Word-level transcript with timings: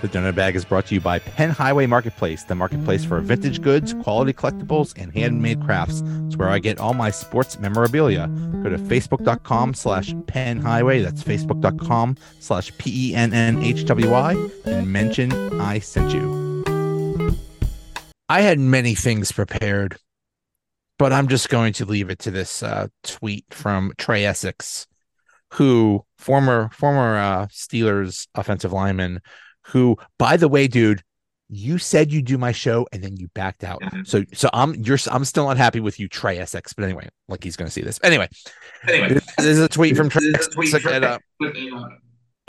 The 0.00 0.08
donut 0.08 0.36
bag 0.36 0.54
is 0.54 0.64
brought 0.64 0.86
to 0.86 0.94
you 0.94 1.00
by 1.00 1.18
Penn 1.18 1.50
Highway 1.50 1.86
Marketplace, 1.86 2.44
the 2.44 2.54
marketplace 2.54 3.04
for 3.04 3.18
vintage 3.18 3.60
goods, 3.60 3.94
quality 3.94 4.32
collectibles, 4.32 4.94
and 4.96 5.12
handmade 5.12 5.60
crafts. 5.64 6.04
It's 6.26 6.36
where 6.36 6.48
I 6.48 6.60
get 6.60 6.78
all 6.78 6.94
my 6.94 7.10
sports 7.10 7.58
memorabilia. 7.58 8.28
Go 8.62 8.68
to 8.68 8.78
facebook.com 8.78 9.74
slash 9.74 10.14
Penn 10.28 10.60
Highway. 10.60 11.02
That's 11.02 11.24
facebook.com 11.24 12.16
slash 12.38 12.70
P 12.78 13.10
E 13.10 13.14
N 13.16 13.34
N 13.34 13.60
H 13.60 13.86
W 13.86 14.08
Y 14.08 14.50
and 14.66 14.92
mention 14.92 15.32
I 15.60 15.80
sent 15.80 16.12
you. 16.12 17.34
I 18.28 18.42
had 18.42 18.60
many 18.60 18.94
things 18.94 19.32
prepared, 19.32 19.96
but 20.96 21.12
I'm 21.12 21.26
just 21.26 21.48
going 21.48 21.72
to 21.72 21.84
leave 21.84 22.08
it 22.08 22.20
to 22.20 22.30
this 22.30 22.62
uh, 22.62 22.86
tweet 23.02 23.46
from 23.50 23.94
Trai 23.98 24.22
Essex, 24.26 24.86
who 25.54 26.04
former 26.18 26.68
former 26.72 27.16
uh, 27.16 27.46
Steelers 27.46 28.28
offensive 28.36 28.72
lineman 28.72 29.22
who, 29.68 29.96
by 30.18 30.36
the 30.36 30.48
way, 30.48 30.68
dude, 30.68 31.02
you 31.48 31.78
said 31.78 32.12
you'd 32.12 32.26
do 32.26 32.36
my 32.36 32.52
show 32.52 32.86
and 32.92 33.02
then 33.02 33.16
you 33.16 33.28
backed 33.34 33.64
out. 33.64 33.80
Mm-hmm. 33.80 34.02
So 34.04 34.24
so 34.34 34.50
I'm 34.52 34.74
you're 34.74 34.98
I'm 35.10 35.24
still 35.24 35.46
not 35.46 35.56
happy 35.56 35.80
with 35.80 35.98
you, 35.98 36.08
Trai 36.08 36.38
Essex. 36.38 36.72
But 36.72 36.84
anyway, 36.84 37.08
like 37.28 37.42
he's 37.42 37.56
gonna 37.56 37.70
see 37.70 37.80
this. 37.80 37.98
Anyway, 38.02 38.28
Anyway, 38.86 39.14
this 39.38 39.46
is 39.46 39.58
a 39.58 39.68
tweet 39.68 39.96
from 39.96 40.10
Trai 40.10 40.32
this 40.32 40.46
is 40.46 40.54
tweet 40.54 40.74
at 40.86 41.04
uh, 41.04 41.18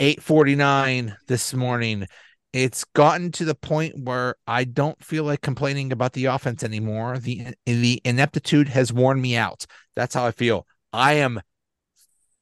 849 0.00 1.16
this 1.28 1.54
morning. 1.54 2.06
It's 2.52 2.84
gotten 2.84 3.30
to 3.32 3.44
the 3.44 3.54
point 3.54 3.94
where 4.04 4.34
I 4.46 4.64
don't 4.64 5.02
feel 5.02 5.24
like 5.24 5.40
complaining 5.40 5.92
about 5.92 6.12
the 6.12 6.26
offense 6.26 6.62
anymore. 6.62 7.18
The 7.18 7.54
the 7.64 8.02
ineptitude 8.04 8.68
has 8.68 8.92
worn 8.92 9.20
me 9.20 9.36
out. 9.36 9.66
That's 9.96 10.14
how 10.14 10.26
I 10.26 10.32
feel. 10.32 10.66
I 10.92 11.14
am 11.14 11.40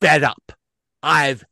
fed 0.01 0.25
up. 0.25 0.53
I've 1.03 1.45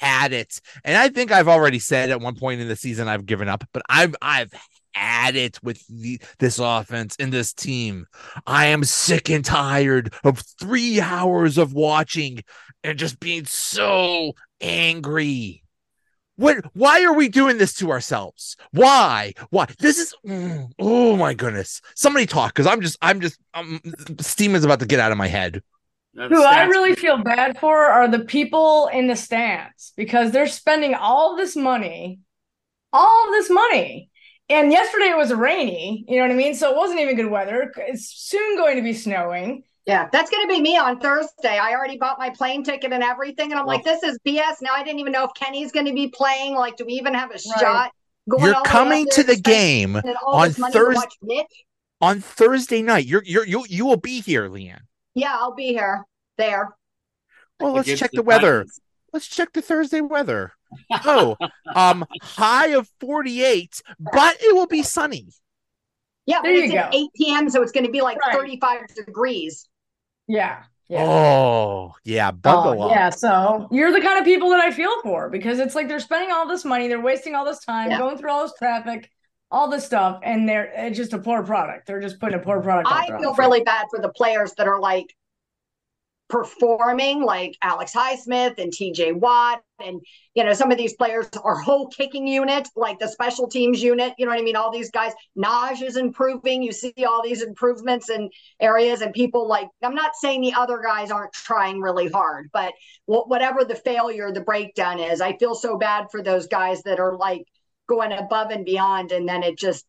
had 0.00 0.32
it. 0.32 0.60
And 0.84 0.96
I 0.96 1.08
think 1.08 1.32
I've 1.32 1.48
already 1.48 1.78
said 1.78 2.10
at 2.10 2.20
one 2.20 2.34
point 2.34 2.60
in 2.60 2.68
the 2.68 2.76
season 2.76 3.08
I've 3.08 3.26
given 3.26 3.48
up, 3.48 3.64
but 3.72 3.82
I've 3.88 4.14
I've 4.20 4.52
had 4.92 5.36
it 5.36 5.58
with 5.62 5.86
the, 5.88 6.20
this 6.38 6.58
offense 6.58 7.16
and 7.18 7.32
this 7.32 7.52
team. 7.52 8.06
I 8.46 8.66
am 8.66 8.84
sick 8.84 9.30
and 9.30 9.44
tired 9.44 10.12
of 10.24 10.42
3 10.60 11.00
hours 11.00 11.58
of 11.58 11.72
watching 11.72 12.42
and 12.82 12.98
just 12.98 13.20
being 13.20 13.44
so 13.44 14.32
angry. 14.60 15.62
What 16.36 16.64
why 16.72 17.04
are 17.04 17.12
we 17.12 17.28
doing 17.28 17.58
this 17.58 17.74
to 17.74 17.90
ourselves? 17.90 18.56
Why? 18.70 19.34
Why? 19.50 19.66
This 19.78 19.98
is 19.98 20.14
mm, 20.26 20.70
oh 20.78 21.14
my 21.14 21.34
goodness. 21.34 21.82
Somebody 21.94 22.24
talk 22.24 22.54
cuz 22.54 22.66
I'm 22.66 22.80
just 22.80 22.96
I'm 23.02 23.20
just 23.20 23.38
um, 23.52 23.78
steam 24.20 24.54
is 24.54 24.64
about 24.64 24.80
to 24.80 24.86
get 24.86 25.00
out 25.00 25.12
of 25.12 25.18
my 25.18 25.28
head. 25.28 25.62
That's- 26.14 26.36
Who 26.36 26.42
I 26.44 26.54
that's- 26.54 26.70
really 26.70 26.94
feel 26.94 27.18
bad 27.18 27.58
for 27.58 27.86
are 27.86 28.08
the 28.08 28.20
people 28.20 28.88
in 28.92 29.06
the 29.06 29.16
stands 29.16 29.92
because 29.96 30.32
they're 30.32 30.46
spending 30.48 30.94
all 30.94 31.36
this 31.36 31.54
money, 31.56 32.20
all 32.92 33.30
this 33.30 33.48
money. 33.50 34.10
And 34.48 34.72
yesterday 34.72 35.10
it 35.10 35.16
was 35.16 35.32
rainy, 35.32 36.04
you 36.08 36.16
know 36.16 36.22
what 36.24 36.32
I 36.32 36.34
mean? 36.34 36.54
So 36.54 36.70
it 36.70 36.76
wasn't 36.76 36.98
even 37.00 37.14
good 37.14 37.30
weather. 37.30 37.72
It's 37.76 38.08
soon 38.08 38.56
going 38.56 38.76
to 38.76 38.82
be 38.82 38.92
snowing. 38.94 39.62
Yeah, 39.86 40.08
that's 40.12 40.30
going 40.30 40.42
to 40.42 40.48
be 40.52 40.60
me 40.60 40.76
on 40.76 40.98
Thursday. 40.98 41.56
I 41.56 41.72
already 41.74 41.96
bought 41.96 42.18
my 42.18 42.30
plane 42.30 42.64
ticket 42.64 42.92
and 42.92 43.02
everything, 43.02 43.52
and 43.52 43.58
I'm 43.60 43.66
like, 43.66 43.84
this 43.84 44.02
is 44.02 44.18
BS. 44.26 44.56
Now 44.60 44.72
I 44.74 44.82
didn't 44.82 44.98
even 45.00 45.12
know 45.12 45.24
if 45.24 45.30
Kenny's 45.34 45.70
going 45.72 45.86
to 45.86 45.92
be 45.92 46.08
playing. 46.08 46.54
Like, 46.54 46.76
do 46.76 46.84
we 46.84 46.94
even 46.94 47.14
have 47.14 47.30
a 47.30 47.38
shot? 47.38 47.92
Going 48.28 48.44
You're 48.44 48.54
all 48.56 48.62
the 48.62 48.68
way 48.68 48.70
coming 48.70 49.06
to 49.12 49.22
the 49.22 49.36
game 49.36 49.96
on 49.96 50.48
this 50.48 50.58
money 50.58 50.72
to 50.72 50.78
Thurs- 50.78 50.96
watch 50.96 51.14
Mitch? 51.22 51.64
on 52.00 52.20
Thursday 52.20 52.82
night. 52.82 53.06
You're 53.06 53.22
you're 53.24 53.46
you 53.46 53.64
you 53.68 53.86
will 53.86 53.96
be 53.96 54.20
here, 54.20 54.48
LeeAnn. 54.48 54.80
Yeah, 55.14 55.36
I'll 55.38 55.54
be 55.54 55.68
here. 55.68 56.04
There. 56.38 56.74
Well, 57.58 57.72
let's 57.72 57.98
check 57.98 58.10
the 58.12 58.22
weather. 58.22 58.60
Titans. 58.60 58.80
Let's 59.12 59.26
check 59.26 59.52
the 59.52 59.60
Thursday 59.62 60.00
weather. 60.00 60.52
Oh, 61.04 61.36
um, 61.74 62.04
high 62.22 62.68
of 62.68 62.88
48, 63.00 63.82
but 63.98 64.36
it 64.40 64.54
will 64.54 64.66
be 64.68 64.82
sunny. 64.82 65.28
Yeah, 66.26 66.40
There 66.42 66.52
you 66.52 66.64
it's 66.64 66.72
go. 66.72 66.88
8 66.92 67.08
p.m., 67.16 67.50
so 67.50 67.60
it's 67.62 67.72
going 67.72 67.86
to 67.86 67.90
be 67.92 68.02
like 68.02 68.18
Right. 68.18 68.32
35 68.34 68.86
degrees. 69.04 69.68
Yeah. 70.28 70.62
Yeah. 70.88 71.04
Oh, 71.04 71.94
yeah, 72.04 72.30
buckle 72.30 72.82
Oh, 72.82 72.86
up. 72.88 72.90
yeah, 72.92 73.10
so 73.10 73.68
you're 73.70 73.92
the 73.92 74.00
kind 74.00 74.18
of 74.18 74.24
people 74.24 74.50
that 74.50 74.60
I 74.60 74.70
feel 74.70 75.00
for 75.02 75.28
because 75.28 75.58
it's 75.58 75.74
like 75.74 75.86
they're 75.88 76.00
spending 76.00 76.30
all 76.32 76.48
this 76.48 76.64
money, 76.64 76.88
they're 76.88 77.00
wasting 77.00 77.34
all 77.34 77.44
this 77.44 77.64
time, 77.64 77.90
Yeah. 77.90 77.98
going 77.98 78.16
through 78.18 78.30
all 78.30 78.42
this 78.42 78.54
traffic, 78.58 79.08
all 79.50 79.68
this 79.68 79.84
stuff, 79.84 80.20
and 80.22 80.48
they're 80.48 80.72
it's 80.74 80.96
just 80.96 81.12
a 81.12 81.18
poor 81.18 81.42
product. 81.42 81.86
They're 81.86 82.00
just 82.00 82.20
putting 82.20 82.38
a 82.38 82.42
poor 82.42 82.60
product 82.60 82.88
I 82.90 83.06
feel 83.06 83.34
the 83.34 83.42
really 83.42 83.62
bad 83.62 83.86
for 83.90 84.00
the 84.00 84.10
players 84.10 84.54
that 84.54 84.68
are 84.68 84.80
like 84.80 85.14
performing, 86.30 87.22
like 87.22 87.56
Alex 87.60 87.92
Highsmith 87.92 88.58
and 88.58 88.72
TJ 88.72 89.14
Watt. 89.14 89.60
And, 89.84 90.00
you 90.34 90.44
know, 90.44 90.52
some 90.52 90.70
of 90.70 90.78
these 90.78 90.94
players 90.94 91.28
are 91.42 91.58
whole 91.58 91.88
kicking 91.88 92.26
unit, 92.26 92.68
like 92.76 92.98
the 92.98 93.08
special 93.08 93.48
teams 93.48 93.82
unit. 93.82 94.14
You 94.16 94.24
know 94.24 94.30
what 94.30 94.38
I 94.38 94.44
mean? 94.44 94.56
All 94.56 94.70
these 94.70 94.90
guys, 94.90 95.12
Naj 95.36 95.82
is 95.82 95.96
improving. 95.96 96.62
You 96.62 96.72
see 96.72 96.94
all 97.06 97.22
these 97.22 97.42
improvements 97.42 98.08
in 98.08 98.30
areas, 98.60 99.00
and 99.00 99.12
people 99.12 99.48
like, 99.48 99.68
I'm 99.82 99.94
not 99.94 100.12
saying 100.14 100.40
the 100.40 100.54
other 100.54 100.80
guys 100.82 101.10
aren't 101.10 101.32
trying 101.32 101.80
really 101.80 102.08
hard, 102.08 102.48
but 102.52 102.72
whatever 103.06 103.64
the 103.64 103.74
failure, 103.74 104.32
the 104.32 104.40
breakdown 104.40 105.00
is, 105.00 105.20
I 105.20 105.36
feel 105.36 105.54
so 105.54 105.76
bad 105.76 106.06
for 106.10 106.22
those 106.22 106.46
guys 106.46 106.82
that 106.82 107.00
are 107.00 107.16
like 107.16 107.44
going 107.90 108.12
above 108.12 108.50
and 108.50 108.64
beyond. 108.64 109.12
And 109.12 109.28
then 109.28 109.42
it 109.42 109.58
just, 109.58 109.84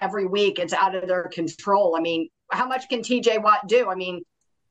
every 0.00 0.26
week 0.26 0.58
it's 0.58 0.72
out 0.72 0.94
of 0.94 1.06
their 1.06 1.24
control. 1.28 1.96
I 1.96 2.00
mean, 2.00 2.28
how 2.50 2.66
much 2.66 2.88
can 2.88 3.00
TJ 3.00 3.42
Watt 3.42 3.66
do? 3.68 3.90
I 3.90 3.94
mean, 3.94 4.22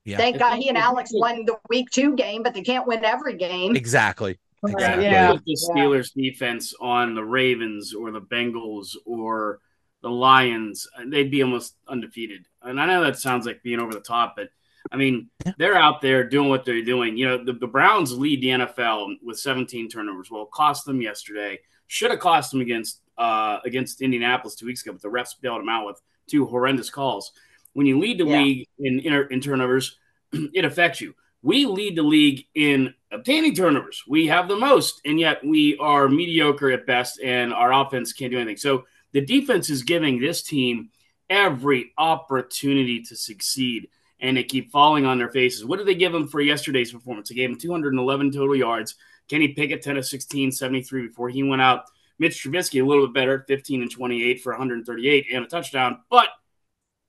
Yeah. 0.06 0.18
thank 0.18 0.36
If 0.38 0.40
God 0.42 0.56
you- 0.56 0.64
he 0.64 0.70
and 0.70 0.78
Alex 0.78 1.12
could- 1.12 1.20
won 1.20 1.46
the 1.46 1.58
week 1.70 1.90
two 1.92 2.16
game, 2.16 2.42
but 2.42 2.54
they 2.54 2.62
can't 2.62 2.88
win 2.88 3.04
every 3.06 3.36
game. 3.38 3.76
Exactly. 3.76 4.40
Exactly. 4.66 5.06
yeah. 5.06 5.32
Put 5.32 5.44
the 5.46 5.58
Steelers 5.70 6.12
defense 6.14 6.74
on 6.82 7.16
the 7.16 7.24
Ravens 7.24 7.94
or 7.94 8.12
the 8.12 8.22
Bengals 8.22 8.96
or 9.06 9.60
the 10.02 10.10
Lions, 10.10 10.88
they'd 11.08 11.30
be 11.32 11.44
almost 11.44 11.76
undefeated. 11.88 12.46
And 12.62 12.80
I 12.80 12.86
know 12.86 13.04
that 13.04 13.18
sounds 13.20 13.46
like 13.46 13.62
being 13.64 13.80
over 13.80 13.94
the 13.94 14.00
top, 14.00 14.36
but 14.38 14.50
I 14.92 14.96
mean, 14.96 15.30
they're 15.58 15.76
out 15.76 16.02
there 16.02 16.24
doing 16.28 16.50
what 16.50 16.64
they're 16.66 16.82
doing. 16.84 17.18
You 17.18 17.26
know, 17.28 17.44
the, 17.44 17.52
the 17.54 17.68
Browns 17.68 18.18
lead 18.18 18.42
the 18.42 18.48
NFL 18.50 19.16
with 19.22 19.38
17 19.40 19.90
turnovers. 19.90 20.30
Well, 20.32 20.44
it 20.44 20.52
cost 20.52 20.86
them 20.86 21.02
yesterday. 21.02 21.60
Should 21.92 22.12
have 22.12 22.20
cost 22.20 22.52
them 22.52 22.62
against 22.62 23.02
uh, 23.18 23.60
against 23.66 24.02
Indianapolis 24.02 24.56
two 24.56 24.68
weeks 24.68 24.84
ago, 24.84 24.94
but 24.94 25.02
the 25.02 25.10
refs 25.10 25.36
bailed 25.42 25.60
them 25.60 25.70
out 25.70 25.86
with 25.88 26.00
two 26.30 26.46
horrendous 26.46 26.90
calls. 26.92 27.32
When 27.74 27.88
you 27.88 28.00
lead 28.00 28.20
the 28.20 28.26
Yeah. 28.26 28.42
league 28.42 28.68
in, 28.78 29.00
in, 29.00 29.28
in 29.32 29.42
turnovers, 29.42 29.98
it 30.32 30.64
affects 30.64 31.02
you. 31.02 31.16
We 31.42 31.66
lead 31.66 31.98
the 31.98 32.04
league 32.04 32.46
in 32.54 32.94
obtaining 33.12 33.56
turnovers. 33.56 34.04
We 34.08 34.28
have 34.28 34.48
the 34.48 34.56
most, 34.56 35.02
and 35.04 35.20
yet 35.20 35.44
we 35.44 35.78
are 35.80 36.08
mediocre 36.08 36.70
at 36.70 36.86
best, 36.86 37.20
and 37.22 37.54
our 37.54 37.74
offense 37.74 38.14
can't 38.14 38.32
do 38.32 38.38
anything. 38.38 38.58
So 38.58 38.86
the 39.14 39.26
defense 39.26 39.70
is 39.72 39.82
giving 39.82 40.20
this 40.20 40.44
team 40.44 40.90
every 41.30 41.92
opportunity 41.98 43.02
to 43.02 43.16
succeed, 43.16 43.90
and 44.20 44.38
they 44.38 44.44
keep 44.44 44.72
falling 44.72 45.06
on 45.08 45.18
their 45.18 45.30
faces. 45.32 45.66
What 45.66 45.78
did 45.78 45.88
they 45.88 45.96
give 45.96 46.12
them 46.12 46.28
for 46.28 46.40
yesterday's 46.42 46.92
performance? 46.92 47.30
They 47.30 47.36
gave 47.36 47.50
them 47.50 47.60
211 47.60 48.32
total 48.32 48.56
yards. 48.56 48.96
Kenny 49.30 49.50
Pickett, 49.50 49.82
10 49.82 49.98
of 49.98 50.06
16, 50.06 50.52
73 50.52 51.08
before 51.08 51.30
he 51.30 51.44
went 51.44 51.62
out. 51.62 51.86
Mitch 52.18 52.44
Trubisky, 52.44 52.82
a 52.82 52.86
little 52.86 53.08
bit 53.08 53.14
better, 53.14 53.46
15 53.48 53.84
and 53.84 53.92
28 53.92 54.42
for 54.42 54.52
138 54.52 55.28
and 55.32 55.46
a 55.46 55.48
touchdown, 55.48 56.00
but 56.10 56.28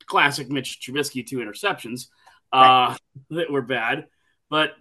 classic 0.07 0.49
Mitch 0.51 0.81
Trubisky, 0.81 1.27
two 1.27 1.39
interceptions 1.39 2.07
uh, 2.53 2.97
that 3.31 3.51
were 3.51 3.63
bad. 3.63 4.07
But 4.49 4.75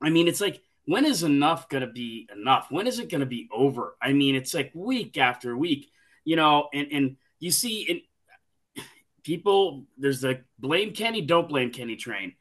I 0.00 0.10
mean, 0.10 0.28
it's 0.28 0.40
like, 0.40 0.60
when 0.84 1.04
is 1.04 1.22
enough 1.22 1.68
going 1.68 1.82
to 1.82 1.92
be 1.92 2.28
enough? 2.34 2.68
When 2.70 2.86
is 2.86 2.98
it 2.98 3.10
going 3.10 3.20
to 3.20 3.26
be 3.26 3.48
over? 3.52 3.96
I 4.00 4.12
mean, 4.12 4.34
it's 4.34 4.54
like 4.54 4.70
week 4.74 5.18
after 5.18 5.56
week, 5.56 5.90
you 6.24 6.36
know, 6.36 6.68
and, 6.72 6.88
and 6.92 7.16
you 7.40 7.50
see 7.50 7.82
in 7.82 8.84
people, 9.22 9.84
there's 9.98 10.22
the 10.22 10.42
blame 10.58 10.92
Kenny, 10.92 11.20
don't 11.20 11.48
blame 11.48 11.70
Kenny 11.70 11.96
train. 11.96 12.34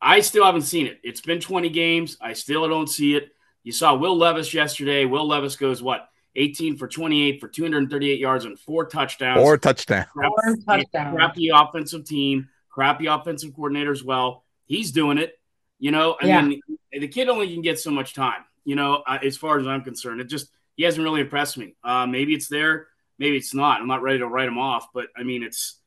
I 0.00 0.20
still 0.20 0.44
haven't 0.44 0.62
seen 0.62 0.86
it. 0.86 0.98
It's 1.04 1.20
been 1.20 1.40
20 1.40 1.68
games. 1.70 2.16
I 2.20 2.32
still 2.32 2.68
don't 2.68 2.88
see 2.88 3.14
it. 3.14 3.30
You 3.66 3.72
saw 3.72 3.96
Will 3.96 4.16
Levis 4.16 4.54
yesterday. 4.54 5.06
Will 5.06 5.26
Levis 5.26 5.56
goes, 5.56 5.82
what, 5.82 6.08
18 6.36 6.76
for 6.76 6.86
28 6.86 7.40
for 7.40 7.48
238 7.48 8.20
yards 8.20 8.44
and 8.44 8.56
four 8.56 8.86
touchdowns. 8.86 9.42
Or 9.42 9.58
touchdown. 9.58 10.06
Crap- 10.12 10.30
Four 10.30 10.56
touchdowns. 10.64 11.16
Crappy 11.16 11.48
offensive 11.52 12.04
team, 12.04 12.48
crappy 12.68 13.06
offensive 13.06 13.52
coordinator 13.56 13.90
as 13.90 14.04
well. 14.04 14.44
He's 14.66 14.92
doing 14.92 15.18
it. 15.18 15.36
You 15.80 15.90
know, 15.90 16.16
I 16.22 16.26
Yeah. 16.26 16.42
mean, 16.42 16.60
the 16.92 17.08
kid 17.08 17.28
only 17.28 17.52
can 17.52 17.60
get 17.60 17.80
so 17.80 17.90
much 17.90 18.14
time. 18.14 18.44
You 18.64 18.76
know, 18.76 19.02
uh, 19.04 19.18
as 19.20 19.36
far 19.36 19.58
as 19.58 19.66
I'm 19.66 19.82
concerned, 19.82 20.20
it 20.20 20.28
just 20.28 20.48
he 20.76 20.84
hasn't 20.84 21.02
really 21.02 21.22
impressed 21.22 21.58
me. 21.58 21.74
Uh, 21.82 22.06
maybe 22.06 22.34
it's 22.34 22.46
there, 22.46 22.86
maybe 23.18 23.36
it's 23.36 23.52
not. 23.52 23.80
I'm 23.80 23.88
not 23.88 24.00
ready 24.02 24.18
to 24.20 24.28
write 24.28 24.46
him 24.46 24.58
off, 24.58 24.92
but 24.94 25.08
I 25.16 25.24
mean, 25.24 25.42
it's 25.42 25.80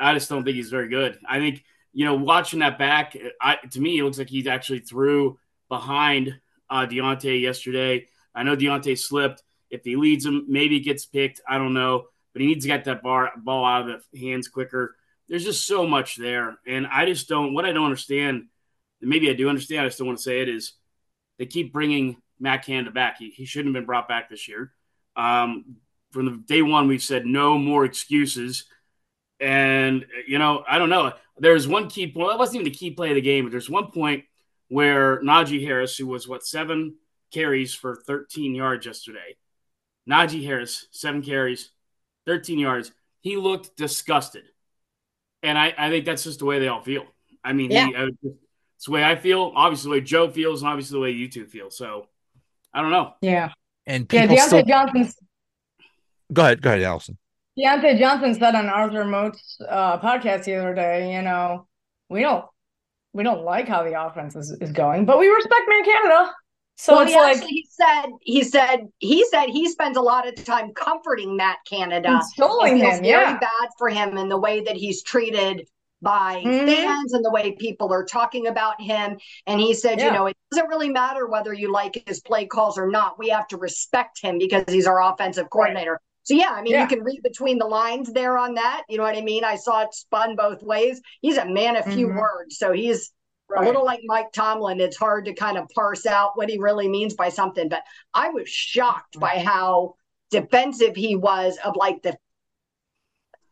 I 0.00 0.14
just 0.14 0.30
don't 0.30 0.44
think 0.44 0.56
he's 0.56 0.70
very 0.70 0.88
good. 0.88 1.18
I 1.28 1.40
think 1.40 1.62
you 1.92 2.06
know, 2.06 2.14
watching 2.14 2.60
that 2.60 2.78
back, 2.78 3.14
I, 3.38 3.56
to 3.72 3.80
me, 3.82 3.98
it 3.98 4.04
looks 4.04 4.16
like 4.18 4.30
he 4.30 4.48
actually 4.48 4.78
threw 4.80 5.38
behind 5.68 6.38
uh, 6.70 6.86
Diontae 6.86 7.40
yesterday. 7.40 8.06
I 8.34 8.42
know 8.42 8.56
Diontae 8.56 8.98
slipped. 8.98 9.42
If 9.70 9.84
he 9.84 9.96
leads 9.96 10.24
him, 10.24 10.46
maybe 10.48 10.80
gets 10.80 11.06
picked. 11.06 11.40
I 11.46 11.58
don't 11.58 11.74
know, 11.74 12.06
but 12.32 12.40
he 12.40 12.48
needs 12.48 12.64
to 12.64 12.68
get 12.68 12.84
that 12.84 13.02
bar, 13.02 13.32
ball 13.36 13.64
out 13.64 13.88
of 13.88 14.02
the 14.12 14.18
hands 14.18 14.48
quicker. 14.48 14.96
There's 15.28 15.44
just 15.44 15.66
so 15.66 15.86
much 15.86 16.16
there, 16.16 16.58
and 16.66 16.86
I 16.86 17.04
just 17.04 17.28
don't. 17.28 17.52
What 17.52 17.66
I 17.66 17.72
don't 17.72 17.84
understand, 17.84 18.46
and 19.00 19.10
maybe 19.10 19.28
I 19.28 19.34
do 19.34 19.48
understand. 19.48 19.84
I 19.84 19.90
still 19.90 20.06
want 20.06 20.18
to 20.18 20.24
say 20.24 20.40
it 20.40 20.48
is 20.48 20.72
they 21.38 21.46
keep 21.46 21.72
bringing 21.72 22.16
Matt 22.40 22.64
Canada 22.64 22.90
back. 22.90 23.18
He, 23.18 23.30
he 23.30 23.44
shouldn't 23.44 23.74
have 23.74 23.80
been 23.80 23.86
brought 23.86 24.08
back 24.08 24.30
this 24.30 24.48
year. 24.48 24.72
Um, 25.16 25.76
from 26.12 26.24
the 26.24 26.42
day 26.46 26.62
one 26.62 26.88
we've 26.88 27.02
said 27.02 27.26
no 27.26 27.58
more 27.58 27.84
excuses. 27.84 28.64
And 29.40 30.06
you 30.26 30.38
know, 30.38 30.64
I 30.68 30.78
don't 30.78 30.90
know. 30.90 31.12
There's 31.38 31.68
one 31.68 31.88
key 31.88 32.10
point. 32.10 32.30
That 32.30 32.38
wasn't 32.38 32.56
even 32.56 32.72
the 32.72 32.78
key 32.78 32.90
play 32.90 33.10
of 33.10 33.14
the 33.14 33.20
game, 33.20 33.44
but 33.44 33.50
there's 33.50 33.70
one 33.70 33.90
point 33.90 34.24
where 34.68 35.20
Najee 35.22 35.64
Harris, 35.64 35.96
who 35.96 36.06
was 36.06 36.28
what 36.28 36.46
seven 36.46 36.96
carries 37.32 37.74
for 37.74 37.96
13 37.96 38.54
yards 38.54 38.86
yesterday, 38.86 39.36
Najee 40.08 40.44
Harris, 40.44 40.86
seven 40.90 41.22
carries, 41.22 41.70
13 42.26 42.58
yards. 42.58 42.92
He 43.20 43.36
looked 43.36 43.76
disgusted. 43.76 44.44
And 45.42 45.58
I, 45.58 45.74
I 45.76 45.90
think 45.90 46.04
that's 46.04 46.24
just 46.24 46.40
the 46.40 46.44
way 46.44 46.58
they 46.58 46.68
all 46.68 46.82
feel. 46.82 47.04
I 47.44 47.52
mean, 47.52 47.70
yeah. 47.70 47.86
he, 47.86 47.94
uh, 47.94 48.06
it's 48.76 48.86
the 48.86 48.92
way 48.92 49.04
I 49.04 49.16
feel, 49.16 49.52
obviously 49.54 49.88
the 49.88 49.92
way 49.92 50.00
Joe 50.00 50.30
feels, 50.30 50.62
and 50.62 50.68
obviously 50.70 50.96
the 50.96 51.02
way 51.02 51.10
you 51.10 51.28
two 51.28 51.46
feel. 51.46 51.70
So 51.70 52.06
I 52.72 52.80
don't 52.80 52.90
know. 52.90 53.14
Yeah. 53.20 53.52
And 53.86 54.06
yeah, 54.12 54.26
Diontae 54.26 54.38
still... 54.38 54.62
Johnson. 54.64 55.12
Go 56.32 56.42
ahead. 56.42 56.62
Go 56.62 56.70
ahead, 56.70 56.82
Allison. 56.82 57.18
Diontae 57.58 57.98
Johnson 57.98 58.34
said 58.34 58.54
on 58.54 58.68
Arthur 58.68 59.04
Moats' 59.04 59.60
uh, 59.66 59.98
podcast 59.98 60.44
the 60.44 60.56
other 60.56 60.74
day, 60.74 61.12
you 61.12 61.22
know, 61.22 61.66
we 62.08 62.20
don't 62.20 62.44
we 63.18 63.24
don't 63.24 63.42
like 63.42 63.66
how 63.66 63.82
the 63.82 64.00
offense 64.00 64.36
is, 64.36 64.56
is 64.60 64.70
going, 64.70 65.04
but 65.04 65.18
we 65.18 65.28
respect 65.28 65.62
Matt 65.68 65.84
Canada. 65.84 66.32
So 66.76 66.94
well, 66.94 67.02
it's 67.02 67.10
he 67.10 67.18
like 67.18 67.42
he 67.42 67.66
said 67.68 68.06
he 68.20 68.44
said 68.44 68.76
he 68.98 69.24
said 69.24 69.46
he 69.46 69.68
spends 69.68 69.96
a 69.96 70.00
lot 70.00 70.28
of 70.28 70.36
time 70.44 70.72
comforting 70.72 71.36
Matt 71.36 71.58
Canada. 71.68 72.08
Consoling 72.08 72.76
him, 72.76 73.02
very 73.02 73.04
yeah. 73.08 73.38
bad 73.40 73.68
for 73.76 73.88
him 73.88 74.16
in 74.16 74.28
the 74.28 74.38
way 74.38 74.60
that 74.60 74.76
he's 74.76 75.02
treated 75.02 75.66
by 76.00 76.40
mm-hmm. 76.46 76.66
fans 76.66 77.12
and 77.12 77.24
the 77.24 77.30
way 77.32 77.50
people 77.50 77.92
are 77.92 78.04
talking 78.04 78.46
about 78.46 78.80
him. 78.80 79.18
And 79.48 79.60
he 79.60 79.74
said, 79.74 79.98
yeah. 79.98 80.06
you 80.06 80.12
know, 80.12 80.26
it 80.26 80.36
doesn't 80.52 80.68
really 80.68 80.88
matter 80.88 81.26
whether 81.26 81.52
you 81.52 81.72
like 81.72 82.00
his 82.06 82.20
play 82.20 82.46
calls 82.46 82.78
or 82.78 82.88
not. 82.88 83.18
We 83.18 83.30
have 83.30 83.48
to 83.48 83.56
respect 83.56 84.20
him 84.22 84.38
because 84.38 84.62
he's 84.68 84.86
our 84.86 85.02
offensive 85.02 85.50
coordinator. 85.50 85.90
Right. 85.90 86.00
So 86.28 86.34
yeah, 86.34 86.50
I 86.50 86.60
mean, 86.60 86.74
yeah. 86.74 86.82
you 86.82 86.88
can 86.88 87.02
read 87.02 87.22
between 87.22 87.56
the 87.56 87.64
lines 87.64 88.12
there 88.12 88.36
on 88.36 88.52
that. 88.56 88.82
You 88.86 88.98
know 88.98 89.02
what 89.02 89.16
I 89.16 89.22
mean? 89.22 89.44
I 89.44 89.56
saw 89.56 89.80
it 89.80 89.94
spun 89.94 90.36
both 90.36 90.62
ways. 90.62 91.00
He's 91.22 91.38
a 91.38 91.46
man 91.46 91.74
of 91.74 91.86
few 91.86 92.08
mm-hmm. 92.08 92.18
words, 92.18 92.58
so 92.58 92.70
he's 92.70 93.12
right. 93.48 93.62
a 93.62 93.66
little 93.66 93.82
like 93.82 94.00
Mike 94.04 94.30
Tomlin. 94.32 94.78
It's 94.78 94.98
hard 94.98 95.24
to 95.24 95.32
kind 95.32 95.56
of 95.56 95.70
parse 95.74 96.04
out 96.04 96.32
what 96.34 96.50
he 96.50 96.58
really 96.58 96.86
means 96.86 97.14
by 97.14 97.30
something. 97.30 97.70
But 97.70 97.82
I 98.12 98.28
was 98.28 98.46
shocked 98.46 99.18
by 99.18 99.42
how 99.42 99.94
defensive 100.30 100.94
he 100.94 101.16
was 101.16 101.56
of 101.64 101.76
like 101.76 102.02
the 102.02 102.14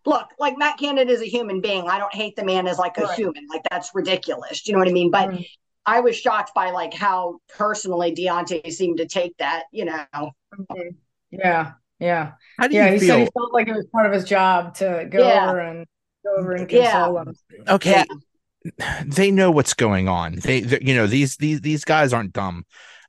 look, 0.04 0.28
like 0.38 0.58
Matt 0.58 0.78
Canada 0.78 1.10
is 1.10 1.22
a 1.22 1.26
human 1.26 1.62
being. 1.62 1.88
I 1.88 1.98
don't 1.98 2.14
hate 2.14 2.36
the 2.36 2.44
man 2.44 2.66
as 2.66 2.76
like 2.76 2.98
a 2.98 3.04
right. 3.04 3.18
human. 3.18 3.46
Like 3.48 3.62
that's 3.70 3.94
ridiculous. 3.94 4.64
Do 4.64 4.70
you 4.70 4.74
know 4.74 4.80
what 4.80 4.88
I 4.88 4.92
mean? 4.92 5.10
But 5.10 5.30
mm-hmm. 5.30 5.42
I 5.86 6.00
was 6.00 6.14
shocked 6.14 6.52
by 6.54 6.72
like 6.72 6.92
how 6.92 7.38
personally 7.56 8.14
Diontae 8.14 8.70
seemed 8.70 8.98
to 8.98 9.06
take 9.06 9.34
that, 9.38 9.62
you 9.72 9.86
know. 9.86 10.04
Mm-hmm. 10.14 10.88
Yeah. 11.30 11.72
Yeah. 11.98 12.32
How 12.58 12.68
do 12.68 12.74
yeah, 12.74 12.86
you 12.86 12.92
he 12.94 12.98
feel? 13.00 13.08
said 13.08 13.18
he 13.20 13.30
felt 13.32 13.52
like 13.52 13.68
it 13.68 13.74
was 13.74 13.86
part 13.86 14.06
of 14.06 14.12
his 14.12 14.24
job 14.24 14.74
to 14.76 15.06
go 15.10 15.26
yeah. 15.26 15.48
over 15.48 15.60
and 15.60 15.86
go 16.24 16.36
over 16.36 16.52
and 16.52 16.68
console 16.68 17.14
yeah. 17.14 17.24
them. 17.24 17.34
Okay. 17.68 17.90
Yeah. 17.90 18.04
They 19.06 19.30
know 19.30 19.52
what's 19.52 19.74
going 19.74 20.08
on. 20.08 20.34
They, 20.34 20.58
you 20.58 20.96
know, 20.96 21.06
these 21.06 21.36
these 21.36 21.60
these 21.60 21.84
guys 21.84 22.12
aren't 22.12 22.32
dumb. 22.32 22.64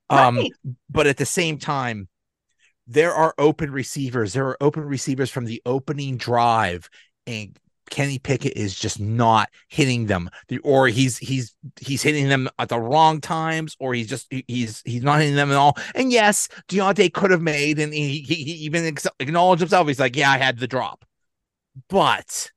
Um, 0.07 0.37
right. 0.37 0.51
but 0.87 1.07
at 1.07 1.17
the 1.17 1.25
same 1.25 1.57
time, 1.57 2.07
there 2.85 3.11
are 3.11 3.33
open 3.39 3.71
receivers. 3.71 4.33
There 4.33 4.47
are 4.47 4.57
open 4.61 4.83
receivers 4.83 5.31
from 5.31 5.45
the 5.45 5.59
opening 5.65 6.17
drive, 6.17 6.91
and 7.25 7.57
Kenny 7.89 8.19
Pickett 8.19 8.53
is 8.55 8.75
just 8.75 8.99
not 8.99 9.49
hitting 9.67 10.05
them. 10.07 10.29
The, 10.47 10.59
or 10.59 10.87
he's 10.87 11.17
he's 11.17 11.55
he's 11.79 12.01
hitting 12.01 12.29
them 12.29 12.49
at 12.59 12.69
the 12.69 12.79
wrong 12.79 13.21
times, 13.21 13.75
or 13.79 13.93
he's 13.93 14.07
just 14.07 14.27
he's 14.47 14.81
he's 14.85 15.03
not 15.03 15.19
hitting 15.19 15.35
them 15.35 15.51
at 15.51 15.57
all. 15.57 15.77
And 15.95 16.11
yes, 16.11 16.47
Diontae 16.67 17.13
could 17.13 17.31
have 17.31 17.41
made, 17.41 17.79
and 17.79 17.93
he, 17.93 18.19
he, 18.21 18.35
he 18.35 18.51
even 18.65 18.95
acknowledged 19.19 19.61
himself. 19.61 19.87
He's 19.87 19.99
like, 19.99 20.15
"Yeah, 20.15 20.31
I 20.31 20.37
had 20.37 20.59
the 20.59 20.67
drop," 20.67 21.05
but 21.89 22.51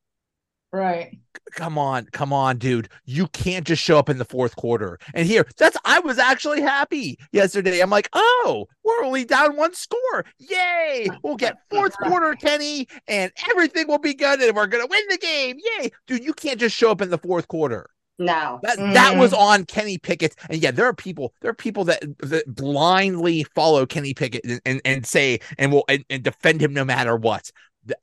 Right. 0.73 1.19
Come 1.53 1.79
on, 1.79 2.07
come 2.13 2.33
on, 2.33 2.59
dude. 2.59 2.89
You 3.05 3.27
can't 3.29 3.67
just 3.67 3.83
show 3.83 3.99
up 3.99 4.09
in 4.09 4.19
the 4.19 4.25
fourth 4.25 4.57
quarter. 4.57 4.99
And 5.15 5.27
here, 5.27 5.47
that's 5.57 5.77
I 5.85 6.01
was 6.01 6.19
actually 6.19 6.61
happy 6.61 7.19
yesterday. 7.33 7.81
I'm 7.81 7.91
like, 7.91 8.09
oh, 8.13 8.67
we're 8.85 9.05
only 9.05 9.25
down 9.25 9.57
one 9.57 9.75
score. 9.75 10.25
Yay! 10.39 11.09
We'll 11.23 11.37
get 11.37 11.59
fourth 11.71 11.97
quarter, 11.99 12.35
Kenny, 12.35 12.89
and 13.09 13.33
everything 13.51 13.89
will 13.89 13.99
be 13.99 14.15
good, 14.15 14.41
and 14.41 14.57
we're 14.57 14.67
gonna 14.67 14.87
win 14.87 15.03
the 15.09 15.19
game. 15.19 15.59
Yay, 15.79 15.91
dude! 16.07 16.25
You 16.25 16.33
can't 16.33 16.61
just 16.61 16.77
show 16.77 16.91
up 16.91 17.01
in 17.01 17.11
the 17.11 17.19
fourth 17.19 17.49
quarter. 17.49 17.91
No, 18.21 18.61
that 18.63 18.79
mm. 18.79 18.93
that 18.93 19.17
was 19.17 19.33
on 19.33 19.65
Kenny 19.65 19.97
Pickett, 19.97 20.37
and 20.51 20.63
yeah, 20.63 20.71
there 20.71 20.85
are 20.85 20.95
people, 20.95 21.33
there 21.41 21.51
are 21.51 21.55
people 21.55 21.85
that 21.85 22.03
that 22.19 22.55
blindly 22.55 23.45
follow 23.55 23.87
Kenny 23.87 24.13
Pickett 24.13 24.45
and 24.45 24.61
and, 24.67 24.81
and 24.85 25.07
say 25.07 25.41
and 25.57 25.73
will 25.73 25.85
and, 25.89 26.05
and 26.11 26.23
defend 26.23 26.61
him 26.61 26.75
no 26.75 26.85
matter 26.85 27.17
what 27.17 27.51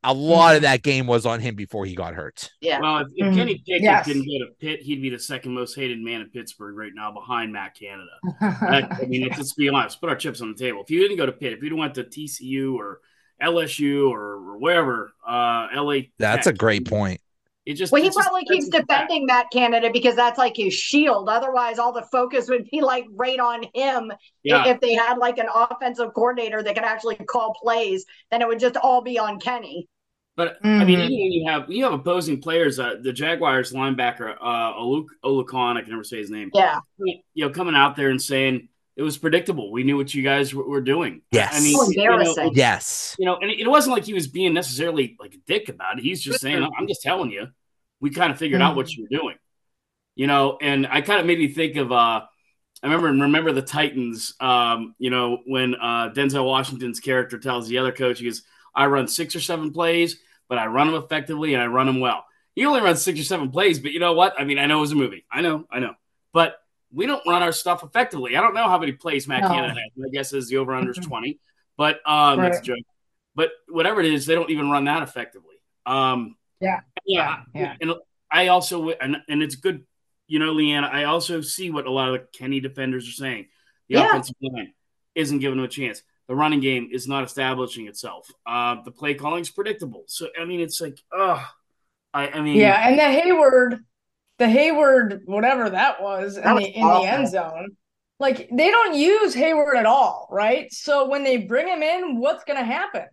a 0.03 0.13
lot 0.13 0.55
of 0.55 0.57
mm-hmm. 0.57 0.63
that 0.63 0.83
game 0.83 1.07
was 1.07 1.25
on 1.25 1.39
him 1.39 1.55
before 1.55 1.85
he 1.85 1.95
got 1.95 2.13
hurt. 2.15 2.51
Yeah. 2.61 2.79
Well, 2.79 2.99
if, 2.99 3.07
if 3.15 3.27
mm-hmm. 3.27 3.35
Kenny 3.35 3.55
Pickett 3.55 3.83
yes. 3.83 4.05
didn't 4.05 4.23
go 4.23 4.45
to 4.45 4.51
Pitt, 4.59 4.81
he'd 4.81 5.01
be 5.01 5.09
the 5.09 5.19
second 5.19 5.53
most 5.53 5.75
hated 5.75 5.99
man 5.99 6.21
in 6.21 6.29
Pittsburgh 6.29 6.75
right 6.75 6.91
now, 6.93 7.11
behind 7.11 7.53
Matt 7.53 7.75
Canada. 7.75 8.09
I, 8.41 8.87
I 9.03 9.05
mean, 9.05 9.27
let's 9.29 9.53
be 9.53 9.69
honest. 9.69 9.99
Put 9.99 10.09
our 10.09 10.15
chips 10.15 10.41
on 10.41 10.51
the 10.51 10.57
table. 10.57 10.81
If 10.81 10.89
you 10.89 10.99
didn't 10.99 11.17
go 11.17 11.25
to 11.25 11.31
Pitt, 11.31 11.53
if 11.53 11.63
you 11.63 11.75
went 11.75 11.95
to 11.95 12.03
TCU 12.03 12.75
or 12.75 13.01
LSU 13.41 14.09
or, 14.09 14.33
or 14.33 14.57
wherever, 14.57 15.11
uh, 15.27 15.67
LA. 15.75 15.99
That's 16.17 16.45
Tech, 16.45 16.55
a 16.55 16.57
great 16.57 16.87
point. 16.87 17.21
It 17.67 17.73
just 17.73 17.91
well, 17.91 18.01
he 18.01 18.09
probably 18.09 18.45
just, 18.47 18.51
keeps 18.51 18.69
defending 18.69 19.25
Matt 19.25 19.47
Canada 19.51 19.89
because 19.91 20.15
that's 20.15 20.37
like 20.37 20.55
his 20.55 20.73
shield. 20.73 21.27
Otherwise, 21.27 21.79
all 21.79 21.91
the 21.91 22.03
focus 22.03 22.47
would 22.47 22.63
be 22.71 22.79
like 22.79 23.03
right 23.11 23.41
on 23.41 23.65
him. 23.73 24.09
Yeah. 24.41 24.61
If, 24.61 24.75
if 24.75 24.79
they 24.79 24.93
had 24.93 25.17
like 25.17 25.37
an 25.37 25.47
offensive 25.53 26.13
coordinator 26.13 26.63
that 26.63 26.75
could 26.75 26.85
actually 26.85 27.15
call 27.15 27.53
plays, 27.61 28.05
then 28.31 28.41
it 28.41 28.47
would 28.47 28.59
just 28.59 28.77
all 28.77 29.01
be 29.01 29.19
on 29.19 29.37
Kenny. 29.41 29.89
But 30.37 30.63
mm-hmm. 30.63 30.81
I 30.81 30.85
mean, 30.85 30.99
mm-hmm. 30.99 31.11
even 31.11 31.31
you 31.33 31.49
have 31.49 31.69
you 31.69 31.83
have 31.83 31.91
opposing 31.91 32.41
players, 32.41 32.79
uh, 32.79 32.95
the 33.01 33.11
Jaguars 33.11 33.73
linebacker 33.73 34.37
uh, 34.39 34.73
Oluk 34.75 35.07
Oluokun, 35.25 35.75
I 35.75 35.81
can 35.81 35.89
never 35.89 36.05
say 36.05 36.19
his 36.19 36.29
name. 36.29 36.51
Yeah, 36.53 36.79
you 36.99 37.19
know, 37.35 37.49
coming 37.49 37.75
out 37.75 37.97
there 37.97 38.11
and 38.11 38.21
saying 38.21 38.69
it 38.95 39.03
was 39.03 39.17
predictable. 39.17 39.73
We 39.73 39.83
knew 39.83 39.97
what 39.97 40.13
you 40.13 40.23
guys 40.23 40.55
were, 40.55 40.63
were 40.63 40.79
doing. 40.79 41.21
Yes, 41.31 41.53
I 41.53 41.59
mean, 41.59 41.75
so 41.75 41.85
embarrassing. 41.85 42.35
You 42.37 42.49
know, 42.49 42.55
yes, 42.55 43.15
you 43.19 43.25
know, 43.25 43.35
and 43.35 43.51
it 43.51 43.67
wasn't 43.67 43.93
like 43.93 44.05
he 44.05 44.13
was 44.13 44.29
being 44.29 44.53
necessarily 44.53 45.17
like 45.19 45.33
a 45.33 45.39
dick 45.47 45.67
about 45.67 45.97
it. 45.97 46.03
He's 46.03 46.21
just 46.21 46.39
saying, 46.39 46.65
"I'm 46.77 46.87
just 46.87 47.01
telling 47.01 47.29
you." 47.29 47.47
We 47.99 48.11
kind 48.11 48.31
of 48.31 48.37
figured 48.37 48.61
mm-hmm. 48.61 48.69
out 48.69 48.75
what 48.75 48.87
mm. 48.87 48.97
you 48.97 49.03
were 49.03 49.17
doing, 49.17 49.35
you 50.15 50.27
know. 50.27 50.57
And 50.61 50.87
I 50.87 51.01
kind 51.01 51.19
of 51.19 51.25
made 51.25 51.39
me 51.39 51.47
think 51.47 51.75
of 51.77 51.91
uh, 51.91 52.21
I 52.83 52.87
remember 52.87 53.07
remember 53.07 53.51
the 53.51 53.61
Titans, 53.61 54.35
um, 54.39 54.95
you 54.99 55.09
know, 55.09 55.39
when 55.45 55.75
uh, 55.75 56.09
Denzel 56.13 56.45
Washington's 56.45 56.99
character 56.99 57.39
tells 57.39 57.67
the 57.67 57.79
other 57.79 57.91
coach, 57.91 58.19
he 58.19 58.25
goes, 58.25 58.43
"I 58.75 58.85
run 58.87 59.07
six 59.07 59.35
or 59.35 59.39
seven 59.39 59.71
plays, 59.71 60.17
but 60.47 60.57
I 60.57 60.67
run 60.67 60.91
them 60.91 61.01
effectively 61.01 61.53
and 61.53 61.63
I 61.63 61.67
run 61.67 61.87
them 61.87 61.99
well." 61.99 62.25
He 62.53 62.65
only 62.65 62.81
runs 62.81 63.01
six 63.01 63.19
or 63.19 63.23
seven 63.23 63.51
plays, 63.51 63.79
but 63.79 63.91
you 63.91 63.99
know 63.99 64.13
what? 64.13 64.39
I 64.39 64.43
mean, 64.43 64.59
I 64.59 64.65
know 64.65 64.79
it 64.79 64.81
was 64.81 64.91
a 64.91 64.95
movie. 64.95 65.25
I 65.31 65.41
know, 65.41 65.65
I 65.71 65.79
know, 65.79 65.93
but 66.33 66.57
we 66.91 67.05
don't 67.05 67.21
run 67.27 67.43
our 67.43 67.51
stuff 67.51 67.83
effectively. 67.83 68.35
I 68.35 68.41
don't 68.41 68.53
know 68.53 68.67
how 68.67 68.79
many 68.79 68.93
plays 68.93 69.27
Matt 69.27 69.41
no. 69.41 69.49
Canada 69.49 69.73
has. 69.73 69.91
My 69.95 70.09
guess 70.11 70.33
is 70.33 70.49
the 70.49 70.57
over 70.57 70.73
under 70.73 70.91
is 70.91 70.97
twenty, 70.97 71.39
but 71.77 71.95
um, 72.05 72.39
right. 72.39 72.51
that's 72.51 72.59
a 72.59 72.63
joke. 72.63 72.85
But 73.35 73.51
whatever 73.69 74.01
it 74.01 74.11
is, 74.11 74.25
they 74.25 74.35
don't 74.35 74.49
even 74.49 74.69
run 74.69 74.85
that 74.85 75.03
effectively. 75.03 75.55
Um, 75.85 76.35
yeah. 76.59 76.81
Yeah. 77.07 77.37
Yeah. 77.55 77.75
And 77.81 77.93
I 78.29 78.49
also, 78.49 78.89
and, 78.89 79.17
and 79.29 79.41
it's 79.41 79.55
good, 79.55 79.85
you 80.27 80.39
know, 80.39 80.51
Leanna, 80.51 80.87
I 80.87 81.05
also 81.05 81.41
see 81.41 81.71
what 81.71 81.87
a 81.87 81.91
lot 81.91 82.09
of 82.09 82.13
the 82.13 82.27
Kenny 82.37 82.59
defenders 82.59 83.07
are 83.07 83.13
saying. 83.13 83.47
The 83.87 83.95
yeah. 83.95 84.09
offensive 84.09 84.35
line 84.41 84.73
isn't 85.15 85.39
giving 85.39 85.57
them 85.57 85.65
a 85.65 85.69
chance. 85.69 86.03
The 86.27 86.35
running 86.35 86.59
game 86.59 86.89
is 86.91 87.07
not 87.07 87.23
establishing 87.23 87.87
itself. 87.87 88.29
Uh, 88.45 88.83
the 88.83 88.91
play 88.91 89.13
calling 89.13 89.41
is 89.41 89.49
predictable. 89.49 90.03
So, 90.07 90.27
I 90.39 90.43
mean, 90.43 90.59
it's 90.59 90.81
like, 90.81 90.99
oh, 91.13 91.41
I, 92.13 92.27
I 92.27 92.41
mean, 92.41 92.57
yeah. 92.57 92.85
And 92.85 92.99
the 92.99 93.03
Heyward, 93.03 93.79
the 94.37 94.45
Heyward, 94.45 95.21
whatever 95.25 95.69
that 95.69 96.01
was, 96.01 96.35
that 96.35 96.45
in, 96.45 96.53
was 96.55 96.63
the, 96.63 96.77
in 96.77 96.85
the 96.85 97.01
end 97.03 97.29
zone, 97.29 97.77
like 98.19 98.49
they 98.51 98.69
don't 98.69 98.95
use 98.95 99.33
Heyward 99.33 99.75
at 99.77 99.85
all, 99.85 100.27
right? 100.29 100.71
So 100.73 101.07
when 101.07 101.23
they 101.23 101.37
bring 101.37 101.67
him 101.67 101.81
in, 101.81 102.19
what's 102.19 102.43
going 102.43 102.59
to 102.59 102.65
happen? 102.65 103.05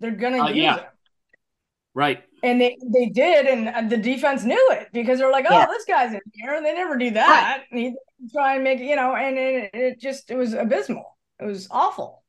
They're 0.00 0.12
going 0.12 0.34
to 0.34 0.44
uh, 0.44 0.48
use 0.48 0.56
yeah. 0.56 0.76
him. 0.76 0.84
Right. 1.92 2.22
And 2.42 2.60
they, 2.60 2.78
they 2.86 3.06
did, 3.06 3.46
and 3.46 3.90
the 3.90 3.96
defense 3.96 4.44
knew 4.44 4.68
it 4.72 4.88
because 4.92 5.18
they're 5.18 5.32
like, 5.32 5.46
oh, 5.50 5.58
yeah. 5.58 5.66
this 5.66 5.84
guy's 5.84 6.12
in 6.12 6.20
here. 6.34 6.54
And 6.54 6.64
they 6.64 6.74
never 6.74 6.96
do 6.96 7.10
that. 7.10 7.58
Right. 7.58 7.64
And 7.70 7.80
he 7.80 7.94
try 8.32 8.54
and 8.54 8.64
make, 8.64 8.78
you 8.78 8.96
know, 8.96 9.16
and 9.16 9.36
it, 9.36 9.70
it 9.74 10.00
just, 10.00 10.30
it 10.30 10.36
was 10.36 10.54
abysmal. 10.54 11.16
It 11.40 11.44
was 11.44 11.68
awful. 11.70 12.22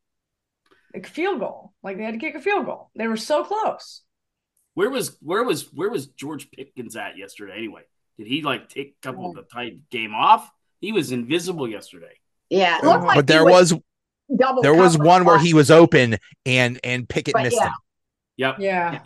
Like 0.94 1.06
field 1.06 1.40
goal. 1.40 1.74
Like 1.84 1.98
they 1.98 2.04
had 2.04 2.16
to 2.16 2.20
kick 2.20 2.36
a 2.36 2.42
field 2.42 2.66
goal. 2.66 2.90
They 2.96 3.08
were 3.08 3.18
so 3.18 3.44
close. 3.44 4.02
Where 4.74 4.90
was 4.90 5.18
where 5.22 5.44
was 5.44 5.72
where 5.74 5.90
was 5.90 6.08
George 6.08 6.50
Pickens 6.52 6.96
at 6.96 7.18
yesterday 7.18 7.54
anyway? 7.58 7.82
Did 8.18 8.28
he 8.28 8.42
like 8.42 8.70
take 8.70 8.96
a 9.02 9.08
couple 9.08 9.30
of 9.30 9.36
the 9.36 9.44
tight 9.44 9.90
game 9.90 10.16
off? 10.16 10.50
He 10.80 10.92
was 10.92 11.12
invisible 11.12 11.68
yesterday. 11.68 12.14
Yeah, 12.50 12.80
like 12.82 13.16
but 13.16 13.28
there 13.28 13.44
was, 13.44 13.74
was 14.28 14.62
there 14.62 14.74
was 14.74 14.98
one 14.98 15.26
where 15.26 15.38
he 15.38 15.54
was 15.54 15.70
open 15.70 16.18
and 16.46 16.80
and 16.84 17.08
Pickett 17.10 17.34
but 17.34 17.44
missed 17.44 17.58
yeah. 17.58 17.68
him. 17.68 17.74
Yep. 18.38 18.56
Yeah. 18.60 19.00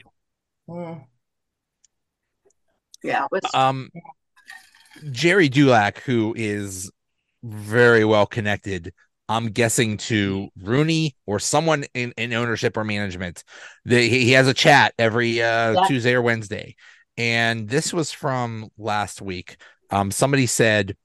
Mm. 0.69 1.05
Yeah. 3.03 3.27
um, 3.53 3.89
Gerry 5.11 5.49
Dulac, 5.49 5.99
who 5.99 6.33
is 6.37 6.89
very 7.43 8.05
well 8.05 8.25
connected 8.25 8.93
I'm 9.29 9.49
guessing 9.49 9.97
to 9.97 10.49
Rooney 10.61 11.15
or 11.25 11.39
someone 11.39 11.85
in, 11.93 12.13
in 12.17 12.33
ownership 12.33 12.75
or 12.75 12.83
management. 12.83 13.43
The, 13.85 14.07
he 14.07 14.31
has 14.33 14.47
a 14.47 14.53
chat 14.53 14.93
every 14.99 15.41
uh, 15.41 15.71
yeah. 15.73 15.87
Tuesday 15.87 16.13
or 16.13 16.21
Wednesday. 16.21 16.75
And 17.17 17.69
this 17.69 17.93
was 17.93 18.11
from 18.11 18.69
last 18.77 19.21
week. 19.21 19.57
Um, 19.89 20.11
somebody 20.11 20.45
said, 20.45 20.97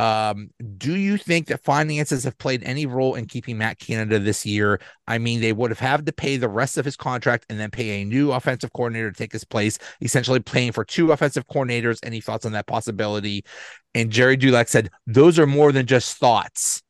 um, 0.00 0.48
do 0.78 0.96
you 0.96 1.18
think 1.18 1.48
that 1.48 1.62
finances 1.62 2.24
have 2.24 2.38
played 2.38 2.62
any 2.64 2.86
role 2.86 3.16
in 3.16 3.26
keeping 3.26 3.58
Matt 3.58 3.78
Canada 3.78 4.18
this 4.18 4.46
year? 4.46 4.80
I 5.06 5.18
mean, 5.18 5.42
they 5.42 5.52
would 5.52 5.70
have 5.70 5.78
had 5.78 6.06
to 6.06 6.12
pay 6.12 6.38
the 6.38 6.48
rest 6.48 6.78
of 6.78 6.86
his 6.86 6.96
contract 6.96 7.44
and 7.50 7.60
then 7.60 7.70
pay 7.70 8.00
a 8.00 8.06
new 8.06 8.32
offensive 8.32 8.72
coordinator 8.72 9.10
to 9.12 9.18
take 9.18 9.32
his 9.32 9.44
place, 9.44 9.78
essentially 10.00 10.40
playing 10.40 10.72
for 10.72 10.86
two 10.86 11.12
offensive 11.12 11.46
coordinators. 11.48 11.98
Any 12.02 12.22
thoughts 12.22 12.46
on 12.46 12.52
that 12.52 12.66
possibility? 12.66 13.44
And 13.94 14.08
Gerry 14.08 14.38
Dulac 14.38 14.68
said, 14.68 14.88
those 15.06 15.38
are 15.38 15.46
more 15.46 15.70
than 15.70 15.84
just 15.84 16.16
thoughts. 16.16 16.82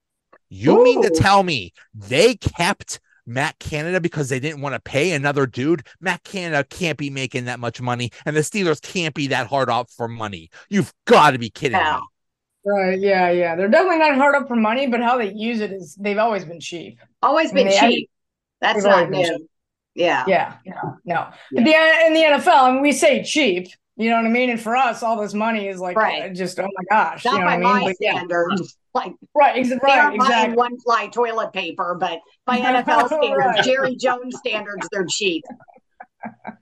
You 0.48 0.78
Ooh. 0.78 0.84
mean 0.84 1.02
to 1.02 1.10
tell 1.10 1.42
me 1.42 1.72
they 1.92 2.36
kept 2.36 3.00
Matt 3.26 3.58
Canada 3.58 4.00
because 4.00 4.28
they 4.28 4.38
didn't 4.38 4.60
want 4.60 4.76
to 4.76 4.80
pay 4.80 5.10
another 5.14 5.46
dude? 5.46 5.84
Matt 6.00 6.22
Canada 6.22 6.64
can't 6.70 6.96
be 6.96 7.10
making 7.10 7.46
that 7.46 7.58
much 7.58 7.80
money, 7.80 8.12
and 8.24 8.36
the 8.36 8.40
Steelers 8.42 8.80
can't 8.80 9.16
be 9.16 9.26
that 9.28 9.48
hard 9.48 9.68
up 9.68 9.90
for 9.90 10.06
money. 10.06 10.48
You've 10.68 10.92
got 11.06 11.32
to 11.32 11.38
be 11.40 11.50
kidding 11.50 11.76
me. 11.76 12.06
Right. 12.64 12.98
Yeah. 12.98 13.30
Yeah. 13.30 13.56
They're 13.56 13.68
definitely 13.68 13.98
not 13.98 14.16
hard 14.16 14.34
up 14.34 14.48
for 14.48 14.56
money, 14.56 14.86
but 14.86 15.00
how 15.00 15.18
they 15.18 15.32
use 15.32 15.60
it 15.60 15.72
is 15.72 15.94
they've 15.94 16.18
always 16.18 16.44
been 16.44 16.60
cheap. 16.60 16.98
Always 17.22 17.52
been 17.52 17.68
I 17.68 17.70
mean, 17.70 17.80
cheap. 17.80 18.10
I, 18.62 18.72
That's 18.72 18.84
not 18.84 19.10
new. 19.10 19.48
Yeah. 19.94 20.24
Yeah. 20.26 20.56
No. 20.66 20.98
No. 21.04 21.28
Yeah. 21.52 21.64
The, 21.64 22.06
in 22.06 22.14
the 22.14 22.20
NFL, 22.20 22.48
I 22.48 22.72
mean, 22.72 22.82
we 22.82 22.92
say 22.92 23.22
cheap. 23.22 23.68
You 23.96 24.08
know 24.08 24.16
what 24.16 24.24
I 24.24 24.30
mean? 24.30 24.48
And 24.48 24.58
for 24.58 24.76
us, 24.76 25.02
all 25.02 25.20
this 25.20 25.34
money 25.34 25.68
is 25.68 25.78
like 25.78 25.94
right. 25.94 26.30
uh, 26.30 26.34
just 26.34 26.58
oh 26.58 26.62
my 26.62 26.84
gosh. 26.90 27.22
Not 27.22 27.34
you 27.34 27.40
know 27.40 27.44
by 27.44 27.56
my 27.58 27.70
I 27.70 27.84
mean? 27.84 27.94
standards. 27.94 28.60
Yeah. 28.60 28.66
Like 28.92 29.12
right, 29.36 29.56
ex- 29.56 29.70
right, 29.84 30.12
exactly. 30.16 30.56
One 30.56 30.76
ply 30.84 31.06
toilet 31.06 31.52
paper, 31.52 31.96
but 32.00 32.18
by 32.44 32.58
NFL 32.58 33.06
standards, 33.06 33.36
right. 33.38 33.62
Jerry 33.64 33.94
Jones 33.94 34.36
standards, 34.36 34.88
they're 34.90 35.06
cheap. 35.08 35.44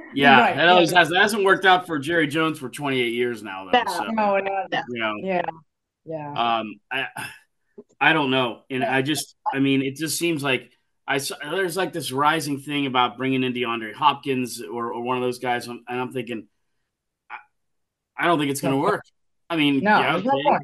Yeah, 0.14 0.40
right. 0.40 0.56
that 0.56 0.68
always 0.70 0.92
has 0.92 1.10
that 1.10 1.20
hasn't 1.20 1.44
worked 1.44 1.66
out 1.66 1.86
for 1.86 1.98
Jerry 1.98 2.26
Jones 2.26 2.58
for 2.58 2.70
28 2.70 3.12
years 3.12 3.42
now. 3.42 3.68
Though, 3.70 3.82
so, 3.86 4.04
no, 4.04 4.38
no, 4.38 4.66
no. 4.72 4.82
You 4.88 4.98
know, 4.98 5.14
yeah, 5.22 5.42
yeah. 6.06 6.32
Um, 6.32 6.76
I, 6.90 7.08
I 8.00 8.12
don't 8.14 8.30
know, 8.30 8.62
and 8.70 8.82
I 8.82 9.02
just, 9.02 9.34
I 9.52 9.58
mean, 9.58 9.82
it 9.82 9.96
just 9.96 10.18
seems 10.18 10.42
like 10.42 10.70
I 11.06 11.18
saw, 11.18 11.36
there's 11.42 11.76
like 11.76 11.92
this 11.92 12.12
rising 12.12 12.60
thing 12.60 12.86
about 12.86 13.18
bringing 13.18 13.44
in 13.44 13.52
DeAndre 13.52 13.92
Hopkins 13.92 14.62
or, 14.62 14.92
or 14.92 15.02
one 15.02 15.18
of 15.18 15.22
those 15.22 15.38
guys, 15.38 15.66
and 15.66 15.82
I'm 15.86 16.12
thinking, 16.12 16.48
I, 17.30 17.36
I 18.16 18.26
don't 18.26 18.38
think 18.38 18.50
it's 18.50 18.62
going 18.62 18.74
to 18.74 18.80
work. 18.80 19.02
I 19.50 19.56
mean, 19.56 19.80
no, 19.80 20.00
yeah, 20.00 20.16
okay. 20.16 20.26
no 20.26 20.58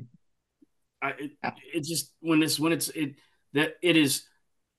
I, 1.03 1.11
it, 1.19 1.33
it 1.75 1.85
just 1.85 2.13
when 2.21 2.41
this 2.41 2.59
when 2.59 2.73
it's 2.73 2.89
it 2.91 3.17
that 3.53 3.75
it 3.83 3.97
is 3.97 4.23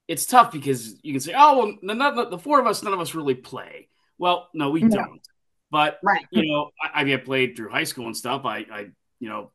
it's 0.08 0.26
tough 0.26 0.52
because 0.52 0.96
you 1.04 1.14
can 1.14 1.20
say, 1.20 1.34
oh 1.36 1.58
well, 1.58 1.78
the, 1.82 2.30
the 2.30 2.38
four 2.38 2.60
of 2.60 2.68
us, 2.68 2.82
none 2.82 2.94
of 2.94 3.00
us 3.00 3.14
really 3.14 3.36
play. 3.36 3.90
Well, 4.18 4.50
no, 4.54 4.70
we 4.70 4.84
no. 4.84 4.96
don't. 4.96 5.22
But 5.72 6.00
right. 6.04 6.26
you 6.32 6.52
know, 6.52 6.70
I, 6.82 7.02
I 7.02 7.04
get 7.04 7.26
played 7.26 7.56
through 7.56 7.70
high 7.70 7.84
school 7.84 8.06
and 8.06 8.16
stuff. 8.16 8.46
I, 8.46 8.66
I, 8.72 8.88
you 9.20 9.30
know, 9.30 9.52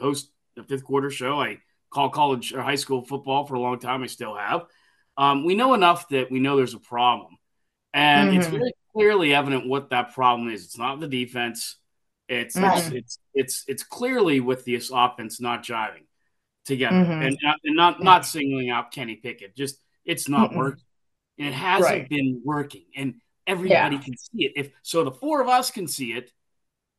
host 0.00 0.30
the 0.56 0.64
fifth 0.64 0.84
quarter 0.84 1.10
show. 1.10 1.40
I 1.40 1.58
call 1.90 2.10
college 2.10 2.52
or 2.52 2.62
high 2.62 2.76
school 2.76 3.04
football 3.04 3.46
for 3.46 3.54
a 3.54 3.60
long 3.60 3.78
time. 3.78 4.02
I 4.02 4.06
still 4.06 4.34
have. 4.34 4.66
Um, 5.16 5.44
we 5.44 5.54
know 5.54 5.74
enough 5.74 6.08
that 6.08 6.30
we 6.30 6.40
know 6.40 6.56
there's 6.56 6.74
a 6.74 6.80
problem, 6.80 7.36
and 7.92 8.30
mm-hmm. 8.30 8.38
it's 8.38 8.48
very 8.48 8.72
clearly 8.92 9.34
evident 9.34 9.68
what 9.68 9.90
that 9.90 10.14
problem 10.14 10.50
is. 10.50 10.64
It's 10.64 10.78
not 10.78 11.00
the 11.00 11.08
defense. 11.08 11.76
It's 12.28 12.56
it's, 12.56 12.88
it's 12.88 13.18
it's 13.34 13.64
it's 13.66 13.82
clearly 13.82 14.40
with 14.40 14.64
this 14.64 14.90
offense 14.92 15.40
not 15.40 15.64
jiving 15.64 16.06
together, 16.64 16.96
mm-hmm. 16.96 17.22
and 17.22 17.38
and 17.64 17.76
not 17.76 18.02
not 18.02 18.24
singling 18.24 18.70
out 18.70 18.92
Kenny 18.92 19.16
Pickett. 19.16 19.56
Just 19.56 19.80
it's 20.04 20.28
not 20.28 20.54
working, 20.54 20.84
and 21.38 21.48
it 21.48 21.54
hasn't 21.54 21.92
right. 21.92 22.08
been 22.08 22.40
working. 22.44 22.84
And 22.96 23.14
everybody 23.46 23.96
yeah. 23.96 24.02
can 24.02 24.16
see 24.16 24.44
it. 24.44 24.52
If 24.56 24.70
so, 24.82 25.04
the 25.04 25.12
four 25.12 25.40
of 25.40 25.48
us 25.48 25.70
can 25.70 25.86
see 25.86 26.12
it. 26.12 26.32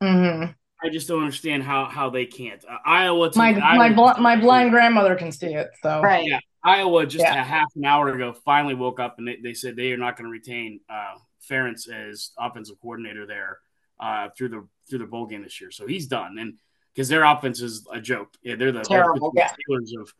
Mm-hmm. 0.01 0.51
I 0.83 0.89
just 0.89 1.07
don't 1.07 1.19
understand 1.19 1.63
how 1.63 1.85
how 1.85 2.09
they 2.09 2.25
can't. 2.25 2.63
Uh, 2.67 2.77
Iowa, 2.85 3.31
my 3.35 3.53
Iowa, 3.53 3.77
my 3.77 3.89
bl- 3.93 4.21
my 4.21 4.35
blind 4.35 4.71
grandmother 4.71 5.15
can 5.15 5.31
see 5.31 5.53
it. 5.53 5.69
So 5.81 6.01
right, 6.01 6.25
yeah. 6.25 6.39
Iowa 6.63 7.05
just 7.05 7.23
yeah. 7.23 7.39
a 7.39 7.43
half 7.43 7.67
an 7.75 7.85
hour 7.85 8.09
ago 8.09 8.33
finally 8.33 8.75
woke 8.75 8.99
up 8.99 9.17
and 9.17 9.27
they, 9.27 9.37
they 9.41 9.53
said 9.53 9.75
they 9.75 9.91
are 9.91 9.97
not 9.97 10.15
going 10.15 10.25
to 10.25 10.31
retain 10.31 10.79
uh, 10.89 11.15
Ferentz 11.49 11.89
as 11.89 12.31
offensive 12.37 12.77
coordinator 12.81 13.25
there 13.25 13.59
uh, 13.99 14.29
through 14.35 14.49
the 14.49 14.67
through 14.89 14.99
the 14.99 15.05
bowl 15.05 15.27
game 15.27 15.43
this 15.43 15.61
year. 15.61 15.71
So 15.71 15.87
he's 15.87 16.07
done, 16.07 16.37
and 16.39 16.55
because 16.93 17.09
their 17.09 17.23
offense 17.23 17.61
is 17.61 17.87
a 17.91 18.01
joke. 18.01 18.29
Yeah, 18.41 18.55
they're 18.55 18.71
the, 18.71 18.81
Terrible, 18.81 19.31
they're 19.35 19.47
the 19.47 19.83
yeah. 19.85 20.01
of 20.01 20.13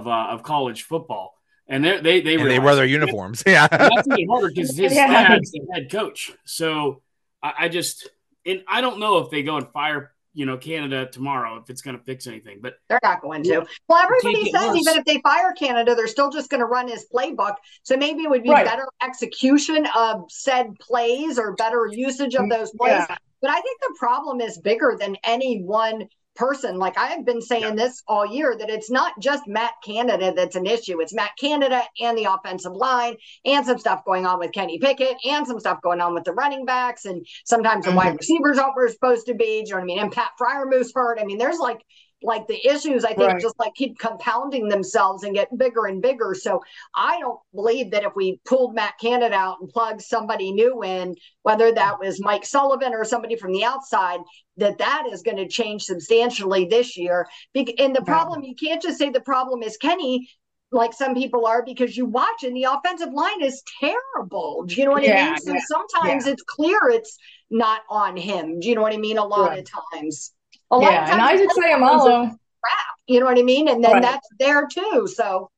of 0.00 0.08
uh, 0.08 0.26
of 0.30 0.42
college 0.42 0.82
football 0.82 1.34
and 1.72 1.82
they 1.82 2.00
they 2.00 2.20
they, 2.20 2.36
they 2.36 2.58
wear 2.58 2.76
their 2.76 2.84
uniforms. 2.84 3.42
Yeah, 3.52 3.66
that's 3.66 4.06
even 4.06 4.28
harder 4.28 4.48
because 4.48 4.76
his 4.76 4.94
yeah. 4.94 5.28
dad's 5.28 5.50
the 5.50 5.60
head 5.72 5.90
coach. 5.90 6.30
So 6.44 7.02
I, 7.42 7.52
I, 7.60 7.68
just 7.68 8.10
and 8.46 8.62
I 8.68 8.80
don't 8.80 9.00
know 9.00 9.18
if 9.18 9.30
they 9.30 9.42
go 9.42 9.56
and 9.56 9.66
fire 9.72 10.12
you 10.34 10.46
know 10.46 10.56
Canada 10.58 11.06
tomorrow 11.06 11.56
if 11.56 11.70
it's 11.70 11.80
going 11.80 11.98
to 11.98 12.04
fix 12.04 12.26
anything, 12.26 12.58
but 12.60 12.74
they're 12.88 13.00
not 13.02 13.22
going 13.22 13.42
to. 13.44 13.64
Well, 13.88 13.98
everybody 13.98 14.50
says 14.50 14.68
worse. 14.68 14.80
even 14.80 14.98
if 14.98 15.04
they 15.06 15.20
fire 15.22 15.52
Canada, 15.52 15.94
they're 15.94 16.06
still 16.06 16.30
just 16.30 16.50
going 16.50 16.60
to 16.60 16.66
run 16.66 16.88
his 16.88 17.06
playbook. 17.12 17.54
So 17.82 17.96
maybe 17.96 18.22
it 18.22 18.30
would 18.30 18.42
be 18.42 18.50
right. 18.50 18.66
better 18.66 18.86
execution 19.02 19.86
of 19.96 20.30
said 20.30 20.78
plays 20.78 21.38
or 21.38 21.54
better 21.54 21.88
usage 21.90 22.34
of 22.34 22.42
mm, 22.42 22.50
those 22.50 22.70
plays. 22.72 23.04
Yeah. 23.08 23.16
But 23.40 23.50
I 23.50 23.60
think 23.60 23.80
the 23.80 23.94
problem 23.98 24.40
is 24.40 24.58
bigger 24.58 24.96
than 24.98 25.16
any 25.24 25.62
one 25.62 26.08
person. 26.34 26.78
Like 26.78 26.96
I 26.98 27.06
have 27.08 27.24
been 27.24 27.40
saying 27.40 27.62
yeah. 27.62 27.74
this 27.74 28.02
all 28.06 28.26
year 28.26 28.56
that 28.56 28.70
it's 28.70 28.90
not 28.90 29.12
just 29.20 29.46
Matt 29.46 29.72
Canada 29.84 30.32
that's 30.34 30.56
an 30.56 30.66
issue. 30.66 31.00
It's 31.00 31.14
Matt 31.14 31.32
Canada 31.38 31.82
and 32.00 32.16
the 32.16 32.24
offensive 32.24 32.72
line 32.72 33.16
and 33.44 33.64
some 33.66 33.78
stuff 33.78 34.04
going 34.04 34.26
on 34.26 34.38
with 34.38 34.52
Kenny 34.52 34.78
Pickett 34.78 35.16
and 35.24 35.46
some 35.46 35.60
stuff 35.60 35.82
going 35.82 36.00
on 36.00 36.14
with 36.14 36.24
the 36.24 36.32
running 36.32 36.64
backs. 36.64 37.04
And 37.04 37.26
sometimes 37.44 37.84
mm-hmm. 37.84 37.94
the 37.94 37.96
wide 37.96 38.16
receivers 38.18 38.58
aren't 38.58 38.76
where 38.76 38.88
supposed 38.88 39.26
to 39.26 39.34
be. 39.34 39.62
Do 39.62 39.68
you 39.68 39.74
know 39.74 39.76
what 39.76 39.82
I 39.82 39.84
mean? 39.84 39.98
And 39.98 40.12
Pat 40.12 40.30
Freiermuth 40.40 40.90
hurt. 40.94 41.18
I 41.20 41.24
mean, 41.24 41.38
there's 41.38 41.58
like 41.58 41.84
like 42.24 42.46
the 42.46 42.66
issues 42.66 43.04
i 43.04 43.14
think 43.14 43.32
right. 43.32 43.40
just 43.40 43.58
like 43.58 43.74
keep 43.74 43.98
compounding 43.98 44.68
themselves 44.68 45.22
and 45.22 45.34
get 45.34 45.56
bigger 45.56 45.86
and 45.86 46.02
bigger 46.02 46.34
so 46.34 46.60
i 46.94 47.18
don't 47.20 47.40
believe 47.54 47.90
that 47.90 48.04
if 48.04 48.12
we 48.14 48.40
pulled 48.44 48.74
matt 48.74 48.94
canada 49.00 49.34
out 49.34 49.58
and 49.60 49.68
plugged 49.68 50.00
somebody 50.00 50.52
new 50.52 50.82
in 50.82 51.14
whether 51.42 51.72
that 51.72 51.98
was 51.98 52.20
mike 52.20 52.44
sullivan 52.44 52.92
or 52.92 53.04
somebody 53.04 53.36
from 53.36 53.52
the 53.52 53.64
outside 53.64 54.20
that 54.56 54.78
that 54.78 55.04
is 55.12 55.22
going 55.22 55.36
to 55.36 55.48
change 55.48 55.82
substantially 55.82 56.64
this 56.66 56.96
year 56.96 57.26
and 57.54 57.94
the 57.94 58.02
problem 58.02 58.42
you 58.42 58.54
can't 58.54 58.82
just 58.82 58.98
say 58.98 59.10
the 59.10 59.20
problem 59.20 59.62
is 59.62 59.76
kenny 59.76 60.28
like 60.72 60.94
some 60.94 61.14
people 61.14 61.46
are 61.46 61.62
because 61.64 61.96
you 61.96 62.06
watch 62.06 62.42
and 62.42 62.56
the 62.56 62.64
offensive 62.64 63.12
line 63.12 63.42
is 63.42 63.62
terrible. 63.78 64.64
Do 64.66 64.74
you 64.74 64.86
know 64.86 64.92
what 64.92 65.02
yeah, 65.02 65.26
I 65.26 65.30
mean? 65.30 65.38
So 65.38 65.52
yeah, 65.52 65.60
sometimes 65.66 66.26
yeah. 66.26 66.32
it's 66.32 66.42
clear 66.42 66.78
it's 66.88 67.18
not 67.50 67.82
on 67.90 68.16
him. 68.16 68.58
Do 68.58 68.68
you 68.68 68.74
know 68.74 68.82
what 68.82 68.94
I 68.94 68.96
mean? 68.96 69.18
A 69.18 69.24
lot 69.24 69.50
right. 69.50 69.58
of 69.58 69.68
times. 69.92 70.32
A 70.72 70.76
lot 70.76 70.90
yeah, 70.90 71.02
of 71.02 71.10
times 71.10 71.12
and 71.12 71.20
Isaac 71.20 71.50
Seumalo, 71.50 72.28
crap. 72.28 72.86
You 73.06 73.20
know 73.20 73.26
what 73.26 73.38
I 73.38 73.42
mean? 73.42 73.68
And 73.68 73.84
then 73.84 73.92
right. 73.92 74.02
that's 74.02 74.26
there 74.38 74.66
too. 74.66 75.06
So 75.06 75.50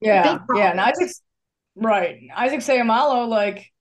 yeah, 0.00 0.38
yeah, 0.54 0.70
and 0.70 0.80
Isaac, 0.80 1.10
right? 1.74 2.20
Isaac 2.36 2.60
Seumalo, 2.60 3.26
like 3.26 3.72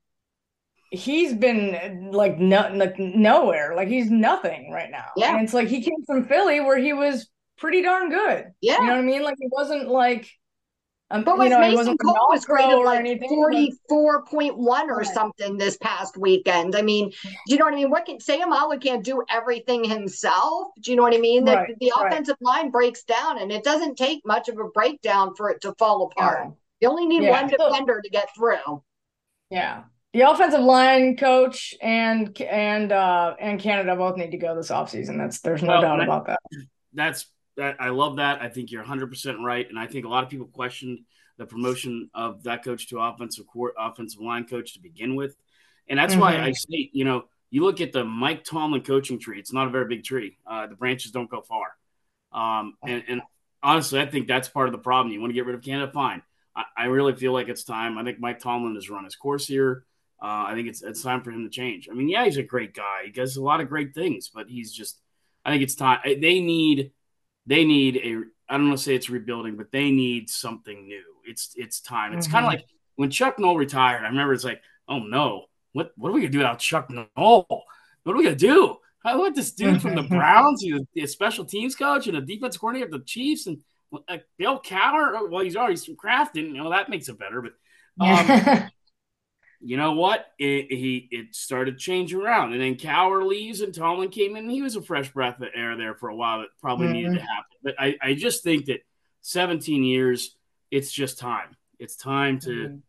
he's 0.90 1.34
been 1.34 2.12
like 2.14 2.40
no, 2.40 2.72
like 2.74 2.98
nowhere, 2.98 3.76
like 3.76 3.90
he's 3.90 4.10
nothing 4.10 4.72
right 4.72 4.90
now. 4.90 5.08
Yeah, 5.18 5.36
and 5.36 5.44
it's 5.44 5.54
like 5.54 5.68
he 5.68 5.82
came 5.82 6.06
from 6.08 6.26
Philly 6.26 6.62
where 6.62 6.78
he 6.78 6.94
was 6.94 7.30
pretty 7.58 7.82
darn 7.82 8.10
good. 8.10 8.46
Yeah, 8.62 8.80
you 8.80 8.86
know 8.86 8.94
what 8.94 9.00
I 9.00 9.04
mean? 9.04 9.24
Like 9.24 9.36
he 9.38 9.48
wasn't 9.52 9.90
like 9.90 10.30
um, 11.12 11.24
but 11.24 11.38
was 11.38 11.50
know, 11.50 11.60
Mason 11.60 11.98
Cole 11.98 12.28
was 12.30 12.46
graded 12.46 12.80
like 12.86 13.20
forty 13.28 13.74
four 13.88 14.24
point 14.26 14.58
one 14.58 14.90
or 14.90 15.04
something 15.04 15.58
this 15.58 15.78
past 15.78 16.18
weekend. 16.18 16.76
I 16.76 16.82
mean, 16.82 17.10
do 17.10 17.32
you 17.48 17.58
know 17.58 17.66
what 17.66 17.74
I 17.74 17.78
mean? 17.78 17.90
What 17.90 18.06
can 18.06 18.20
Sam 18.20 18.52
Seumalo 18.52 18.80
can't 18.82 19.04
do 19.04 19.24
everything 19.30 19.84
himself? 19.84 20.68
Do 20.82 20.92
you 20.92 20.98
know 20.98 21.04
what 21.04 21.16
I 21.16 21.20
mean? 21.20 21.46
That 21.46 21.56
right. 21.56 21.80
the 21.80 21.92
offensive 22.00 22.38
right. 22.42 22.64
line 22.64 22.72
breaks 22.72 23.04
down, 23.04 23.42
and 23.42 23.52
it 23.52 23.64
doesn't 23.64 23.98
take 23.98 24.26
much 24.26 24.50
of 24.50 24.58
a 24.60 24.66
breakdown 24.66 25.34
for 25.36 25.50
it 25.50 25.62
to 25.62 25.74
fall 25.80 26.12
apart. 26.12 26.42
Yeah. 26.44 26.52
You 26.82 26.90
only 26.90 27.08
need 27.08 27.24
yeah. 27.24 27.32
one 27.32 27.48
defender 27.50 28.02
to 28.02 28.10
get 28.10 28.30
through. 28.36 28.84
Yeah, 29.50 29.84
the 30.14 30.22
offensive 30.22 30.62
line 30.62 31.18
coach 31.18 31.74
and 31.82 32.40
and 32.42 32.92
uh 32.92 33.36
and 33.40 33.60
Canada 33.60 33.96
both 33.96 34.18
need 34.18 34.32
to 34.32 34.38
go 34.38 34.56
this 34.56 34.70
offseason. 34.70 35.18
That's 35.18 35.40
there's 35.40 35.64
no 35.64 35.70
well, 35.70 35.82
doubt 35.82 36.04
about 36.04 36.28
that. 36.28 36.40
That's 36.94 37.24
that 37.24 37.34
I 37.60 37.90
love 37.90 38.18
that. 38.18 38.42
I 38.42 38.50
think 38.50 38.72
you're 38.72 38.82
100 38.82 39.08
percent 39.08 39.38
right, 39.44 39.68
and 39.68 39.78
I 39.78 39.88
think 39.88 40.06
a 40.06 40.10
lot 40.10 40.24
of 40.24 40.30
people 40.30 40.48
questioned 40.48 41.00
the 41.38 41.46
promotion 41.46 42.10
of 42.14 42.44
that 42.44 42.64
coach 42.64 42.90
to 42.90 43.00
offensive 43.00 43.48
court, 43.48 43.74
offensive 43.78 44.22
line 44.22 44.46
coach 44.46 44.74
to 44.74 44.80
begin 44.80 45.16
with, 45.16 45.36
and 45.88 45.98
that's 45.98 46.14
mm-hmm. 46.14 46.22
why 46.22 46.38
I 46.38 46.52
say, 46.52 46.90
you 46.92 47.06
know, 47.06 47.26
you 47.50 47.64
look 47.64 47.82
at 47.82 47.92
the 47.92 48.04
Mike 48.04 48.44
Tomlin 48.44 48.82
coaching 48.82 49.20
tree. 49.20 49.40
It's 49.40 49.54
not 49.54 49.68
a 49.68 49.72
very 49.72 49.86
big 49.86 50.04
tree. 50.04 50.38
Uh, 50.46 50.68
the 50.68 50.76
branches 50.76 51.12
don't 51.12 51.30
go 51.30 51.42
far, 51.42 51.68
um, 52.32 52.76
and, 52.86 53.04
and, 53.08 53.22
honestly, 53.62 54.00
I 54.00 54.06
think 54.06 54.28
that's 54.28 54.48
part 54.48 54.68
of 54.68 54.72
the 54.72 54.80
problem. 54.80 55.14
You 55.14 55.20
want 55.20 55.32
to 55.32 55.36
get 55.36 55.46
rid 55.46 55.56
of 55.56 55.62
Canada, 55.62 55.92
fine. 55.92 56.22
I, 56.56 56.64
I, 56.78 56.86
really 56.86 57.14
feel 57.16 57.34
like 57.34 57.50
it's 57.50 57.64
time. 57.64 57.98
I 57.98 58.04
think 58.04 58.20
Mike 58.20 58.40
Tomlin 58.40 58.76
has 58.76 58.90
run 58.90 59.04
his 59.04 59.16
course 59.16 59.46
here. 59.46 59.84
Uh, 60.22 60.48
I 60.48 60.54
think 60.54 60.68
it's 60.68 60.82
it's 60.82 61.02
time 61.02 61.22
for 61.22 61.32
him 61.32 61.44
to 61.44 61.50
change. 61.50 61.88
I 61.90 61.94
mean, 61.94 62.10
yeah, 62.10 62.26
he's 62.26 62.38
a 62.38 62.44
great 62.44 62.74
guy. 62.74 63.04
He 63.06 63.12
does 63.12 63.38
a 63.38 63.44
lot 63.44 63.62
of 63.62 63.70
great 63.70 63.94
things, 63.94 64.30
but 64.34 64.50
he's 64.50 64.72
just. 64.74 65.00
I 65.46 65.52
think 65.52 65.64
it's 65.64 65.76
time. 65.76 66.00
They 66.04 66.42
need 66.42 66.92
they 67.50 67.66
need 67.66 67.98
a 67.98 68.24
I 68.52 68.58
don't 68.58 68.68
want 68.70 68.78
to 68.80 68.84
say 68.84 68.96
it's 68.96 69.10
rebuilding, 69.10 69.58
but 69.58 69.72
they 69.72 69.92
need 69.92 70.30
something 70.30 70.88
new. 70.88 71.04
It's 71.26 71.54
it's 71.56 71.82
time. 71.82 72.14
It's 72.14 72.28
kind 72.28 72.46
Mhm. 72.46 72.48
of 72.48 72.54
like 72.54 72.66
when 72.96 73.10
Chuck 73.12 73.38
Noll 73.40 73.58
retired. 73.58 74.04
I 74.06 74.08
remember 74.10 74.34
it's 74.34 74.44
like, 74.46 74.62
oh 74.88 75.00
no, 75.00 75.46
what 75.74 75.92
what 75.98 76.10
are 76.10 76.14
we 76.14 76.22
gonna 76.22 76.32
do 76.32 76.38
without 76.40 76.60
Chuck 76.60 76.90
Noll? 76.90 77.46
What 78.04 78.14
are 78.14 78.18
we 78.18 78.24
gonna 78.24 78.36
do? 78.36 78.78
I 79.04 79.16
want 79.16 79.36
this 79.36 79.52
dude 79.52 79.82
from 79.82 79.96
the. 79.96 80.04
Browns, 80.18 80.62
he's 80.62 81.04
a 81.04 81.08
special 81.08 81.46
teams 81.46 81.76
coach 81.76 82.08
and 82.08 82.18
a 82.18 82.22
defense 82.22 82.58
coordinator 82.58 82.86
of 82.88 82.92
the 83.00 83.06
Chiefs, 83.06 83.48
and 83.48 83.60
like 84.08 84.26
Bill 84.38 84.60
Cowher. 84.62 85.30
Well, 85.30 85.44
he's 85.44 85.56
already 85.56 85.78
from 85.78 85.96
Crafton. 85.96 86.48
You 86.50 86.58
know 86.64 86.70
that 86.70 86.90
makes 86.90 87.08
it 87.10 87.18
better, 87.20 87.42
but 87.42 87.54
um, 88.06 88.70
you 89.62 89.76
know 89.78 89.94
what? 89.94 90.26
It, 90.40 90.72
he 90.72 91.08
it 91.12 91.36
started 91.36 91.78
changing 91.78 92.20
around, 92.22 92.54
and 92.54 92.62
then 92.62 92.76
Cowher 92.76 93.26
leaves, 93.28 93.62
and 93.62 93.74
Tomlin 93.74 94.10
came 94.10 94.32
in. 94.36 94.44
and 94.46 94.52
He 94.52 94.62
was 94.62 94.76
a 94.76 94.82
fresh 94.82 95.12
breath 95.12 95.40
of 95.42 95.48
air 95.54 95.76
there 95.76 95.96
for 95.96 96.10
a 96.10 96.16
while. 96.16 96.40
That 96.40 96.48
probably 96.62 96.88
needed 96.94 97.14
to 97.16 97.20
happen. 97.22 97.44
But 97.64 97.76
I, 97.78 97.98
I 98.02 98.14
just 98.14 98.44
think 98.44 98.66
that 98.66 98.80
17 99.22 99.84
years, 99.84 100.36
it's 100.72 100.92
just 100.92 101.20
time. 101.20 101.56
It's 101.78 101.96
time 101.96 102.40
to 102.42 102.50
Mhm. 102.50 102.82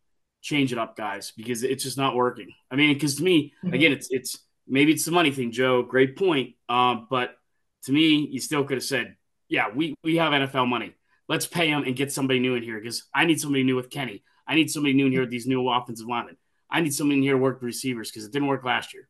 change 0.43 0.73
it 0.73 0.79
up, 0.79 0.97
guys, 0.97 1.33
because 1.37 1.63
it's 1.65 1.83
just 1.83 1.99
not 1.99 2.15
working. 2.15 2.53
I 2.71 2.77
mean, 2.77 2.95
because 2.95 3.17
to 3.17 3.23
me, 3.25 3.53
Mhm. 3.65 3.75
again, 3.75 3.93
it's 3.93 4.09
it's 4.11 4.39
maybe 4.67 4.93
it's 4.93 5.05
the 5.05 5.11
money 5.13 5.33
thing, 5.33 5.51
Joe. 5.51 5.83
Great 5.83 6.17
point. 6.17 6.55
Um, 6.69 7.09
but 7.11 7.37
to 7.85 7.93
me, 7.93 8.29
you 8.31 8.39
still 8.41 8.63
could 8.65 8.77
have 8.77 8.85
said, 8.85 9.17
yeah, 9.49 9.67
we 9.75 9.95
we 10.05 10.17
have 10.17 10.33
NFL 10.33 10.67
money. 10.67 10.95
Let's 11.29 11.47
pay 11.47 11.69
him 11.69 11.83
and 11.85 11.95
get 11.97 12.13
somebody 12.13 12.39
new 12.41 12.55
in 12.55 12.63
here 12.63 12.79
because 12.79 13.05
I 13.15 13.25
need 13.25 13.41
somebody 13.41 13.63
new 13.65 13.77
with 13.77 13.91
Kenny. 13.91 14.23
I 14.47 14.55
need 14.55 14.71
somebody 14.71 14.95
new 14.95 15.07
in 15.07 15.13
here 15.13 15.21
with 15.23 15.31
these 15.31 15.47
new 15.47 15.69
offensive 15.69 16.07
linemen. 16.07 16.37
I 16.71 16.81
need 16.81 16.95
somebody 16.95 17.19
in 17.19 17.23
here 17.23 17.33
to 17.33 17.39
work 17.39 17.61
the 17.61 17.67
receivers 17.67 18.11
because 18.11 18.25
it 18.25 18.33
didn't 18.33 18.49
work 18.49 18.65
last 18.65 18.95
year. 18.95 19.09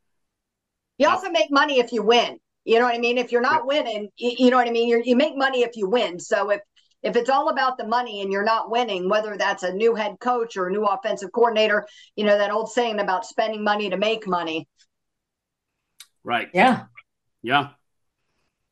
You 0.98 1.08
also 1.08 1.30
make 1.30 1.50
money 1.50 1.78
if 1.78 1.92
you 1.92 2.02
win. 2.02 2.38
You 2.64 2.78
know 2.78 2.84
what 2.84 2.94
I 2.94 2.98
mean? 2.98 3.16
If 3.18 3.32
you're 3.32 3.40
not 3.40 3.66
winning, 3.66 4.10
you, 4.16 4.32
you 4.38 4.50
know 4.50 4.56
what 4.58 4.68
I 4.68 4.70
mean? 4.70 4.88
You're, 4.88 5.00
you 5.00 5.16
make 5.16 5.36
money 5.36 5.62
if 5.62 5.76
you 5.76 5.88
win. 5.88 6.18
So 6.18 6.50
if 6.50 6.60
if 7.02 7.16
it's 7.16 7.30
all 7.30 7.48
about 7.48 7.78
the 7.78 7.86
money 7.86 8.20
and 8.20 8.30
you're 8.30 8.44
not 8.44 8.70
winning, 8.70 9.08
whether 9.08 9.36
that's 9.38 9.62
a 9.62 9.72
new 9.72 9.94
head 9.94 10.16
coach 10.20 10.58
or 10.58 10.68
a 10.68 10.70
new 10.70 10.84
offensive 10.84 11.32
coordinator, 11.32 11.86
you 12.16 12.24
know 12.24 12.36
that 12.36 12.50
old 12.50 12.70
saying 12.70 13.00
about 13.00 13.24
spending 13.24 13.64
money 13.64 13.88
to 13.88 13.96
make 13.96 14.26
money. 14.26 14.68
Right. 16.22 16.48
yeah. 16.52 16.84
Yeah. 17.42 17.68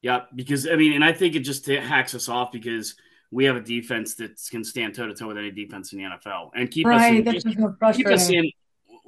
Yeah. 0.03 0.23
Because 0.35 0.69
I 0.69 0.77
mean, 0.77 0.93
and 0.93 1.05
I 1.05 1.13
think 1.13 1.35
it 1.35 1.41
just 1.41 1.67
hacks 1.67 2.15
us 2.15 2.29
off 2.29 2.53
because 2.53 2.95
we 3.31 3.47
have 3.47 3.57
a 3.57 3.61
defense 3.61 4.15
that 4.17 4.39
can 4.51 4.65
stand 4.65 4.95
toe 4.95 5.07
to 5.07 5.15
toe 5.15 5.29
with 5.29 5.39
any 5.39 5.51
defense 5.51 5.93
in 5.93 5.99
the 5.99 6.05
NFL 6.05 6.51
and 6.55 6.71
keep 6.71 6.87
us 6.87 6.91
Right. 6.91 7.17
in, 7.17 7.25
That's 7.25 7.45
just 7.45 7.59
so 7.59 7.93
keep 7.93 8.07
us 8.09 8.29
in 8.29 8.51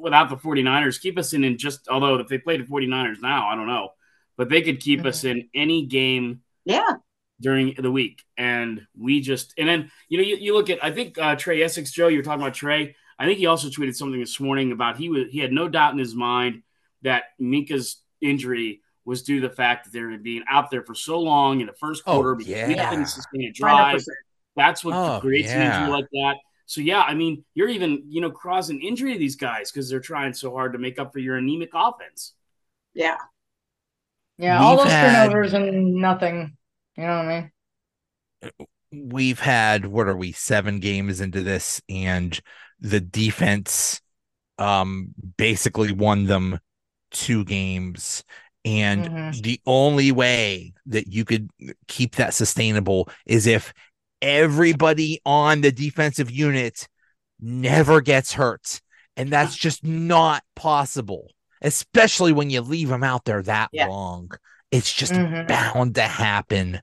without 0.00 0.28
the 0.28 0.36
49ers, 0.36 1.00
keep 1.00 1.18
us 1.18 1.32
in 1.32 1.44
in 1.44 1.58
just 1.58 1.88
although 1.88 2.16
if 2.16 2.28
they 2.28 2.38
played 2.38 2.60
the 2.60 2.70
49ers 2.70 3.20
now, 3.20 3.48
I 3.48 3.54
don't 3.54 3.66
know. 3.66 3.90
But 4.36 4.48
they 4.48 4.62
could 4.62 4.80
keep 4.80 5.04
us 5.04 5.24
in 5.24 5.48
any 5.54 5.86
game 5.86 6.40
Yeah. 6.64 6.94
during 7.40 7.74
the 7.78 7.90
week. 7.90 8.22
And 8.36 8.86
we 8.98 9.20
just 9.20 9.52
and 9.58 9.68
then 9.68 9.90
you 10.08 10.18
know 10.18 10.24
you, 10.24 10.36
you 10.36 10.54
look 10.54 10.70
at 10.70 10.82
I 10.82 10.90
think 10.90 11.18
uh, 11.18 11.36
Trai 11.36 11.62
Essex, 11.64 11.90
Joe, 11.92 12.08
you 12.08 12.18
were 12.18 12.22
talking 12.22 12.40
about 12.42 12.54
Trai. 12.54 12.94
I 13.18 13.26
think 13.26 13.38
he 13.38 13.46
also 13.46 13.68
tweeted 13.68 13.94
something 13.96 14.18
this 14.18 14.40
morning 14.40 14.72
about 14.72 14.96
he 14.96 15.10
was 15.10 15.24
he 15.30 15.40
had 15.40 15.52
no 15.52 15.68
doubt 15.68 15.92
in 15.92 15.98
his 15.98 16.14
mind 16.14 16.62
that 17.02 17.24
Minkah's 17.40 18.02
injury 18.22 18.80
was 19.04 19.22
due 19.22 19.40
to 19.40 19.48
the 19.48 19.54
fact 19.54 19.84
that 19.84 19.92
they 19.92 20.00
were 20.02 20.16
being 20.18 20.42
out 20.48 20.70
there 20.70 20.82
for 20.82 20.94
so 20.94 21.18
long 21.20 21.60
in 21.60 21.66
the 21.66 21.72
first 21.74 22.02
Oh, 22.06 22.14
quarter 22.14 22.34
because 22.34 22.52
we 22.68 22.74
yeah. 22.76 22.88
couldn't 22.90 23.06
sustain 23.06 23.42
a 23.44 23.50
drive. 23.52 23.96
100%. 23.98 24.04
That's 24.56 24.84
what 24.84 24.94
Oh, 24.94 25.20
creates 25.20 25.50
an 25.50 25.62
injury 25.62 25.90
like 25.90 26.06
that. 26.12 26.34
So 26.70 26.80
yeah, 26.80 27.02
I 27.02 27.14
mean, 27.14 27.44
you're 27.54 27.68
even 27.68 28.04
you 28.08 28.20
know 28.20 28.30
causing 28.30 28.80
injury 28.80 29.14
to 29.14 29.18
these 29.18 29.34
guys 29.34 29.72
because 29.72 29.90
they're 29.90 29.98
trying 29.98 30.34
so 30.34 30.52
hard 30.52 30.72
to 30.74 30.78
make 30.78 31.00
up 31.00 31.12
for 31.12 31.18
your 31.18 31.36
anemic 31.36 31.70
offense. 31.74 32.34
Yeah. 32.94 33.16
Yeah. 34.38 34.60
All 34.62 34.76
We've 34.76 34.84
those 34.84 34.92
had- 34.92 35.26
turnovers 35.26 35.52
and 35.52 35.94
nothing. 35.94 36.56
You 36.96 37.02
know 37.02 37.16
what 37.16 37.26
I 37.26 37.40
mean? 37.40 37.50
we've 38.92 39.40
had 39.40 39.84
what 39.86 40.06
are 40.08 40.16
we 40.16 40.30
seven 40.32 40.78
games 40.80 41.20
into 41.20 41.42
this 41.42 41.80
and 41.88 42.40
the 42.80 42.98
defense 43.00 44.00
um 44.58 45.10
basically 45.36 45.92
won 45.92 46.24
them 46.26 46.58
two 47.12 47.44
games 47.44 48.24
and 48.64 49.04
Mhm. 49.06 49.42
the 49.42 49.60
only 49.66 50.10
way 50.10 50.72
that 50.86 51.06
you 51.06 51.24
could 51.24 51.50
keep 51.86 52.16
that 52.16 52.34
sustainable 52.34 53.08
is 53.26 53.46
if 53.46 53.72
everybody 54.22 55.20
on 55.24 55.60
the 55.60 55.72
defensive 55.72 56.30
unit 56.30 56.86
never 57.40 58.00
gets 58.00 58.32
hurt 58.32 58.80
and 59.16 59.30
that's 59.30 59.56
just 59.56 59.84
not 59.84 60.42
possible 60.54 61.28
especially 61.62 62.32
when 62.32 62.50
you 62.50 62.60
leave 62.60 62.88
them 62.88 63.02
out 63.04 63.24
there 63.24 63.42
that 63.42 63.68
Yeah. 63.72 63.86
long 63.86 64.30
it's 64.70 64.92
just 64.92 65.12
Mhm. 65.12 65.48
bound 65.48 65.94
to 65.96 66.02
happen 66.02 66.80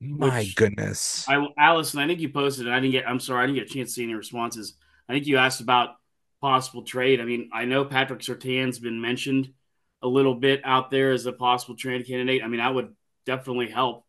my 0.00 0.40
Which- 0.40 0.56
goodness 0.56 1.28
I 1.28 1.46
Allison, 1.58 2.00
I 2.00 2.06
think 2.06 2.20
you 2.20 2.30
posted. 2.30 2.66
and 2.66 2.74
I 2.74 2.80
didn't 2.80 2.92
get. 2.92 3.06
I'm 3.08 3.20
sorry, 3.20 3.42
I 3.42 3.46
didn't 3.46 3.58
get 3.58 3.70
a 3.70 3.74
chance 3.74 3.90
to 3.90 3.94
see 3.96 4.04
any 4.04 4.14
responses. 4.14 4.74
I 5.08 5.12
think 5.12 5.26
you 5.26 5.36
asked 5.36 5.60
about 5.60 5.96
possible 6.40 6.82
trade. 6.84 7.20
I 7.20 7.24
mean, 7.26 7.50
I 7.52 7.66
know 7.66 7.84
Patrick 7.84 8.22
Sertan's 8.22 8.78
been 8.78 8.98
mentioned 9.00 9.52
a 10.00 10.08
little 10.08 10.34
bit 10.34 10.62
out 10.64 10.90
there 10.90 11.12
as 11.12 11.26
a 11.26 11.32
possible 11.32 11.76
trade 11.76 12.06
candidate. 12.06 12.42
I 12.42 12.48
mean, 12.48 12.60
that 12.60 12.74
would 12.74 12.96
definitely 13.26 13.68
help. 13.68 14.06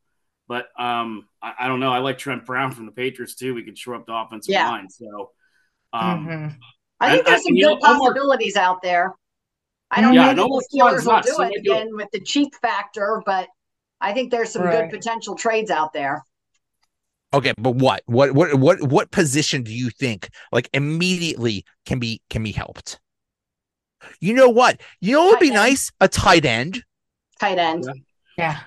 But 0.47 0.69
um, 0.79 1.27
I, 1.41 1.53
I 1.61 1.67
don't 1.67 1.79
know. 1.79 1.91
I 1.91 1.99
like 1.99 2.17
Trent 2.17 2.45
Brown 2.45 2.71
from 2.71 2.85
the 2.85 2.91
Patriots 2.91 3.35
too. 3.35 3.53
We 3.53 3.63
could 3.63 3.77
shore 3.77 3.95
up 3.95 4.05
the 4.05 4.13
offensive 4.13 4.51
Yeah. 4.53 4.69
line. 4.69 4.89
So, 4.89 5.31
um, 5.93 6.27
Mhm. 6.27 6.55
I 6.99 7.11
think 7.11 7.25
there's 7.25 7.39
and, 7.39 7.43
some 7.43 7.55
good 7.55 7.61
know, 7.61 7.77
Omar- 7.77 7.97
possibilities 8.13 8.55
out 8.55 8.81
there. 8.81 9.13
I 9.89 10.01
don't 10.01 10.13
Yeah, 10.13 10.23
know 10.23 10.29
and 10.29 10.39
that 10.39 10.43
the 10.71 10.77
Steelers 10.79 11.05
will 11.05 11.21
do 11.21 11.29
Somebody 11.31 11.55
it 11.55 11.63
do 11.63 11.71
it. 11.73 11.75
again 11.75 11.95
with 11.95 12.09
the 12.11 12.21
cheap 12.21 12.53
factor, 12.61 13.21
but 13.25 13.47
I 13.99 14.13
think 14.13 14.31
there's 14.31 14.51
some 14.51 14.61
Right. 14.63 14.89
good 14.89 14.97
potential 14.97 15.35
trades 15.35 15.69
out 15.71 15.93
there. 15.93 16.23
Okay, 17.33 17.53
but 17.57 17.75
what 17.75 18.03
what 18.07 18.31
what 18.33 18.53
what 18.55 18.81
what 18.83 19.09
position 19.11 19.63
do 19.63 19.73
you 19.73 19.89
think 19.89 20.29
like 20.51 20.69
immediately 20.73 21.65
can 21.85 21.97
be 21.99 22.21
can 22.29 22.43
be 22.43 22.51
helped? 22.51 22.99
You 24.19 24.33
know 24.33 24.49
what? 24.49 24.81
You 24.99 25.13
know 25.13 25.23
what 25.25 25.31
would 25.33 25.39
be 25.39 25.47
end. 25.47 25.55
nice? 25.55 25.91
A 26.01 26.07
tight 26.07 26.45
end. 26.45 26.83
Tight 27.39 27.57
end. 27.57 27.85
Yeah. 27.85 27.93
Yeah. 28.37 28.59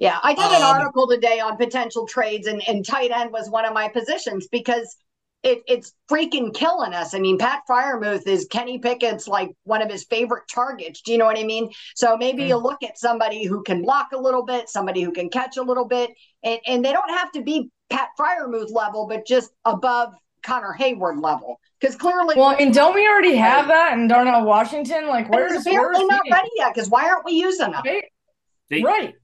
Yeah, 0.00 0.18
I 0.22 0.32
did 0.32 0.44
an 0.44 0.62
Um, 0.62 0.76
article 0.76 1.06
today 1.06 1.40
on 1.40 1.56
potential 1.58 2.06
trades, 2.06 2.46
and, 2.46 2.66
and 2.66 2.84
tight 2.84 3.10
end 3.10 3.30
was 3.32 3.48
one 3.50 3.66
of 3.66 3.74
my 3.74 3.88
positions 3.88 4.48
because 4.50 4.96
it, 5.42 5.62
it's 5.68 5.92
freaking 6.10 6.52
killing 6.54 6.94
us. 6.94 7.14
I 7.14 7.18
mean, 7.18 7.38
Pat 7.38 7.62
Freiermuth 7.68 8.26
is 8.26 8.46
Kenny 8.50 8.78
Pickett's 8.78 9.28
like 9.28 9.50
one 9.64 9.82
of 9.82 9.90
his 9.90 10.04
favorite 10.04 10.44
targets. 10.52 11.02
Do 11.02 11.12
you 11.12 11.18
know 11.18 11.26
what 11.26 11.38
I 11.38 11.44
mean? 11.44 11.70
So 11.94 12.16
maybe 12.16 12.44
you 12.44 12.56
look 12.56 12.82
at 12.82 12.98
somebody 12.98 13.44
who 13.44 13.62
can 13.62 13.82
block 13.82 14.08
a 14.12 14.18
little 14.18 14.44
bit, 14.44 14.68
somebody 14.68 15.02
who 15.02 15.12
can 15.12 15.28
catch 15.28 15.56
a 15.58 15.62
little 15.62 15.86
bit, 15.86 16.10
and, 16.42 16.58
and 16.66 16.84
they 16.84 16.92
don't 16.92 17.10
have 17.10 17.30
to 17.32 17.42
be 17.42 17.70
Pat 17.90 18.08
Freiermuth 18.18 18.72
level, 18.72 19.06
but 19.06 19.26
just 19.26 19.50
above 19.64 20.14
Connor 20.42 20.74
Heyward 20.78 21.22
level. 21.22 21.60
Because 21.78 21.96
clearly, 21.96 22.36
Well, 22.36 22.48
I 22.48 22.56
mean, 22.56 22.72
don't 22.72 22.94
we 22.94 23.06
already 23.06 23.36
have 23.36 23.68
that 23.68 23.94
in 23.94 24.08
Darnell 24.08 24.44
Washington? 24.44 25.08
Like, 25.08 25.30
but 25.30 25.40
he's 25.40 25.50
where's 25.50 25.66
apparently 25.66 26.06
where's 26.06 26.08
not 26.08 26.22
ready 26.30 26.48
yet. 26.56 26.74
Because 26.74 26.90
why 26.90 27.08
aren't 27.08 27.24
we 27.24 27.32
using 27.32 27.72
him? 27.72 27.82
Right. 27.84 28.04
they, 28.68 28.82
right. 28.82 29.14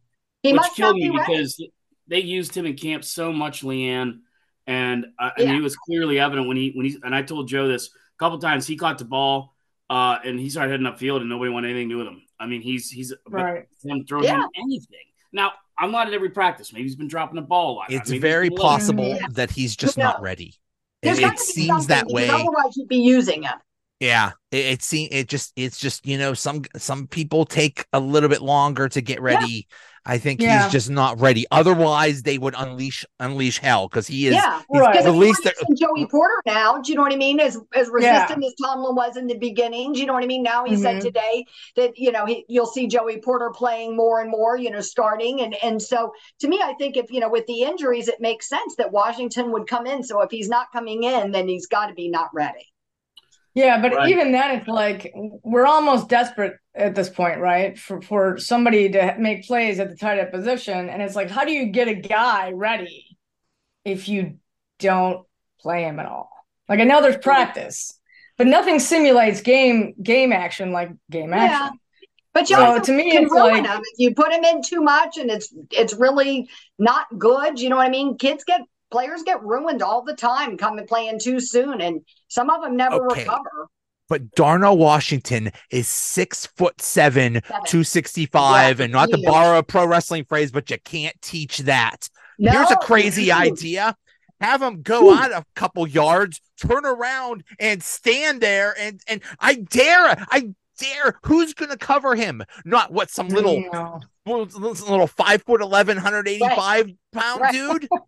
He 0.46 0.52
which 0.52 0.60
must 0.60 0.76
killed 0.76 0.94
be 0.96 1.08
me 1.10 1.16
ready. 1.16 1.32
because 1.34 1.62
they 2.08 2.20
used 2.20 2.54
him 2.56 2.66
in 2.66 2.74
camp 2.76 3.04
so 3.04 3.32
much, 3.32 3.62
LeeAnn, 3.62 4.20
and 4.66 5.06
uh, 5.18 5.30
I 5.36 5.42
Yeah. 5.42 5.46
mean 5.52 5.56
it 5.56 5.62
was 5.62 5.76
clearly 5.76 6.18
evident 6.20 6.48
when 6.48 6.56
he 6.56 6.72
when 6.74 6.86
he 6.86 6.96
and 7.02 7.14
I 7.14 7.22
told 7.22 7.48
Joe 7.48 7.68
this 7.68 7.88
a 7.88 8.18
couple 8.18 8.38
times. 8.38 8.66
He 8.66 8.76
caught 8.76 8.98
the 8.98 9.04
ball 9.04 9.54
uh, 9.90 10.18
and 10.24 10.38
he 10.38 10.48
started 10.50 10.70
heading 10.72 10.86
upfield, 10.86 11.20
and 11.20 11.28
nobody 11.28 11.50
wanted 11.50 11.70
anything 11.70 11.88
to 11.90 11.94
do 11.94 11.98
with 11.98 12.06
him. 12.08 12.22
I 12.38 12.46
mean, 12.46 12.60
he's 12.62 12.90
he's 12.90 13.12
Right. 13.28 13.66
him 13.84 14.04
throw 14.06 14.22
Yeah. 14.22 14.42
him 14.42 14.48
anything. 14.56 14.98
Now 15.32 15.52
I'm 15.78 15.90
not 15.92 16.06
at 16.06 16.14
every 16.14 16.30
practice. 16.30 16.72
Maybe 16.72 16.84
he's 16.84 16.96
been 16.96 17.08
dropping 17.08 17.36
the 17.36 17.42
ball 17.42 17.72
a 17.72 17.74
lot. 17.76 17.86
It's 17.90 18.08
Maybe 18.08 18.16
he's 18.16 18.22
very 18.22 18.50
possible 18.50 19.08
Yeah. 19.08 19.26
that 19.32 19.50
he's 19.50 19.76
just 19.76 19.96
Who 19.96 20.02
not 20.02 20.22
ready. 20.22 20.54
There's 21.02 21.18
It, 21.18 21.24
it 21.34 21.38
seems 21.38 21.86
that 21.88 22.06
way. 22.06 22.28
Otherwise, 22.28 22.76
you'd 22.76 22.88
be 22.88 22.96
using 22.96 23.42
him. 23.42 23.52
Yeah, 24.00 24.32
it, 24.50 24.64
it 24.66 24.82
seems 24.82 25.08
it 25.12 25.28
just 25.28 25.52
it's 25.56 25.78
just 25.78 26.06
you 26.06 26.18
know 26.18 26.34
some 26.34 26.62
some 26.76 27.06
people 27.06 27.46
take 27.46 27.86
a 27.92 28.00
little 28.00 28.28
bit 28.28 28.42
longer 28.42 28.88
to 28.90 29.00
get 29.00 29.22
ready. 29.22 29.66
I 30.04 30.18
think 30.18 30.40
Yeah. 30.40 30.52
he's 30.52 30.66
just 30.68 30.90
not 30.90 31.18
ready. 31.20 31.46
Otherwise, 31.50 32.22
they 32.22 32.38
would 32.38 32.54
unleash 32.56 33.04
unleash 33.20 33.58
hell 33.58 33.88
because 33.88 34.06
he 34.06 34.26
is. 34.26 34.34
yeah. 34.34 34.60
Right. 34.68 34.92
Because 34.92 35.06
At 35.06 35.12
if 35.12 35.14
least 35.14 35.44
you're 35.44 35.52
using 35.68 35.86
Joey 35.86 36.06
Porter 36.10 36.42
now, 36.46 36.78
do 36.80 36.90
you 36.92 36.96
know 36.96 37.02
what 37.02 37.12
I 37.12 37.16
mean? 37.16 37.40
As 37.40 37.58
as 37.74 37.88
resistant 37.88 38.44
as 38.44 38.54
Tomlin 38.62 38.94
was 38.94 39.16
in 39.16 39.26
the 39.26 39.38
beginning, 39.38 39.92
do 39.94 40.00
you 40.00 40.06
know 40.06 40.12
what 40.12 40.22
I 40.24 40.26
mean? 40.26 40.42
Now 40.42 40.64
he 40.64 40.76
said 40.76 40.96
Mhm. 40.96 41.00
today 41.00 41.44
that 41.76 41.96
you 41.96 42.12
know 42.12 42.26
he, 42.26 42.44
you'll 42.48 42.66
see 42.66 42.86
Joey 42.88 43.18
Porter 43.20 43.50
playing 43.50 43.96
more 43.96 44.20
and 44.20 44.30
more, 44.30 44.56
you 44.56 44.70
know, 44.70 44.80
starting 44.80 45.40
and 45.40 45.54
and 45.62 45.80
so 45.80 46.12
to 46.40 46.48
me, 46.48 46.60
I 46.62 46.74
think 46.74 46.96
if 46.96 47.10
you 47.10 47.20
know 47.20 47.28
with 47.30 47.46
the 47.46 47.62
injuries, 47.62 48.08
it 48.08 48.20
makes 48.20 48.48
sense 48.48 48.76
that 48.76 48.92
Washington 48.92 49.52
would 49.52 49.66
come 49.66 49.86
in. 49.86 50.02
So 50.04 50.20
if 50.22 50.30
he's 50.30 50.48
not 50.48 50.72
coming 50.72 51.02
in, 51.04 51.32
then 51.32 51.48
he's 51.48 51.66
got 51.66 51.86
to 51.86 51.94
be 51.94 52.08
not 52.08 52.30
ready. 52.34 52.66
Yeah, 53.56 53.80
but 53.80 53.94
Right. 53.94 54.10
even 54.10 54.32
then, 54.32 54.50
it's 54.58 54.68
like 54.68 55.12
we're 55.42 55.64
almost 55.64 56.10
desperate 56.10 56.58
at 56.74 56.94
this 56.94 57.08
point, 57.08 57.40
right? 57.40 57.78
For 57.78 58.02
for 58.02 58.36
somebody 58.36 58.90
to 58.90 59.16
make 59.18 59.46
plays 59.46 59.80
at 59.80 59.88
the 59.88 59.96
tight 59.96 60.18
end 60.18 60.30
position, 60.30 60.90
and 60.90 61.00
it's 61.00 61.16
like, 61.16 61.30
how 61.30 61.44
do 61.46 61.52
you 61.52 61.66
get 61.66 61.88
a 61.88 61.94
guy 61.94 62.52
ready 62.52 63.16
if 63.84 64.10
you 64.10 64.36
don't 64.78 65.26
play 65.58 65.84
him 65.84 65.98
at 65.98 66.04
all? 66.04 66.28
Like 66.68 66.80
I 66.80 66.84
know 66.84 67.00
there's 67.00 67.16
practice, 67.16 67.98
but 68.36 68.46
nothing 68.46 68.78
simulates 68.78 69.40
game 69.40 69.94
game 70.02 70.32
action 70.34 70.70
like 70.72 70.90
game 71.10 71.30
Yeah. 71.30 71.44
action. 71.46 71.80
But 72.34 72.50
you 72.50 72.56
So 72.56 72.62
also 72.66 72.82
to 72.82 72.92
me, 72.92 73.10
can 73.10 73.22
it's 73.22 73.32
ruin 73.32 73.52
like- 73.54 73.64
them 73.64 73.80
if 73.80 73.98
you 73.98 74.14
put 74.14 74.32
them 74.32 74.44
in 74.44 74.60
too 74.60 74.82
much 74.82 75.16
and 75.16 75.30
it's 75.30 75.48
it's 75.70 75.94
really 75.94 76.50
not 76.78 77.06
good. 77.16 77.58
You 77.58 77.70
know 77.70 77.76
what 77.76 77.86
I 77.86 77.90
mean? 77.90 78.18
Kids 78.18 78.44
get 78.44 78.60
players 78.96 79.22
get 79.24 79.42
ruined 79.42 79.82
all 79.82 80.02
the 80.02 80.14
time 80.14 80.56
coming 80.56 80.86
playing 80.86 81.18
too 81.20 81.38
soon, 81.38 81.82
and 81.82 82.00
some 82.28 82.48
of 82.48 82.62
them 82.62 82.76
never 82.76 83.10
Okay. 83.10 83.20
recover. 83.24 83.68
But 84.08 84.30
Darnell 84.34 84.78
Washington 84.78 85.50
is 85.70 85.86
six 85.86 86.46
foot 86.46 86.80
seven, 86.80 87.34
Seven. 87.46 87.64
265. 87.66 88.78
Yeah, 88.78 88.84
and 88.84 88.92
not 88.92 89.10
to 89.10 89.18
borrow 89.18 89.58
a 89.58 89.62
pro 89.62 89.86
wrestling 89.86 90.24
phrase, 90.24 90.50
but 90.50 90.70
you 90.70 90.78
can't 90.84 91.14
teach 91.20 91.58
that. 91.58 92.08
No, 92.38 92.52
Here's 92.52 92.70
a 92.70 92.76
crazy 92.76 93.30
idea. 93.46 93.94
Have 94.40 94.62
him 94.62 94.80
go 94.82 95.10
out 95.10 95.32
a 95.32 95.44
couple 95.54 95.86
yards, 95.86 96.40
turn 96.56 96.86
around 96.86 97.42
and 97.58 97.82
stand 97.82 98.40
there. 98.40 98.74
And 98.78 99.00
and 99.08 99.20
I 99.40 99.56
dare, 99.56 100.24
I 100.30 100.54
dare, 100.78 101.18
who's 101.24 101.52
gonna 101.52 101.76
cover 101.76 102.14
him? 102.14 102.42
Not 102.64 102.92
what 102.92 103.10
some 103.10 103.28
little. 103.28 103.62
Little, 104.26 105.06
five 105.06 105.42
foot 105.42 105.60
11, 105.62 105.96
185 105.96 106.92
pound 107.12 107.40
Right. 107.40 107.52
dude. 107.52 107.88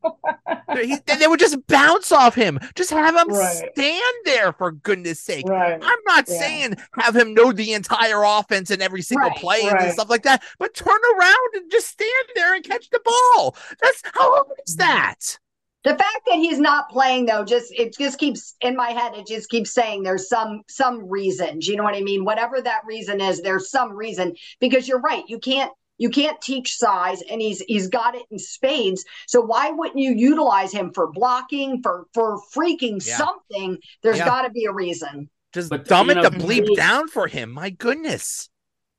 He- 0.75 0.99
they 1.07 1.27
would 1.27 1.41
just 1.41 1.67
bounce 1.67 2.13
off 2.13 2.35
him. 2.35 2.61
Just 2.75 2.91
have 2.91 3.17
him 3.17 3.29
Right. 3.29 3.71
stand 3.73 4.15
there 4.25 4.53
for 4.53 4.71
goodness 4.71 5.19
sake. 5.21 5.49
Right. 5.49 5.81
I'm 5.83 5.99
not 6.07 6.29
Yeah. 6.29 6.39
saying 6.39 6.77
have 6.93 7.17
him 7.17 7.33
know 7.35 7.53
the 7.53 7.73
entire 7.73 8.23
offense 8.23 8.71
and 8.71 8.83
every 8.83 9.03
single 9.03 9.31
Right, 9.31 9.39
play 9.39 9.63
and 9.63 9.93
stuff 9.93 10.11
like 10.11 10.25
that, 10.25 10.43
but 10.59 10.75
turn 10.75 11.01
around 11.17 11.55
and 11.55 11.71
just 11.71 11.89
stand 11.89 12.29
there 12.35 12.55
and 12.55 12.63
catch 12.63 12.91
the 12.91 13.01
ball. 13.01 13.57
That's 13.81 14.03
how 14.15 14.35
hard 14.35 14.47
is 14.67 14.77
mm-hmm. 14.77 14.87
that? 14.89 15.39
The 15.85 15.91
fact 15.91 16.27
that 16.27 16.37
he's 16.37 16.59
not 16.59 16.91
playing 16.91 17.27
though, 17.27 17.45
just 17.45 17.73
it 17.73 17.97
just 17.97 18.19
keeps 18.19 18.55
in 18.61 18.77
my 18.77 18.91
head. 18.91 19.15
It 19.15 19.27
just 19.27 19.49
keeps 19.49 19.73
saying 19.73 20.03
there's 20.03 20.29
some 20.29 20.63
some 20.69 21.09
reason. 21.09 21.61
Do 21.61 21.71
you 21.71 21.77
know 21.77 21.85
what 21.85 21.95
I 21.95 22.03
mean? 22.03 22.25
Whatever 22.25 22.61
that 22.61 22.83
reason 22.85 23.21
is, 23.21 23.41
there's 23.41 23.71
some 23.71 23.93
reason 23.93 24.35
because 24.61 24.87
you're 24.87 25.01
right. 25.01 25.25
You 25.29 25.39
can't 25.39 25.73
you 25.99 26.09
can't 26.11 26.41
teach 26.41 26.77
size, 26.77 27.23
and 27.23 27.41
he's 27.41 27.61
he's 27.61 27.89
got 27.89 28.15
it 28.15 28.23
in 28.31 28.39
spades. 28.39 29.05
So 29.27 29.41
why 29.41 29.71
wouldn't 29.71 29.99
you 29.99 30.13
utilize 30.13 30.73
him 30.73 30.93
for 30.95 31.11
blocking 31.13 31.83
for 31.83 32.07
for 32.15 32.41
freaking 32.55 33.05
Yeah. 33.07 33.17
something? 33.17 33.79
There's 34.03 34.19
Yeah. 34.19 34.25
got 34.25 34.43
to 34.43 34.51
be 34.51 34.65
a 34.65 34.73
reason. 34.73 35.29
Just 35.53 35.71
But, 35.71 35.87
dumb 35.87 36.11
it 36.11 36.15
know, 36.15 36.23
the 36.23 36.31
bleep 36.31 36.67
Joe- 36.67 36.75
down 36.77 37.09
for 37.09 37.27
him. 37.27 37.51
My 37.51 37.71
goodness. 37.71 38.49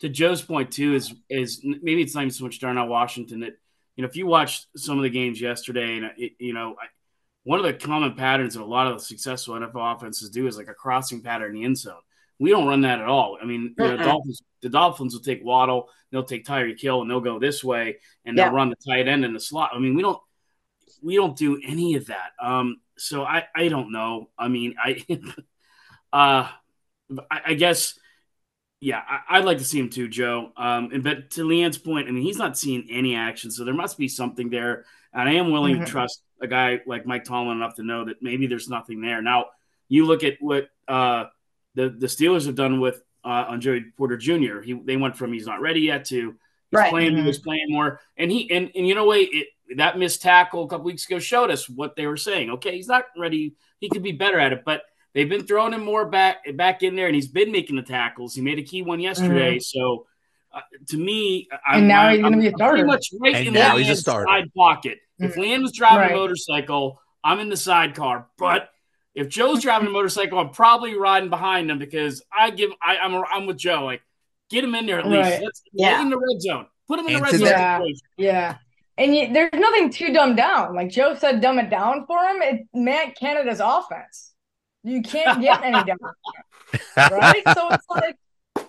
to 0.02 0.08
Joe's 0.10 0.42
point 0.42 0.72
too 0.72 0.94
is 0.96 1.14
is 1.30 1.62
maybe 1.64 2.02
it's 2.02 2.16
not 2.16 2.22
even 2.22 2.32
so 2.32 2.46
much 2.46 2.60
Darnell 2.60 2.88
Washington 2.88 3.42
that 3.42 3.58
you 3.98 4.02
know 4.02 4.08
if 4.08 4.16
you 4.16 4.26
watched 4.28 4.68
some 4.78 4.98
of 4.98 5.04
the 5.04 5.10
games 5.10 5.42
yesterday 5.42 5.98
and 5.98 6.12
it, 6.18 6.32
you 6.40 6.54
know 6.54 6.76
I, 6.82 6.86
one 7.44 7.60
of 7.60 7.66
the 7.66 7.74
common 7.74 8.14
patterns 8.16 8.54
that 8.54 8.62
a 8.62 8.66
lot 8.66 8.88
of 8.88 8.94
the 8.98 9.04
successful 9.04 9.56
NFL 9.56 9.96
offenses 9.98 10.30
do 10.30 10.48
is 10.48 10.56
like 10.58 10.70
a 10.70 10.74
crossing 10.74 11.22
pattern 11.22 11.50
in 11.50 11.56
the 11.62 11.66
end 11.66 11.78
zone. 11.78 12.02
We 12.40 12.50
don't 12.52 12.68
run 12.68 12.82
that 12.82 13.00
at 13.00 13.06
all. 13.08 13.38
I 13.42 13.46
mean, 13.46 13.76
know, 13.78 13.98
Mm-mm. 13.98 14.04
Dolphins 14.04 14.42
the 14.62 14.70
Dolphins 14.70 15.14
will 15.14 15.22
take 15.22 15.44
Waddle, 15.44 15.90
they'll 16.12 16.24
take 16.24 16.46
Tyreek 16.46 16.82
Hill, 16.82 17.02
and 17.02 17.10
they'll 17.10 17.22
go 17.22 17.40
this 17.40 17.64
way 17.64 17.98
and 18.26 18.38
they'll 18.38 18.52
run 18.52 18.70
the 18.70 18.76
tight 18.76 19.08
end 19.08 19.24
in 19.24 19.34
the 19.34 19.40
slot. 19.40 19.72
I 19.74 19.80
mean, 19.80 19.96
we 19.96 20.02
don't 20.02 20.20
we 21.02 21.16
don't 21.16 21.38
do 21.38 21.60
any 21.66 21.96
of 21.96 22.08
that. 22.08 22.32
Um, 22.42 22.82
so 22.98 23.24
I 23.24 23.46
I 23.56 23.68
don't 23.70 23.92
know. 23.92 24.30
I 24.38 24.48
mean, 24.50 24.76
I 24.84 25.06
uh 26.14 26.50
I, 27.32 27.42
I 27.48 27.54
guess 27.56 27.98
yeah, 28.82 29.02
I, 29.08 29.38
I'd 29.38 29.46
like 29.46 29.58
to 29.58 29.66
see 29.66 29.80
him 29.80 29.90
too, 29.90 30.08
Joe. 30.08 30.52
Um, 30.56 30.90
and 30.94 31.04
but 31.04 31.32
to 31.32 31.44
LeeAnn's 31.44 31.78
point, 31.78 32.08
I 32.08 32.12
mean, 32.12 32.24
he's 32.24 32.38
not 32.38 32.58
seeing 32.58 32.88
any 32.90 33.16
action, 33.16 33.52
so 33.52 33.66
there 33.66 33.74
must 33.74 33.98
be 33.98 34.08
something 34.08 34.50
there. 34.50 34.86
And 35.14 35.28
I 35.28 35.34
am 35.34 35.52
willing 35.52 35.76
Mhm. 35.76 35.86
to 35.86 35.92
trust 35.92 36.22
a 36.42 36.48
guy 36.48 36.80
like 36.86 37.06
Mike 37.06 37.26
Tomlin 37.26 37.58
enough 37.58 37.76
to 37.76 37.84
know 37.84 38.06
that 38.06 38.22
maybe 38.22 38.48
there's 38.48 38.70
nothing 38.70 39.02
there. 39.02 39.22
Now, 39.22 39.48
you 39.90 40.06
look 40.06 40.24
at 40.24 40.38
what 40.40 40.70
uh, 40.88 41.26
the 41.76 41.90
the 41.90 42.08
Steelers 42.08 42.46
have 42.46 42.56
done 42.56 42.80
with 42.80 43.02
uh, 43.24 43.46
on 43.50 43.62
Joey 43.62 43.86
Porter 43.98 44.18
Jr. 44.18 44.62
He 44.62 44.74
they 44.74 44.98
went 44.98 45.16
from 45.18 45.34
he's 45.34 45.46
not 45.48 45.62
ready 45.62 45.82
yet 45.82 46.06
to 46.06 46.16
he's 46.32 46.34
Right. 46.72 46.90
playing. 46.90 47.16
He 47.16 47.22
Mhm. 47.24 47.26
was 47.28 47.40
playing 47.40 47.66
more, 47.70 48.00
and 48.18 48.32
he 48.32 48.50
and 48.52 48.72
and 48.76 48.88
you 48.88 48.96
know 48.96 49.06
what? 49.06 49.20
It, 49.20 49.48
that 49.78 49.98
missed 50.00 50.22
tackle 50.22 50.64
a 50.64 50.68
couple 50.68 50.86
weeks 50.86 51.06
ago 51.06 51.20
showed 51.20 51.52
us 51.52 51.70
what 51.70 51.96
they 51.96 52.08
were 52.08 52.18
saying. 52.18 52.50
Okay, 52.52 52.76
he's 52.76 52.88
not 52.88 53.06
ready. 53.18 53.54
He 53.80 53.88
could 53.90 54.02
be 54.04 54.12
better 54.14 54.40
at 54.40 54.52
it, 54.52 54.64
but 54.66 54.82
they've 55.14 55.30
been 55.30 55.46
throwing 55.46 55.74
him 55.74 55.84
more 55.86 56.08
back 56.10 56.38
back 56.56 56.82
in 56.82 56.96
there, 56.96 57.06
and 57.08 57.16
he's 57.16 57.28
been 57.28 57.52
making 57.52 57.76
the 57.76 57.82
tackles. 57.84 58.34
He 58.36 58.42
made 58.42 58.58
a 58.60 58.64
key 58.64 58.82
one 58.82 59.00
yesterday, 59.00 59.60
so. 59.60 60.06
Uh, 60.52 60.62
to 60.88 60.98
me, 60.98 61.48
I'm, 61.64 61.82
And 61.82 61.88
now 61.88 62.02
I'm, 62.08 62.12
he's 62.14 62.22
gonna 62.24 62.36
I'm- 62.36 62.40
be 62.40 62.48
a 62.48 62.50
I'm 62.50 62.56
starter. 62.56 62.74
pretty 62.78 62.88
much 62.88 63.08
right 63.22 63.36
And 63.36 63.48
in 63.50 63.54
now 63.54 63.76
LeeAnn's 63.76 63.88
he's 63.88 63.98
a 64.00 64.02
starter. 64.02 64.26
side 64.28 64.52
pocket. 64.58 64.98
If 65.20 65.36
Mhm. 65.36 65.44
LeeAnn 65.44 65.62
was 65.62 65.74
driving 65.74 66.00
Right. 66.00 66.12
a 66.12 66.16
motorcycle, 66.16 67.00
I'm 67.24 67.38
in 67.40 67.50
the 67.50 67.56
sidecar. 67.58 68.26
But 68.40 68.72
if 69.20 69.30
Joe's 69.30 69.62
driving 69.62 69.88
a 69.88 69.92
motorcycle, 69.92 70.40
I'm 70.40 70.50
probably 70.52 70.96
riding 70.96 71.30
behind 71.30 71.70
him 71.70 71.78
because 71.80 72.22
I 72.32 72.50
give 72.52 72.72
I, 72.82 72.98
I'm 72.98 73.14
I'm 73.32 73.46
with 73.46 73.58
Joe. 73.58 73.86
Like, 73.86 74.02
get 74.50 74.64
him 74.64 74.76
in 74.76 74.86
there 74.86 75.00
at 75.00 75.08
least. 75.08 75.30
Right. 75.30 75.42
Let's 75.44 75.62
Yeah. 75.74 75.92
get 75.92 76.02
in 76.02 76.10
the 76.10 76.18
red 76.18 76.42
zone. 76.42 76.66
Put 76.88 77.00
him 77.00 77.08
in 77.08 77.14
the 77.16 77.22
red 77.22 77.32
to 77.32 77.38
zone. 77.38 77.48
that- 77.48 77.82
Yeah. 78.18 78.58
And 78.98 79.16
you, 79.16 79.32
there's 79.32 79.52
nothing 79.54 79.92
too 79.92 80.12
dumbed 80.12 80.36
down. 80.38 80.76
Like 80.76 80.90
Joe 80.90 81.16
said, 81.16 81.40
dumb 81.40 81.58
it 81.60 81.70
down 81.70 82.06
for 82.06 82.20
him. 82.20 82.42
It 82.42 82.68
Matt 82.74 83.16
Canada's 83.16 83.62
offense. 83.64 84.34
You 84.84 85.02
can't 85.02 85.42
get 85.42 85.64
any 85.64 85.74
dumber, 85.86 86.16
right? 86.98 87.44
So 87.54 87.70
it's 87.70 87.86
like, 87.90 88.18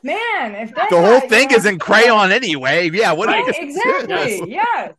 man, 0.04 0.54
if 0.54 0.74
that 0.74 0.90
the 0.90 1.00
whole 1.00 1.20
guy, 1.20 1.28
thing 1.28 1.50
you 1.50 1.56
is 1.56 1.66
in 1.66 1.78
crayon 1.80 2.30
anyway. 2.32 2.90
Yeah, 2.92 3.12
what 3.12 3.26
Right, 3.28 3.42
are 3.42 3.62
you 3.62 3.68
Exactly. 3.68 4.50
Yes. 4.52 4.92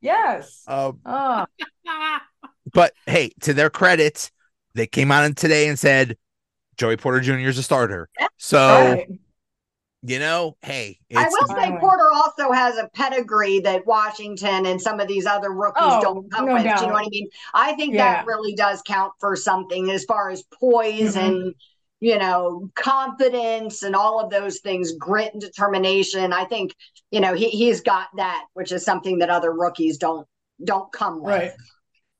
Yes. 0.00 0.62
Um, 0.66 1.00
Oh, 1.04 1.44
but 2.72 2.92
hey, 3.06 3.32
to 3.42 3.52
their 3.54 3.70
credit, 3.70 4.30
they 4.78 4.86
came 4.86 5.10
out 5.10 5.36
today 5.36 5.68
and 5.68 5.78
said 5.78 6.16
Joey 6.76 6.96
Porter 6.96 7.20
Jr. 7.20 7.48
is 7.48 7.58
a 7.58 7.62
starter. 7.62 8.08
So 8.36 8.58
right. 8.58 9.06
you 10.02 10.18
know, 10.20 10.56
hey, 10.62 10.98
I 11.14 11.28
will 11.28 11.46
say 11.48 11.76
Porter 11.80 12.06
also 12.14 12.52
has 12.52 12.76
a 12.78 12.88
pedigree 12.94 13.58
that 13.60 13.84
Washington 13.86 14.66
and 14.66 14.80
some 14.80 15.00
of 15.00 15.08
these 15.08 15.26
other 15.26 15.50
rookies 15.52 15.82
Oh, 15.82 16.00
don't 16.00 16.30
come 16.30 16.46
no 16.46 16.54
with. 16.54 16.62
Do 16.62 16.68
you 16.68 16.74
know 16.86 16.92
what 16.92 17.06
I 17.06 17.08
mean? 17.10 17.28
I 17.52 17.72
think 17.74 17.94
Yeah. 17.94 18.14
that 18.14 18.26
really 18.26 18.54
does 18.54 18.80
count 18.86 19.12
for 19.18 19.34
something 19.34 19.90
as 19.90 20.04
far 20.04 20.30
as 20.30 20.44
poise 20.60 21.16
Mhm. 21.16 21.26
and 21.26 21.54
you 22.00 22.16
know 22.16 22.70
confidence 22.76 23.82
and 23.82 23.96
all 23.96 24.20
of 24.20 24.30
those 24.30 24.60
things, 24.60 24.92
grit 24.92 25.32
and 25.32 25.40
determination. 25.42 26.32
I 26.32 26.44
think 26.44 26.76
you 27.10 27.20
know 27.20 27.34
he 27.34 27.48
he's 27.48 27.80
got 27.80 28.06
that, 28.16 28.44
which 28.54 28.70
is 28.70 28.84
something 28.84 29.18
that 29.18 29.30
other 29.30 29.52
rookies 29.52 29.98
don't 29.98 30.26
don't 30.64 30.92
come 30.92 31.20
with. 31.22 31.34
Right. 31.34 31.52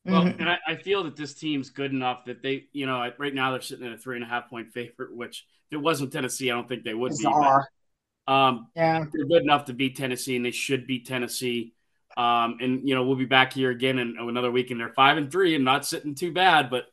Well, 0.05 0.25
Mhm. 0.25 0.41
and 0.41 0.49
I, 0.49 0.59
I 0.67 0.75
feel 0.77 1.05
that 1.05 1.17
this 1.17 1.35
team's 1.35 1.71
good 1.71 1.93
enough 1.93 2.25
that 2.27 2.43
they, 2.43 2.67
you 2.73 2.87
know, 2.87 3.11
right 3.19 3.35
now 3.35 3.51
they're 3.53 3.61
sitting 3.61 3.87
at 3.87 3.93
a 3.93 3.99
three 3.99 4.17
and 4.17 4.25
a 4.25 4.29
half 4.29 4.49
point 4.49 4.73
favorite, 4.73 5.15
which 5.15 5.47
if 5.71 5.75
it 5.75 5.83
wasn't 5.83 6.13
Tennessee, 6.13 6.51
I 6.51 6.55
don't 6.55 6.69
think 6.69 6.85
they 6.85 6.95
would 6.95 7.13
be. 7.13 7.25
But, 7.25 8.33
um, 8.33 8.69
Yeah. 8.75 9.05
they're 9.13 9.27
good 9.27 9.43
enough 9.43 9.67
to 9.67 9.75
beat 9.75 9.97
Tennessee, 9.97 10.37
and 10.37 10.45
they 10.45 10.51
should 10.51 10.87
beat 10.87 11.07
Tennessee. 11.07 11.75
Um, 12.17 12.59
and 12.61 12.89
you 12.89 12.95
know 12.95 13.05
we'll 13.07 13.17
be 13.17 13.27
back 13.27 13.53
here 13.53 13.71
again 13.71 13.99
in 13.99 14.17
another 14.19 14.51
week, 14.51 14.71
and 14.71 14.81
they're 14.81 14.93
five 14.95 15.19
and 15.19 15.31
three 15.31 15.55
and 15.55 15.65
not 15.65 15.87
sitting 15.87 16.15
too 16.15 16.33
bad. 16.33 16.69
But 16.71 16.87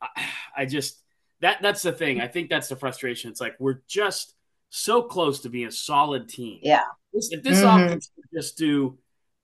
I, 0.00 0.26
I 0.58 0.64
just 0.66 1.02
that 1.40 1.60
that's 1.60 1.82
the 1.82 1.92
thing. 1.92 2.20
I 2.20 2.28
think 2.28 2.48
that's 2.48 2.68
the 2.68 2.76
frustration. 2.76 3.30
It's 3.30 3.40
like 3.40 3.56
we're 3.58 3.80
just 3.88 4.34
so 4.70 5.02
close 5.02 5.40
to 5.40 5.50
being 5.50 5.66
a 5.66 5.70
solid 5.72 6.28
team. 6.28 6.60
Yeah. 6.62 6.84
If 7.12 7.42
this 7.42 7.60
Mhm. 7.62 7.86
offense 7.86 8.10
could 8.14 8.24
just 8.32 8.56
do 8.56 8.96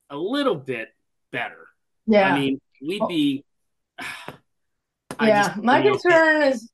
a 0.09 0.17
little 0.17 0.55
bit 0.55 0.95
better, 1.33 1.67
Yeah. 2.07 2.33
I 2.33 2.39
mean, 2.39 2.61
we'd 2.83 3.07
be. 3.09 3.45
I 5.19 5.29
yeah. 5.29 5.49
just- 5.49 5.63
My 5.63 5.79
you 5.79 5.85
know, 5.85 5.91
concern 5.93 6.43
is 6.43 6.71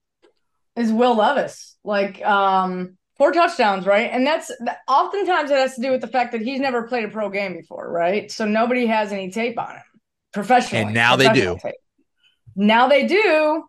is 0.77 0.93
Will 0.93 1.15
Levis. 1.15 1.77
Like, 1.85 2.25
um, 2.25 2.97
four 3.19 3.33
touchdowns, 3.33 3.87
right? 3.87 4.11
And 4.11 4.27
that's 4.27 4.51
oftentimes 4.89 5.51
it 5.51 5.57
has 5.57 5.77
to 5.77 5.81
do 5.83 5.91
with 5.91 6.01
the 6.01 6.09
fact 6.09 6.33
that 6.33 6.41
he's 6.41 6.61
never 6.61 6.89
played 6.89 7.05
a 7.05 7.09
pro 7.09 7.31
game 7.31 7.55
before, 7.55 7.91
right? 7.91 8.31
So 8.31 8.47
nobody 8.47 8.87
has 8.87 9.13
any 9.13 9.31
tape 9.31 9.59
on 9.59 9.77
him 9.77 9.83
professionally. 10.33 10.87
And 10.87 10.95
now 10.95 11.17
they 11.17 11.33
do. 11.33 11.57
tape. 11.63 11.75
Now 12.57 12.89
they 12.89 13.07
do, 13.07 13.65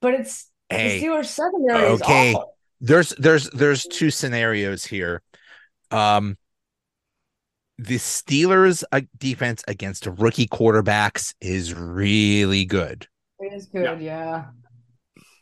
but 0.00 0.14
it's 0.14 0.50
hey, 0.70 1.00
the 1.00 1.06
Steelers 1.06 1.26
secondary 1.26 1.92
is 1.92 2.02
okay. 2.02 2.34
awful. 2.34 2.54
there's 2.80 3.10
there's 3.18 3.50
there's 3.50 3.84
two 3.84 4.10
scenarios 4.10 4.84
here. 4.84 5.22
Um 5.90 6.36
the 7.78 7.96
Steelers 7.96 8.84
uh, 8.92 9.02
defense 9.18 9.62
against 9.66 10.06
rookie 10.06 10.46
quarterbacks 10.46 11.34
is 11.40 11.74
really 11.74 12.64
good. 12.64 13.06
It 13.40 13.52
is 13.52 13.66
good, 13.66 14.00
yeah. 14.00 14.46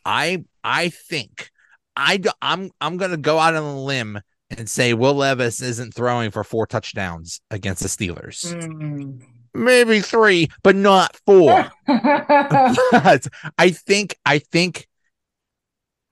I 0.05 0.43
I 0.63 0.89
think 0.89 1.49
I 1.95 2.17
d- 2.17 2.29
I'm 2.41 2.71
I'm 2.81 2.97
going 2.97 3.11
to 3.11 3.17
go 3.17 3.39
out 3.39 3.55
on 3.55 3.63
a 3.63 3.81
limb 3.81 4.19
and 4.49 4.69
say 4.69 4.93
Will 4.93 5.13
Levis 5.13 5.61
isn't 5.61 5.93
throwing 5.93 6.31
for 6.31 6.43
four 6.43 6.67
touchdowns 6.67 7.41
against 7.51 7.81
the 7.81 7.89
Steelers. 7.89 8.53
Mm. 8.53 9.21
Maybe 9.55 10.01
3, 10.01 10.49
but 10.63 10.75
not 10.75 11.15
4. 11.27 11.71
but 11.87 13.27
I 13.57 13.69
think 13.69 14.17
I 14.25 14.39
think 14.39 14.87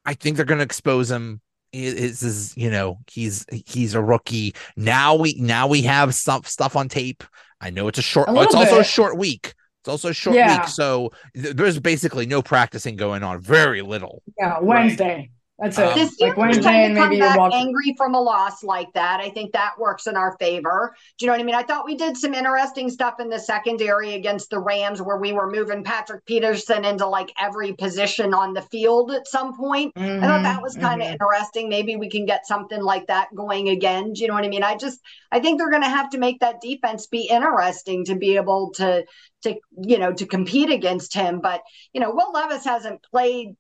I 0.06 0.14
think 0.14 0.36
they're 0.36 0.46
going 0.46 0.60
to 0.60 0.66
expose 0.66 1.10
him. 1.10 1.42
It 1.74 1.98
is 1.98 2.22
is 2.22 2.56
you 2.58 2.70
know 2.70 3.00
he's 3.10 3.46
he's 3.66 3.94
a 3.94 4.02
rookie 4.02 4.54
now. 4.76 5.16
We 5.16 5.36
now 5.40 5.68
we 5.68 5.82
have 5.84 6.14
some 6.14 6.44
stuff 6.44 6.76
on 6.76 6.90
tape. 6.90 7.24
I 7.62 7.70
know 7.70 7.88
it's 7.88 8.00
a 8.00 8.02
short. 8.02 8.28
A 8.28 8.32
little 8.32 8.46
it's 8.46 8.56
also 8.56 8.80
a 8.80 8.84
short 8.84 9.18
week. 9.18 9.54
It's 9.82 9.88
also 9.88 10.10
a 10.10 10.14
short 10.14 10.36
Yeah. 10.36 10.60
week, 10.60 10.68
so 10.68 11.12
th- 11.34 11.56
there's 11.56 11.80
basically 11.80 12.26
no 12.26 12.42
practicing 12.42 12.96
going 12.98 13.24
on. 13.24 13.42
Very 13.42 13.82
little. 13.82 14.22
yeah, 14.38 14.60
Wednesday. 14.60 15.32
That's 15.62 15.78
it. 15.80 15.86
Um, 15.86 15.94
The 15.94 16.12
like 16.20 16.36
Steelers 16.36 16.38
Wednesday 16.38 16.62
tend 16.62 16.84
to 16.84 16.92
come 16.92 17.10
maybe 17.12 17.20
back 17.20 17.38
walk. 17.38 17.54
angry 17.54 17.94
from 17.98 18.16
a 18.16 18.22
loss 18.22 18.64
like 18.64 18.92
that. 18.96 19.22
I 19.22 19.30
think 19.30 19.54
that 19.54 19.74
works 19.80 20.08
in 20.08 20.18
our 20.18 20.36
favor. 20.40 20.96
Do 21.18 21.26
you 21.26 21.28
know 21.28 21.34
what 21.34 21.42
I 21.42 21.44
mean? 21.44 21.56
I 21.56 21.64
thought 21.64 21.86
we 21.86 21.96
did 21.96 22.18
some 22.18 22.34
interesting 22.34 22.90
stuff 22.90 23.20
in 23.20 23.30
the 23.30 23.40
secondary 23.40 24.16
against 24.16 24.50
the 24.50 24.60
Rams 24.60 25.02
where 25.04 25.18
we 25.18 25.34
were 25.34 25.52
moving 25.52 25.84
Patrick 25.84 26.26
Peterson 26.26 26.84
into 26.86 27.06
like 27.08 27.32
every 27.40 27.74
position 27.74 28.34
on 28.34 28.54
the 28.54 28.64
field 28.64 29.12
at 29.12 29.28
some 29.28 29.56
point. 29.56 29.94
I 30.20 30.28
thought 30.28 30.44
that 30.44 30.62
was 30.64 30.76
kind 30.78 31.02
of 31.02 31.08
Mhm, 31.08 31.12
interesting. 31.14 31.70
Maybe 31.70 31.96
we 31.96 32.10
can 32.10 32.26
get 32.26 32.48
something 32.48 32.82
like 32.82 33.08
that 33.08 33.30
going 33.36 33.70
again. 33.70 34.14
Do 34.14 34.22
you 34.22 34.28
know 34.30 34.34
what 34.36 34.46
I 34.46 34.50
mean? 34.50 34.64
I 34.64 34.76
just 34.76 35.00
I 35.32 35.40
think 35.40 35.60
they're 35.60 35.70
going 35.70 35.84
to 35.84 35.90
have 35.90 36.10
to 36.12 36.18
make 36.18 36.40
that 36.40 36.62
defense 36.62 37.08
be 37.08 37.28
interesting 37.30 38.06
to 38.06 38.16
be 38.16 38.36
able 38.36 38.72
to 38.78 39.06
to 39.44 39.56
you 39.84 40.00
know 40.00 40.12
to 40.14 40.26
compete 40.26 40.72
against 40.72 41.14
him. 41.14 41.40
But 41.40 41.62
you 41.94 42.02
know, 42.02 42.12
Will 42.12 42.32
Levis 42.34 42.66
hasn't 42.66 43.04
played. 43.04 43.56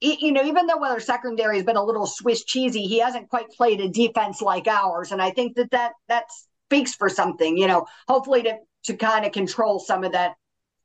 You 0.00 0.30
know, 0.32 0.44
even 0.44 0.66
though 0.66 0.84
our 0.84 1.00
secondary 1.00 1.56
has 1.56 1.64
been 1.64 1.76
a 1.76 1.84
little 1.84 2.06
Swiss 2.06 2.44
cheesy, 2.44 2.82
he 2.82 3.00
hasn't 3.00 3.28
quite 3.28 3.50
played 3.50 3.80
a 3.80 3.88
defense 3.88 4.40
like 4.40 4.68
ours, 4.68 5.10
and 5.10 5.20
I 5.20 5.30
think 5.30 5.56
that 5.56 5.70
that 5.72 5.92
that 6.08 6.24
speaks 6.66 6.94
for 6.94 7.08
something. 7.08 7.58
You 7.58 7.66
know, 7.66 7.86
hopefully 8.06 8.42
to 8.44 8.58
to 8.84 8.96
kind 8.96 9.26
of 9.26 9.32
control 9.32 9.80
some 9.80 10.04
of 10.04 10.12
that 10.12 10.34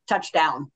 touchdown 0.07 0.71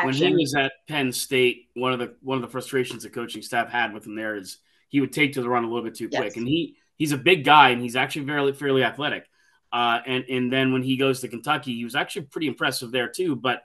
when 0.00 0.14
he 0.14 0.32
was 0.34 0.54
at 0.54 0.72
Penn 0.88 1.12
State, 1.12 1.68
one 1.74 1.92
of 1.92 1.98
the 1.98 2.16
one 2.20 2.36
of 2.36 2.42
the 2.42 2.48
frustrations 2.48 3.02
the 3.02 3.10
coaching 3.10 3.42
staff 3.42 3.70
had 3.70 3.92
with 3.92 4.06
him 4.06 4.14
there 4.16 4.36
is 4.36 4.58
he 4.88 5.00
would 5.00 5.12
take 5.12 5.34
to 5.34 5.42
the 5.42 5.48
run 5.48 5.64
a 5.64 5.68
little 5.68 5.84
bit 5.84 5.94
too 5.94 6.08
Yes. 6.10 6.20
quick, 6.20 6.36
and 6.36 6.46
he 6.46 6.76
he's 6.96 7.12
a 7.12 7.18
big 7.18 7.44
guy 7.44 7.70
and 7.70 7.80
he's 7.82 7.96
actually 7.96 8.26
fairly 8.26 8.52
fairly 8.52 8.82
athletic. 8.84 9.24
Uh, 9.72 10.00
and 10.06 10.24
and 10.28 10.52
then 10.52 10.72
when 10.72 10.82
he 10.82 10.96
goes 10.96 11.20
to 11.20 11.28
Kentucky, 11.28 11.74
he 11.74 11.84
was 11.84 11.94
actually 11.94 12.22
pretty 12.22 12.46
impressive 12.46 12.90
there 12.92 13.08
too. 13.08 13.36
But 13.36 13.62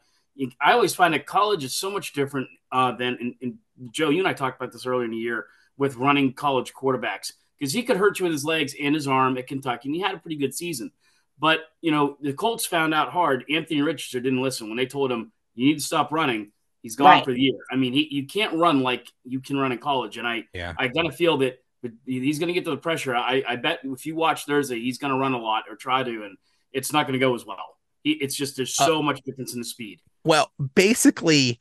I 0.60 0.74
always 0.74 0.96
find 0.96 1.14
that 1.14 1.26
college 1.26 1.64
is 1.64 1.74
so 1.74 1.92
much 1.92 2.14
different 2.14 2.48
uh, 2.72 2.94
than 2.94 3.18
in, 3.20 3.36
and 3.42 3.58
Joe. 3.92 4.10
You 4.10 4.20
and 4.20 4.28
I 4.28 4.34
talked 4.34 4.62
about 4.62 4.72
this 4.74 4.86
earlier 4.86 5.06
in 5.06 5.12
the 5.12 5.18
year 5.18 5.48
with 5.78 5.96
running 5.96 6.34
college 6.34 6.74
quarterbacks 6.74 7.32
because 7.58 7.74
he 7.74 7.84
could 7.84 7.98
hurt 7.98 8.20
you 8.20 8.24
with 8.26 8.34
his 8.34 8.46
legs 8.46 8.76
and 8.80 8.94
his 8.94 9.08
arm 9.08 9.38
at 9.38 9.48
Kentucky, 9.48 9.88
and 9.90 9.96
he 9.96 10.02
had 10.02 10.14
a 10.16 10.20
pretty 10.20 10.36
good 10.38 10.54
season. 10.54 10.92
But 11.40 11.62
you 11.82 11.92
know 11.92 12.18
the 12.22 12.34
Colts 12.34 12.66
found 12.66 12.94
out 12.94 13.10
hard. 13.10 13.46
Anthony 13.50 13.82
Richardson 13.82 14.24
didn't 14.24 14.42
listen 14.42 14.68
when 14.68 14.78
they 14.78 14.86
told 14.86 15.12
him 15.12 15.32
you 15.56 15.68
need 15.68 15.80
to 15.80 15.84
stop 15.84 16.12
running. 16.12 16.52
He's 16.84 16.96
gone 16.96 17.08
Right. 17.08 17.26
for 17.26 17.32
the 17.34 17.40
year. 17.40 17.58
I 17.72 17.76
mean, 17.76 17.94
he, 17.94 18.08
you 18.12 18.26
can't 18.26 18.54
run 18.56 18.82
like 18.82 19.08
you 19.24 19.40
can 19.40 19.58
run 19.58 19.72
in 19.72 19.78
college, 19.78 20.18
and 20.18 20.28
I 20.28 20.46
Yeah. 20.54 20.74
I 20.78 20.88
gotta 20.88 21.12
feel 21.12 21.38
that 21.38 21.64
he's 22.06 22.38
going 22.38 22.48
to 22.48 22.54
get 22.54 22.64
to 22.66 22.70
the 22.70 22.78
pressure. 22.78 23.16
I, 23.16 23.44
I 23.48 23.56
bet 23.56 23.80
if 23.84 24.06
you 24.06 24.16
watch 24.16 24.46
Thursday, 24.46 24.80
he's 24.80 25.00
going 25.00 25.12
to 25.12 25.18
run 25.18 25.34
a 25.34 25.40
lot 25.40 25.64
or 25.68 25.76
try 25.76 26.04
to, 26.04 26.24
and 26.26 26.38
it's 26.72 26.94
not 26.94 27.08
going 27.08 27.14
to 27.14 27.20
go 27.20 27.34
as 27.34 27.44
well. 27.44 27.58
He, 28.04 28.12
it's 28.12 28.36
just 28.36 28.56
there's 28.56 28.80
Uh, 28.80 28.86
so 28.86 29.02
much 29.02 29.20
difference 29.24 29.56
in 29.56 29.60
the 29.62 29.66
speed. 29.66 30.00
Well, 30.24 30.52
basically, 30.76 31.60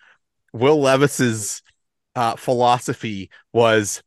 Will 0.52 0.78
Levis's 0.78 1.62
uh, 2.14 2.36
philosophy 2.36 3.30
was 3.52 4.02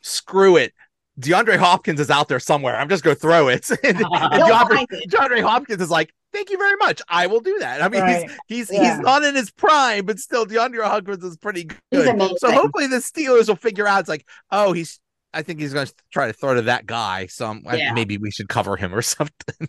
screw 0.00 0.56
it. 0.56 0.72
DeAndre 1.20 1.56
Hopkins 1.56 1.98
is 2.00 2.10
out 2.10 2.28
there 2.28 2.40
somewhere. 2.40 2.76
I'm 2.76 2.88
just 2.90 3.02
going 3.02 3.16
to 3.16 3.20
throw 3.20 3.48
it. 3.48 3.68
and, 3.70 3.78
and 3.84 3.96
DeAndre. 4.06 4.86
DeAndre 5.08 5.42
Hopkins 5.42 5.80
is 5.80 5.90
like, 5.90 6.12
thank 6.32 6.50
you 6.50 6.58
very 6.58 6.76
much. 6.76 7.00
I 7.08 7.26
will 7.26 7.40
do 7.40 7.58
that. 7.60 7.80
I 7.82 7.88
mean, 7.88 8.02
Right. 8.02 8.30
he's 8.46 8.68
he's 8.68 8.72
Yeah. 8.72 8.96
he's 8.96 9.00
not 9.00 9.24
in 9.24 9.34
his 9.34 9.50
prime, 9.50 10.04
but 10.04 10.18
still, 10.18 10.44
DeAndre 10.46 10.84
Hopkins 10.84 11.24
is 11.24 11.36
pretty 11.38 11.68
good. 11.92 12.20
So 12.38 12.50
hopefully, 12.52 12.86
the 12.88 12.96
Steelers 12.96 13.48
will 13.48 13.56
figure 13.56 13.86
out. 13.86 14.00
It's 14.00 14.08
like, 14.08 14.26
oh, 14.50 14.72
he's. 14.72 15.00
I 15.32 15.42
think 15.42 15.60
he's 15.60 15.74
going 15.74 15.86
to 15.86 15.94
try 16.10 16.26
to 16.28 16.32
throw 16.32 16.54
to 16.54 16.62
that 16.62 16.86
guy. 16.86 17.26
So 17.26 17.54
Yeah. 17.72 17.92
maybe 17.92 18.16
we 18.16 18.30
should 18.30 18.48
cover 18.48 18.76
him 18.76 18.94
or 18.94 19.02
something. 19.02 19.68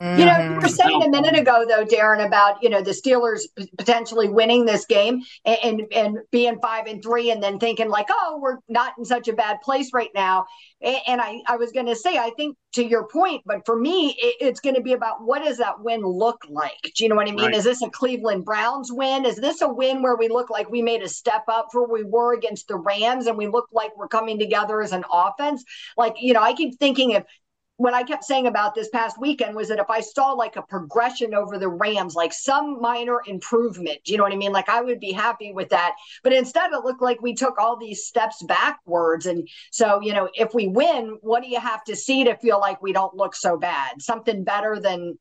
You 0.00 0.26
know, 0.26 0.38
you 0.38 0.54
were 0.54 0.60
Mhm. 0.60 0.70
saying 0.70 1.02
a 1.02 1.08
minute 1.08 1.36
ago, 1.36 1.64
though, 1.68 1.84
Darren, 1.84 2.24
about 2.24 2.62
you 2.62 2.70
know 2.70 2.82
the 2.82 2.92
Steelers 2.92 3.40
potentially 3.76 4.28
winning 4.28 4.64
this 4.64 4.86
game 4.86 5.22
and, 5.44 5.58
and 5.64 5.92
and 5.92 6.18
being 6.30 6.60
five 6.60 6.86
and 6.86 7.02
three, 7.02 7.32
and 7.32 7.42
then 7.42 7.58
thinking 7.58 7.88
like, 7.88 8.06
oh, 8.08 8.38
we're 8.40 8.58
not 8.68 8.92
in 8.96 9.04
such 9.04 9.26
a 9.26 9.32
bad 9.32 9.60
place 9.60 9.90
right 9.92 10.10
now. 10.14 10.46
A- 10.82 11.02
And 11.08 11.20
I, 11.20 11.40
I 11.48 11.56
was 11.56 11.72
going 11.72 11.86
to 11.86 11.96
say, 11.96 12.16
I 12.16 12.30
think 12.36 12.56
to 12.74 12.84
your 12.84 13.08
point, 13.08 13.42
but 13.44 13.66
for 13.66 13.76
me, 13.76 14.16
it, 14.20 14.36
it's 14.40 14.60
going 14.60 14.76
to 14.76 14.82
be 14.82 14.92
about 14.92 15.24
what 15.24 15.42
does 15.42 15.58
that 15.58 15.80
win 15.82 16.02
look 16.02 16.42
like? 16.48 16.92
Do 16.94 17.02
you 17.02 17.08
know 17.10 17.16
what 17.16 17.26
I 17.28 17.32
mean? 17.32 17.46
Right. 17.46 17.54
Is 17.56 17.64
this 17.64 17.82
a 17.82 17.90
Cleveland 17.90 18.44
Browns 18.44 18.92
win? 18.92 19.24
Is 19.24 19.34
this 19.36 19.62
a 19.62 19.68
win 19.68 20.00
where 20.02 20.14
we 20.16 20.28
look 20.28 20.48
like 20.48 20.70
we 20.70 20.80
made 20.80 21.02
a 21.02 21.08
step 21.08 21.42
up 21.48 21.68
for 21.72 21.90
we 21.90 22.04
were 22.04 22.34
against 22.34 22.68
the 22.68 22.76
Rams, 22.76 23.26
and 23.26 23.36
we 23.36 23.48
look 23.48 23.66
like 23.72 23.96
we're 23.96 24.06
coming 24.06 24.38
together 24.38 24.80
as 24.80 24.92
an 24.92 25.02
offense? 25.12 25.64
Like, 25.96 26.14
you 26.20 26.34
know, 26.34 26.42
I 26.42 26.52
keep 26.52 26.78
thinking 26.78 27.10
if 27.10 27.24
what 27.78 27.94
I 27.94 28.02
kept 28.02 28.24
saying 28.24 28.48
about 28.48 28.74
this 28.74 28.88
past 28.88 29.20
weekend 29.20 29.54
was 29.54 29.68
that 29.68 29.78
if 29.78 29.88
I 29.88 30.00
saw 30.00 30.32
like 30.32 30.56
a 30.56 30.62
progression 30.62 31.32
over 31.32 31.58
the 31.58 31.68
Rams, 31.68 32.16
like 32.16 32.32
some 32.32 32.80
minor 32.80 33.20
improvement, 33.26 34.00
you 34.04 34.16
know 34.16 34.24
what 34.24 34.32
I 34.32 34.36
mean? 34.36 34.50
Like 34.52 34.68
I 34.68 34.80
would 34.80 34.98
be 34.98 35.12
happy 35.12 35.52
with 35.52 35.68
that. 35.70 35.94
But 36.24 36.32
instead, 36.32 36.72
it 36.72 36.84
looked 36.84 37.00
like 37.00 37.22
we 37.22 37.34
took 37.34 37.56
all 37.58 37.76
these 37.76 38.04
steps 38.04 38.42
backwards. 38.42 39.26
And 39.26 39.48
so, 39.70 40.00
you 40.02 40.12
know, 40.12 40.28
if 40.34 40.52
we 40.54 40.66
win, 40.66 41.18
what 41.20 41.40
do 41.42 41.48
you 41.48 41.60
have 41.60 41.84
to 41.84 41.94
see 41.94 42.24
to 42.24 42.36
feel 42.38 42.58
like 42.58 42.82
we 42.82 42.92
don't 42.92 43.14
look 43.14 43.34
so 43.36 43.56
bad? 43.56 44.02
Something 44.02 44.42
better 44.42 44.80
than 44.80 45.16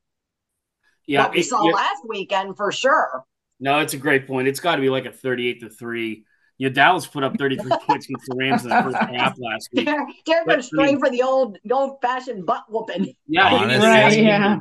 Yeah, 1.05 1.23
what 1.25 1.33
we 1.33 1.39
it- 1.41 1.43
saw 1.45 1.63
yeah. 1.63 1.73
last 1.75 2.01
weekend 2.07 2.57
for 2.57 2.71
sure. 2.71 3.23
no, 3.59 3.79
it's 3.79 3.93
a 3.93 3.97
great 3.97 4.25
point. 4.25 4.47
It's 4.47 4.59
got 4.59 4.75
to 4.77 4.81
be 4.81 4.89
like 4.89 5.05
a 5.05 5.11
38 5.11 5.59
to 5.61 5.69
three. 5.69 6.25
You 6.57 6.69
know, 6.69 6.73
Dallas 6.73 7.05
put 7.05 7.23
up 7.23 7.37
33 7.37 7.69
points 7.87 8.07
against 8.07 8.25
the 8.27 8.35
Rams 8.35 8.63
in 8.63 8.69
the 8.69 8.83
first 8.83 8.97
half 8.97 9.35
last 9.39 9.69
week. 9.73 9.87
Darren 9.87 10.07
But, 10.25 10.45
going 10.47 10.59
I 10.59 10.61
straight 10.61 10.99
for 10.99 11.09
the 11.09 11.21
old 11.21 11.57
old 11.71 12.01
fashioned 12.01 12.45
butt 12.45 12.65
whooping. 12.69 13.13
Yeah, 13.27 13.53
Honestly. 13.53 13.87
Right, 13.87 14.19
yeah. 14.19 14.57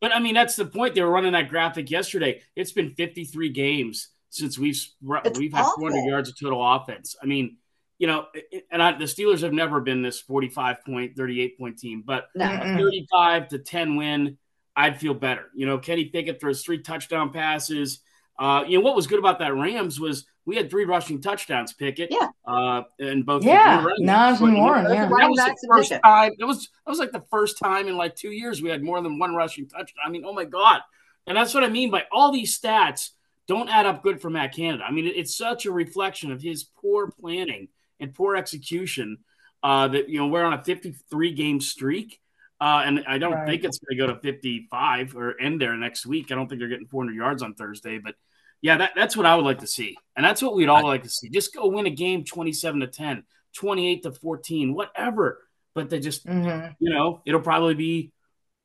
But 0.00 0.14
I 0.14 0.20
mean, 0.20 0.34
that's 0.34 0.56
the 0.56 0.64
point. 0.64 0.94
They 0.94 1.02
were 1.02 1.10
running 1.10 1.32
that 1.32 1.48
graphic 1.48 1.90
yesterday. 1.90 2.40
It's 2.56 2.72
been 2.72 2.94
53 2.94 3.50
games 3.50 4.08
since 4.30 4.58
we've 4.58 4.80
It's 5.24 5.38
we've 5.38 5.52
had 5.52 5.66
400 5.76 6.08
yards 6.08 6.28
of 6.28 6.38
total 6.38 6.64
offense. 6.64 7.16
I 7.22 7.26
mean, 7.26 7.58
you 7.98 8.06
know, 8.06 8.26
and 8.70 8.82
I, 8.82 8.96
the 8.96 9.04
Steelers 9.04 9.42
have 9.42 9.52
never 9.52 9.80
been 9.80 10.00
this 10.00 10.20
45 10.20 10.84
point, 10.86 11.16
38 11.16 11.58
point 11.58 11.78
team, 11.78 12.02
but 12.06 12.28
No. 12.34 12.46
Mm-mm. 12.46 12.74
a 12.74 12.78
35 12.78 13.48
to 13.48 13.58
10 13.58 13.96
win, 13.96 14.38
I'd 14.74 14.98
feel 14.98 15.12
better. 15.12 15.50
You 15.54 15.66
know, 15.66 15.78
Kenny 15.78 16.06
Pickett 16.06 16.40
throws 16.40 16.62
three 16.62 16.80
touchdown 16.80 17.30
passes. 17.30 18.00
Uh, 18.40 18.64
you 18.66 18.78
know, 18.78 18.82
what 18.84 18.96
was 18.96 19.06
good 19.06 19.18
about 19.18 19.38
that 19.38 19.54
Rams 19.54 20.00
was 20.00 20.24
we 20.46 20.56
had 20.56 20.70
three 20.70 20.86
rushing 20.86 21.20
touchdowns, 21.20 21.74
Pickett. 21.74 22.08
Yeah. 22.10 22.28
Uh, 22.46 22.82
and 22.98 23.24
both 23.26 23.44
Yeah, 23.44 23.76
we 23.78 23.84
were 23.84 23.90
running. 23.90 24.06
Warren, 24.54 24.84
Those 24.84 24.94
yeah. 24.94 25.08
that 25.08 25.28
was 25.30 25.38
the 25.38 25.68
first 25.70 25.92
time. 26.02 26.32
That 26.38 26.46
was 26.46 26.62
that 26.86 26.90
was 26.90 26.98
like 26.98 27.12
the 27.12 27.22
first 27.30 27.58
time 27.58 27.86
in 27.86 27.96
like 27.98 28.16
two 28.16 28.30
years 28.30 28.62
we 28.62 28.70
had 28.70 28.82
more 28.82 29.00
than 29.02 29.18
one 29.18 29.34
rushing 29.34 29.68
touchdown. 29.68 30.02
I 30.04 30.08
mean, 30.10 30.24
oh 30.24 30.32
my 30.32 30.46
god! 30.46 30.80
And 31.26 31.36
that's 31.36 31.52
what 31.52 31.62
I 31.64 31.68
mean 31.68 31.90
by 31.90 32.04
all 32.10 32.32
these 32.32 32.58
stats 32.58 33.10
don't 33.46 33.68
add 33.68 33.84
up 33.84 34.02
good 34.02 34.22
for 34.22 34.30
Matt 34.30 34.54
Canada. 34.54 34.84
I 34.88 34.90
mean, 34.90 35.06
it- 35.06 35.16
it's 35.16 35.36
such 35.36 35.66
a 35.66 35.72
reflection 35.72 36.32
of 36.32 36.40
his 36.40 36.64
poor 36.64 37.10
planning 37.10 37.68
and 38.00 38.14
poor 38.14 38.36
execution. 38.36 39.18
Uh, 39.62 39.86
that 39.88 40.08
you 40.08 40.18
know 40.18 40.28
we're 40.28 40.44
on 40.44 40.54
a 40.54 40.64
53 40.64 41.34
game 41.34 41.60
streak, 41.60 42.18
uh, 42.62 42.82
and 42.86 43.04
I 43.06 43.18
don't 43.18 43.32
Right. 43.34 43.46
think 43.46 43.64
it's 43.64 43.78
going 43.78 43.98
to 43.98 44.06
go 44.06 44.14
to 44.14 44.18
55 44.20 45.14
or 45.14 45.38
end 45.38 45.60
there 45.60 45.76
next 45.76 46.06
week. 46.06 46.32
I 46.32 46.34
don't 46.36 46.48
think 46.48 46.60
they're 46.60 46.68
getting 46.70 46.86
400 46.86 47.14
yards 47.14 47.42
on 47.42 47.52
Thursday, 47.52 47.98
but 47.98 48.14
yeah, 48.62 48.76
that, 48.78 48.92
that's 48.94 49.16
what 49.16 49.26
I 49.26 49.36
would 49.36 49.44
like 49.44 49.60
to 49.60 49.66
see, 49.66 49.96
and 50.16 50.24
that's 50.24 50.42
what 50.42 50.54
we'd 50.54 50.68
all 50.68 50.84
like 50.84 51.02
to 51.04 51.10
see. 51.10 51.28
Just 51.28 51.54
go 51.54 51.66
win 51.68 51.86
a 51.86 51.90
game 51.90 52.24
27 52.24 52.80
to 52.80 52.86
10, 52.86 53.24
28 53.56 54.02
to 54.04 54.12
14, 54.12 54.74
whatever. 54.74 55.40
But 55.74 55.88
they 55.88 56.00
just 56.00 56.26
Mhm. 56.26 56.74
you 56.80 56.90
know, 56.90 57.22
it'll 57.24 57.40
probably 57.40 57.74
be 57.74 58.12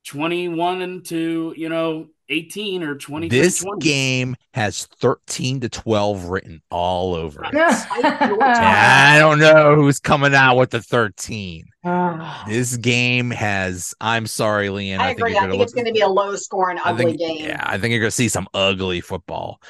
21 0.04 0.82
and 0.82 1.04
to, 1.06 1.54
you 1.56 1.68
know, 1.68 2.08
18 2.28 2.82
or 2.82 2.96
20 2.96 3.28
This 3.28 3.60
20. 3.62 3.78
game 3.80 4.36
has 4.54 4.86
13 5.00 5.60
to 5.60 5.68
12 5.68 6.24
written 6.24 6.60
all 6.70 7.14
over 7.14 7.44
it. 7.44 7.50
I 7.54 9.16
don't 9.18 9.38
know 9.38 9.74
who's 9.76 10.00
coming 10.00 10.34
out 10.34 10.56
with 10.56 10.70
the 10.70 10.82
13. 10.82 11.64
Ah. 11.84 12.44
This 12.48 12.76
game 12.76 13.30
has, 13.30 13.94
I'm 14.00 14.26
sorry, 14.26 14.68
LeeAnn. 14.68 14.98
I 14.98 15.08
think 15.08 15.18
agree. 15.20 15.30
you're 15.32 15.38
I 15.38 15.42
gonna 15.42 15.52
think 15.52 15.62
it's 15.62 15.72
going 15.72 15.86
to 15.86 15.92
be 15.92 16.00
a 16.00 16.08
low 16.08 16.34
scoring, 16.36 16.78
I 16.78 16.90
ugly 16.90 17.04
think, 17.04 17.18
game. 17.18 17.48
Yeah, 17.48 17.62
I 17.64 17.78
think 17.78 17.92
you're 17.92 18.00
gonna 18.00 18.10
see 18.10 18.28
some 18.28 18.48
ugly 18.54 19.00
football. 19.00 19.60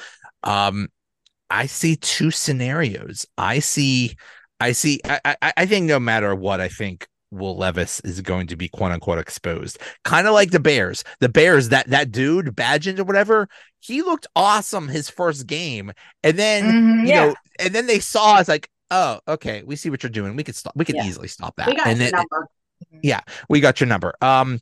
Um, 0.43 0.87
I 1.49 1.65
see 1.67 1.95
two 1.95 2.31
scenarios. 2.31 3.25
I 3.37 3.59
see, 3.59 4.15
I 4.59 4.71
see. 4.71 4.99
I, 5.05 5.19
I, 5.41 5.53
I 5.57 5.65
think 5.65 5.85
no 5.85 5.99
matter 5.99 6.33
what, 6.35 6.59
I 6.59 6.67
think 6.69 7.07
Will 7.31 7.57
Levis 7.57 7.99
is 8.01 8.21
going 8.21 8.47
to 8.47 8.55
be 8.55 8.69
quote 8.69 8.91
unquote 8.91 9.19
exposed. 9.19 9.79
Kind 10.03 10.27
of 10.27 10.33
like 10.33 10.51
the 10.51 10.59
Bears. 10.59 11.03
The 11.19 11.29
Bears, 11.29 11.69
that 11.69 11.87
that 11.89 12.11
dude, 12.11 12.47
Bagent 12.55 12.99
or 12.99 13.03
whatever, 13.03 13.47
he 13.79 14.01
looked 14.01 14.27
awesome 14.35 14.87
his 14.87 15.09
first 15.09 15.45
game, 15.47 15.91
and 16.23 16.37
then 16.37 16.63
Mhm, 16.63 17.07
you 17.07 17.13
yeah. 17.13 17.25
know, 17.27 17.35
and 17.59 17.73
then 17.75 17.87
they 17.87 17.99
saw 17.99 18.39
it's 18.39 18.49
like, 18.49 18.69
oh, 18.91 19.19
okay, 19.27 19.63
we 19.65 19.75
see 19.75 19.89
what 19.89 20.03
you're 20.03 20.09
doing. 20.09 20.35
We 20.35 20.43
could 20.43 20.55
stop. 20.55 20.73
We 20.75 20.85
could 20.85 20.95
Yeah. 20.95 21.05
easily 21.05 21.27
stop 21.27 21.55
that. 21.57 21.67
and 21.85 21.99
then 21.99 22.11
number. 22.11 22.47
we 23.49 23.59
got 23.59 23.79
your 23.79 23.87
number. 23.87 24.13
Um, 24.21 24.59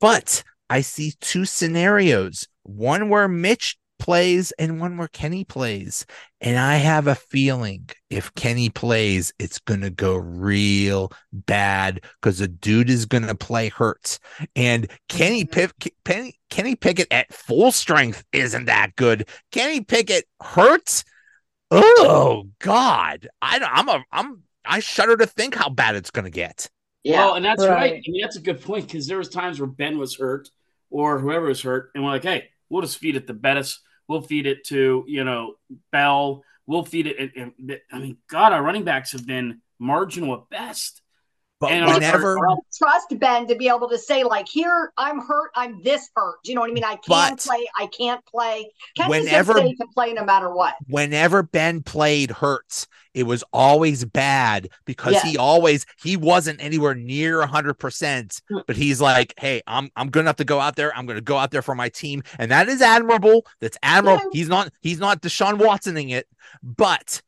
but 0.00 0.42
I 0.70 0.80
see 0.80 1.14
two 1.20 1.44
scenarios: 1.44 2.46
one 2.64 3.08
where 3.08 3.28
Mitch 3.28 3.76
plays 3.98 4.52
and 4.58 4.80
one 4.80 4.96
where 4.96 5.08
Kenny 5.08 5.44
plays. 5.44 6.06
And 6.40 6.58
I 6.58 6.76
have 6.76 7.06
a 7.06 7.14
feeling 7.14 7.88
if 8.10 8.34
Kenny 8.34 8.70
plays, 8.70 9.32
it's 9.38 9.58
gonna 9.58 9.90
go 9.90 10.16
real 10.16 11.12
bad 11.32 12.04
because 12.20 12.38
the 12.38 12.48
dude 12.48 12.90
is 12.90 13.06
gonna 13.06 13.34
play 13.34 13.68
hurt. 13.68 14.18
And 14.56 14.90
Kenny 15.08 15.44
mm-hmm. 15.44 15.52
Pick 15.52 15.94
Penny 16.04 16.38
Kenny 16.50 16.76
Pickett 16.76 17.08
at 17.10 17.32
full 17.32 17.72
strength 17.72 18.24
isn't 18.32 18.66
that 18.66 18.96
good. 18.96 19.28
Kenny 19.52 19.80
Pickett 19.80 20.24
hurts. 20.40 21.04
Oh 21.70 22.48
God, 22.60 23.28
I 23.42 23.58
don't, 23.58 23.70
I'm 23.72 23.88
a 23.88 24.04
I'm 24.12 24.42
I 24.68 24.80
shudder 24.80 25.16
to 25.16 25.26
think 25.26 25.54
how 25.54 25.70
bad 25.70 25.96
it's 25.96 26.10
going 26.10 26.26
to 26.26 26.30
get. 26.30 26.68
Yeah. 27.02 27.26
Well, 27.26 27.34
and 27.34 27.44
that's 27.44 27.64
right. 27.64 27.92
Right. 27.92 27.92
I 28.06 28.10
mean, 28.10 28.20
that's 28.20 28.36
a 28.36 28.40
good 28.40 28.60
point 28.60 28.86
because 28.86 29.06
there 29.06 29.18
was 29.18 29.28
times 29.28 29.58
where 29.58 29.66
Ben 29.66 29.98
was 29.98 30.16
hurt 30.16 30.50
or 30.90 31.18
whoever 31.18 31.46
was 31.46 31.62
hurt, 31.62 31.90
and 31.94 32.04
we're 32.04 32.10
like, 32.10 32.22
hey, 32.22 32.50
we'll 32.68 32.82
just 32.82 32.98
feed 32.98 33.16
it 33.16 33.26
to 33.26 33.34
Bettis. 33.34 33.80
We'll 34.08 34.22
feed 34.22 34.46
it 34.46 34.64
to 34.66 35.04
you 35.06 35.24
know 35.24 35.54
Bell. 35.92 36.42
We'll 36.66 36.84
feed 36.84 37.06
it. 37.06 37.34
And, 37.36 37.52
and, 37.58 37.80
I 37.90 37.98
mean, 37.98 38.18
God, 38.28 38.52
our 38.52 38.62
running 38.62 38.84
backs 38.84 39.12
have 39.12 39.26
been 39.26 39.62
marginal 39.78 40.34
at 40.34 40.50
best. 40.50 41.00
But 41.60 41.72
And 41.72 41.86
whenever, 41.92 42.36
trust 42.76 43.18
Ben 43.18 43.46
to 43.48 43.56
be 43.56 43.68
able 43.68 43.88
to 43.88 43.98
say, 43.98 44.22
like, 44.22 44.46
here, 44.46 44.92
I'm 44.96 45.18
hurt, 45.20 45.50
I'm 45.56 45.82
this 45.82 46.08
hurt. 46.14 46.36
Do 46.44 46.52
you 46.52 46.54
know 46.54 46.60
what 46.60 46.70
I 46.70 46.72
mean? 46.74 46.84
I 46.84 46.96
can't 46.96 47.40
play, 47.40 47.66
I 47.76 47.86
can't 47.88 48.24
play. 48.26 48.70
Kenny's 48.96 49.10
Whenever- 49.24 49.54
just 49.54 49.62
say 49.64 49.68
he 49.70 49.76
can 49.76 49.88
play 49.88 50.12
no 50.12 50.24
matter 50.24 50.50
what. 50.54 50.74
whenever 50.86 51.42
Ben 51.42 51.82
played 51.82 52.30
Hurts, 52.30 52.86
it 53.12 53.24
was 53.24 53.42
always 53.52 54.04
bad 54.04 54.68
because 54.84 55.14
Yeah. 55.14 55.22
he 55.22 55.36
always 55.36 55.84
he 56.00 56.16
wasn't 56.16 56.62
anywhere 56.62 56.94
near 56.94 57.44
hundred 57.44 57.74
percent. 57.74 58.40
Mm. 58.52 58.62
But 58.68 58.76
he's 58.76 59.00
like, 59.00 59.34
hey, 59.38 59.60
I'm 59.66 59.90
I'm 59.96 60.10
gonna 60.10 60.28
have 60.28 60.36
to 60.36 60.44
go 60.44 60.60
out 60.60 60.76
there. 60.76 60.96
I'm 60.96 61.06
gonna 61.06 61.20
go 61.20 61.36
out 61.36 61.50
there 61.50 61.62
for 61.62 61.74
my 61.74 61.88
team, 61.88 62.22
and 62.38 62.52
that 62.52 62.68
is 62.68 62.80
admirable. 62.80 63.44
That's 63.60 63.76
admirable. 63.82 64.22
Yeah. 64.32 64.38
He's 64.38 64.48
not 64.48 64.70
he's 64.80 65.00
not 65.00 65.22
Deshaun 65.22 65.58
Watsoning 65.58 66.10
it, 66.10 66.28
but. 66.62 67.20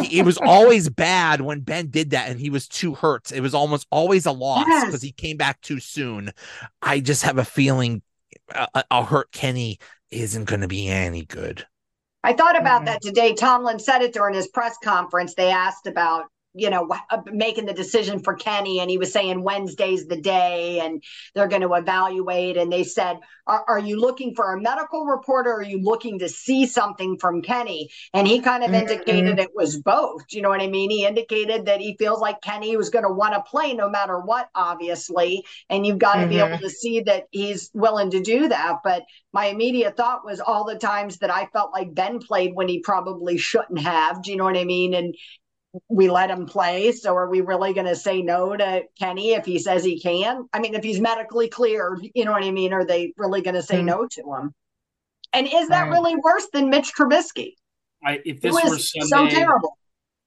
He- 0.00 0.18
It 0.18 0.24
was 0.24 0.38
always 0.38 0.88
bad 0.88 1.40
when 1.40 1.60
Ben 1.60 1.88
did 1.88 2.10
that 2.10 2.28
and 2.30 2.40
he 2.40 2.50
was 2.50 2.66
too 2.68 2.94
hurt. 2.94 3.32
It 3.32 3.40
was 3.40 3.54
almost 3.54 3.86
always 3.90 4.26
a 4.26 4.32
loss 4.32 4.66
Yes. 4.68 4.86
because 4.86 5.02
he 5.02 5.12
came 5.12 5.36
back 5.36 5.60
too 5.60 5.80
soon. 5.80 6.32
I 6.82 7.00
just 7.00 7.22
have 7.22 7.38
a 7.38 7.44
feeling 7.44 8.02
a, 8.54 8.66
a- 8.74 8.84
a 8.90 9.04
hurt 9.04 9.30
Kenny 9.32 9.78
isn't 10.10 10.44
going 10.44 10.60
to 10.60 10.68
be 10.68 10.88
any 10.88 11.24
good. 11.24 11.66
I 12.22 12.32
thought 12.32 12.58
about 12.58 12.82
Mhm. 12.82 12.86
that 12.86 13.02
today. 13.02 13.34
Tomlin 13.34 13.78
said 13.78 14.02
it 14.02 14.12
during 14.14 14.34
his 14.34 14.48
press 14.48 14.76
conference. 14.82 15.34
They 15.34 15.50
asked 15.50 15.86
about, 15.86 16.24
you 16.54 16.70
know, 16.70 16.88
uh, 17.10 17.20
making 17.32 17.66
the 17.66 17.72
decision 17.72 18.20
for 18.20 18.34
Kenny, 18.34 18.80
and 18.80 18.88
he 18.88 18.98
was 18.98 19.12
saying 19.12 19.42
Wednesday's 19.42 20.06
the 20.06 20.20
day, 20.20 20.80
and 20.80 21.02
they're 21.34 21.48
going 21.48 21.62
to 21.62 21.74
evaluate. 21.74 22.56
And 22.56 22.72
they 22.72 22.84
said, 22.84 23.18
are, 23.46 23.64
"Are 23.68 23.78
you 23.78 24.00
looking 24.00 24.34
for 24.34 24.52
a 24.52 24.60
medical 24.60 25.04
report, 25.04 25.46
or 25.46 25.54
are 25.54 25.62
you 25.62 25.80
looking 25.82 26.20
to 26.20 26.28
see 26.28 26.66
something 26.66 27.18
from 27.18 27.42
Kenny?" 27.42 27.90
And 28.12 28.26
he 28.26 28.40
kind 28.40 28.62
of 28.62 28.70
Mhm. 28.70 28.74
indicated 28.74 29.38
it 29.38 29.50
was 29.54 29.76
both. 29.76 30.22
You 30.30 30.42
know 30.42 30.48
what 30.48 30.60
I 30.62 30.68
mean? 30.68 30.90
He 30.90 31.04
indicated 31.04 31.66
that 31.66 31.80
he 31.80 31.96
feels 31.98 32.20
like 32.20 32.40
Kenny 32.40 32.76
was 32.76 32.90
going 32.90 33.04
to 33.04 33.12
want 33.12 33.34
to 33.34 33.42
play 33.42 33.74
no 33.74 33.88
matter 33.90 34.20
what, 34.20 34.48
obviously, 34.54 35.44
and 35.68 35.86
you've 35.86 35.98
got 35.98 36.16
to 36.16 36.26
be 36.26 36.36
Mhm. 36.36 36.38
able 36.38 36.58
to 36.60 36.70
see 36.70 37.00
that 37.00 37.24
he's 37.32 37.70
willing 37.74 38.10
to 38.10 38.20
do 38.20 38.48
that. 38.48 38.78
But 38.84 39.02
my 39.32 39.46
immediate 39.46 39.96
thought 39.96 40.24
was 40.24 40.40
all 40.40 40.64
the 40.64 40.78
times 40.78 41.18
that 41.18 41.30
I 41.30 41.46
felt 41.46 41.72
like 41.72 41.94
Ben 41.94 42.18
played 42.20 42.54
when 42.54 42.68
he 42.68 42.78
probably 42.80 43.36
shouldn't 43.38 43.80
have. 43.80 44.22
Do 44.22 44.30
you 44.30 44.36
know 44.36 44.44
what 44.44 44.56
I 44.56 44.64
mean? 44.64 44.94
And 44.94 45.14
we 45.88 46.08
let 46.10 46.30
him 46.30 46.46
play. 46.46 46.92
So 46.92 47.14
are 47.16 47.28
we 47.28 47.40
really 47.40 47.72
going 47.72 47.86
to 47.86 47.96
say 47.96 48.22
no 48.22 48.56
to 48.56 48.82
Kenny 48.98 49.32
if 49.32 49.44
he 49.44 49.58
says 49.58 49.84
he 49.84 50.00
can? 50.00 50.48
I 50.52 50.60
mean, 50.60 50.74
if 50.74 50.84
he's 50.84 51.00
medically 51.00 51.48
cleared, 51.48 52.00
you 52.14 52.24
know 52.24 52.32
what 52.32 52.44
I 52.44 52.50
mean? 52.50 52.72
Are 52.72 52.84
they 52.84 53.12
really 53.16 53.42
going 53.42 53.54
to 53.54 53.62
say 53.62 53.80
Hmm. 53.80 53.86
no 53.86 54.06
to 54.06 54.22
him? 54.34 54.54
And 55.32 55.46
is 55.46 55.68
that 55.68 55.82
Right. 55.84 55.90
really 55.90 56.16
worse 56.16 56.46
than 56.52 56.70
Mitch 56.70 56.92
Trubisky? 56.94 57.54
I, 58.04 58.14
if 58.24 58.36
It 58.36 58.42
this 58.42 58.52
were 58.54 58.70
was 58.70 58.92
so 59.08 59.26
terrible. 59.28 59.76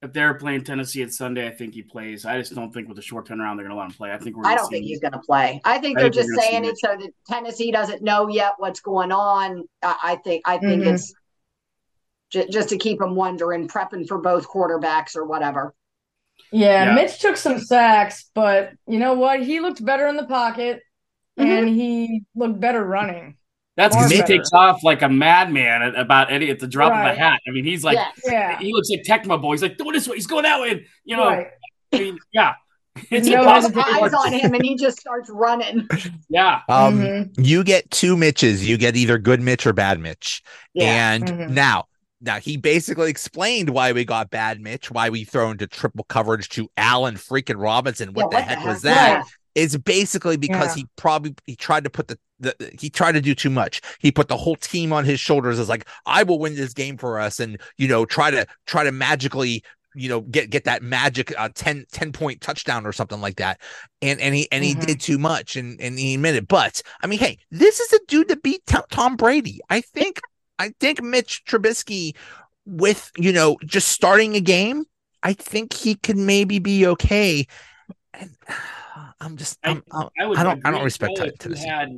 if 0.02 0.12
they're 0.12 0.34
playing 0.34 0.64
Tennessee 0.64 1.02
at 1.02 1.12
Sunday, 1.12 1.46
I 1.46 1.50
think 1.50 1.74
he 1.74 1.82
plays. 1.82 2.26
I 2.26 2.38
just 2.38 2.54
don't 2.54 2.72
think 2.72 2.88
with 2.88 2.98
a 2.98 3.02
short 3.02 3.26
turnaround 3.26 3.56
they're 3.56 3.66
going 3.66 3.70
to 3.70 3.76
let 3.76 3.86
him 3.86 3.92
play. 3.92 4.12
I 4.12 4.18
think 4.18 4.36
we're. 4.36 4.44
I 4.44 4.50
Gonna 4.50 4.56
don't 4.58 4.66
see 4.68 4.74
think 4.76 4.84
him- 4.84 4.88
he's 4.88 5.00
going 5.00 5.12
to 5.12 5.18
play. 5.20 5.60
I 5.64 5.78
think 5.78 5.96
I 5.96 6.02
they're 6.02 6.10
think 6.10 6.14
just 6.14 6.28
we're 6.28 6.36
gonna 6.36 6.42
see 6.42 6.50
saying 6.50 6.64
it 6.66 6.78
so 6.78 6.88
that 6.88 7.10
Tennessee 7.28 7.70
doesn't 7.72 8.02
know 8.02 8.28
yet 8.28 8.52
what's 8.58 8.80
going 8.80 9.12
on. 9.12 9.64
I, 9.82 9.96
I 10.02 10.16
think 10.16 10.42
I 10.46 10.58
think 10.58 10.84
Mhm. 10.84 10.92
it's 10.94 11.12
ju- 12.30 12.46
just 12.50 12.68
to 12.70 12.78
keep 12.78 12.98
them 12.98 13.14
wondering, 13.14 13.68
prepping 13.68 14.06
for 14.06 14.18
both 14.18 14.48
quarterbacks 14.48 15.16
or 15.16 15.24
whatever. 15.24 15.74
Yeah, 16.52 16.84
Yeah. 16.86 16.94
Mitch 16.94 17.18
took 17.20 17.36
some 17.36 17.58
sacks, 17.58 18.30
but 18.34 18.72
you 18.86 18.98
know 18.98 19.14
what? 19.14 19.42
He 19.42 19.60
looked 19.60 19.84
better 19.84 20.06
in 20.06 20.16
the 20.16 20.26
pocket 20.26 20.80
and 21.36 21.68
he 21.68 22.22
looked 22.34 22.58
better 22.60 22.84
running. 22.84 23.36
That's 23.76 23.94
because 23.94 24.10
he 24.10 24.22
takes 24.22 24.50
off 24.52 24.82
like 24.82 25.02
a 25.02 25.08
madman 25.08 25.82
at 25.82 25.96
about 25.98 26.32
Eddie 26.32 26.50
at 26.50 26.58
the 26.58 26.66
drop 26.66 26.90
of 26.92 26.98
Right. 26.98 27.12
a 27.16 27.18
hat. 27.18 27.40
I 27.46 27.52
mean, 27.52 27.64
he's 27.64 27.84
like 27.84 27.94
yes. 27.96 28.20
Yeah. 28.26 28.58
he 28.58 28.72
looks 28.72 28.88
like 28.90 29.02
Tecmo 29.04 29.40
Boy. 29.40 29.52
He's 29.52 29.62
like 29.62 29.78
going 29.78 29.92
this 29.92 30.08
way. 30.08 30.16
He's 30.16 30.26
going 30.26 30.42
that 30.42 30.60
way. 30.60 30.70
And, 30.72 30.80
you 31.04 31.16
know, 31.16 31.28
Right. 31.28 31.46
I 31.92 31.98
mean, 31.98 32.18
yeah, 32.32 32.54
it's 33.10 33.28
No 33.28 33.44
Has 33.44 33.66
impossible. 33.66 34.04
eyes 34.04 34.12
on 34.14 34.32
him 34.32 34.52
and 34.54 34.64
he 34.64 34.76
just 34.76 34.98
starts 34.98 35.30
running. 35.30 35.86
Yeah, 36.28 36.60
Um, 36.68 36.98
Mhm. 37.00 37.30
you 37.38 37.62
get 37.62 37.88
two 37.90 38.16
Mitches. 38.16 38.68
You 38.68 38.76
get 38.78 38.96
either 38.96 39.16
good 39.18 39.40
Mitch 39.40 39.66
or 39.66 39.72
bad 39.72 40.00
Mitch. 40.00 40.42
Yeah. 40.74 41.12
And 41.12 41.24
Mhm. 41.26 41.50
now, 41.50 41.84
now 42.20 42.38
he 42.38 42.56
basically 42.56 43.10
explained 43.10 43.70
why 43.70 43.92
we 43.92 44.04
got 44.04 44.30
bad 44.30 44.60
Mitch, 44.60 44.90
why 44.90 45.08
we 45.08 45.24
throw 45.24 45.50
into 45.50 45.66
triple 45.66 46.04
coverage 46.08 46.48
to 46.50 46.68
Allen 46.76 47.14
freaking 47.14 47.60
Robinson. 47.62 48.12
What 48.12 48.28
Yeah, 48.32 48.38
the 48.40 48.44
heck 48.44 48.64
was 48.64 48.82
that? 48.82 49.18
Right. 49.18 49.24
It's 49.54 49.76
basically 49.76 50.36
because 50.36 50.76
Yeah. 50.76 50.82
he 50.82 50.88
probably 50.96 51.34
he 51.46 51.56
tried 51.56 51.84
to 51.84 51.90
put 51.90 52.08
the, 52.08 52.18
the 52.40 52.54
he 52.78 52.90
tried 52.90 53.12
to 53.12 53.20
do 53.20 53.34
too 53.34 53.50
much. 53.50 53.80
He 53.98 54.12
put 54.12 54.28
the 54.28 54.36
whole 54.36 54.56
team 54.56 54.92
on 54.92 55.04
his 55.04 55.18
shoulders 55.20 55.58
as 55.58 55.68
like, 55.68 55.86
I 56.06 56.22
will 56.22 56.38
win 56.38 56.54
this 56.54 56.72
game 56.74 56.96
for 56.96 57.18
us, 57.18 57.40
and 57.40 57.60
you 57.76 57.88
know, 57.88 58.04
try 58.04 58.30
to 58.30 58.46
try 58.66 58.84
to 58.84 58.92
magically 58.92 59.62
you 59.94 60.08
know 60.08 60.20
get 60.20 60.50
get 60.50 60.64
that 60.64 60.82
magic 60.82 61.32
uh 61.38 61.48
10 61.54 61.86
10 61.90 62.12
point 62.12 62.40
touchdown 62.42 62.84
or 62.86 62.92
something 62.92 63.22
like 63.22 63.36
that 63.36 63.58
and 64.02 64.20
and 64.20 64.34
he 64.34 64.46
and 64.52 64.62
he 64.62 64.74
Mhm. 64.74 64.86
did 64.86 65.00
too 65.00 65.18
much 65.18 65.56
and 65.56 65.80
and 65.80 65.98
he 65.98 66.12
admitted 66.14 66.46
but 66.46 66.82
i 67.02 67.06
mean 67.06 67.18
hey 67.18 67.38
this 67.50 67.80
is 67.80 67.94
a 67.94 67.98
dude 68.06 68.28
that 68.28 68.42
beat 68.42 68.60
Tom, 68.66 68.82
Tom 68.90 69.16
brady 69.16 69.60
i 69.70 69.80
think 69.80 70.20
i 70.58 70.72
think 70.80 71.02
mitch 71.02 71.44
trubisky 71.46 72.14
with 72.66 73.10
you 73.16 73.32
know 73.32 73.56
just 73.64 73.88
starting 73.88 74.34
a 74.36 74.40
game 74.40 74.84
i 75.22 75.32
think 75.32 75.72
he 75.72 75.94
could 75.94 76.16
maybe 76.16 76.58
be 76.58 76.86
okay 76.86 77.46
and 78.14 78.30
i'm 79.20 79.36
just 79.36 79.58
I- 79.64 79.70
I'm, 79.70 79.82
I'm, 79.92 80.08
I 80.20 80.26
would. 80.26 80.38
I 80.38 80.42
don't- 80.42 80.66
I 80.66 80.70
don't 80.70 80.84
respect 80.84 81.12
with 81.12 81.18
Joe 81.18 81.24
Ten- 81.24 81.28
if 81.28 81.32
you 81.32 81.38
Tennessee. 81.38 81.68
Had 81.68 81.88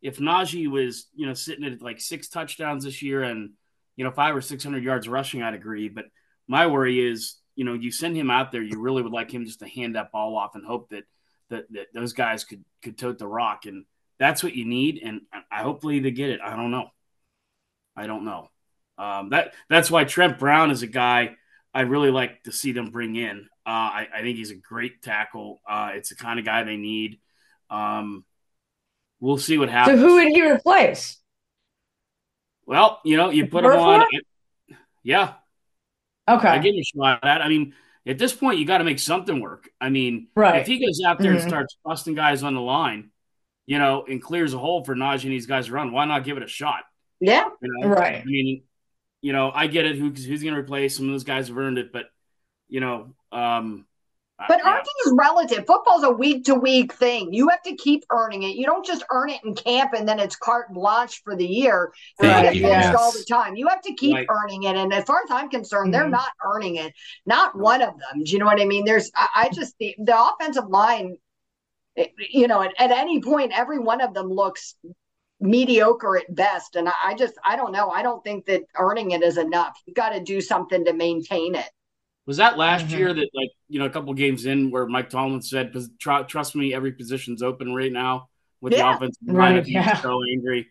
if 0.00 0.18
Najee 0.18 0.70
was 0.70 1.08
you 1.14 1.26
know 1.26 1.34
sitting 1.34 1.64
at 1.64 1.82
like 1.82 2.00
six 2.00 2.28
touchdowns 2.28 2.84
this 2.84 3.02
year 3.02 3.22
and 3.22 3.50
you 3.96 4.04
know 4.04 4.10
five 4.12 4.34
or 4.36 4.40
six 4.40 4.62
hundred 4.64 4.84
yards 4.84 5.08
rushing, 5.08 5.42
I'd 5.42 5.54
agree. 5.54 5.88
But 5.88 6.04
my 6.46 6.66
worry 6.68 7.00
is 7.00 7.36
you 7.56 7.64
know 7.64 7.74
you 7.74 7.90
send 7.90 8.16
him 8.16 8.30
out 8.30 8.52
there, 8.52 8.62
you 8.62 8.80
really 8.80 9.02
would 9.02 9.12
like 9.12 9.30
him 9.30 9.44
just 9.44 9.58
to 9.60 9.68
hand 9.68 9.96
that 9.96 10.12
ball 10.12 10.36
off 10.36 10.54
and 10.54 10.64
hope 10.64 10.90
that 10.90 11.04
that, 11.50 11.64
that 11.72 11.86
those 11.94 12.12
guys 12.12 12.44
could 12.44 12.64
could 12.82 12.96
tote 12.96 13.18
the 13.18 13.26
rock, 13.26 13.66
and 13.66 13.84
that's 14.18 14.42
what 14.42 14.54
you 14.54 14.64
need. 14.64 15.00
And 15.04 15.22
I 15.50 15.62
hopefully 15.62 15.98
they 16.00 16.12
get 16.12 16.30
it. 16.30 16.40
I 16.44 16.54
don't 16.56 16.70
know. 16.70 16.88
I 17.98 18.06
don't 18.06 18.24
know. 18.24 18.48
Um, 18.96 19.30
that 19.30 19.54
that's 19.68 19.90
why 19.90 20.04
Trent 20.04 20.38
Brown 20.38 20.70
is 20.70 20.82
a 20.82 20.86
guy 20.86 21.36
I'd 21.74 21.90
really 21.90 22.10
like 22.10 22.42
to 22.44 22.52
see 22.52 22.72
them 22.72 22.90
bring 22.90 23.16
in. 23.16 23.48
Uh, 23.66 23.70
I, 23.70 24.08
I 24.14 24.20
think 24.22 24.36
he's 24.38 24.50
a 24.50 24.54
great 24.56 25.02
tackle. 25.02 25.60
Uh, 25.68 25.90
it's 25.94 26.08
the 26.10 26.14
kind 26.14 26.38
of 26.38 26.44
guy 26.44 26.62
they 26.62 26.76
need. 26.76 27.18
Um, 27.70 28.24
we'll 29.20 29.36
see 29.38 29.58
what 29.58 29.68
happens. 29.68 30.00
So 30.00 30.06
who 30.06 30.14
would 30.14 30.28
he 30.28 30.42
replace? 30.50 31.18
well, 32.66 33.00
you 33.04 33.16
know, 33.16 33.30
you 33.30 33.46
put 33.46 33.64
him 33.64 33.72
on. 33.72 34.04
Yeah, 35.02 35.34
Okay. 36.28 36.48
I 36.48 36.58
give 36.58 36.74
him 36.74 36.80
a 36.80 36.84
shot 36.84 37.24
at. 37.24 37.40
I 37.40 37.48
mean, 37.48 37.74
at 38.06 38.18
this 38.18 38.34
point, 38.34 38.58
you 38.58 38.66
got 38.66 38.78
to 38.78 38.84
make 38.84 38.98
something 38.98 39.40
work. 39.40 39.68
I 39.80 39.88
mean, 39.88 40.28
Right. 40.34 40.60
if 40.60 40.66
he 40.66 40.78
goes 40.84 41.00
out 41.06 41.18
there 41.18 41.32
Mhm. 41.32 41.40
and 41.40 41.48
starts 41.48 41.76
busting 41.84 42.14
guys 42.14 42.42
on 42.42 42.54
the 42.54 42.60
line, 42.60 43.10
you 43.66 43.78
know, 43.78 44.04
and 44.06 44.20
clears 44.22 44.52
a 44.54 44.58
hole 44.58 44.84
for 44.84 44.94
Najee 44.94 45.24
and 45.24 45.32
these 45.32 45.46
guys 45.46 45.66
to 45.66 45.72
run, 45.72 45.92
why 45.92 46.04
not 46.04 46.24
give 46.24 46.36
it 46.36 46.42
a 46.42 46.48
shot? 46.48 46.84
Yeah. 47.20 47.48
You 47.60 47.80
know? 47.80 47.88
Right. 47.88 48.22
I 48.22 48.24
mean, 48.24 48.62
you 49.20 49.32
know, 49.32 49.50
I 49.54 49.66
get 49.66 49.84
it. 49.86 49.96
Who's 49.96 50.24
who's 50.24 50.42
going 50.42 50.54
to 50.54 50.60
replace 50.60 50.96
some 50.96 51.06
of 51.06 51.12
those 51.12 51.24
guys 51.24 51.48
have 51.48 51.58
earned 51.58 51.78
it, 51.78 51.92
but 51.92 52.06
you 52.68 52.80
know, 52.80 53.14
um, 53.32 53.86
But 54.46 54.60
yeah. 54.62 54.70
earning 54.74 54.84
is 55.06 55.14
relative. 55.18 55.66
Football's 55.66 56.04
a 56.04 56.10
week 56.10 56.44
to 56.44 56.54
week 56.54 56.92
thing. 56.92 57.32
You 57.32 57.48
have 57.48 57.62
to 57.62 57.74
keep 57.74 58.04
earning 58.10 58.44
it. 58.44 58.54
You 58.54 58.66
don't 58.66 58.86
just 58.86 59.02
earn 59.10 59.30
it 59.30 59.40
in 59.42 59.54
camp 59.54 59.94
and 59.94 60.06
then 60.06 60.20
it's 60.20 60.36
carte 60.36 60.72
blanche 60.72 61.22
for 61.24 61.34
the 61.34 61.46
year. 61.46 61.90
You 62.20 62.28
Right, 62.28 62.42
get 62.52 62.56
yes. 62.56 62.94
all 62.94 63.10
the 63.10 63.24
time. 63.28 63.56
You 63.56 63.66
have 63.68 63.80
to 63.82 63.94
keep 63.94 64.14
Right. 64.14 64.26
earning 64.30 64.62
it. 64.64 64.76
And 64.76 64.92
as 64.92 65.04
far 65.04 65.20
as 65.24 65.30
I'm 65.30 65.48
concerned, 65.50 65.92
they're 65.92 66.04
Mhm. 66.04 66.10
not 66.10 66.30
earning 66.44 66.76
it. 66.76 66.92
Not 67.26 67.58
one 67.58 67.82
of 67.82 67.94
them. 67.98 68.22
Do 68.22 68.30
you 68.30 68.38
know 68.38 68.46
what 68.46 68.60
I 68.60 68.66
mean? 68.66 68.84
There's, 68.84 69.10
I, 69.16 69.28
I 69.34 69.48
just, 69.48 69.74
the, 69.80 69.96
the 69.98 70.16
offensive 70.16 70.68
line, 70.68 71.16
you 72.30 72.46
know, 72.46 72.62
at, 72.62 72.74
at 72.78 72.92
any 72.92 73.20
point, 73.20 73.50
every 73.52 73.80
one 73.80 74.00
of 74.00 74.14
them 74.14 74.28
looks 74.28 74.76
mediocre 75.40 76.16
at 76.18 76.34
best. 76.34 76.76
And 76.76 76.88
I, 76.88 76.92
I 77.06 77.14
just, 77.14 77.34
I 77.44 77.56
don't 77.56 77.72
know. 77.72 77.90
I 77.90 78.02
don't 78.02 78.22
think 78.24 78.46
that 78.46 78.62
earning 78.76 79.12
it 79.12 79.22
is 79.22 79.38
enough. 79.38 79.80
You 79.86 79.94
got 79.94 80.10
to 80.10 80.20
do 80.20 80.40
something 80.40 80.84
to 80.84 80.92
maintain 80.92 81.54
it. 81.54 81.68
Was 82.26 82.36
that 82.36 82.58
last 82.58 82.86
Mhm. 82.86 82.98
year 82.98 83.14
that, 83.14 83.28
like, 83.34 83.50
you 83.68 83.78
know, 83.78 83.86
a 83.86 83.90
couple 83.90 84.12
games 84.14 84.44
in 84.46 84.70
where 84.70 84.86
Mike 84.86 85.08
Tomlin 85.10 85.40
said, 85.40 85.72
tr- 85.98 86.24
"Trust 86.26 86.54
me, 86.54 86.74
every 86.74 86.92
position's 86.92 87.42
open 87.42 87.74
right 87.74 87.92
now." 87.92 88.28
With 88.60 88.72
Yeah. 88.72 88.90
the 88.90 88.96
offense 88.96 89.16
line, 89.24 89.36
Right, 89.36 89.64
he's 89.64 89.74
yeah. 89.74 89.96
so 90.02 90.20
angry, 90.24 90.66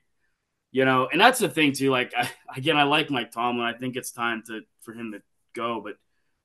you 0.72 0.84
know. 0.86 1.08
And 1.12 1.20
that's 1.22 1.40
the 1.40 1.48
thing 1.50 1.72
too. 1.72 1.90
Like, 1.90 2.14
I, 2.16 2.30
again, 2.58 2.76
I 2.78 2.84
like 2.84 3.10
Mike 3.10 3.32
Tomlin. 3.32 3.66
I 3.66 3.74
think 3.74 3.96
it's 3.96 4.12
time 4.12 4.44
to 4.48 4.62
for 4.82 4.94
him 4.94 5.14
to 5.14 5.22
go, 5.56 5.82
but 5.82 5.96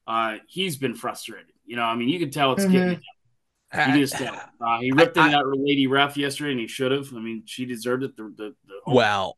uh, 0.06 0.38
he's 0.46 0.76
been 0.76 0.94
frustrated. 0.94 1.52
You 1.66 1.76
know, 1.76 1.82
I 1.82 1.94
mean, 1.96 2.08
you 2.08 2.18
can 2.20 2.30
tell 2.30 2.52
it's 2.52 2.64
getting. 2.64 2.80
Mm-hmm. 2.80 2.94
to 2.94 3.00
him. 3.72 3.80
You 3.80 3.92
can 3.92 4.00
just 4.00 4.14
tell. 4.14 4.34
Uh, 4.60 4.80
he 4.80 4.92
ripped 4.92 5.16
I- 5.18 5.26
in 5.26 5.32
that 5.32 5.44
lady 5.56 5.86
ref 5.86 6.16
yesterday, 6.16 6.52
and 6.52 6.60
he 6.60 6.66
should 6.68 6.92
have. 6.92 7.12
I 7.14 7.18
mean, 7.20 7.42
she 7.46 7.64
deserved 7.64 8.02
it. 8.04 8.16
The, 8.16 8.24
the, 8.36 8.54
the 8.66 8.74
Well, 8.92 9.36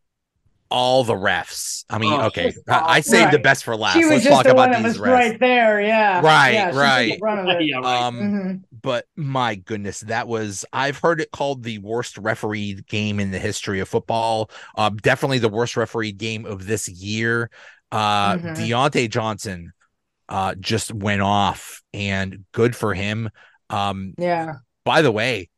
all 0.71 1.05
the 1.05 1.15
refs. 1.15 1.85
I 1.89 1.99
mean, 1.99 2.13
Oh, 2.13 2.23
okay, 2.27 2.53
I, 2.69 2.97
I 2.97 3.01
saved 3.01 3.33
the 3.33 3.39
best 3.39 3.63
for 3.65 3.77
last. 3.77 3.95
She 3.95 4.01
was 4.05 4.11
Let's 4.11 4.25
just 4.25 4.35
talk 4.35 4.45
the 4.45 4.51
about 4.53 4.71
one 4.71 4.83
these 4.83 4.99
refs. 4.99 5.13
right 5.13 5.39
there. 5.39 5.81
Yeah. 5.81 6.21
Right, 6.21 6.51
yeah, 6.55 6.77
right. 6.77 7.13
the 7.13 7.19
front 7.19 7.41
of 7.49 7.57
it. 7.61 7.65
yeah, 7.69 7.77
right. 7.79 8.03
Um, 8.03 8.17
Mhm. 8.21 8.63
but 8.83 9.07
my 9.15 9.55
goodness, 9.55 10.01
that 10.01 10.27
was 10.27 10.65
I've 10.73 10.99
heard 10.99 11.21
it 11.21 11.31
called 11.31 11.63
the 11.63 11.79
worst 11.79 12.19
refereed 12.19 12.89
game 12.89 13.21
in 13.21 13.31
the 13.31 13.39
history 13.39 13.79
of 13.81 13.89
football. 13.89 14.51
Um, 14.77 14.97
definitely 14.97 15.39
the 15.39 15.49
worst 15.49 15.77
refereed 15.77 16.17
game 16.19 16.45
of 16.45 16.67
this 16.67 16.89
year. 16.89 17.51
Uh, 17.93 18.35
Mhm. 18.39 18.57
Diontae 18.57 19.09
Johnson, 19.11 19.73
uh, 20.29 20.55
just 20.59 20.93
went 20.93 21.23
off, 21.23 21.83
and 21.93 22.47
good 22.53 22.75
for 22.75 22.95
him. 22.95 23.31
Um, 23.75 24.15
Yeah. 24.19 24.55
by 24.85 25.03
the 25.03 25.11
way, 25.13 25.49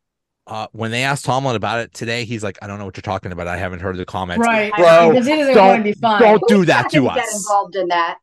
uh, 0.46 0.68
when 0.72 0.90
they 0.90 1.02
asked 1.02 1.24
Tomlin 1.24 1.56
about 1.56 1.80
it 1.80 1.92
today, 1.92 2.24
he's 2.24 2.42
like, 2.44 2.58
"I 2.62 2.66
don't 2.66 2.78
know 2.78 2.84
what 2.84 2.96
you're 2.96 3.02
talking 3.02 3.32
about. 3.32 3.48
I 3.48 3.56
haven't 3.56 3.80
heard 3.80 3.96
the 3.96 4.04
comments." 4.04 4.46
Right. 4.46 4.72
bro. 4.76 5.10
Because 5.10 5.26
he 5.26 5.36
doesn't 5.36 5.54
don't- 5.54 5.66
want 5.66 5.78
to 5.78 5.82
be 5.84 5.92
fine. 6.00 6.22
don't 6.22 6.42
do 6.48 6.56
Who's 6.58 6.66
that 6.68 6.82
not 6.82 6.90
to 6.92 7.00
gonna 7.02 7.14
Get 7.20 7.28
involved 7.34 7.76
in 7.76 7.88
that. 7.88 8.18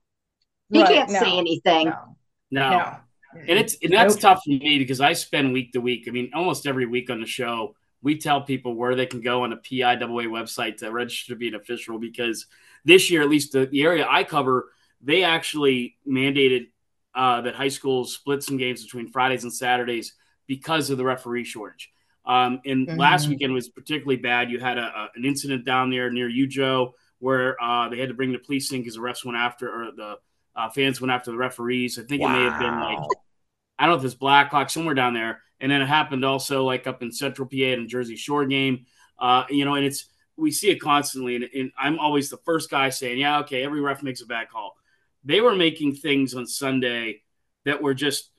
He 0.71 0.81
Right, 0.81 0.93
can't 0.95 1.09
no, 1.11 1.19
say 1.19 1.37
anything. 1.37 1.85
No. 1.89 2.15
No. 2.51 2.69
No. 2.69 2.95
And 3.47 3.59
it's 3.59 3.75
and 3.83 3.91
that's 3.91 4.13
Nope. 4.15 4.21
tough 4.21 4.43
for 4.45 4.51
me 4.51 4.77
because 4.79 5.01
I 5.01 5.13
spend 5.13 5.53
week 5.53 5.73
to 5.73 5.81
week. 5.81 6.05
I 6.07 6.11
mean, 6.11 6.31
almost 6.33 6.65
every 6.67 6.85
week 6.85 7.09
on 7.09 7.19
the 7.19 7.25
show, 7.27 7.75
we 8.01 8.17
tell 8.17 8.41
people 8.41 8.75
where 8.75 8.95
they 8.95 9.05
can 9.07 9.21
go 9.21 9.43
on 9.43 9.49
the 9.49 9.55
PIAA 9.57 10.27
website 10.27 10.77
to 10.77 10.91
register 10.91 11.33
to 11.33 11.35
be 11.37 11.47
an 11.47 11.55
official 11.55 11.99
because 11.99 12.45
this 12.85 13.09
year, 13.09 13.21
at 13.21 13.29
least 13.29 13.51
the, 13.53 13.65
the 13.65 13.81
area 13.83 14.05
I 14.09 14.23
cover, 14.23 14.71
they 15.01 15.23
actually 15.23 15.97
mandated 16.07 16.67
uh, 17.15 17.41
that 17.41 17.55
high 17.55 17.67
schools 17.67 18.13
split 18.13 18.43
some 18.43 18.57
games 18.57 18.83
between 18.83 19.07
Fridays 19.09 19.43
and 19.43 19.53
Saturdays 19.53 20.13
because 20.47 20.89
of 20.89 20.97
the 20.97 21.03
referee 21.05 21.43
shortage. 21.43 21.91
Um, 22.25 22.61
and 22.65 22.87
last 22.97 23.25
Mhm. 23.25 23.29
weekend 23.29 23.53
was 23.53 23.69
particularly 23.69 24.17
bad. 24.17 24.49
You 24.49 24.59
had 24.59 24.77
a, 24.77 24.83
a, 24.83 25.09
an 25.15 25.25
incident 25.25 25.65
down 25.65 25.89
there 25.89 26.09
near 26.09 26.29
you, 26.29 26.47
Joe, 26.47 26.95
where 27.19 27.61
uh, 27.61 27.89
they 27.89 27.97
had 27.97 28.09
to 28.09 28.15
bring 28.15 28.31
the 28.31 28.39
police 28.39 28.71
in 28.71 28.79
because 28.79 28.95
the 28.95 29.01
refs 29.01 29.25
went 29.25 29.37
after 29.37 29.69
or 29.69 29.91
the 29.91 30.17
uh, 30.55 30.69
fans 30.69 31.01
went 31.01 31.11
after 31.11 31.31
the 31.31 31.37
referees. 31.37 31.97
I 31.99 32.03
think 32.03 32.21
it 32.21 32.27
may 32.29 32.43
have 32.43 32.59
been 32.59 32.79
like 32.79 32.97
I 33.79 33.85
don't 33.85 33.95
know 33.95 33.99
if 33.99 34.05
it's 34.05 34.13
Blackhawk 34.13 34.69
somewhere 34.69 34.93
down 34.95 35.13
there. 35.13 35.41
And 35.59 35.71
then 35.71 35.81
it 35.81 35.87
happened 35.87 36.23
also 36.25 36.63
like 36.63 36.87
up 36.87 37.01
in 37.01 37.11
Central 37.11 37.47
PA 37.47 37.73
at 37.73 37.79
a 37.79 37.85
Jersey 37.85 38.15
Shore 38.15 38.45
game. 38.45 38.85
Uh, 39.17 39.45
you 39.49 39.65
know, 39.65 39.75
and 39.75 39.85
it's 39.85 40.05
we 40.37 40.51
see 40.51 40.69
it 40.69 40.79
constantly. 40.79 41.35
And, 41.35 41.45
and 41.55 41.71
I'm 41.77 41.99
always 41.99 42.29
the 42.29 42.37
first 42.37 42.69
guy 42.69 42.89
saying, 42.89 43.19
yeah, 43.19 43.39
okay, 43.39 43.63
every 43.63 43.81
ref 43.81 44.03
makes 44.03 44.21
a 44.21 44.25
bad 44.25 44.49
call. 44.49 44.75
They 45.23 45.41
were 45.41 45.55
making 45.55 45.95
things 45.95 46.33
on 46.35 46.45
Sunday 46.45 47.21
that 47.65 47.81
were 47.81 47.93
just. 47.93 48.29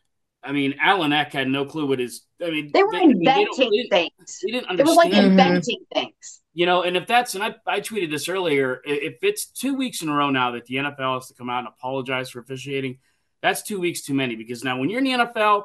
I 0.46 0.52
mean, 0.52 0.74
Alan 0.78 1.14
Eck 1.14 1.32
had 1.32 1.48
no 1.48 1.64
clue 1.64 1.86
what 1.86 1.98
his. 1.98 2.20
I 2.42 2.50
mean, 2.50 2.70
They 2.74 2.82
were 2.82 2.92
they 2.92 3.02
inventing 3.04 3.88
they- 3.90 4.08
things. 4.18 4.40
they 4.44 4.52
didn't 4.52 4.68
understand. 4.68 4.80
It 4.80 4.86
was 4.86 4.96
like 4.96 5.12
inventing 5.14 5.86
things. 5.94 6.42
You 6.52 6.66
know, 6.66 6.82
and 6.82 6.96
if 6.96 7.06
that's, 7.06 7.34
and 7.34 7.42
I, 7.42 7.54
I 7.66 7.80
tweeted 7.80 8.10
this 8.10 8.28
earlier, 8.28 8.80
if 8.84 9.16
it's 9.22 9.46
two 9.46 9.74
weeks 9.74 10.02
in 10.02 10.08
a 10.08 10.14
row 10.14 10.30
now 10.30 10.52
that 10.52 10.66
the 10.66 10.76
NFL 10.76 11.14
has 11.14 11.26
to 11.28 11.34
come 11.34 11.50
out 11.50 11.60
and 11.60 11.68
apologize 11.68 12.30
for 12.30 12.38
officiating, 12.40 12.98
that's 13.42 13.62
two 13.62 13.80
weeks 13.80 14.02
too 14.02 14.14
many 14.14 14.36
because 14.36 14.62
now 14.62 14.78
when 14.78 14.88
you're 14.90 14.98
in 14.98 15.04
the 15.04 15.24
NFL, 15.24 15.64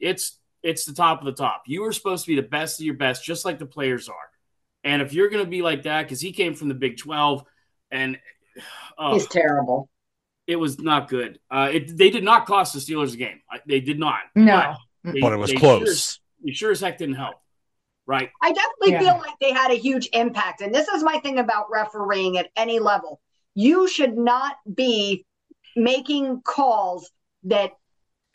it's 0.00 0.38
it's 0.62 0.86
the 0.86 0.94
top 0.94 1.20
of 1.20 1.26
the 1.26 1.32
top. 1.32 1.64
You 1.66 1.84
are 1.84 1.92
supposed 1.92 2.24
to 2.24 2.30
be 2.30 2.36
the 2.36 2.48
best 2.48 2.80
of 2.80 2.86
your 2.86 2.94
best, 2.94 3.22
just 3.24 3.44
like 3.44 3.58
the 3.58 3.66
players 3.66 4.08
are. 4.08 4.14
And 4.82 5.02
if 5.02 5.12
you're 5.12 5.28
going 5.28 5.44
to 5.44 5.50
be 5.50 5.60
like 5.62 5.82
that, 5.82 6.02
because 6.02 6.20
he 6.20 6.32
came 6.32 6.54
from 6.54 6.68
the 6.68 6.74
Big 6.74 6.96
12 6.96 7.44
and 7.90 8.18
oh, 8.98 9.14
He's 9.14 9.26
terrible. 9.28 9.88
It 10.46 10.56
was 10.56 10.78
not 10.78 11.08
good. 11.08 11.38
Uh, 11.50 11.70
it, 11.72 11.96
they 11.96 12.10
did 12.10 12.24
not 12.24 12.46
cost 12.46 12.72
the 12.74 12.78
Steelers 12.80 13.14
a 13.14 13.16
game. 13.16 13.40
They 13.66 13.80
did 13.80 13.98
not. 13.98 14.20
No. 14.34 14.74
They- 15.02 15.20
but 15.20 15.32
it 15.32 15.36
was 15.36 15.52
close. 15.52 16.18
Sure, 16.44 16.54
sure 16.54 16.70
as 16.72 16.80
heck 16.80 16.98
didn't 16.98 17.16
help. 17.16 17.36
Right. 18.06 18.30
I 18.42 18.52
definitely 18.52 18.92
Yeah. 18.92 18.98
feel 19.00 19.18
like 19.18 19.38
they 19.40 19.52
had 19.52 19.70
a 19.70 19.74
huge 19.76 20.08
impact. 20.12 20.60
And 20.60 20.74
this 20.74 20.88
is 20.88 21.02
my 21.02 21.18
thing 21.20 21.38
about 21.38 21.70
refereeing 21.70 22.36
at 22.36 22.50
any 22.56 22.78
level. 22.78 23.20
You 23.54 23.88
should 23.88 24.16
not 24.18 24.56
be 24.74 25.24
making 25.76 26.42
calls 26.42 27.10
that 27.44 27.72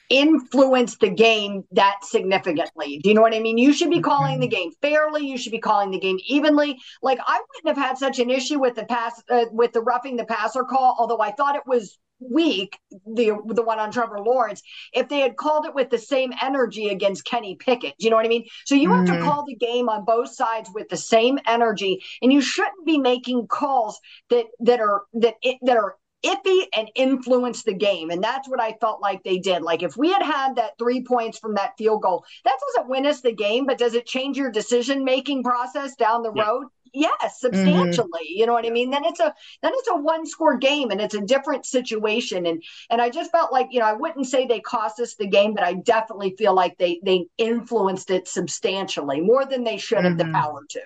influence 0.10 0.98
the 0.98 1.10
game 1.10 1.64
that 1.72 1.98
significantly. 2.04 3.00
Do 3.04 3.10
you 3.10 3.16
know 3.16 3.22
what 3.22 3.36
I 3.36 3.40
mean? 3.40 3.58
You 3.58 3.74
should 3.74 3.90
be 3.92 4.02
calling 4.02 4.40
the 4.40 4.48
game 4.48 4.72
fairly. 4.82 5.26
You 5.28 5.38
should 5.38 5.52
be 5.52 5.60
calling 5.60 5.92
the 5.92 6.00
game 6.00 6.18
evenly. 6.28 6.80
Like 7.02 7.20
I 7.26 7.40
wouldn't 7.40 7.78
have 7.78 7.88
had 7.88 7.98
such 7.98 8.20
an 8.20 8.30
issue 8.30 8.60
with 8.60 8.76
the 8.76 8.86
pass 8.86 9.22
uh, 9.30 9.46
with 9.52 9.74
the 9.74 9.82
roughing 9.82 10.16
the 10.16 10.26
passer 10.26 10.64
call, 10.64 10.96
although 11.00 11.20
I 11.22 11.32
thought 11.32 11.56
it 11.56 11.68
was 11.68 11.98
weak 12.22 12.78
the 13.16 13.32
the 13.48 13.64
one 13.64 13.80
on 13.80 13.92
Trevor 13.92 14.20
Lawrence 14.20 14.62
if 14.92 15.08
they 15.08 15.20
had 15.20 15.38
called 15.38 15.66
it 15.66 15.74
with 15.74 15.90
the 15.90 15.98
same 15.98 16.34
energy 16.42 16.90
against 16.90 17.24
Kenny 17.24 17.56
Pickett. 17.56 17.96
Do 17.98 18.06
you 18.06 18.10
know 18.10 18.18
what 18.18 18.26
I 18.26 18.30
mean? 18.30 18.46
So 18.66 18.76
you 18.76 18.92
have 18.92 19.06
to 19.06 19.14
Mhm. 19.14 19.22
call 19.22 19.46
the 19.46 19.56
game 19.56 19.88
on 19.88 20.04
both 20.04 20.30
sides 20.34 20.70
with 20.74 20.90
the 20.90 20.98
same 20.98 21.40
energy 21.48 22.04
and 22.22 22.34
you 22.34 22.42
shouldn't 22.42 22.86
be 22.86 22.98
making 22.98 23.48
calls 23.48 24.00
that 24.30 24.48
that 24.60 24.82
are 24.82 25.04
that 25.14 25.36
that 25.62 25.78
are 25.78 25.96
iffy 26.24 26.66
and 26.76 26.90
influence 26.96 27.64
the 27.64 27.74
game. 27.74 28.10
And 28.10 28.24
that's 28.24 28.48
what 28.50 28.62
I 28.62 28.74
felt 28.82 29.02
like 29.02 29.24
they 29.24 29.38
did. 29.40 29.62
Like 29.62 29.84
if 29.84 29.96
we 29.98 30.12
had 30.12 30.24
had 30.24 30.56
that 30.58 30.78
three 30.78 31.04
points 31.04 31.40
from 31.40 31.56
that 31.56 31.74
field 31.78 32.02
goal, 32.02 32.26
that 32.46 32.58
doesn't 32.76 32.90
win 32.90 33.06
us 33.06 33.22
the 33.22 33.32
game, 33.34 33.66
but 33.66 33.78
does 33.78 33.94
it 33.94 34.06
change 34.06 34.38
your 34.38 34.52
decision 34.52 35.04
making 35.06 35.44
process 35.44 35.96
down 35.96 36.24
the 36.24 36.32
Yeah. 36.34 36.44
road? 36.44 36.68
Yes, 36.92 37.40
substantially. 37.40 38.26
You 38.30 38.48
know 38.48 38.54
what 38.54 38.66
I 38.66 38.72
mean? 38.72 38.90
Then 38.90 39.06
it's 39.06 39.20
a 39.20 39.34
then 39.62 39.72
it's 39.76 39.88
a 39.90 39.96
one 39.96 40.26
score 40.26 40.58
game 40.58 40.90
and 40.90 41.00
it's 41.00 41.14
a 41.14 41.22
different 41.22 41.66
situation. 41.66 42.46
And 42.48 42.64
and 42.90 43.00
I 43.02 43.10
just 43.10 43.32
felt 43.32 43.52
like, 43.52 43.68
you 43.72 43.80
know, 43.80 43.86
I 43.86 43.94
wouldn't 43.94 44.26
say 44.26 44.46
they 44.48 44.60
cost 44.60 45.00
us 45.00 45.16
the 45.16 45.28
game, 45.28 45.54
but 45.54 45.64
I 45.64 45.74
definitely 45.74 46.36
feel 46.38 46.56
like 46.56 46.78
they 46.78 47.00
they 47.04 47.28
influenced 47.38 48.10
it 48.10 48.28
substantially 48.28 49.22
more 49.22 49.46
than 49.46 49.64
they 49.64 49.78
should 49.78 50.04
have 50.06 50.18
the 50.18 50.26
Mhm. 50.26 50.34
power 50.34 50.66
to. 50.70 50.82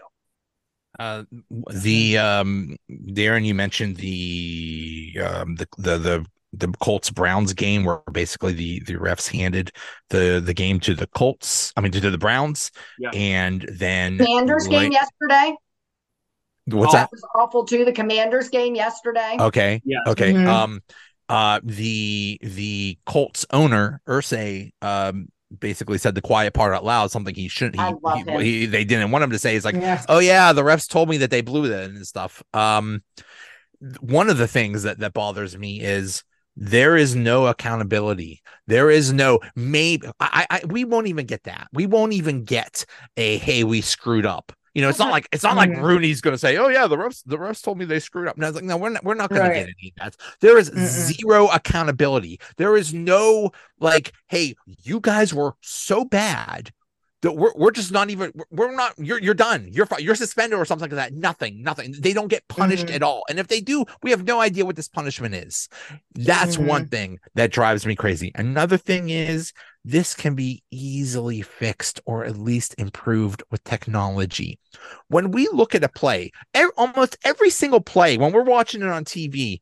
Uh, 0.99 1.23
the 1.71 2.17
um, 2.17 2.75
Darren, 2.89 3.45
you 3.45 3.55
mentioned 3.55 3.97
the 3.97 5.17
um, 5.23 5.55
the 5.55 5.67
the 5.77 5.97
the 5.97 6.25
the 6.53 6.67
Colts 6.79 7.09
Browns 7.09 7.53
game 7.53 7.83
where 7.83 8.01
basically 8.11 8.53
the 8.53 8.79
the 8.81 8.93
refs 8.93 9.27
handed 9.27 9.71
the 10.09 10.41
the 10.43 10.53
game 10.53 10.79
to 10.81 10.93
the 10.93 11.07
Colts. 11.07 11.73
I 11.75 11.81
mean 11.81 11.91
to 11.93 12.11
the 12.11 12.17
Browns, 12.17 12.71
Yeah. 12.99 13.09
and 13.13 13.65
then 13.73 14.17
Commanders 14.19 14.67
game 14.67 14.91
yesterday. 14.91 15.55
What's 16.65 16.93
Oh, 16.93 16.97
that? 16.97 17.09
That 17.09 17.11
was 17.11 17.25
awful 17.35 17.65
too. 17.65 17.85
The 17.85 17.91
Commanders 17.91 18.49
game 18.49 18.75
yesterday. 18.75 19.35
Okay. 19.39 19.81
Yeah. 19.83 19.99
Okay. 20.07 20.31
Mhm. 20.33 20.47
Um 20.47 20.81
uh 21.29 21.59
the 21.63 22.39
the 22.41 22.97
Colts 23.05 23.45
owner, 23.51 24.01
Irsay, 24.07 24.71
um 24.81 25.27
basically 25.59 25.97
said 25.97 26.15
the 26.15 26.21
quiet 26.21 26.53
part 26.53 26.73
out 26.73 26.83
loud, 26.85 27.11
something 27.11 27.33
he 27.35 27.47
shouldn't 27.47 27.75
he, 27.75 27.81
he, 28.43 28.59
he- 28.61 28.65
they 28.65 28.83
didn't 28.83 29.11
want 29.11 29.23
him 29.23 29.31
to 29.31 29.39
say. 29.39 29.53
He's 29.53 29.65
like, 29.65 29.75
Yeah. 29.75 30.03
oh 30.09 30.19
yeah, 30.19 30.53
the 30.53 30.63
refs 30.63 30.87
told 30.87 31.09
me 31.09 31.17
that 31.17 31.31
they 31.31 31.41
blew 31.41 31.67
that 31.69 31.89
and 31.89 32.05
stuff. 32.07 32.41
Um 32.53 33.03
one 33.99 34.29
of 34.29 34.37
the 34.37 34.47
things 34.47 34.83
that 34.83 34.99
that 34.99 35.13
bothers 35.13 35.57
me 35.57 35.81
is 35.81 36.23
there 36.55 36.95
is 36.95 37.15
no 37.15 37.47
accountability. 37.47 38.41
There 38.67 38.89
is 38.89 39.11
no 39.11 39.39
maybe 39.55 40.07
I, 40.19 40.45
I 40.49 40.61
we 40.67 40.85
won't 40.85 41.07
even 41.07 41.25
get 41.25 41.43
that. 41.43 41.67
We 41.73 41.87
won't 41.87 42.13
even 42.13 42.43
get 42.43 42.85
a 43.17 43.37
hey, 43.37 43.63
we 43.63 43.81
screwed 43.81 44.25
up. 44.25 44.53
You 44.73 44.81
know, 44.81 44.89
it's 44.89 44.99
not 44.99 45.11
like 45.11 45.27
it's 45.31 45.43
not 45.43 45.55
like 45.55 45.69
Mhm. 45.69 45.81
Rooney's 45.83 46.19
gonna 46.21 46.37
say, 46.37 46.57
"Oh 46.57 46.67
yeah, 46.67 46.87
the 46.87 46.95
refs 46.97 47.21
the 47.25 47.37
refs 47.37 47.61
told 47.61 47.77
me 47.77 47.85
they 47.85 47.99
screwed 47.99 48.27
up." 48.27 48.37
No, 48.37 48.47
it's 48.47 48.55
like 48.55 48.63
no, 48.63 48.75
we're 48.77 48.89
not 48.89 49.03
we're 49.03 49.13
not 49.13 49.29
gonna 49.29 49.53
get 49.53 49.67
any 49.67 49.93
of 49.97 50.03
that. 50.03 50.15
There 50.41 50.57
is 50.57 50.67
zero 50.75 51.47
accountability. 51.49 52.39
There 52.57 52.75
is 52.75 52.93
no 52.93 53.51
like, 53.79 54.13
hey, 54.29 54.55
you 54.83 54.99
guys 54.99 55.33
were 55.33 55.53
so 55.61 56.05
bad 56.05 56.71
that 57.21 57.33
we're, 57.33 57.53
we're 57.55 57.71
just 57.71 57.91
not 57.91 58.09
even 58.09 58.31
we're- 58.49 58.75
not 58.75 58.93
you're 58.97 59.21
you're 59.21 59.33
done. 59.35 59.69
You're 59.71 59.87
you're 59.99 60.15
suspended 60.15 60.57
or 60.57 60.65
something 60.65 60.89
like 60.89 60.95
that. 60.95 61.13
Nothing, 61.13 61.61
nothing. 61.61 61.93
They 61.99 62.13
don't 62.13 62.27
get 62.27 62.47
punished 62.47 62.87
Mhm. 62.87 62.95
at 62.95 63.03
all. 63.03 63.23
And 63.29 63.39
if 63.39 63.47
they 63.47 63.61
do, 63.61 63.85
we 64.01 64.09
have 64.09 64.23
no 64.23 64.41
idea 64.41 64.65
what 64.65 64.75
this 64.75 64.89
punishment 64.89 65.35
is. 65.35 65.69
That's 66.15 66.57
one 66.57 66.87
thing 66.87 67.19
that 67.35 67.51
drives 67.51 67.85
me 67.85 67.95
crazy. 67.95 68.31
Another 68.35 68.77
thing 68.77 69.09
is 69.09 69.53
this 69.85 70.13
can 70.13 70.35
be 70.35 70.63
easily 70.71 71.41
fixed 71.41 71.99
or 72.05 72.23
at 72.25 72.37
least 72.37 72.75
improved 72.77 73.43
with 73.51 73.63
technology. 73.63 74.59
When 75.09 75.31
we 75.31 75.49
look 75.51 75.75
at 75.75 75.83
a 75.83 75.89
play, 75.89 76.31
almost 76.77 77.17
every 77.23 77.49
single 77.49 77.81
play 77.81 78.17
when 78.17 78.31
we're 78.31 78.43
watching 78.43 78.81
it 78.81 78.87
on 78.87 79.03
TV 79.03 79.61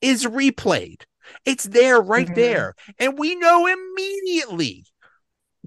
is 0.00 0.24
replayed. 0.24 1.02
It's 1.44 1.64
there 1.64 2.00
right 2.00 2.28
Mhm. 2.28 2.34
there. 2.34 2.74
And 2.98 3.18
we 3.18 3.34
know 3.34 3.66
immediately 3.66 4.86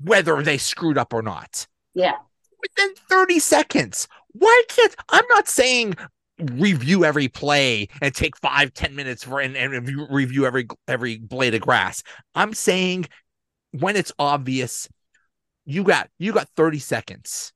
whether 0.02 0.42
they 0.42 0.58
screwed 0.58 0.98
up 0.98 1.14
or 1.14 1.22
not 1.22 1.68
Yeah. 1.94 2.18
within 2.62 2.96
30 3.10 3.40
seconds. 3.40 4.08
Why 4.32 4.64
can't 4.70 4.96
I'm 5.10 5.26
not 5.30 5.48
saying 5.50 5.96
review 6.40 7.04
every 7.04 7.28
play 7.28 7.90
and 8.02 8.16
take 8.16 8.38
five, 8.38 8.74
ten 8.74 8.96
minutes 8.96 9.26
for 9.26 9.42
and, 9.42 9.58
and 9.58 10.10
review 10.10 10.46
every 10.46 10.68
every 10.88 11.18
blade 11.18 11.54
of 11.54 11.62
grass. 11.62 12.02
I'm 12.34 12.54
saying 12.54 13.08
when 13.72 13.96
it's 13.96 14.12
obvious, 14.20 14.88
you 15.66 15.84
got 15.84 16.10
you 16.18 16.34
got 16.34 16.50
30 16.56 16.80
seconds. 16.80 17.54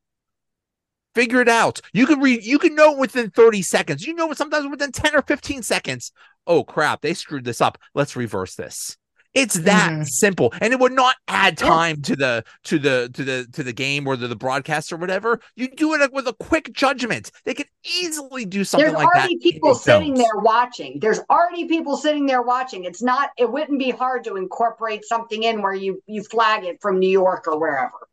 Figure 1.16 1.42
it 1.42 1.50
out. 1.50 1.80
You 1.94 2.06
can 2.06 2.20
read 2.20 2.44
you 2.44 2.60
can 2.60 2.76
know 2.76 2.96
within 2.98 3.30
30 3.30 3.62
seconds. 3.62 4.06
You 4.06 4.14
know 4.14 4.34
sometimes 4.34 4.68
within 4.68 4.92
10 4.92 5.16
or 5.16 5.22
15 5.22 5.64
seconds. 5.64 6.12
Oh 6.46 6.64
crap, 6.64 7.02
they 7.02 7.14
screwed 7.14 7.46
this 7.46 7.62
up. 7.62 7.78
Let's 7.94 8.16
reverse 8.16 8.56
this. 8.56 8.98
It's 9.34 9.56
that 9.56 9.92
Mhm. 9.92 10.08
simple, 10.08 10.54
and 10.62 10.72
it 10.74 10.80
would 10.80 10.92
not 10.92 11.16
add 11.28 11.60
Yeah. 11.60 11.68
time 11.68 12.02
to 12.04 12.16
the 12.16 12.44
to 12.66 12.78
the 12.78 13.10
to 13.14 13.24
the 13.24 13.48
to 13.54 13.64
the 13.64 13.74
game 13.74 14.08
or 14.08 14.16
the, 14.16 14.28
the 14.28 14.36
broadcast 14.36 14.94
or 14.94 14.98
whatever. 14.98 15.40
You 15.56 15.70
do 15.70 15.94
it 15.96 16.14
with 16.14 16.28
a 16.28 16.34
quick 16.34 16.72
judgment. 16.74 17.32
They 17.44 17.54
could 17.56 17.68
easily 17.84 18.46
do 18.46 18.64
something 18.64 18.86
There's 18.86 18.94
like 18.94 19.10
that. 19.14 19.14
There's 19.14 19.24
already 19.24 19.38
people 19.40 19.76
sitting 19.76 20.14
don't. 20.14 20.18
there 20.24 20.38
watching. 20.42 21.00
There's 21.00 21.20
already 21.32 21.66
people 21.68 21.98
sitting 21.98 22.28
there 22.28 22.44
watching. 22.44 22.84
It's 22.84 23.02
not. 23.02 23.32
It 23.38 23.52
wouldn't 23.52 23.80
be 23.80 23.90
hard 23.90 24.24
to 24.26 24.36
incorporate 24.36 25.04
something 25.06 25.42
in 25.44 25.62
where 25.62 25.74
you 25.74 26.02
you 26.06 26.24
flag 26.24 26.64
it 26.66 26.80
from 26.82 27.00
New 27.00 27.10
York 27.10 27.48
or 27.48 27.60
wherever. 27.60 28.08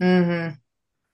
hmm 0.00 0.48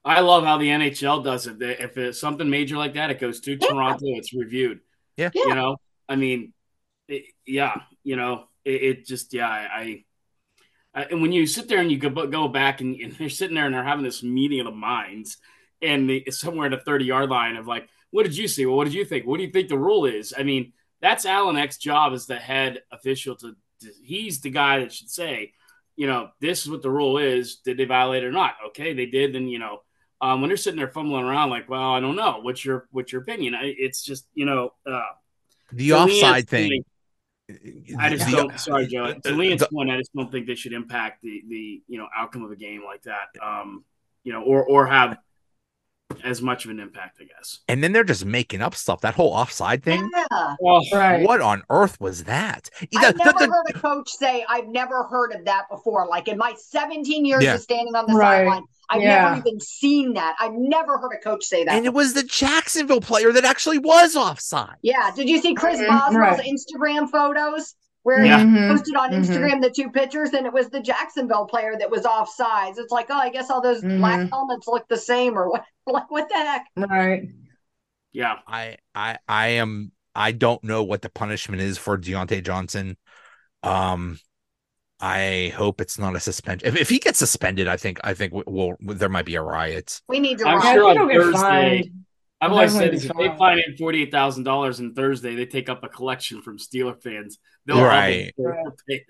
I 0.04 0.20
love 0.20 0.44
how 0.44 0.58
the 0.58 0.68
NHL 0.68 1.22
does 1.22 1.46
it. 1.46 1.62
If 1.62 1.96
it's 1.96 2.20
something 2.20 2.50
major 2.50 2.76
like 2.76 2.94
that, 2.94 3.10
it 3.10 3.20
goes 3.20 3.40
to 3.42 3.52
Yeah. 3.52 3.68
Toronto. 3.68 4.00
It's 4.02 4.34
reviewed. 4.34 4.80
Yeah. 5.16 5.30
Yeah. 5.32 5.44
You 5.46 5.54
know, 5.54 5.76
I 6.08 6.16
mean, 6.16 6.52
it, 7.08 7.24
yeah, 7.46 7.82
you 8.02 8.16
know, 8.16 8.48
it, 8.64 8.82
it 8.82 9.06
just, 9.06 9.32
yeah, 9.32 9.48
I, 9.48 10.04
I, 10.94 11.04
and 11.04 11.22
when 11.22 11.32
you 11.32 11.46
sit 11.46 11.68
there 11.68 11.78
and 11.78 11.90
you 11.90 11.98
go, 11.98 12.26
go 12.26 12.48
back 12.48 12.80
and, 12.80 12.96
and 13.00 13.12
they're 13.12 13.28
sitting 13.28 13.54
there 13.54 13.66
and 13.66 13.74
they're 13.74 13.84
having 13.84 14.04
this 14.04 14.22
meeting 14.22 14.60
of 14.60 14.66
the 14.66 14.72
minds 14.72 15.38
and 15.82 16.08
the, 16.08 16.24
somewhere 16.30 16.66
at 16.66 16.78
the 16.78 16.84
30 16.84 17.04
yard 17.04 17.30
line 17.30 17.56
of 17.56 17.66
like, 17.66 17.88
what 18.10 18.22
did 18.22 18.36
you 18.36 18.46
see? 18.46 18.64
Well, 18.64 18.76
what 18.76 18.84
did 18.84 18.94
you 18.94 19.04
think? 19.04 19.26
What 19.26 19.38
do 19.38 19.44
you 19.44 19.50
think 19.50 19.68
the 19.68 19.78
rule 19.78 20.06
is? 20.06 20.32
I 20.36 20.44
mean, 20.44 20.72
that's 21.00 21.26
Alan 21.26 21.56
Eck's 21.56 21.78
job 21.78 22.12
as 22.12 22.26
the 22.26 22.36
head 22.36 22.82
official 22.92 23.34
to, 23.36 23.56
to, 23.80 23.90
he's 24.02 24.40
the 24.40 24.50
guy 24.50 24.80
that 24.80 24.92
should 24.92 25.10
say, 25.10 25.52
you 25.96 26.06
know, 26.06 26.30
this 26.40 26.62
is 26.62 26.70
what 26.70 26.82
the 26.82 26.90
rule 26.90 27.18
is. 27.18 27.56
Did 27.56 27.76
they 27.76 27.84
violate 27.84 28.22
it 28.22 28.26
or 28.26 28.32
not? 28.32 28.54
Okay, 28.68 28.94
they 28.94 29.06
did. 29.06 29.34
Then, 29.34 29.48
you 29.48 29.58
know, 29.58 29.80
um, 30.20 30.40
when 30.40 30.48
they're 30.48 30.56
sitting 30.56 30.78
there 30.78 30.88
fumbling 30.88 31.24
around, 31.24 31.50
like, 31.50 31.68
well, 31.68 31.92
I 31.92 32.00
don't 32.00 32.16
know. 32.16 32.38
What's 32.40 32.64
your 32.64 32.88
what's 32.90 33.12
your 33.12 33.22
opinion? 33.22 33.54
I, 33.54 33.74
it's 33.76 34.02
just 34.02 34.26
you 34.34 34.46
know, 34.46 34.70
uh, 34.86 35.02
The 35.72 35.92
offside 35.92 36.48
thing. 36.48 36.84
Point, 37.48 37.60
I 37.98 38.08
just 38.10 38.26
the- 38.26 38.36
don't. 38.36 38.58
Sorry, 38.58 38.86
Joe. 38.86 39.12
To 39.12 39.30
LeeAnn's 39.30 39.60
the- 39.60 39.68
point, 39.68 39.90
I 39.90 39.98
just 39.98 40.14
don't 40.14 40.30
think 40.32 40.46
they 40.46 40.54
should 40.54 40.72
impact 40.72 41.22
the 41.22 41.42
the 41.48 41.82
you 41.88 41.98
know 41.98 42.08
outcome 42.16 42.42
of 42.44 42.50
a 42.50 42.56
game 42.56 42.82
like 42.84 43.02
that. 43.02 43.28
Um, 43.42 43.84
you 44.22 44.32
know, 44.32 44.42
or 44.42 44.64
or 44.64 44.86
have 44.86 45.18
as 46.22 46.40
much 46.40 46.64
of 46.64 46.70
an 46.70 46.78
impact, 46.80 47.18
I 47.20 47.24
guess. 47.24 47.60
and 47.68 47.82
then 47.82 47.92
they're 47.92 48.04
just 48.04 48.24
making 48.24 48.60
up 48.62 48.74
stuff. 48.74 49.00
That 49.00 49.14
whole 49.14 49.32
offside 49.32 49.82
thing. 49.82 50.08
Yeah. 50.14 50.54
Well, 50.60 50.82
Right. 50.92 51.22
What 51.26 51.40
on 51.40 51.62
earth 51.70 52.00
was 52.00 52.24
that? 52.24 52.70
I've 52.80 53.14
The- 53.14 53.24
never 53.24 53.38
the- 53.38 53.46
heard 53.46 53.64
a 53.70 53.72
coach 53.72 54.08
say, 54.10 54.44
I've 54.48 54.68
never 54.68 55.04
heard 55.04 55.32
of 55.32 55.44
that 55.46 55.64
before. 55.70 56.06
Like 56.06 56.28
in 56.28 56.38
my 56.38 56.54
17 56.56 57.24
years 57.24 57.42
Yeah. 57.42 57.54
of 57.54 57.62
standing 57.62 57.94
on 57.96 58.06
the 58.06 58.14
Right. 58.14 58.38
sideline, 58.46 58.62
I've 58.90 59.02
Yeah. 59.02 59.22
never 59.22 59.36
even 59.46 59.60
seen 59.60 60.14
that. 60.14 60.36
I've 60.38 60.52
never 60.54 60.98
heard 60.98 61.12
a 61.12 61.18
coach 61.22 61.44
say 61.44 61.64
that. 61.64 61.74
and 61.74 61.86
it 61.86 61.94
was 61.94 62.14
the 62.14 62.22
Jacksonville 62.22 63.00
player 63.00 63.32
that 63.32 63.44
actually 63.44 63.78
was 63.78 64.16
offside. 64.16 64.76
yeah. 64.82 65.10
Did 65.14 65.28
you 65.28 65.40
see 65.40 65.54
Chris 65.54 65.80
Mhm, 65.80 65.88
Boswell's 65.88 66.38
right. 66.38 66.46
Instagram 66.46 67.08
photos 67.10 67.74
where 68.02 68.24
Yeah. 68.24 68.38
he 68.40 68.44
Mhm, 68.44 68.68
posted 68.68 68.96
on 68.96 69.10
mhm. 69.10 69.24
Instagram 69.24 69.62
the 69.62 69.70
two 69.70 69.90
pictures 69.90 70.30
and 70.34 70.46
it 70.46 70.52
was 70.52 70.68
the 70.68 70.80
Jacksonville 70.80 71.46
player 71.46 71.74
that 71.78 71.90
was 71.90 72.04
off 72.04 72.28
sides? 72.28 72.78
It's 72.78 72.92
like, 72.92 73.06
oh, 73.08 73.14
I 73.14 73.30
guess 73.30 73.50
all 73.50 73.62
those 73.62 73.80
black 73.80 74.20
Mhm. 74.20 74.30
helmets 74.30 74.66
look 74.68 74.86
the 74.88 74.96
same 74.96 75.38
or 75.38 75.48
what? 75.50 75.64
Like, 75.86 76.10
what 76.10 76.28
the 76.28 76.34
heck? 76.36 76.66
Right. 76.76 77.28
yeah, 78.12 78.36
I 78.46 78.76
I 78.94 79.18
I 79.28 79.46
am 79.48 79.92
I 80.14 80.32
don't 80.32 80.62
know 80.64 80.82
what 80.84 81.02
the 81.02 81.08
punishment 81.10 81.60
is 81.60 81.76
for 81.78 81.98
Diontae 81.98 82.44
Johnson. 82.44 82.96
Um 83.62 84.18
I 85.04 85.52
hope 85.54 85.80
it's 85.82 85.98
not 85.98 86.16
a 86.16 86.20
suspension. 86.20 86.66
If, 86.66 86.76
if 86.76 86.88
he 86.88 86.98
gets 86.98 87.18
suspended, 87.18 87.68
I 87.68 87.76
think 87.76 88.00
I 88.02 88.14
think 88.14 88.32
we'll, 88.32 88.44
we'll 88.46 88.96
there 88.96 89.10
might 89.10 89.26
be 89.26 89.34
a 89.34 89.42
riot. 89.42 90.00
We 90.08 90.18
need 90.18 90.38
to 90.38 90.48
I'm 90.48 90.56
run. 90.58 90.64
Yeah, 90.66 90.72
sure 90.74 90.98
on 91.00 91.08
Thursday. 91.10 91.90
I've 92.40 92.50
Well, 92.50 92.58
always 92.58 92.72
said 92.72 92.92
might 92.92 92.94
if 92.94 93.02
they 93.02 93.08
fine. 93.08 93.36
find 93.36 93.60
him 93.60 93.76
forty 93.76 94.02
eight 94.02 94.10
thousand 94.10 94.44
dollars 94.44 94.80
in 94.80 94.94
Thursday, 94.94 95.34
they 95.34 95.46
take 95.46 95.68
up 95.68 95.84
a 95.84 95.88
collection 95.88 96.40
from 96.40 96.58
Steeler 96.58 97.00
fans. 97.02 97.38
They'll 97.66 97.82
Right. 97.84 98.32
all 98.38 98.70
pay 98.88 98.96
it. 98.96 99.04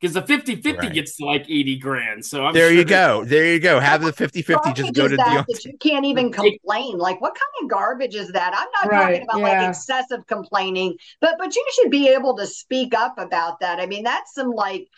Because 0.00 0.14
the 0.14 0.22
50-50 0.22 0.76
Right. 0.78 0.92
gets 0.92 1.16
to 1.16 1.24
like 1.24 1.46
80 1.48 1.78
grand. 1.78 2.24
So 2.24 2.44
I'm 2.44 2.52
there 2.52 2.70
you 2.72 2.84
go. 2.84 3.24
There 3.24 3.46
you 3.46 3.58
go. 3.58 3.80
Have 3.80 4.02
the 4.02 4.12
50-50 4.12 4.74
just 4.74 4.92
go 4.92 5.08
to 5.08 5.16
that, 5.16 5.26
Diontae. 5.26 5.46
that 5.48 5.64
you 5.64 5.78
can't 5.78 6.04
even 6.04 6.30
complain. 6.30 6.98
Like, 6.98 7.20
what 7.22 7.34
kind 7.34 7.64
of 7.64 7.70
garbage 7.70 8.14
is 8.14 8.30
that? 8.32 8.52
I'm 8.54 8.68
not 8.82 8.92
Right, 8.92 9.22
talking 9.22 9.22
about 9.22 9.38
yeah. 9.38 9.60
like 9.60 9.68
excessive 9.70 10.26
complaining, 10.26 10.96
but 11.20 11.36
but 11.38 11.54
you 11.56 11.64
should 11.74 11.90
be 11.90 12.08
able 12.08 12.36
to 12.36 12.46
speak 12.46 12.92
up 12.92 13.14
about 13.18 13.60
that. 13.60 13.80
I 13.80 13.86
mean, 13.86 14.04
that's 14.04 14.34
some 14.34 14.50
like 14.50 14.88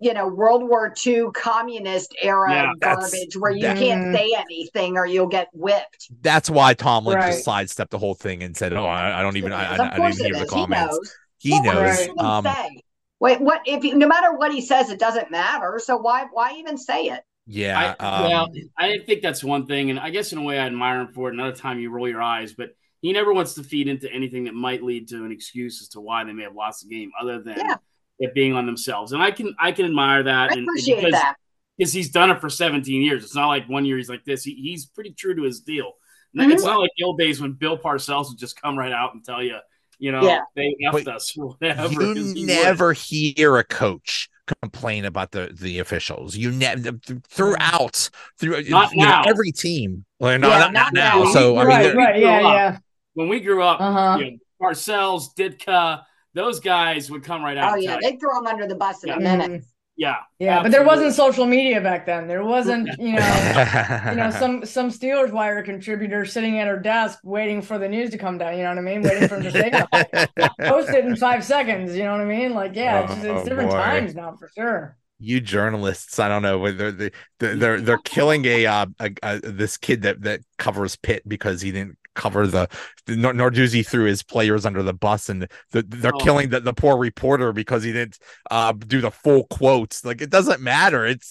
you 0.00 0.14
know 0.14 0.28
World 0.28 0.62
War 0.62 0.92
II 1.06 1.26
communist 1.34 2.14
era 2.22 2.50
Yeah, 2.52 2.72
garbage 2.80 3.36
where 3.38 3.50
you 3.50 3.62
that- 3.62 3.76
can't 3.78 4.14
say 4.14 4.30
anything 4.38 4.96
or 4.96 5.06
you'll 5.06 5.26
get 5.26 5.48
whipped. 5.52 6.08
That's 6.22 6.48
why 6.48 6.74
Tomlin 6.74 7.16
Right. 7.16 7.32
just 7.32 7.44
sidestepped 7.44 7.90
the 7.90 7.98
whole 7.98 8.14
thing 8.14 8.42
and 8.42 8.56
said, 8.56 8.72
"Oh, 8.72 8.84
I, 8.86 9.18
I 9.18 9.22
don't 9.22 9.36
even. 9.36 9.52
I, 9.52 9.74
Of 9.74 9.80
I, 9.80 9.90
I 9.92 9.96
course 9.96 10.16
didn't 10.16 10.30
it 10.32 10.36
hear 10.36 10.44
the 10.44 10.50
comments." 10.50 11.16
He 11.38 11.50
He 11.50 11.60
knows. 11.60 11.74
knows. 11.74 12.08
What 12.14 12.44
Right. 12.44 12.66
Um. 12.66 12.76
Wait, 13.20 13.40
what 13.40 13.62
if 13.66 13.82
you, 13.82 13.96
no 13.96 14.06
matter 14.06 14.36
what 14.36 14.52
he 14.52 14.60
says, 14.60 14.90
it 14.90 15.00
doesn't 15.00 15.30
matter. 15.30 15.80
So 15.82 15.96
why 15.96 16.26
why 16.32 16.52
even 16.58 16.78
say 16.78 17.06
it? 17.06 17.20
yeah. 17.46 17.94
I, 17.98 18.04
um, 18.06 18.30
well, 18.30 18.48
I 18.76 18.98
think 19.06 19.22
that's 19.22 19.42
one 19.42 19.66
thing, 19.66 19.90
and 19.90 19.98
I 19.98 20.10
guess 20.10 20.32
in 20.32 20.38
a 20.38 20.42
way 20.42 20.58
I 20.58 20.66
admire 20.66 21.00
him 21.00 21.08
for 21.08 21.28
it. 21.28 21.34
Another 21.34 21.56
time 21.56 21.80
you 21.80 21.90
roll 21.90 22.08
your 22.08 22.22
eyes, 22.22 22.52
but 22.52 22.70
he 23.00 23.12
never 23.12 23.32
wants 23.32 23.54
to 23.54 23.62
feed 23.64 23.88
into 23.88 24.12
anything 24.12 24.44
that 24.44 24.54
might 24.54 24.82
lead 24.82 25.08
to 25.08 25.24
an 25.24 25.32
excuse 25.32 25.80
as 25.82 25.88
to 25.90 26.00
why 26.00 26.22
they 26.24 26.32
may 26.32 26.42
have 26.44 26.54
lost 26.54 26.82
the 26.86 26.94
game, 26.94 27.10
other 27.20 27.40
than 27.40 27.56
Yeah. 27.56 27.76
It 28.18 28.34
being 28.34 28.54
on 28.54 28.66
themselves. 28.66 29.12
And 29.12 29.22
I 29.22 29.30
can 29.30 29.54
I 29.58 29.72
can 29.72 29.84
admire 29.86 30.22
that. 30.24 30.50
I 30.50 30.54
and, 30.54 30.62
appreciate 30.64 30.96
because, 30.96 31.12
that. 31.12 31.34
because 31.76 31.92
he's 31.92 32.10
done 32.10 32.30
it 32.30 32.40
for 32.40 32.48
17 32.48 33.00
years. 33.02 33.24
It's 33.24 33.34
not 33.34 33.48
like 33.48 33.68
one 33.68 33.84
year 33.84 33.96
he's 33.96 34.08
like 34.08 34.24
this. 34.24 34.42
He, 34.44 34.54
he's 34.54 34.86
pretty 34.86 35.12
true 35.12 35.34
to 35.36 35.42
his 35.42 35.60
deal. 35.60 35.92
And 36.34 36.42
Mm-hmm. 36.42 36.50
It's 36.52 36.64
not 36.64 36.78
like 36.80 36.90
the 36.98 37.04
old 37.04 37.18
days 37.18 37.40
when 37.40 37.52
Bill 37.52 37.78
Parcells 37.78 38.28
would 38.28 38.38
just 38.38 38.60
come 38.60 38.78
right 38.78 38.92
out 38.92 39.14
and 39.14 39.24
tell 39.24 39.42
you, 39.42 39.56
you 39.98 40.12
know, 40.12 40.22
Yeah. 40.22 40.40
they 40.54 40.74
effed 40.84 41.04
But 41.04 41.08
us 41.08 41.34
or 41.38 41.48
whatever. 41.48 41.88
'cause 41.88 42.16
you 42.16 42.34
he 42.34 42.40
would. 42.40 42.46
never 42.46 42.92
hear 42.92 43.56
a 43.56 43.64
coach 43.64 44.28
complain 44.62 45.04
about 45.04 45.30
the 45.32 45.50
the 45.60 45.78
officials. 45.78 46.34
You 46.36 46.50
never 46.50 46.92
throughout 47.28 48.10
through 48.38 48.62
Not 48.64 48.92
you 48.92 48.98
know, 49.02 49.04
now. 49.04 49.22
every 49.26 49.52
team. 49.52 50.04
Well, 50.20 50.38
no, 50.38 50.48
Yeah, 50.48 50.58
not, 50.58 50.72
not 50.72 50.92
not 50.92 50.94
now. 50.94 51.22
now. 51.24 51.32
So 51.32 51.56
I 51.58 51.64
mean, 51.64 51.96
right, 51.96 52.18
yeah, 52.20 52.36
up. 52.36 52.42
yeah. 52.42 52.78
when 53.14 53.28
we 53.28 53.40
grew 53.40 53.62
up, 53.62 53.80
Uh-huh. 53.80 54.18
you 54.20 54.30
know, 54.32 54.36
Parcells, 54.60 55.34
Ditka, 55.38 56.02
those 56.34 56.60
guys 56.60 57.10
would 57.10 57.22
come 57.24 57.42
right 57.42 57.56
out. 57.56 57.72
Oh 57.72 57.76
yeah, 57.76 57.92
tell 57.92 58.02
you. 58.02 58.10
they 58.10 58.16
throw 58.18 58.34
them 58.34 58.46
under 58.46 58.66
the 58.66 58.74
bus 58.76 59.02
in 59.04 59.10
a 59.10 59.12
Yeah. 59.14 59.18
minute. 59.18 59.50
Mhm. 59.50 59.64
yeah, 59.96 60.16
Yeah, 60.38 60.62
but 60.62 60.70
there 60.70 60.84
wasn't 60.84 61.12
social 61.14 61.44
media 61.46 61.80
back 61.80 62.06
then. 62.06 62.28
There 62.28 62.44
wasn't, 62.44 62.88
you 62.98 63.14
know, 63.14 64.04
you 64.10 64.16
know, 64.16 64.30
some 64.30 64.64
some 64.64 64.90
Steelers 64.90 65.32
wire 65.32 65.62
contributor 65.62 66.24
sitting 66.24 66.58
at 66.60 66.68
her 66.68 66.78
desk 66.78 67.18
waiting 67.24 67.60
for 67.62 67.78
the 67.78 67.88
news 67.88 68.10
to 68.10 68.18
come 68.18 68.38
down. 68.38 68.56
You 68.56 68.62
know 68.62 68.68
what 68.70 68.78
I 68.78 68.82
mean? 68.82 69.02
Waiting 69.02 69.28
for 69.28 69.36
him 69.36 69.42
to 69.44 69.50
say 69.50 69.70
it. 69.92 70.50
Post 70.60 70.90
it 70.90 71.04
in 71.04 71.16
five 71.16 71.44
seconds. 71.44 71.96
You 71.96 72.04
know 72.04 72.12
what 72.12 72.20
I 72.20 72.24
mean? 72.26 72.54
Like, 72.54 72.76
yeah, 72.76 73.00
it's, 73.04 73.14
just, 73.14 73.26
Oh, 73.26 73.44
different 73.44 73.70
boy. 73.70 73.76
times 73.76 74.14
now 74.14 74.36
for 74.38 74.48
sure. 74.56 74.96
you 75.18 75.40
journalists, 75.40 76.20
I 76.20 76.28
don't 76.28 76.42
know 76.42 76.58
whether 76.60 76.92
they 76.92 77.10
they're 77.40 77.56
they're, 77.56 77.80
they're 77.80 77.98
killing 78.04 78.44
a, 78.44 78.66
uh, 78.66 78.86
a, 79.00 79.10
a 79.24 79.40
this 79.40 79.76
kid 79.76 80.02
that 80.02 80.22
that 80.22 80.42
covers 80.58 80.94
Pitt 80.94 81.28
because 81.28 81.60
he 81.60 81.72
didn't 81.72 81.98
cover 82.18 82.46
the, 82.46 82.68
Narduzzi 83.06 83.86
threw 83.86 84.04
his 84.04 84.22
players 84.22 84.66
under 84.66 84.82
the 84.82 84.92
bus 84.92 85.30
and 85.30 85.48
the, 85.72 85.82
they're 85.82 86.12
Oh. 86.14 86.18
killing 86.18 86.50
the, 86.50 86.60
the 86.60 86.74
poor 86.74 86.98
reporter 86.98 87.52
because 87.54 87.82
he 87.82 87.92
didn't 87.92 88.18
uh 88.50 88.72
do 88.72 89.00
the 89.00 89.10
full 89.10 89.44
quotes. 89.44 90.04
Like 90.04 90.20
it 90.20 90.28
doesn't 90.28 90.60
matter. 90.60 91.06
It's 91.06 91.30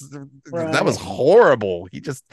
that 0.54 0.84
was 0.84 0.98
horrible. 0.98 1.88
He 1.92 2.00
just 2.00 2.24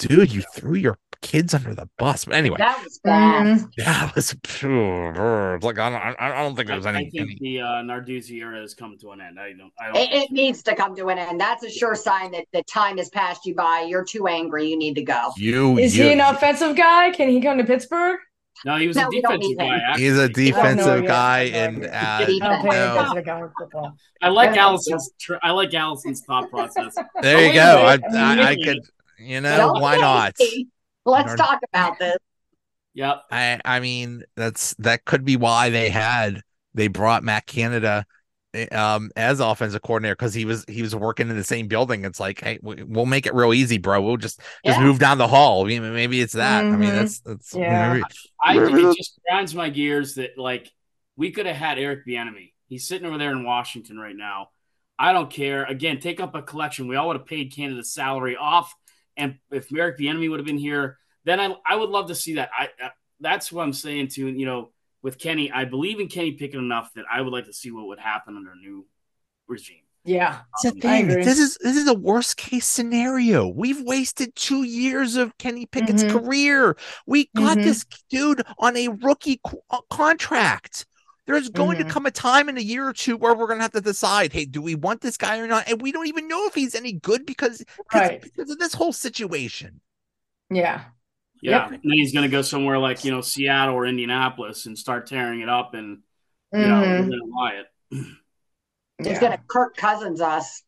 dude, 0.00 0.32
you 0.32 0.42
threw 0.54 0.74
your 0.74 0.98
kids 1.22 1.52
under 1.54 1.74
the 1.74 1.86
bus. 1.98 2.24
But 2.24 2.34
anyway, 2.34 2.56
That 2.58 2.82
was 2.82 2.98
bad. 3.04 3.46
Mhm. 3.46 3.68
that 3.76 4.14
was 4.14 4.34
pure. 4.42 5.58
Like 5.62 5.78
I 5.78 5.90
don't, 5.90 6.00
I 6.00 6.14
I 6.18 6.42
don't 6.42 6.56
think 6.56 6.68
I, 6.68 6.72
there 6.72 6.76
was 6.78 6.86
any. 6.86 6.98
I 6.98 7.10
think 7.10 7.14
any 7.20 7.38
the 7.40 7.60
uh, 7.60 7.66
Narduzzi 7.82 8.40
era 8.40 8.60
has 8.60 8.74
come 8.74 8.96
to 9.00 9.10
an 9.12 9.20
end. 9.20 9.38
I 9.38 9.52
don't. 9.52 9.72
I 9.80 9.86
don't. 9.88 9.96
It, 9.96 10.12
it 10.24 10.30
needs 10.32 10.62
to 10.64 10.74
come 10.74 10.96
to 10.96 11.08
an 11.10 11.18
end. 11.18 11.40
That's 11.40 11.62
a 11.64 11.70
sure 11.70 11.94
sign 11.94 12.32
that 12.32 12.46
the 12.52 12.62
time 12.64 12.98
has 12.98 13.08
passed 13.10 13.44
you 13.46 13.54
by. 13.54 13.86
You're 13.88 14.04
too 14.04 14.26
angry. 14.26 14.68
You 14.68 14.76
need 14.78 14.94
to 14.94 15.02
go. 15.02 15.32
you, 15.36 15.78
Is 15.78 15.96
you, 15.96 16.04
he 16.04 16.12
an 16.12 16.20
offensive 16.20 16.76
guy? 16.76 17.10
Can 17.10 17.28
he 17.28 17.40
come 17.40 17.58
to 17.58 17.64
Pittsburgh? 17.64 18.18
no, 18.64 18.76
he 18.76 18.86
was 18.88 18.96
No, 18.96 19.08
a 19.08 19.10
defensive 19.10 19.40
need 19.40 19.58
him. 19.60 19.68
guy. 19.78 19.98
He's 19.98 20.18
a 20.18 20.28
defensive 20.28 21.06
guy, 21.06 21.38
I 21.38 21.42
and 21.44 21.86
uh, 21.86 21.90
I 21.92 22.18
don't 22.24 22.28
Defense. 22.40 22.62
pay 22.62 22.68
no. 22.70 22.92
attention 22.94 23.14
to 23.16 23.22
college 23.22 23.50
football. 23.58 23.96
I 24.22 24.28
like 24.28 24.56
Allison's. 24.56 25.10
Tr- 25.18 25.34
I 25.42 25.50
like 25.52 25.72
Allison's 25.74 26.22
thought 26.26 26.50
process. 26.50 26.94
There 27.22 27.36
Oh, 27.36 27.40
you 27.40 27.52
go. 27.54 27.60
I, 27.86 27.98
I, 28.14 28.48
I 28.50 28.56
could, 28.56 28.80
you 29.20 29.40
know, 29.40 29.56
Don't 29.56 29.80
why 29.80 29.96
not? 29.96 30.34
it. 30.38 30.66
Let's 31.04 31.34
talk 31.34 31.60
about 31.72 31.98
this. 31.98 32.16
Yep. 32.94 33.22
I, 33.30 33.60
I 33.64 33.80
mean, 33.80 34.22
that's 34.36 34.74
that 34.78 35.04
could 35.04 35.24
be 35.24 35.36
why 35.36 35.70
they 35.70 35.88
had 35.90 36.40
they 36.74 36.88
brought 36.88 37.22
Matt 37.22 37.46
Canada 37.46 38.04
eh, 38.52 38.66
um 38.66 39.10
as 39.16 39.38
offensive 39.40 39.80
coordinator 39.82 40.14
because 40.16 40.34
he 40.34 40.44
was 40.44 40.64
he 40.68 40.82
was 40.82 40.94
working 40.94 41.30
in 41.30 41.36
the 41.36 41.44
same 41.44 41.68
building. 41.68 42.04
It's 42.04 42.18
like, 42.20 42.40
hey, 42.40 42.58
we, 42.62 42.82
we'll 42.82 43.06
make 43.06 43.26
it 43.26 43.34
real 43.34 43.54
easy, 43.54 43.78
bro. 43.78 44.02
We'll 44.02 44.16
just 44.16 44.40
just 44.66 44.80
move 44.80 44.98
down 44.98 45.18
the 45.18 45.28
hall. 45.28 45.64
I 45.64 45.68
mean, 45.68 45.94
maybe 45.94 46.20
it's 46.20 46.32
that. 46.34 46.64
I 46.64 46.70
mean, 46.76 46.90
Mhm. 46.90 46.98
that's 46.98 47.20
that's 47.20 47.54
Yeah. 47.54 47.92
maybe- 47.94 48.04
I 48.42 48.54
think 48.56 48.78
it 48.78 48.96
just 48.96 49.20
grinds 49.28 49.54
my 49.54 49.70
gears 49.70 50.14
that 50.14 50.36
like 50.36 50.68
we 51.16 51.30
could 51.30 51.46
have 51.46 51.56
had 51.56 51.78
Eric 51.78 52.06
Bieniemy. 52.06 52.52
He's 52.68 52.86
sitting 52.88 53.06
over 53.06 53.18
there 53.18 53.32
in 53.32 53.44
Washington 53.44 53.98
right 53.98 54.16
now. 54.16 54.50
I 54.98 55.12
don't 55.12 55.30
care. 55.30 55.64
Again, 55.64 55.98
take 55.98 56.20
up 56.20 56.34
a 56.34 56.42
collection. 56.42 56.86
We 56.88 56.96
all 56.96 57.08
would 57.08 57.16
have 57.16 57.26
paid 57.26 57.54
Canada's 57.54 57.92
salary 57.92 58.36
off, 58.36 58.74
and 59.16 59.36
if 59.50 59.70
Merrick 59.72 59.96
the 59.96 60.08
Enemy 60.08 60.28
would 60.28 60.40
have 60.40 60.46
been 60.46 60.58
here, 60.58 60.98
then 61.24 61.40
I 61.40 61.54
I 61.66 61.76
would 61.76 61.90
love 61.90 62.08
to 62.08 62.14
see 62.14 62.34
that. 62.34 62.50
I, 62.56 62.68
I 62.82 62.90
that's 63.20 63.52
what 63.52 63.62
I'm 63.62 63.72
saying 63.72 64.08
to 64.08 64.28
you 64.28 64.46
know 64.46 64.70
with 65.02 65.18
Kenny. 65.18 65.50
I 65.50 65.64
believe 65.64 66.00
in 66.00 66.08
Kenny 66.08 66.32
Pickett 66.32 66.58
enough 66.58 66.90
that 66.94 67.04
I 67.10 67.20
would 67.20 67.32
like 67.32 67.46
to 67.46 67.52
see 67.52 67.70
what 67.70 67.86
would 67.86 67.98
happen 67.98 68.36
under 68.36 68.52
a 68.52 68.56
new 68.56 68.86
regime. 69.46 69.82
Yeah. 70.04 70.40
That's 70.62 70.74
the 70.74 70.88
I 70.88 71.02
thing. 71.02 71.08
This 71.08 71.38
is 71.38 71.58
this 71.60 71.76
is 71.76 71.86
a 71.86 71.92
worst 71.94 72.38
case 72.38 72.66
scenario. 72.66 73.46
We've 73.48 73.82
wasted 73.82 74.34
two 74.34 74.62
years 74.62 75.16
of 75.16 75.36
Kenny 75.36 75.66
Pickett's 75.66 76.04
Mhm. 76.04 76.10
career. 76.22 76.76
We 77.06 77.28
got 77.36 77.58
Mhm. 77.58 77.64
this 77.64 77.84
dude 78.08 78.42
on 78.58 78.76
a 78.78 78.88
rookie 78.88 79.40
qu- 79.44 79.60
uh, 79.70 79.82
contract. 79.90 80.86
There's 81.30 81.48
going 81.48 81.78
Mhm. 81.78 81.86
to 81.86 81.92
come 81.92 82.06
a 82.06 82.10
time 82.10 82.48
in 82.48 82.58
a 82.58 82.60
year 82.62 82.86
or 82.88 82.92
two 82.92 83.16
where 83.16 83.34
we're 83.34 83.46
going 83.46 83.58
to 83.58 83.62
have 83.62 83.72
to 83.72 83.80
decide, 83.80 84.32
hey, 84.32 84.44
do 84.44 84.60
we 84.62 84.74
want 84.74 85.00
this 85.00 85.16
guy 85.16 85.38
or 85.38 85.46
not? 85.46 85.68
And 85.68 85.80
we 85.80 85.92
don't 85.92 86.06
even 86.08 86.28
know 86.28 86.46
if 86.46 86.54
he's 86.54 86.74
any 86.74 86.92
good 86.92 87.24
because, 87.26 87.58
because, 87.58 88.00
Right. 88.00 88.20
because 88.22 88.50
of 88.50 88.58
this 88.58 88.74
whole 88.74 88.92
situation. 88.92 89.80
Yeah. 90.50 90.84
Yeah, 91.42 91.62
Yep. 91.62 91.66
and 91.72 91.80
then 91.84 91.92
he's 91.92 92.12
going 92.12 92.24
to 92.24 92.30
go 92.30 92.42
somewhere 92.42 92.78
like 92.78 93.02
you 93.04 93.10
know 93.10 93.20
Seattle 93.22 93.74
or 93.74 93.86
Indianapolis 93.86 94.66
and 94.66 94.78
start 94.78 95.06
tearing 95.06 95.40
it 95.40 95.48
up, 95.48 95.72
and 95.72 96.02
you 96.52 96.58
know 96.60 96.82
Mhm. 96.82 97.00
we're 97.00 97.06
going 97.06 97.10
to 97.10 97.32
buy 97.38 97.50
it. 97.52 99.06
He's 99.08 99.18
going 99.18 99.32
to 99.32 99.38
Kirk 99.48 99.74
Cousins 99.76 100.20
us. 100.20 100.62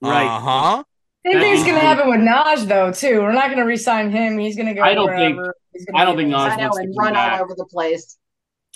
Right. 0.00 0.24
Uh 0.26 0.38
huh. 0.40 0.84
Same 1.26 1.40
thing's 1.40 1.64
gonna 1.66 1.80
happen 1.80 2.08
with 2.08 2.20
Naj 2.20 2.66
though 2.66 2.90
too. 2.92 3.20
We're 3.20 3.32
not 3.32 3.50
gonna 3.50 3.66
re-sign 3.66 4.10
him. 4.10 4.38
He's 4.38 4.56
gonna 4.56 4.72
go 4.72 4.80
I 4.82 4.94
don't 4.94 5.08
think- 5.08 5.36
wherever. 5.36 5.54
He's 5.74 5.84
I 5.94 6.06
don't 6.06 6.16
think 6.16 6.30
there. 6.30 6.38
Naj 6.38 6.50
I 6.52 6.56
know, 6.56 6.62
wants 6.68 6.78
to 6.78 6.84
come 6.86 6.94
run 6.96 7.12
back. 7.12 7.32
all 7.40 7.44
over 7.44 7.54
the 7.54 7.66
place. 7.66 8.16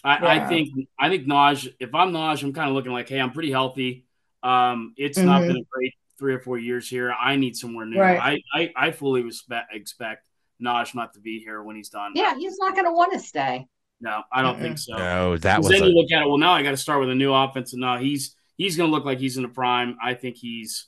I, 0.04 0.22
Yeah. 0.22 0.44
I 0.44 0.48
think 0.48 0.68
I 0.98 1.08
think 1.08 1.26
Naj. 1.26 1.72
If 1.80 1.94
I'm 1.94 2.12
Naj, 2.12 2.42
I'm 2.42 2.52
kind 2.52 2.68
of 2.68 2.74
looking 2.74 2.92
like, 2.92 3.08
hey, 3.08 3.20
I'm 3.20 3.32
pretty 3.32 3.50
healthy. 3.50 4.04
Um, 4.42 4.92
it's 4.96 5.18
not 5.18 5.42
Mhm. 5.42 5.46
been 5.48 5.56
a 5.56 5.64
great 5.70 5.94
three 6.18 6.34
or 6.34 6.40
four 6.40 6.58
years 6.58 6.88
here. 6.88 7.12
I 7.18 7.36
need 7.36 7.56
somewhere 7.56 7.86
new. 7.86 7.98
Right. 8.00 8.42
I, 8.54 8.60
I 8.76 8.86
I 8.88 8.90
fully 8.90 9.22
respect 9.22 9.74
expect 9.74 10.28
Naj 10.62 10.94
not 10.94 11.14
to 11.14 11.20
be 11.20 11.40
here 11.40 11.62
when 11.62 11.74
he's 11.76 11.88
done. 11.88 12.12
Yeah, 12.14 12.36
he's 12.36 12.58
not 12.58 12.74
going 12.74 12.84
to 12.86 12.92
want 12.92 13.12
to 13.14 13.18
stay. 13.18 13.66
No, 14.00 14.22
I 14.30 14.42
don't 14.42 14.56
Mm-mm. 14.58 14.60
think 14.60 14.78
so. 14.78 14.96
No, 14.96 15.36
that 15.38 15.56
'Cause 15.56 15.64
was 15.70 15.72
then 15.78 15.82
a, 15.84 15.86
you 15.90 15.94
look 15.94 16.12
at 16.12 16.22
it. 16.22 16.28
Well, 16.28 16.36
now 16.38 16.52
I 16.52 16.62
got 16.62 16.72
to 16.72 16.76
start 16.76 17.00
with 17.00 17.08
a 17.10 17.14
new 17.14 17.32
offense, 17.32 17.72
and 17.72 17.80
now 17.80 17.96
he's 17.96 18.36
he's 18.56 18.76
going 18.76 18.90
to 18.90 18.94
look 18.94 19.04
like 19.06 19.18
he's 19.18 19.36
in 19.38 19.42
the 19.44 19.48
prime. 19.48 19.96
I 20.02 20.14
think 20.14 20.36
he's, 20.36 20.86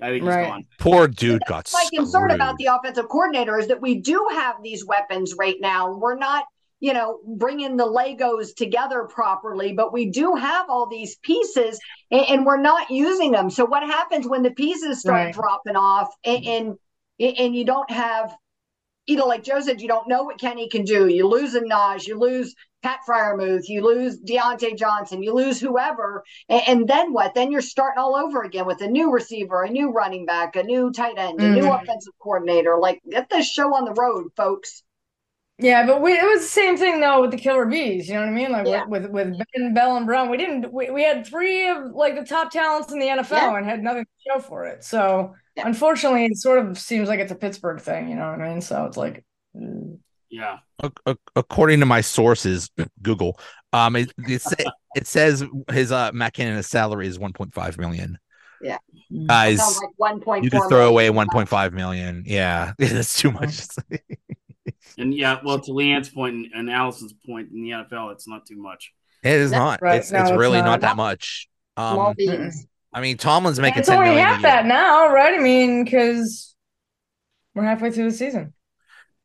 I 0.00 0.10
think 0.10 0.24
Right. 0.24 0.40
he's 0.40 0.48
gone. 0.48 0.66
poor 0.78 1.08
dude 1.08 1.42
got 1.48 1.68
My 1.72 1.84
concern 1.92 2.22
screwed. 2.28 2.32
about 2.32 2.58
the 2.58 2.66
offensive 2.66 3.08
coordinator 3.08 3.58
is 3.58 3.66
that 3.68 3.80
we 3.80 4.00
do 4.00 4.28
have 4.32 4.62
these 4.62 4.84
weapons 4.84 5.34
right 5.38 5.56
now. 5.60 5.96
We're 5.96 6.16
not, 6.16 6.44
you 6.82 6.92
know, 6.92 7.20
bringing 7.36 7.76
the 7.76 7.86
Legos 7.86 8.56
together 8.56 9.04
properly, 9.04 9.72
but 9.72 9.92
we 9.92 10.10
do 10.10 10.34
have 10.34 10.68
all 10.68 10.88
these 10.88 11.16
pieces 11.22 11.78
and, 12.10 12.26
and 12.28 12.44
we're 12.46 12.60
not 12.60 12.90
using 12.90 13.30
them. 13.30 13.50
So 13.50 13.64
what 13.64 13.84
happens 13.84 14.26
when 14.26 14.42
the 14.42 14.50
pieces 14.50 14.98
start 14.98 15.26
Right. 15.26 15.32
dropping 15.32 15.76
off 15.76 16.08
and, 16.24 16.44
and 16.44 16.78
and 17.20 17.54
you 17.54 17.64
don't 17.64 17.88
have, 17.92 18.34
you 19.06 19.16
know, 19.16 19.26
like 19.26 19.44
Joe 19.44 19.60
said, 19.60 19.80
you 19.80 19.86
don't 19.86 20.08
know 20.08 20.24
what 20.24 20.40
Kenny 20.40 20.68
can 20.68 20.84
do. 20.84 21.06
You 21.08 21.28
lose 21.28 21.54
a 21.54 21.60
Naj, 21.60 22.06
you 22.08 22.18
lose 22.18 22.52
Pat 22.82 22.98
Freiermuth, 23.08 23.68
you 23.68 23.84
lose 23.84 24.20
Diontae 24.20 24.76
Johnson, 24.76 25.22
you 25.22 25.32
lose 25.34 25.60
whoever, 25.60 26.24
and, 26.48 26.62
and 26.66 26.88
then 26.88 27.12
what? 27.12 27.34
Then 27.34 27.52
you're 27.52 27.60
starting 27.62 28.00
all 28.02 28.16
over 28.16 28.42
again 28.42 28.66
with 28.66 28.80
a 28.80 28.88
new 28.88 29.12
receiver, 29.12 29.62
a 29.62 29.70
new 29.70 29.92
running 29.92 30.26
back, 30.26 30.56
a 30.56 30.64
new 30.64 30.90
tight 30.90 31.18
end, 31.18 31.42
a 31.44 31.48
new 31.48 31.66
Mhm. 31.66 31.80
offensive 31.80 32.12
coordinator. 32.20 32.76
Like, 32.80 33.00
get 33.08 33.28
this 33.30 33.48
show 33.48 33.74
on 33.74 33.84
the 33.84 33.94
road, 33.94 34.32
folks. 34.36 34.82
Yeah, 35.58 35.86
but 35.86 36.00
we, 36.00 36.12
it 36.12 36.24
was 36.24 36.40
the 36.40 36.46
same 36.48 36.76
thing 36.76 37.00
though 37.00 37.20
with 37.20 37.30
the 37.30 37.36
Killer 37.36 37.66
Bees. 37.66 38.08
You 38.08 38.14
know 38.14 38.20
what 38.20 38.28
I 38.28 38.32
mean? 38.32 38.50
Like 38.52 38.66
Yeah. 38.66 38.84
with, 38.86 39.06
with 39.06 39.28
with 39.30 39.46
Ben 39.54 39.74
Bell 39.74 39.96
and 39.96 40.06
Brown, 40.06 40.28
we 40.30 40.36
didn't. 40.36 40.72
We, 40.72 40.90
we 40.90 41.02
had 41.04 41.26
three 41.26 41.68
of 41.68 41.92
like 41.92 42.16
the 42.16 42.24
top 42.24 42.50
talents 42.50 42.90
in 42.92 42.98
the 42.98 43.06
NFL 43.06 43.30
Yeah. 43.30 43.56
and 43.56 43.66
had 43.66 43.82
nothing 43.82 44.04
to 44.04 44.10
show 44.32 44.40
for 44.40 44.64
it. 44.64 44.82
So 44.82 45.34
Yeah. 45.56 45.66
unfortunately, 45.66 46.24
it 46.24 46.36
sort 46.36 46.58
of 46.66 46.78
seems 46.78 47.08
like 47.08 47.20
it's 47.20 47.32
a 47.32 47.36
Pittsburgh 47.36 47.80
thing. 47.80 48.08
You 48.08 48.16
know 48.16 48.30
what 48.30 48.40
I 48.40 48.48
mean? 48.48 48.60
So 48.60 48.86
it's 48.86 48.96
like, 48.96 49.24
mm, 49.56 49.98
Yeah. 50.30 50.58
Ac- 50.82 50.92
ac- 51.06 51.18
according 51.36 51.80
to 51.80 51.86
my 51.86 52.00
sources, 52.00 52.70
Google, 53.02 53.38
um, 53.72 53.94
it, 53.94 54.12
it, 54.26 54.40
sa- 54.42 54.70
it 54.96 55.06
says 55.06 55.44
his 55.70 55.92
uh 55.92 56.10
Matt 56.12 56.32
Cannon's 56.32 56.66
salary 56.66 57.06
is 57.06 57.18
1.5 57.18 57.78
million. 57.78 58.18
Yeah, 58.60 58.78
Guys, 59.26 59.58
like 59.98 60.18
one 60.24 60.44
you 60.44 60.48
could 60.48 60.62
throw 60.68 60.88
away 60.88 61.08
1.5 61.08 61.72
million. 61.72 62.22
Yeah, 62.26 62.72
that's 62.78 63.18
too 63.18 63.32
much. 63.32 63.60
And 64.98 65.14
yeah, 65.14 65.38
well, 65.44 65.58
to 65.60 65.70
LeeAnn's 65.70 66.08
point 66.10 66.34
and, 66.34 66.46
and 66.54 66.70
Allison's 66.70 67.14
point 67.26 67.50
in 67.52 67.62
the 67.62 67.70
NFL, 67.70 68.12
it's 68.12 68.28
not 68.28 68.46
too 68.46 68.56
much. 68.56 68.92
It 69.22 69.32
is 69.34 69.52
No, 69.52 69.58
not. 69.58 69.82
right, 69.82 69.96
It's 70.00 70.10
no, 70.12 70.20
it's 70.20 70.30
it's 70.30 70.38
really 70.38 70.58
not. 70.58 70.66
not 70.66 70.80
that 70.82 70.96
much. 70.96 71.48
Um. 71.76 72.14
I 72.94 73.00
mean, 73.00 73.16
Tomlin's 73.16 73.58
making 73.58 73.80
it's 73.80 73.88
10 73.88 73.98
only 73.98 74.20
half 74.20 74.42
that 74.42 74.66
now, 74.66 75.08
right? 75.08 75.32
I 75.32 75.42
mean, 75.42 75.84
because 75.84 76.54
we're 77.54 77.62
halfway 77.64 77.90
through 77.90 78.10
the 78.10 78.16
season. 78.16 78.52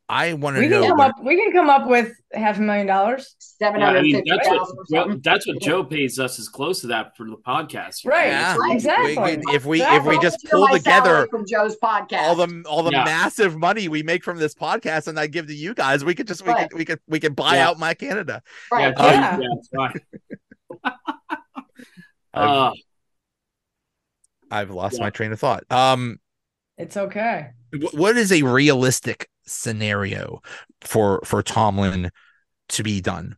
I 0.10 0.34
want 0.34 0.56
to 0.56 0.62
We 0.62 0.70
can 0.70 0.82
know. 0.82 0.88
come 0.88 0.98
what- 1.00 1.10
up. 1.10 1.16
We 1.24 1.36
can 1.36 1.52
come 1.52 1.70
up 1.70 1.86
with 1.88 2.14
half 2.32 2.58
a 2.58 2.62
million 2.62 2.88
dollars. 2.88 3.36
Seven 3.40 3.82
hundred. 3.82 4.06
Yeah, 4.06 4.20
I 4.20 4.22
mean, 4.22 4.24
that's 4.26 4.48
what 4.50 4.88
Joe, 4.90 5.20
that's 5.24 5.48
what 5.48 5.62
Joe 5.62 5.84
pays 5.84 6.18
us 6.18 6.40
is 6.40 6.48
close 6.48 6.80
to 6.82 6.88
that 6.88 7.18
for 7.18 7.26
the 7.26 7.36
podcast. 7.46 8.06
Right. 8.06 8.28
Yeah, 8.28 8.56
Right. 8.56 8.74
Exactly. 8.76 9.16
we 9.18 9.36
could- 9.44 9.54
if 9.56 9.66
we 9.66 9.82
Exactly. 9.82 9.98
if 10.16 10.18
we 10.20 10.24
just 10.24 10.46
pull 10.50 10.68
together 10.70 11.28
from 11.30 11.46
Joe's 11.46 11.76
podcast, 11.84 12.20
all 12.22 12.36
the 12.36 12.64
all 12.70 12.84
the 12.84 12.92
Yeah. 12.92 13.04
massive 13.04 13.58
money 13.58 13.90
we 13.90 14.02
make 14.04 14.24
from 14.24 14.38
this 14.38 14.54
podcast 14.56 15.08
and 15.10 15.20
I 15.20 15.28
give 15.28 15.48
to 15.48 15.54
you 15.54 15.74
guys, 15.74 16.06
we 16.06 16.16
could 16.16 16.28
just 16.28 16.46
we 16.46 16.54
Right. 16.54 16.70
could 16.70 16.78
we 16.78 16.86
could 16.86 17.00
we 17.08 17.20
could 17.20 17.36
buy 17.36 17.56
Yeah. 17.56 17.68
out 17.70 17.80
my 17.80 17.94
Canada. 17.94 18.42
right? 18.72 18.94
Yeah, 18.98 19.06
Yeah. 19.06 19.40
yeah, 19.40 19.48
it's 19.58 19.68
fine. 19.76 20.00
I've, 22.34 22.50
Uh, 22.50 22.72
I've 24.52 24.70
lost 24.72 24.98
yeah. 24.98 25.04
my 25.06 25.10
train 25.10 25.32
of 25.34 25.40
thought. 25.40 25.64
Um, 25.72 26.20
It's 26.78 26.96
okay. 26.96 27.48
wh- 27.74 27.94
what 27.94 28.16
is 28.16 28.32
a 28.32 28.44
realistic 28.44 29.28
scenario 29.48 30.42
for 30.82 31.22
for 31.26 31.42
Tomlin 31.42 32.12
to 32.70 32.84
be 32.84 33.02
done? 33.02 33.38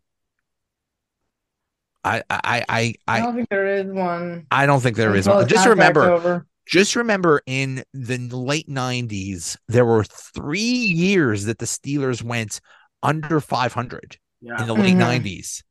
I 2.03 2.23
I 2.29 2.39
I 2.39 2.65
I, 2.69 2.95
I 3.07 3.19
don't 3.21 3.35
think 3.35 3.49
there 3.49 3.67
is 3.67 3.85
one. 3.87 4.47
I 4.51 4.65
don't 4.65 4.81
think 4.81 4.95
there 4.97 5.15
is 5.15 5.27
one. 5.27 5.47
Just 5.47 5.67
remember, 5.67 6.09
over. 6.09 6.47
just 6.65 6.95
remember 6.95 7.41
in 7.45 7.83
the 7.93 8.17
late 8.31 8.69
90s 8.69 9.57
there 9.67 9.85
were 9.85 10.03
3 10.03 10.59
years 10.59 11.45
that 11.45 11.59
the 11.59 11.65
Steelers 11.65 12.23
went 12.23 12.61
under 13.03 13.39
500 13.39 14.17
yeah. 14.41 14.61
in 14.61 14.67
the 14.67 14.73
late 14.73 14.95
Mhm. 14.95 15.21
90s 15.23 15.63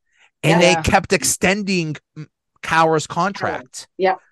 and 0.42 0.60
Yeah. 0.62 0.74
they 0.82 0.90
kept 0.90 1.12
extending 1.12 1.96
mm, 2.16 2.26
Cowher's 2.62 3.06
contract. 3.06 3.86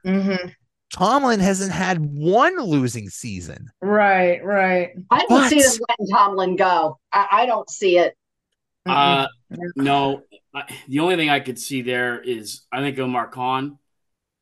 Mhm. 0.05 0.55
Tomlin 0.93 1.41
hasn't 1.41 1.73
had 1.73 1.99
one 2.01 2.59
losing 2.61 3.09
season. 3.11 3.71
Right. 3.83 4.43
Right. 4.45 4.91
I 5.11 5.19
don't 5.21 5.29
But- 5.29 5.49
see 5.51 5.61
them 5.61 5.73
letting 5.89 6.15
Tomlin 6.15 6.57
go. 6.57 6.99
I, 7.13 7.27
I 7.33 7.47
don't 7.47 7.69
see 7.69 7.99
it. 7.99 8.15
Uh, 8.87 9.27
no, 9.75 10.23
I, 10.55 10.63
the 10.87 11.01
only 11.01 11.17
thing 11.17 11.29
I 11.29 11.41
could 11.41 11.59
see 11.59 11.83
there 11.83 12.21
is 12.21 12.63
I 12.71 12.81
think 12.81 12.97
Omar 13.01 13.27
Khan 13.29 13.79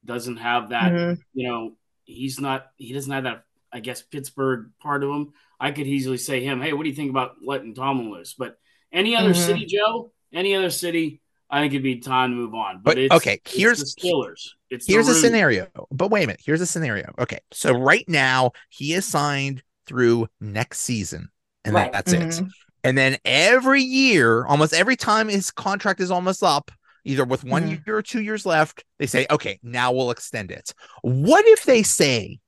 doesn't 0.04 0.36
have 0.36 0.68
that. 0.68 0.92
Mhm. 0.92 1.18
You 1.32 1.48
know, 1.48 1.76
he's 2.04 2.38
not. 2.38 2.66
He 2.76 2.92
doesn't 2.92 3.10
have 3.10 3.24
that. 3.24 3.44
I 3.72 3.80
guess 3.80 4.02
Pittsburgh 4.02 4.70
part 4.82 5.02
of 5.02 5.08
him. 5.10 5.32
I 5.58 5.70
could 5.70 5.86
easily 5.86 6.18
say 6.18 6.44
him. 6.44 6.60
Hey, 6.60 6.74
what 6.74 6.82
do 6.82 6.90
you 6.90 6.94
think 6.94 7.08
about 7.08 7.36
letting 7.42 7.74
Tomlin 7.74 8.10
loose? 8.12 8.34
But 8.34 8.58
any 8.92 9.16
other 9.16 9.30
Mhm. 9.30 9.46
city, 9.46 9.64
Joe, 9.64 10.12
any 10.32 10.54
other 10.54 10.68
city, 10.70 11.22
I 11.54 11.60
think 11.60 11.72
it'd 11.72 11.82
be 11.84 12.00
time 12.00 12.30
to 12.30 12.36
move 12.36 12.54
on. 12.54 12.76
But, 12.78 12.96
But, 12.96 12.98
it's, 12.98 13.14
okay, 13.14 13.34
it's 13.44 13.54
here's- 13.56 13.94
the 13.94 14.00
Steelers. 14.00 14.48
It's 14.70 14.86
the 14.86 14.92
Here's 14.94 15.06
a 15.08 15.14
scenario. 15.14 15.68
But 15.92 16.10
wait 16.10 16.24
a 16.24 16.26
minute. 16.26 16.42
Here's 16.44 16.60
a 16.60 16.66
scenario. 16.66 17.12
Okay. 17.18 17.38
So 17.52 17.72
right 17.78 18.04
now 18.08 18.50
he 18.70 18.92
is 18.92 19.04
signed 19.06 19.62
through 19.86 20.26
next 20.40 20.80
season. 20.80 21.28
And 21.64 21.74
Right. 21.74 21.92
that's 21.92 22.12
it. 22.12 22.20
Mhm. 22.20 22.50
And 22.82 22.98
then 22.98 23.16
every 23.24 23.82
year, 23.82 24.44
almost 24.46 24.72
every 24.74 24.96
time 24.96 25.28
his 25.28 25.50
contract 25.52 26.00
is 26.00 26.10
almost 26.10 26.42
up, 26.42 26.72
either 27.04 27.24
with 27.24 27.44
one 27.44 27.70
Mhm. 27.70 27.86
year 27.86 27.96
or 27.98 28.02
two 28.02 28.20
years 28.20 28.44
left, 28.44 28.82
they 28.98 29.06
say, 29.06 29.26
okay, 29.30 29.60
now 29.62 29.92
we'll 29.92 30.10
extend 30.10 30.50
it. 30.50 30.74
What 31.02 31.46
if 31.46 31.64
they 31.64 31.82
say 31.84 32.40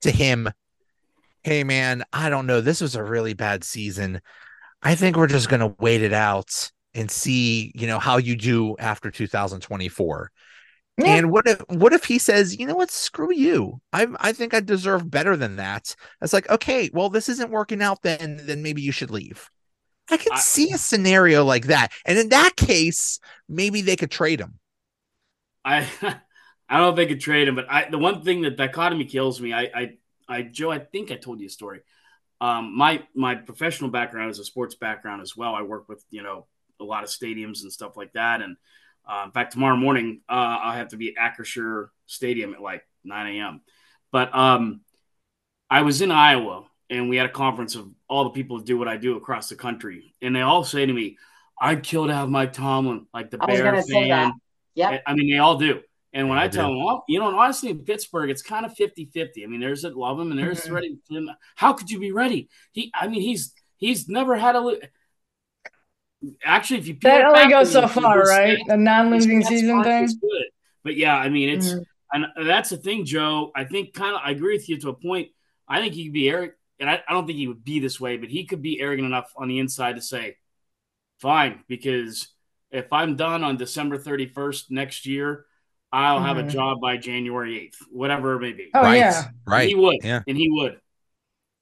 to 0.00 0.10
him, 0.10 0.48
hey, 1.42 1.62
man, 1.62 2.04
I 2.12 2.30
don't 2.30 2.46
know. 2.46 2.60
This 2.62 2.80
was 2.80 2.94
a 2.96 3.04
really 3.04 3.34
bad 3.34 3.64
season. 3.64 4.20
I 4.82 4.94
think 4.94 5.16
we're 5.16 5.26
just 5.26 5.48
going 5.50 5.60
to 5.60 5.74
wait 5.78 6.00
it 6.02 6.12
out 6.14 6.70
and 6.96 7.10
see, 7.10 7.72
you 7.74 7.86
know, 7.86 7.98
how 7.98 8.16
you 8.16 8.36
do 8.36 8.76
after 8.78 9.10
2024. 9.10 10.30
Yeah. 10.98 11.06
And 11.16 11.30
what 11.30 11.46
if 11.46 11.60
what 11.68 11.92
if 11.92 12.04
he 12.04 12.18
says, 12.18 12.58
you 12.58 12.66
know 12.66 12.74
what, 12.74 12.90
screw 12.90 13.32
you. 13.32 13.80
I 13.92 14.06
I 14.18 14.32
think 14.32 14.54
I 14.54 14.60
deserve 14.60 15.10
better 15.10 15.36
than 15.36 15.56
that. 15.56 15.94
It's 16.22 16.32
like, 16.32 16.48
okay, 16.48 16.90
well, 16.92 17.10
this 17.10 17.28
isn't 17.28 17.50
working 17.50 17.82
out, 17.82 18.02
then 18.02 18.40
then 18.44 18.62
maybe 18.62 18.80
you 18.82 18.92
should 18.92 19.10
leave. 19.10 19.50
I 20.10 20.16
can 20.16 20.32
I- 20.32 20.38
see 20.40 20.72
a 20.72 20.78
scenario 20.78 21.44
like 21.44 21.66
that. 21.66 21.92
And 22.06 22.18
in 22.18 22.30
that 22.30 22.56
case, 22.56 23.20
maybe 23.48 23.82
they 23.82 23.96
could 23.96 24.10
trade 24.10 24.40
him. 24.40 24.58
I 25.64 25.86
I 26.68 26.78
don't 26.78 26.96
think 26.96 27.08
they 27.08 27.14
could 27.14 27.22
trade 27.22 27.48
him, 27.48 27.54
but 27.56 27.70
I 27.70 27.90
the 27.90 27.98
one 27.98 28.22
thing 28.22 28.42
that 28.42 28.56
dichotomy 28.56 29.04
kills 29.04 29.40
me. 29.40 29.52
I 29.52 29.62
I, 29.62 29.90
I 30.28 30.42
Joe, 30.42 30.70
I 30.70 30.78
think 30.78 31.10
I 31.12 31.16
told 31.16 31.40
you 31.40 31.46
a 31.46 31.50
story. 31.50 31.80
Um, 32.40 32.76
my 32.76 33.02
my 33.14 33.34
professional 33.34 33.90
background 33.90 34.30
is 34.30 34.38
a 34.38 34.44
sports 34.44 34.74
background 34.74 35.22
as 35.22 35.36
well. 35.36 35.54
I 35.54 35.62
work 35.62 35.88
with 35.88 36.04
you 36.10 36.22
know 36.22 36.46
a 36.80 36.84
lot 36.84 37.04
of 37.04 37.10
stadiums 37.10 37.62
and 37.62 37.72
stuff 37.72 37.96
like 37.96 38.12
that. 38.14 38.42
And 38.42 38.56
uh, 39.08 39.22
in 39.26 39.32
fact, 39.32 39.52
tomorrow 39.52 39.76
morning 39.76 40.20
uh, 40.28 40.32
I'll 40.62 40.76
have 40.76 40.88
to 40.88 40.96
be 40.96 41.14
at 41.16 41.36
Acrisure 41.38 41.88
Stadium 42.06 42.54
at 42.54 42.60
like 42.60 42.86
9 43.04 43.38
a.m. 43.38 43.60
But 44.12 44.34
um, 44.34 44.80
I 45.70 45.82
was 45.82 46.00
in 46.02 46.10
Iowa 46.10 46.64
and 46.90 47.08
we 47.08 47.16
had 47.16 47.26
a 47.26 47.32
conference 47.32 47.74
of 47.74 47.88
all 48.08 48.24
the 48.24 48.30
people 48.30 48.58
that 48.58 48.66
do 48.66 48.78
what 48.78 48.88
I 48.88 48.96
do 48.96 49.16
across 49.16 49.48
the 49.48 49.56
country, 49.56 50.14
and 50.22 50.34
they 50.34 50.40
all 50.42 50.62
say 50.62 50.86
to 50.86 50.92
me, 50.92 51.18
"I'd 51.60 51.82
kill 51.82 52.06
to 52.06 52.14
have 52.14 52.28
Mike 52.28 52.52
Tomlin, 52.52 53.06
like 53.12 53.30
the 53.30 53.38
I 53.40 53.46
was 53.46 53.58
Bear 53.58 53.64
gonna 53.64 53.82
say 53.82 54.08
that. 54.08 54.26
fan." 54.26 54.32
Yep. 54.74 55.02
I 55.06 55.14
mean, 55.14 55.30
they 55.30 55.38
all 55.38 55.56
do. 55.58 55.80
And 56.12 56.28
when 56.28 56.38
Yeah, 56.38 56.42
I 56.42 56.44
I 56.44 56.48
tell 56.48 56.68
them, 56.68 56.84
well, 56.84 57.04
you 57.08 57.18
know, 57.18 57.28
and 57.28 57.36
honestly, 57.36 57.70
in 57.70 57.80
Pittsburgh, 57.84 58.30
it's 58.30 58.42
kind 58.42 58.64
of 58.64 58.74
50 58.74 59.06
50. 59.06 59.42
I 59.44 59.48
mean, 59.48 59.60
there's 59.60 59.82
that 59.82 59.96
love 59.96 60.18
him 60.20 60.30
and 60.30 60.38
there's 60.38 60.66
Mhm. 60.66 60.72
ready. 60.72 60.98
How 61.56 61.72
could 61.72 61.90
you 61.90 61.98
be 61.98 62.12
ready? 62.12 62.48
He, 62.72 62.92
I 62.94 63.08
mean, 63.08 63.20
he's 63.20 63.52
he's 63.76 64.08
never 64.08 64.36
had 64.36 64.54
a. 64.56 64.78
lo- 66.22 66.32
Actually, 66.44 66.78
if 66.80 66.88
you 66.88 66.96
That 67.02 67.24
only 67.24 67.48
goes 67.50 67.72
so 67.72 67.86
far, 67.88 68.20
his 68.20 68.28
right? 68.30 68.58
stats- 68.58 68.66
The 68.68 68.76
non-losing 68.76 69.42
season 69.44 69.82
thing. 69.82 70.06
good. 70.20 70.44
But 70.84 70.96
yeah, 70.96 71.16
I 71.16 71.28
mean, 71.28 71.48
it's 71.48 71.72
Mhm. 71.72 71.84
and 72.12 72.26
that's 72.46 72.70
the 72.70 72.76
thing, 72.76 73.04
Joe. 73.04 73.50
I 73.54 73.64
think 73.64 73.92
kind 73.94 74.14
of 74.14 74.20
I 74.24 74.30
agree 74.30 74.54
with 74.56 74.68
you 74.68 74.78
to 74.80 74.90
a 74.90 74.94
point. 74.94 75.28
I 75.68 75.80
think 75.80 75.94
he 75.94 76.04
could 76.04 76.12
be 76.12 76.28
arrogant, 76.28 76.54
and 76.78 76.88
I, 76.88 77.02
I 77.08 77.12
don't 77.12 77.26
think 77.26 77.38
he 77.38 77.48
would 77.48 77.64
be 77.64 77.80
this 77.80 78.00
way, 78.00 78.16
but 78.16 78.28
he 78.28 78.44
could 78.44 78.62
be 78.62 78.80
arrogant 78.80 79.06
enough 79.06 79.32
on 79.36 79.48
the 79.48 79.58
inside 79.58 79.96
to 79.96 80.02
say, 80.02 80.36
"Fine," 81.20 81.64
because 81.68 82.28
if 82.70 82.92
I'm 82.92 83.16
done 83.16 83.42
on 83.42 83.56
December 83.56 83.96
31st 83.98 84.70
next 84.70 85.06
year, 85.06 85.46
I'll 85.92 86.20
have 86.22 86.36
a 86.38 86.42
Mhm. 86.44 86.50
job 86.50 86.80
by 86.80 86.96
January 86.98 87.58
8th, 87.58 87.78
whatever 87.90 88.34
it 88.36 88.40
may 88.40 88.52
be. 88.52 88.70
Oh 88.74 88.82
right. 88.82 88.96
yeah. 88.96 89.28
Right. 89.46 89.68
He 89.68 89.74
would, 89.74 89.96
Yeah. 90.02 90.22
and 90.26 90.36
he 90.36 90.48
would. 90.50 90.80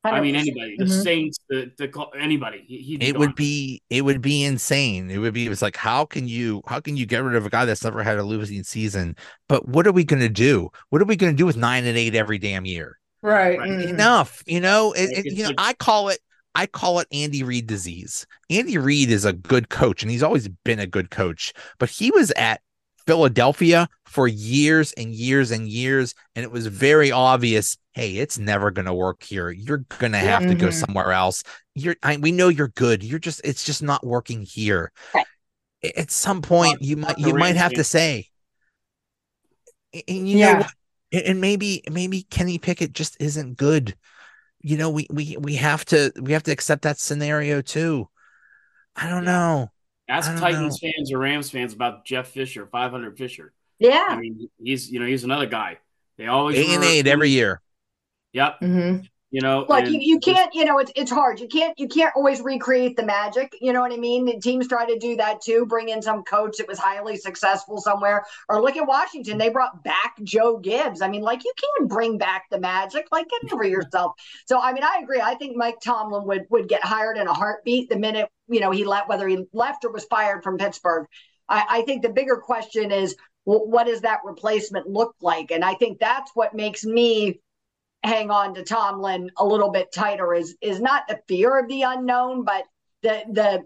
I 0.05 0.21
mean, 0.21 0.35
anybody, 0.37 0.77
the 0.77 0.85
Mhm. 0.85 1.03
Saints, 1.03 1.39
the, 1.49 1.71
the 1.79 2.07
anybody, 2.19 2.65
he, 2.67 2.97
it 3.01 3.13
gone. 3.13 3.21
would 3.21 3.35
be 3.35 3.83
it 3.91 4.03
would 4.03 4.21
be 4.21 4.45
insane 4.45 5.11
it 5.11 5.19
would 5.19 5.33
be 5.35 5.47
it's 5.47 5.63
like 5.63 5.77
how 5.77 6.05
can 6.05 6.29
you 6.29 6.63
how 6.67 6.79
can 6.81 6.97
you 6.97 7.07
get 7.07 7.23
rid 7.23 7.35
of 7.37 7.47
a 7.47 7.51
guy 7.51 7.65
that's 7.65 7.83
never 7.85 8.03
had 8.03 8.19
a 8.19 8.23
losing 8.23 8.63
season 8.63 9.17
but 9.49 9.67
what 9.69 9.87
are 9.87 9.93
we 9.93 10.05
going 10.05 10.21
to 10.21 10.29
do 10.29 10.69
what 10.91 11.01
are 11.01 11.07
we 11.07 11.17
going 11.17 11.33
to 11.33 11.37
do 11.37 11.47
with 11.47 11.57
nine 11.57 11.85
and 11.87 11.97
eight 11.97 12.15
every 12.15 12.39
damn 12.39 12.65
year 12.67 12.99
Right. 13.23 13.59
Right. 13.59 13.71
mhm. 13.71 13.89
enough 13.89 14.43
you 14.47 14.61
know 14.61 14.93
it, 14.93 15.25
it- 15.27 15.33
you 15.33 15.45
know 15.45 15.53
i 15.59 15.73
call 15.73 16.09
it 16.11 16.19
i 16.55 16.67
call 16.67 16.99
it 17.01 17.09
andy 17.11 17.43
reid 17.43 17.67
disease 17.67 18.27
andy 18.51 18.77
reid 18.77 19.11
is 19.11 19.25
a 19.25 19.33
good 19.33 19.71
coach 19.71 20.03
and 20.03 20.11
he's 20.11 20.23
always 20.23 20.49
been 20.65 20.79
a 20.81 20.87
good 20.87 21.11
coach 21.11 21.53
but 21.79 21.89
he 21.89 22.11
was 22.11 22.31
at 22.37 22.61
philadelphia 23.07 23.89
for 24.07 24.27
years 24.29 24.93
and 24.93 25.13
years 25.15 25.51
and 25.51 25.69
years 25.69 26.15
and 26.35 26.43
it 26.45 26.51
was 26.51 26.67
very 26.67 27.11
obvious 27.13 27.77
hey 27.93 28.17
it's 28.17 28.39
never 28.39 28.71
going 28.71 28.87
to 28.87 28.95
work 28.95 29.23
here 29.23 29.51
you're 29.51 29.85
going 29.99 30.13
to 30.13 30.19
have 30.19 30.43
to 30.43 30.55
go 30.55 30.69
Mhm. 30.69 30.73
somewhere 30.87 31.13
else 31.13 31.43
you're 31.75 31.97
I, 32.03 32.17
we 32.17 32.33
know 32.33 32.49
you're 32.49 32.69
good 32.69 33.03
you're 33.03 33.19
just 33.19 33.41
it's 33.45 33.65
just 33.65 33.83
not 33.83 34.07
working 34.07 34.43
here 34.43 34.91
Right. 35.15 35.27
At 35.97 36.11
some 36.11 36.41
point 36.43 36.81
you 36.81 36.97
might 36.97 37.19
you 37.19 37.35
might 37.35 37.57
have 37.57 37.73
to 37.75 37.85
say 37.85 38.29
and 40.09 40.29
you 40.29 40.39
Yeah. 40.39 40.53
know 40.53 40.59
what? 40.61 40.71
And- 41.13 41.23
and 41.23 41.41
maybe 41.41 41.83
maybe 41.91 42.23
kenny 42.31 42.59
pickett 42.59 42.93
just 42.93 43.17
isn't 43.21 43.57
good 43.57 43.95
you 44.61 44.77
know 44.77 44.91
we 44.91 45.07
we 45.11 45.37
we 45.39 45.55
have 45.57 45.85
to 45.87 46.11
we 46.21 46.33
have 46.33 46.43
to 46.45 46.53
accept 46.53 46.83
that 46.83 46.99
scenario 46.99 47.61
too 47.61 48.09
i 48.97 49.09
don't 49.09 49.25
Yeah. 49.25 49.33
know 49.33 49.71
Ask 50.09 50.31
I 50.31 50.33
don't 50.35 50.41
Titans 50.43 50.79
fans 50.79 51.13
or 51.13 51.19
Rams 51.19 51.51
fans 51.51 51.73
about 51.73 52.05
Jeff 52.05 52.29
Fisher, 52.29 52.67
500 52.67 53.17
Fisher. 53.17 53.53
Yeah. 53.79 54.05
I 54.09 54.13
Yeah. 54.15 54.19
mean, 54.21 54.49
he's 54.63 54.91
you 54.91 55.01
know 55.01 55.07
he's 55.07 55.25
another 55.25 55.47
guy. 55.47 55.79
They 56.19 56.27
always 56.27 56.59
eight 56.59 56.69
and 56.69 56.81
were- 56.81 56.85
eight 56.89 57.07
every 57.07 57.31
year 57.31 57.61
Yep. 58.33 58.61
Mhm. 58.61 59.09
You 59.31 59.41
know, 59.41 59.67
Like 59.69 59.89
you, 59.89 59.99
you 60.01 60.21
can't, 60.21 60.55
you 60.55 60.65
know, 60.65 60.79
it's 60.79 60.93
it's 60.95 61.11
hard. 61.11 61.41
You 61.41 61.49
can't 61.49 61.77
you 61.77 61.89
can't 61.89 62.13
always 62.15 62.41
recreate 62.41 62.97
the 62.97 63.03
magic. 63.05 63.53
You 63.61 63.73
know 63.73 63.81
what 63.81 63.93
I 63.93 63.97
mean? 63.97 64.29
And 64.29 64.41
teams 64.41 64.69
try 64.69 64.87
to 64.87 64.97
do 64.97 65.17
that 65.17 65.41
too. 65.41 65.67
Bring 65.67 65.89
in 65.89 66.01
some 66.03 66.23
coach 66.23 66.59
that 66.59 66.69
was 66.69 66.79
highly 66.79 67.17
successful 67.17 67.81
somewhere. 67.81 68.25
Or 68.49 68.63
look 68.63 68.77
at 68.77 68.87
Washington. 68.87 69.37
They 69.39 69.49
brought 69.49 69.83
back 69.83 70.15
Joe 70.23 70.59
Gibbs. 70.59 71.03
I 71.03 71.09
mean, 71.09 71.23
like 71.23 71.43
you 71.45 71.53
can't 71.57 71.89
bring 71.91 72.17
back 72.17 72.45
the 72.53 72.61
magic. 72.61 73.07
Like 73.11 73.29
get 73.29 73.53
over 73.53 73.65
yourself. 73.65 74.13
So 74.47 74.61
I 74.61 74.73
mean, 74.73 74.85
I 74.85 75.01
agree. 75.03 75.21
I 75.21 75.35
think 75.35 75.57
Mike 75.57 75.81
Tomlin 75.81 76.29
would 76.29 76.47
would 76.51 76.69
get 76.69 76.85
hired 76.85 77.17
in 77.19 77.27
a 77.27 77.33
heartbeat 77.35 77.89
the 77.89 77.97
minute 77.99 78.29
you 78.49 78.61
know 78.61 78.71
he 78.71 78.85
left, 78.85 79.09
whether 79.09 79.29
he 79.29 79.45
left 79.53 79.85
or 79.85 79.93
was 79.93 80.05
fired 80.05 80.43
from 80.43 80.59
Pittsburgh. 80.59 81.07
I, 81.49 81.65
I 81.69 81.83
think 81.83 82.03
the 82.03 82.09
bigger 82.11 82.37
question 82.37 82.91
is, 82.93 83.17
well, 83.45 83.67
what 83.67 83.87
does 83.87 84.03
that 84.03 84.21
replacement 84.25 84.89
look 84.89 85.15
like? 85.21 85.51
And 85.51 85.65
I 85.65 85.75
think 85.75 85.99
that's 85.99 86.31
what 86.35 86.55
makes 86.55 86.85
me 86.85 87.41
hang 88.03 88.31
on 88.31 88.55
to 88.55 88.63
Tomlin 88.63 89.31
a 89.39 89.45
little 89.45 89.71
bit 89.71 89.93
tighter 89.93 90.35
is 90.35 90.57
is 90.61 90.81
not 90.81 91.09
the 91.09 91.21
fear 91.29 91.59
of 91.59 91.69
the 91.69 91.83
unknown, 91.83 92.45
but 92.45 92.65
the 93.03 93.23
the 93.31 93.63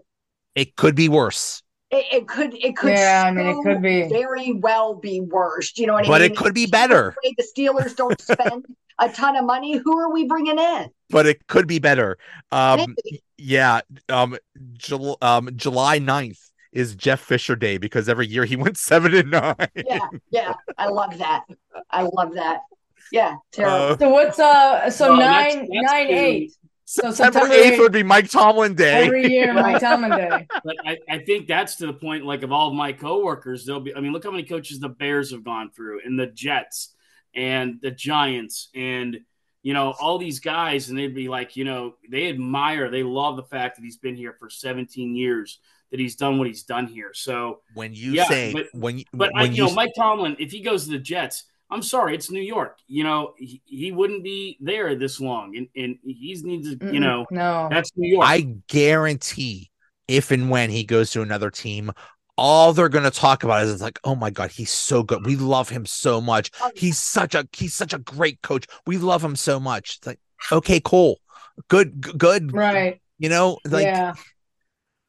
it 0.55 0.75
could 0.75 0.95
be 0.95 1.09
worse 1.09 1.61
it, 1.91 2.05
it 2.11 2.27
could 2.27 2.53
it 2.53 2.75
could 2.75 2.93
Yeah, 2.93 3.23
I 3.27 3.31
mean, 3.31 3.47
it 3.47 3.63
could 3.63 3.81
be. 3.81 4.07
very 4.09 4.53
well 4.53 4.95
be 4.95 5.21
worse. 5.21 5.77
You 5.77 5.87
know 5.87 5.93
what 5.93 6.05
I 6.05 6.09
but 6.09 6.21
mean? 6.21 6.31
it 6.31 6.37
could 6.37 6.53
be 6.53 6.65
better 6.65 7.15
The 7.23 7.43
Steelers 7.43 7.95
don't 7.95 8.19
spend 8.21 8.65
a 8.99 9.09
ton 9.09 9.35
of 9.35 9.45
money. 9.45 9.77
Who 9.77 9.99
are 9.99 10.11
we 10.11 10.25
bringing 10.25 10.59
in? 10.59 10.89
but 11.09 11.25
it 11.25 11.47
could 11.47 11.67
be 11.67 11.79
better 11.79 12.17
um 12.51 12.79
Maybe. 12.79 13.23
Yeah 13.39 13.81
um, 14.09 14.37
Jul- 14.73 15.17
um 15.21 15.49
july 15.55 15.99
9th 15.99 16.39
is 16.71 16.95
jeff 16.95 17.19
fisher 17.19 17.55
day 17.55 17.77
because 17.77 18.07
every 18.09 18.27
year 18.27 18.45
he 18.45 18.55
went 18.63 18.77
seven 18.77 19.15
and 19.15 19.31
nine 19.31 19.55
Yeah, 19.75 20.07
yeah. 20.29 20.53
I 20.77 20.87
love 20.87 21.17
that. 21.17 21.43
I 21.89 22.03
love 22.03 22.35
that. 22.35 22.61
Yeah, 23.11 23.35
terrible. 23.51 23.93
Uh, 23.93 23.97
So 23.97 24.09
what's 24.09 24.39
uh 24.39 24.89
so 24.91 25.09
Well, 25.09 25.19
nine 25.19 25.67
that's 25.71 25.91
nine 25.91 26.07
eight 26.07 26.51
So 26.85 27.11
September 27.11 27.47
September 27.47 27.55
8th 27.55 27.71
8th 27.75 27.79
would 27.79 27.91
be 27.91 28.03
Mike 28.03 28.29
Tomlin 28.29 28.75
Day. 28.75 29.05
every 29.05 29.27
year 29.31 29.51
Mike 29.65 29.79
Tomlin 29.81 30.11
Day. 30.11 30.47
But 30.63 30.75
I, 30.85 30.97
I 31.09 31.17
think 31.19 31.47
that's 31.47 31.77
to 31.77 31.87
the 31.87 31.93
point, 31.93 32.23
like 32.25 32.43
of 32.43 32.51
all 32.51 32.67
of 32.69 32.75
my 32.75 32.93
coworkers, 32.93 33.65
they'll 33.65 33.79
be. 33.79 33.95
I 33.95 33.99
mean, 33.99 34.11
look 34.11 34.23
how 34.23 34.31
many 34.31 34.43
coaches 34.43 34.79
the 34.79 34.89
Bears 34.89 35.31
have 35.31 35.43
gone 35.43 35.71
through, 35.75 36.01
and 36.05 36.19
the 36.19 36.27
Jets, 36.27 36.93
and 37.35 37.79
the 37.81 37.91
Giants, 37.91 38.69
and 38.75 39.19
you 39.63 39.73
know 39.73 39.93
all 39.99 40.17
these 40.17 40.39
guys, 40.39 40.89
and 40.89 40.97
they'd 40.97 41.15
be 41.15 41.27
like, 41.29 41.55
you 41.55 41.65
know, 41.65 41.95
they 42.09 42.29
admire, 42.29 42.89
they 42.89 43.03
love 43.03 43.35
the 43.35 43.43
fact 43.43 43.75
that 43.77 43.83
he's 43.83 43.97
been 43.97 44.15
here 44.15 44.35
for 44.39 44.49
17 44.49 45.15
years, 45.15 45.59
that 45.91 45.99
he's 45.99 46.15
done 46.15 46.37
what 46.37 46.47
he's 46.47 46.63
done 46.63 46.87
here. 46.87 47.11
So, 47.13 47.61
When 47.73 47.93
you 47.93 48.13
Yeah, 48.13 48.25
say 48.25 48.53
but- 48.53 48.67
when 48.73 48.99
you 48.99 49.05
but 49.13 49.31
I, 49.35 49.43
when 49.43 49.53
you 49.53 49.63
know, 49.63 49.69
s- 49.69 49.75
Mike 49.75 49.91
Tomlin, 49.97 50.35
if 50.39 50.51
he 50.51 50.61
goes 50.61 50.85
to 50.85 50.91
the 50.91 50.99
Jets, 50.99 51.43
I'm 51.71 51.81
sorry, 51.83 52.15
it's 52.15 52.31
New 52.31 52.41
York. 52.41 52.79
You 52.87 53.03
know, 53.03 53.33
he, 53.37 53.61
he 53.65 53.91
wouldn't 53.91 54.23
be 54.23 54.57
there 54.61 54.95
this 54.95 55.19
long, 55.19 55.55
and 55.57 55.67
and 55.75 55.97
he's 56.03 56.43
needs 56.43 56.69
to, 56.69 56.75
you 56.93 56.99
Mm-mm, 56.99 57.01
know, 57.01 57.25
no. 57.29 57.67
that's 57.69 57.91
New 57.95 58.09
York. 58.09 58.25
I 58.27 58.55
guarantee 58.67 59.69
if 60.07 60.31
and 60.31 60.49
when 60.49 60.69
he 60.71 60.83
goes 60.83 61.11
to 61.11 61.21
another 61.21 61.51
team, 61.51 61.91
all 62.39 62.73
they're 62.73 62.89
gonna 62.89 63.11
talk 63.11 63.43
about 63.43 63.63
is 63.63 63.71
it's 63.73 63.81
like, 63.81 63.99
oh 64.03 64.15
my 64.15 64.29
god, 64.29 64.51
he's 64.51 64.71
so 64.71 65.03
good. 65.03 65.25
We 65.25 65.35
love 65.35 65.69
him 65.69 65.85
so 65.85 66.21
much. 66.21 66.51
Oh, 66.61 66.71
He's 66.75 66.97
such 66.97 67.35
a 67.35 67.47
he's 67.53 67.73
such 67.73 67.93
a 67.93 67.99
great 67.99 68.41
coach. 68.41 68.65
We 68.87 68.97
love 68.97 69.23
him 69.23 69.35
so 69.35 69.59
much. 69.59 69.97
It's 69.97 70.07
like, 70.07 70.19
okay, 70.51 70.81
cool, 70.83 71.19
good, 71.67 72.03
g- 72.03 72.13
good. 72.17 72.53
Right. 72.53 73.01
You 73.17 73.29
know, 73.29 73.59
like 73.65 73.85
yeah. 73.85 74.13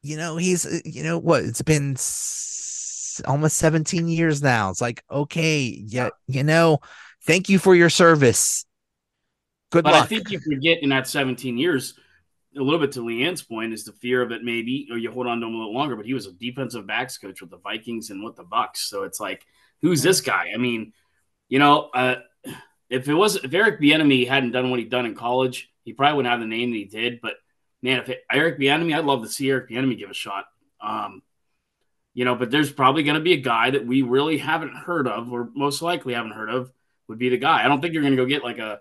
you 0.02 0.16
know, 0.16 0.36
he's 0.36 0.66
uh, 0.66 0.80
you 0.84 1.02
know 1.02 1.18
what? 1.18 1.44
It's 1.44 1.62
been 1.62 1.92
s- 1.92 3.20
almost 3.26 3.56
17 3.58 4.08
years 4.08 4.42
now. 4.42 4.70
It's 4.70 4.80
like, 4.80 5.02
okay, 5.10 5.82
yeah, 5.86 6.10
you 6.26 6.42
know, 6.42 6.78
thank 7.24 7.48
you 7.48 7.58
for 7.58 7.74
your 7.74 7.90
service. 7.90 8.64
Good 9.70 9.84
But 9.84 9.94
I 9.94 10.04
think 10.04 10.30
you 10.30 10.40
forget 10.40 10.82
in 10.82 10.88
that 10.88 11.06
17 11.06 11.56
years, 11.56 11.94
a 12.56 12.62
little 12.62 12.80
bit 12.80 12.92
to 12.92 13.00
LeeAnn's 13.00 13.42
point, 13.42 13.72
is 13.72 13.84
the 13.84 13.92
fear 13.92 14.22
of 14.22 14.32
it 14.32 14.42
maybe, 14.42 14.88
or 14.90 14.98
you 14.98 15.10
hold 15.10 15.26
on 15.26 15.40
to 15.40 15.46
him 15.46 15.54
a 15.54 15.58
little 15.58 15.74
longer. 15.74 15.96
But 15.96 16.06
he 16.06 16.14
was 16.14 16.26
a 16.26 16.32
defensive 16.32 16.86
backs 16.86 17.18
coach 17.18 17.40
with 17.40 17.50
the 17.50 17.58
Vikings 17.58 18.10
and 18.10 18.24
with 18.24 18.36
the 18.36 18.44
Bucs, 18.44 18.78
so 18.78 19.04
it's 19.04 19.20
like, 19.20 19.46
who's 19.82 20.02
this 20.02 20.20
guy? 20.20 20.48
I 20.54 20.58
mean, 20.58 20.92
you 21.48 21.58
know, 21.58 21.90
uh, 21.94 22.16
if 22.88 23.08
it 23.08 23.14
was 23.14 23.36
if 23.36 23.54
Eric 23.54 23.80
Bieniemy 23.80 24.26
hadn't 24.26 24.52
done 24.52 24.70
what 24.70 24.80
he'd 24.80 24.90
done 24.90 25.06
in 25.06 25.14
college, 25.14 25.70
he 25.84 25.92
probably 25.92 26.16
wouldn't 26.16 26.32
have 26.32 26.40
the 26.40 26.46
name 26.46 26.70
that 26.70 26.76
he 26.76 26.84
did. 26.84 27.20
But 27.20 27.34
man, 27.82 28.00
if 28.00 28.08
it, 28.08 28.24
Eric 28.30 28.58
Bieniemy, 28.58 28.96
I'd 28.96 29.04
love 29.04 29.22
to 29.22 29.28
see 29.28 29.50
Eric 29.50 29.70
Bieniemy 29.70 29.98
give 29.98 30.10
a 30.10 30.14
shot. 30.14 30.46
Um, 30.80 31.22
you 32.14 32.24
know, 32.24 32.34
but 32.34 32.50
there's 32.50 32.72
probably 32.72 33.04
going 33.04 33.14
to 33.14 33.20
be 33.20 33.34
a 33.34 33.40
guy 33.40 33.70
that 33.70 33.86
we 33.86 34.02
really 34.02 34.38
haven't 34.38 34.74
heard 34.74 35.06
of, 35.06 35.32
or 35.32 35.50
most 35.54 35.80
likely 35.80 36.14
haven't 36.14 36.32
heard 36.32 36.50
of, 36.50 36.72
would 37.06 37.18
be 37.18 37.28
the 37.28 37.38
guy. 37.38 37.64
I 37.64 37.68
don't 37.68 37.80
think 37.80 37.94
you're 37.94 38.02
going 38.02 38.16
to 38.16 38.22
go 38.22 38.26
get 38.26 38.42
like 38.42 38.58
a 38.58 38.80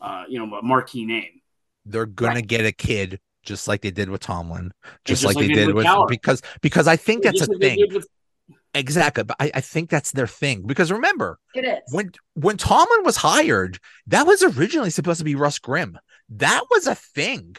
uh, 0.00 0.24
you 0.28 0.38
know, 0.38 0.56
a 0.56 0.62
marquee 0.62 1.04
name. 1.04 1.39
They're 1.86 2.06
gonna 2.06 2.42
get 2.42 2.64
a 2.66 2.72
kid 2.72 3.20
just 3.42 3.66
like 3.68 3.80
they 3.80 3.90
did 3.90 4.10
with 4.10 4.20
Tomlin, 4.20 4.72
just, 5.04 5.22
just 5.22 5.24
like, 5.24 5.36
like 5.36 5.48
they 5.48 5.54
did 5.54 5.74
with 5.74 5.86
with 5.86 6.08
because 6.08 6.42
because 6.60 6.86
I 6.86 6.96
think 6.96 7.22
that's 7.22 7.38
Just 7.38 7.50
a 7.50 7.58
thing 7.58 7.78
with- 7.92 8.06
exactly. 8.74 9.24
But 9.24 9.36
I, 9.40 9.50
I 9.54 9.60
think 9.60 9.88
that's 9.90 10.12
their 10.12 10.26
thing 10.26 10.66
because 10.66 10.92
remember 10.92 11.38
It 11.54 11.64
is. 11.64 11.78
when 11.92 12.12
when 12.34 12.56
Tomlin 12.56 13.02
was 13.04 13.16
hired, 13.16 13.78
that 14.06 14.26
was 14.26 14.42
originally 14.42 14.90
supposed 14.90 15.18
to 15.18 15.24
be 15.24 15.34
Russ 15.34 15.58
Grimm. 15.58 15.98
That 16.28 16.62
was 16.70 16.86
a 16.86 16.94
thing. 16.94 17.56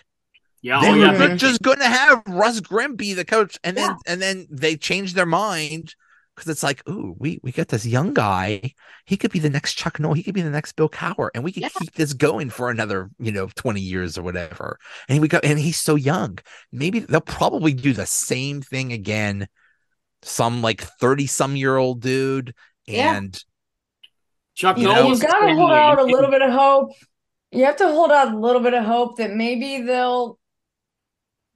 yeah, 0.62 0.80
they 0.82 0.90
oh, 0.90 0.96
yeah, 0.96 1.36
just 1.36 1.64
to 1.64 1.76
have 1.84 2.22
Russ 2.28 2.60
Grimm 2.60 2.96
be 2.96 3.14
the 3.14 3.26
coach, 3.26 3.58
and 3.64 3.76
then 3.76 3.90
Yeah. 3.90 3.96
and 4.14 4.22
then 4.22 4.48
they 4.52 4.76
changed 4.78 5.16
their 5.16 5.26
mind 5.26 5.96
because 6.36 6.50
it's 6.50 6.64
like, 6.64 6.88
ooh, 6.90 7.16
we 7.20 7.40
we 7.44 7.52
got 7.52 7.68
this 7.68 7.86
young 7.86 8.14
guy. 8.14 8.74
He 9.06 9.18
could 9.18 9.32
be 9.32 9.40
the 9.40 9.50
next 9.50 9.74
Chuck 9.76 10.00
Noll. 10.00 10.14
He 10.14 10.24
could 10.24 10.34
be 10.34 10.42
the 10.42 10.50
next 10.50 10.74
Bill 10.74 10.90
Cowher, 10.90 11.30
and 11.36 11.44
we 11.44 11.52
could 11.52 11.64
Yeah. 11.64 11.70
keep 11.70 11.94
this 11.94 12.14
going 12.14 12.50
for 12.50 12.70
another, 12.70 13.10
you 13.20 13.32
know, 13.32 13.50
twenty 13.56 13.82
years 13.82 14.18
or 14.18 14.24
whatever. 14.24 14.78
And 15.10 15.22
we 15.22 15.28
got, 15.28 15.44
and 15.46 15.60
he's 15.60 15.78
so 15.78 15.96
young. 15.96 16.40
Maybe 16.72 17.00
they'll 17.00 17.22
probably 17.22 17.74
do 17.74 17.94
the 17.94 18.06
same 18.06 18.62
thing 18.62 18.94
again. 18.94 19.48
Some 20.24 20.62
like 20.62 20.82
thirty 20.82 21.28
some 21.28 21.56
year 21.56 21.78
old 21.78 22.02
dude, 22.02 22.54
Yeah. 22.88 23.16
and 23.16 23.44
Chuck 24.56 24.78
You 24.78 24.86
Noll 24.86 25.10
You've 25.10 25.22
gotta 25.22 25.54
hold 25.56 25.72
out 25.72 26.00
a 26.00 26.04
little 26.04 26.30
bit 26.30 26.42
of 26.42 26.52
hope. 26.52 26.92
You 27.52 27.66
have 27.66 27.78
to 27.78 27.88
hold 27.88 28.12
out 28.12 28.34
a 28.34 28.38
little 28.38 28.62
bit 28.62 28.74
of 28.74 28.86
hope 28.86 29.18
that 29.18 29.32
maybe 29.34 29.82
they'll 29.82 30.38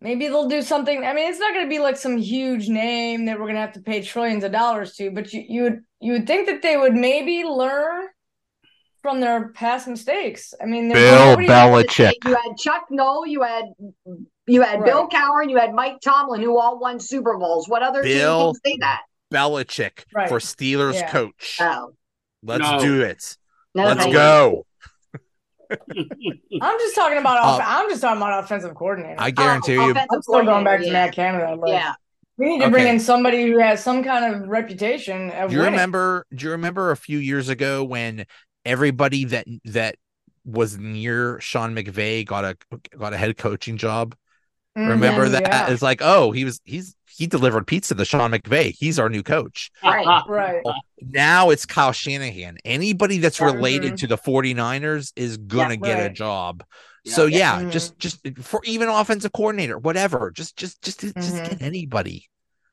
Maybe 0.05 0.27
they'll 0.27 0.47
do 0.47 0.61
something. 0.61 1.03
I 1.03 1.13
mean, 1.15 1.27
it's 1.31 1.39
not 1.39 1.51
going 1.51 1.65
to 1.65 1.69
be 1.69 1.79
like 1.79 1.97
some 1.97 2.15
huge 2.17 2.69
name 2.69 3.25
that 3.25 3.39
we're 3.39 3.45
going 3.45 3.55
to 3.55 3.61
have 3.61 3.73
to 3.73 3.79
pay 3.81 4.03
trillions 4.03 4.43
of 4.43 4.51
dollars 4.51 4.93
to, 4.97 5.09
but 5.09 5.33
you 5.33 5.43
you 5.49 5.63
would 5.63 5.83
you 5.99 6.11
would 6.13 6.27
think 6.27 6.45
that 6.45 6.61
they 6.61 6.77
would 6.77 6.93
maybe 6.93 7.43
learn 7.43 8.05
from 9.01 9.19
their 9.19 9.49
past 9.49 9.87
mistakes. 9.87 10.53
I 10.61 10.65
mean, 10.65 10.93
Bill 10.93 11.37
Belichick. 11.37 12.13
You 12.23 12.35
had 12.35 12.55
Chuck 12.59 12.83
Noll, 12.91 13.25
you 13.25 13.41
had 13.41 13.65
you 14.45 14.61
had 14.61 14.83
Bill 14.83 15.07
Right. 15.07 15.11
Cowher, 15.11 15.49
you 15.49 15.57
had 15.57 15.73
Mike 15.73 15.97
Tomlin, 16.03 16.39
who 16.41 16.59
all 16.59 16.77
won 16.77 16.99
Super 16.99 17.35
Bowls. 17.39 17.67
What 17.67 17.81
other 17.81 18.03
Bill- 18.03 18.53
team 18.53 18.61
can 18.63 18.71
say 18.73 18.77
that? 18.81 19.01
Belichick 19.33 20.03
Right. 20.13 20.29
for 20.29 20.37
Steelers 20.37 20.93
Yeah. 20.93 21.09
coach. 21.09 21.57
Oh, 21.59 21.93
Let's 22.43 22.61
No. 22.61 22.79
do 22.79 23.01
it. 23.01 23.37
no, 23.73 23.85
Let's 23.85 24.01
thank 24.03 24.13
go. 24.13 24.67
I'm 26.61 26.79
just 26.79 26.95
talking 26.95 27.17
about. 27.17 27.37
Uh, 27.37 27.63
I'm 27.63 27.89
just 27.89 28.01
talking 28.01 28.21
about 28.21 28.43
offensive 28.43 28.73
coordinator. 28.75 29.15
I 29.19 29.31
guarantee 29.31 29.77
Oh, 29.77 29.87
you. 29.87 29.95
I'm 29.95 30.21
still 30.21 30.43
going 30.43 30.63
back 30.63 30.79
to 30.79 30.85
coordinator, 30.85 30.93
Matt 30.93 31.13
Canada. 31.13 31.55
Like, 31.55 31.71
Yeah, 31.71 31.93
we 32.37 32.47
need 32.47 32.61
to 32.63 32.69
bring 32.69 32.87
in 32.87 32.99
somebody 32.99 33.49
who 33.51 33.59
has 33.59 33.83
some 33.83 34.03
kind 34.03 34.33
of 34.35 34.47
reputation 34.47 35.31
of 35.31 35.49
Do 35.49 35.55
you 35.55 35.61
winning. 35.61 35.73
remember? 35.73 36.25
Do 36.33 36.45
you 36.45 36.51
remember 36.51 36.91
a 36.91 36.97
few 36.97 37.17
years 37.17 37.49
ago 37.49 37.83
when 37.83 38.25
everybody 38.65 39.25
that 39.25 39.47
that 39.65 39.95
was 40.45 40.77
near 40.77 41.39
Sean 41.39 41.75
McVay 41.75 42.25
got 42.25 42.45
a 42.45 42.57
got 42.97 43.13
a 43.13 43.17
head 43.17 43.37
coaching 43.37 43.77
job? 43.77 44.15
Remember 44.75 45.27
Mhm, 45.27 45.31
that? 45.31 45.41
yeah. 45.43 45.67
It's 45.71 45.81
like, 45.81 46.01
oh, 46.01 46.31
he 46.31 46.43
was 46.43 46.59
he's 46.65 46.95
he 47.07 47.27
delivered 47.27 47.65
pizza 47.65 47.95
to 47.95 48.03
Sean 48.03 48.31
McVay. 48.31 48.75
He's 48.77 48.99
our 48.99 49.07
new 49.09 49.23
coach. 49.23 49.71
Right. 49.81 50.05
Right. 50.27 50.61
Now 51.01 51.49
it's 51.49 51.65
Kyle 51.65 51.93
Shanahan. 51.93 52.57
Anybody 52.65 53.19
that's 53.19 53.39
Yeah. 53.39 53.45
related 53.47 53.93
Mhm. 53.93 53.97
to 53.99 54.07
the 54.07 54.17
49ers 54.17 55.13
is 55.15 55.37
gonna 55.37 55.77
get 55.77 56.05
a 56.05 56.09
job. 56.13 56.63
Yeah. 57.05 57.13
So 57.13 57.25
yeah, 57.25 57.61
Mhm. 57.61 57.71
just 57.71 57.97
just 57.99 58.19
for 58.41 58.61
even 58.65 58.89
offensive 58.89 59.31
coordinator, 59.31 59.77
whatever. 59.77 60.29
Just 60.31 60.57
just 60.57 60.81
just 60.83 60.99
just 60.99 61.15
Mhm. 61.15 61.49
get 61.51 61.61
anybody. 61.61 62.27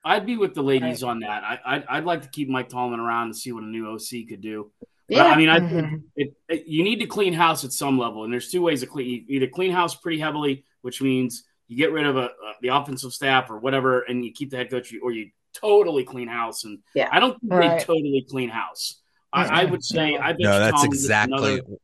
I'd 0.04 0.26
be 0.26 0.36
with 0.36 0.54
the 0.54 0.62
ladies 0.64 1.04
on 1.04 1.20
that. 1.20 1.44
I, 1.44 1.58
I'd, 1.64 1.84
I'd 1.88 2.04
like 2.04 2.22
to 2.22 2.28
keep 2.28 2.48
Mike 2.48 2.68
Tomlin 2.68 2.98
around 2.98 3.26
and 3.26 3.36
see 3.36 3.52
what 3.52 3.62
a 3.62 3.66
new 3.66 3.86
OC 3.86 4.26
could 4.28 4.40
do. 4.40 4.72
But, 5.08 5.16
Yeah. 5.18 5.24
I 5.26 5.36
mean, 5.36 5.48
I 5.48 5.60
Mhm. 5.60 6.02
it, 6.16 6.34
it, 6.48 6.64
you 6.66 6.82
need 6.82 6.98
to 6.98 7.06
clean 7.06 7.32
house 7.32 7.64
at 7.64 7.70
some 7.72 7.96
level, 7.98 8.24
and 8.24 8.32
there's 8.32 8.50
two 8.50 8.62
ways 8.62 8.80
to 8.80 8.86
clean. 8.86 9.24
Either 9.28 9.46
clean 9.46 9.70
house 9.70 9.94
pretty 9.94 10.18
heavily, 10.18 10.64
which 10.80 11.00
means 11.00 11.44
you 11.72 11.78
get 11.78 11.90
rid 11.92 12.06
of 12.06 12.16
a, 12.16 12.24
a 12.26 12.30
the 12.60 12.68
offensive 12.68 13.12
staff 13.12 13.50
or 13.50 13.58
whatever, 13.58 14.00
and 14.02 14.24
you 14.24 14.32
keep 14.32 14.50
the 14.50 14.58
head 14.58 14.70
coach, 14.70 14.92
or 15.02 15.10
you 15.12 15.30
totally 15.54 16.04
clean 16.04 16.28
house. 16.28 16.64
And 16.64 16.78
Yeah. 16.94 17.08
I 17.10 17.18
don't 17.18 17.38
think 17.40 17.52
Right. 17.52 17.78
they 17.78 17.84
totally 17.84 18.26
clean 18.28 18.50
house. 18.50 19.00
I, 19.32 19.62
I 19.62 19.64
would 19.64 19.82
say 19.82 20.16
I 20.18 20.32
bet 20.32 20.40
No, 20.40 20.52
you 20.52 20.58
that's 20.58 20.72
Tomlin 20.72 20.86
exactly. 20.92 21.52
another- 21.54 21.76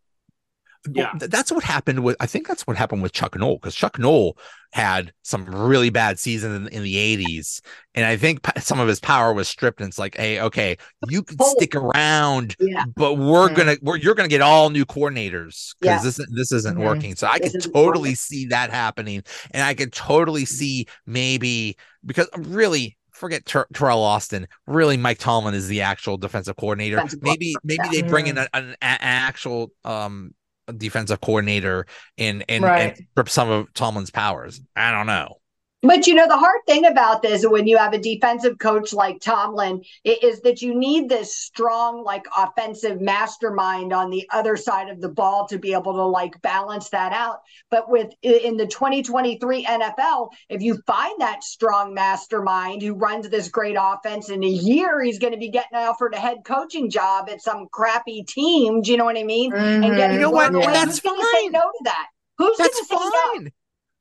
Yeah. 0.91 1.13
That's 1.19 1.51
what 1.53 1.65
happened 1.65 2.05
with. 2.05 2.17
I 2.21 2.27
think 2.27 2.47
that's 2.47 2.67
what 2.67 2.77
happened 2.77 3.03
with 3.03 3.13
Chuck 3.13 3.37
Noll 3.37 3.57
because 3.57 3.75
Chuck 3.75 3.99
Noll 3.99 4.39
had 4.73 5.13
some 5.23 5.45
really 5.45 5.91
bad 5.91 6.19
season 6.19 6.55
in, 6.55 6.69
in 6.69 6.83
the 6.83 6.95
'80s, 6.95 7.61
and 7.95 8.05
I 8.07 8.17
think 8.17 8.43
pa- 8.43 8.61
some 8.61 8.79
of 8.79 8.87
his 8.89 9.01
power 9.01 9.33
was 9.33 9.49
stripped. 9.49 9.81
And 9.81 9.89
it's 9.89 9.99
like, 9.99 10.17
hey, 10.17 10.41
okay, 10.41 10.77
you 11.09 11.23
can 11.23 11.37
Oh. 11.41 11.55
stick 11.57 11.75
around, 11.75 12.55
Yeah. 12.61 12.85
but 12.97 13.15
we're 13.15 13.49
Mhm. 13.49 13.57
gonna, 13.57 13.77
we're, 13.83 13.97
you're 13.97 14.15
gonna 14.15 14.29
get 14.29 14.41
all 14.41 14.71
new 14.71 14.85
coordinators 14.85 15.75
because 15.81 16.03
Yeah. 16.03 16.03
this 16.03 16.21
this 16.35 16.53
isn't 16.53 16.77
Mhm. 16.79 16.85
working. 16.85 17.17
So 17.17 17.27
I 17.27 17.39
This 17.39 17.53
can 17.53 17.61
totally 17.73 18.11
working. 18.11 18.15
see 18.17 18.47
that 18.47 18.71
happening, 18.71 19.23
and 19.51 19.63
I 19.63 19.75
can 19.75 19.91
totally 19.91 20.45
see 20.45 20.87
maybe 21.07 21.77
because 22.05 22.29
really. 22.37 22.95
Forget 23.13 23.45
Ter- 23.47 23.67
Teryl 23.75 23.97
Austin. 23.97 24.47
Really, 24.69 24.97
Mike 24.97 25.19
Tomlin 25.19 25.53
is 25.53 25.67
the 25.67 25.81
actual 25.81 26.19
defensive 26.19 26.55
coordinator. 26.55 26.95
Defensive 26.95 27.19
maybe, 27.21 27.57
maybe 27.65 27.81
yeah. 27.87 27.91
they 27.91 28.03
bring 28.03 28.29
in 28.29 28.39
a- 28.39 28.47
an, 28.55 28.77
a- 28.81 28.85
an 28.85 28.99
actual 29.01 29.73
um 29.85 30.35
defensive 30.77 31.21
coordinator 31.21 31.87
and 32.17 32.45
and, 32.49 32.65
Right. 32.65 32.99
some 33.27 33.51
of 33.51 33.73
Tomlin's 33.75 34.11
powers. 34.11 34.61
I 34.77 34.91
don't 34.93 35.07
know. 35.07 35.37
But 35.83 36.09
you 36.09 36.15
know, 36.17 36.27
the 36.27 36.37
hard 36.37 36.61
thing 36.67 36.87
about 36.87 37.23
this 37.23 37.47
when 37.47 37.69
you 37.69 37.79
have 37.79 37.93
a 37.93 37.99
defensive 37.99 38.59
coach 38.59 38.93
like 38.93 39.21
Tomlin 39.21 39.83
is 40.05 40.41
that 40.41 40.61
you 40.61 40.75
need 40.75 41.09
this 41.09 41.37
strong, 41.37 42.03
like 42.03 42.27
offensive 42.37 43.01
mastermind 43.01 43.93
on 43.93 44.11
the 44.11 44.29
other 44.33 44.57
side 44.57 44.89
of 44.89 45.01
the 45.01 45.09
ball 45.09 45.47
to 45.47 45.59
be 45.59 45.75
able 45.75 45.93
to 45.93 46.05
like 46.05 46.43
balance 46.43 46.89
that 46.91 47.13
out. 47.13 47.43
But 47.71 47.89
with 47.89 48.09
in 48.23 48.57
the 48.57 48.67
2023 48.67 49.67
NFL, 49.67 50.31
if 50.49 50.63
you 50.63 50.83
find 50.85 51.21
that 51.21 51.45
strong 51.45 51.95
mastermind 51.95 52.83
who 52.83 52.95
runs 52.95 53.29
this 53.29 53.49
great 53.49 53.77
offense 53.79 54.31
in 54.31 54.43
a 54.43 54.49
year, 54.49 55.01
he's 55.01 55.21
going 55.21 55.33
to 55.33 55.39
be 55.39 55.49
getting 55.49 55.79
offered 55.79 56.13
a 56.13 56.19
head 56.19 56.39
coaching 56.45 56.91
job 56.91 57.29
at 57.31 57.41
some 57.41 57.69
crappy 57.71 58.25
team. 58.25 58.83
Do 58.83 58.91
you 58.91 58.97
know 58.97 59.05
what 59.05 59.17
I 59.17 59.23
mean? 59.23 59.53
And 59.53 59.85
Mhm. 59.85 59.97
getting 59.97 60.17
You 60.17 60.23
know 60.23 60.31
what? 60.31 60.53
away. 60.53 60.73
That's 60.73 60.87
Who's 60.87 61.01
gonna 61.01 61.23
say 61.23 61.43
fine. 61.43 61.53
no 61.53 61.61
to 61.61 61.85
that? 61.85 62.07
Who's 62.39 62.57
That's 62.59 62.85
to 62.89 62.95
no? 62.97 63.11
fine. 63.11 63.53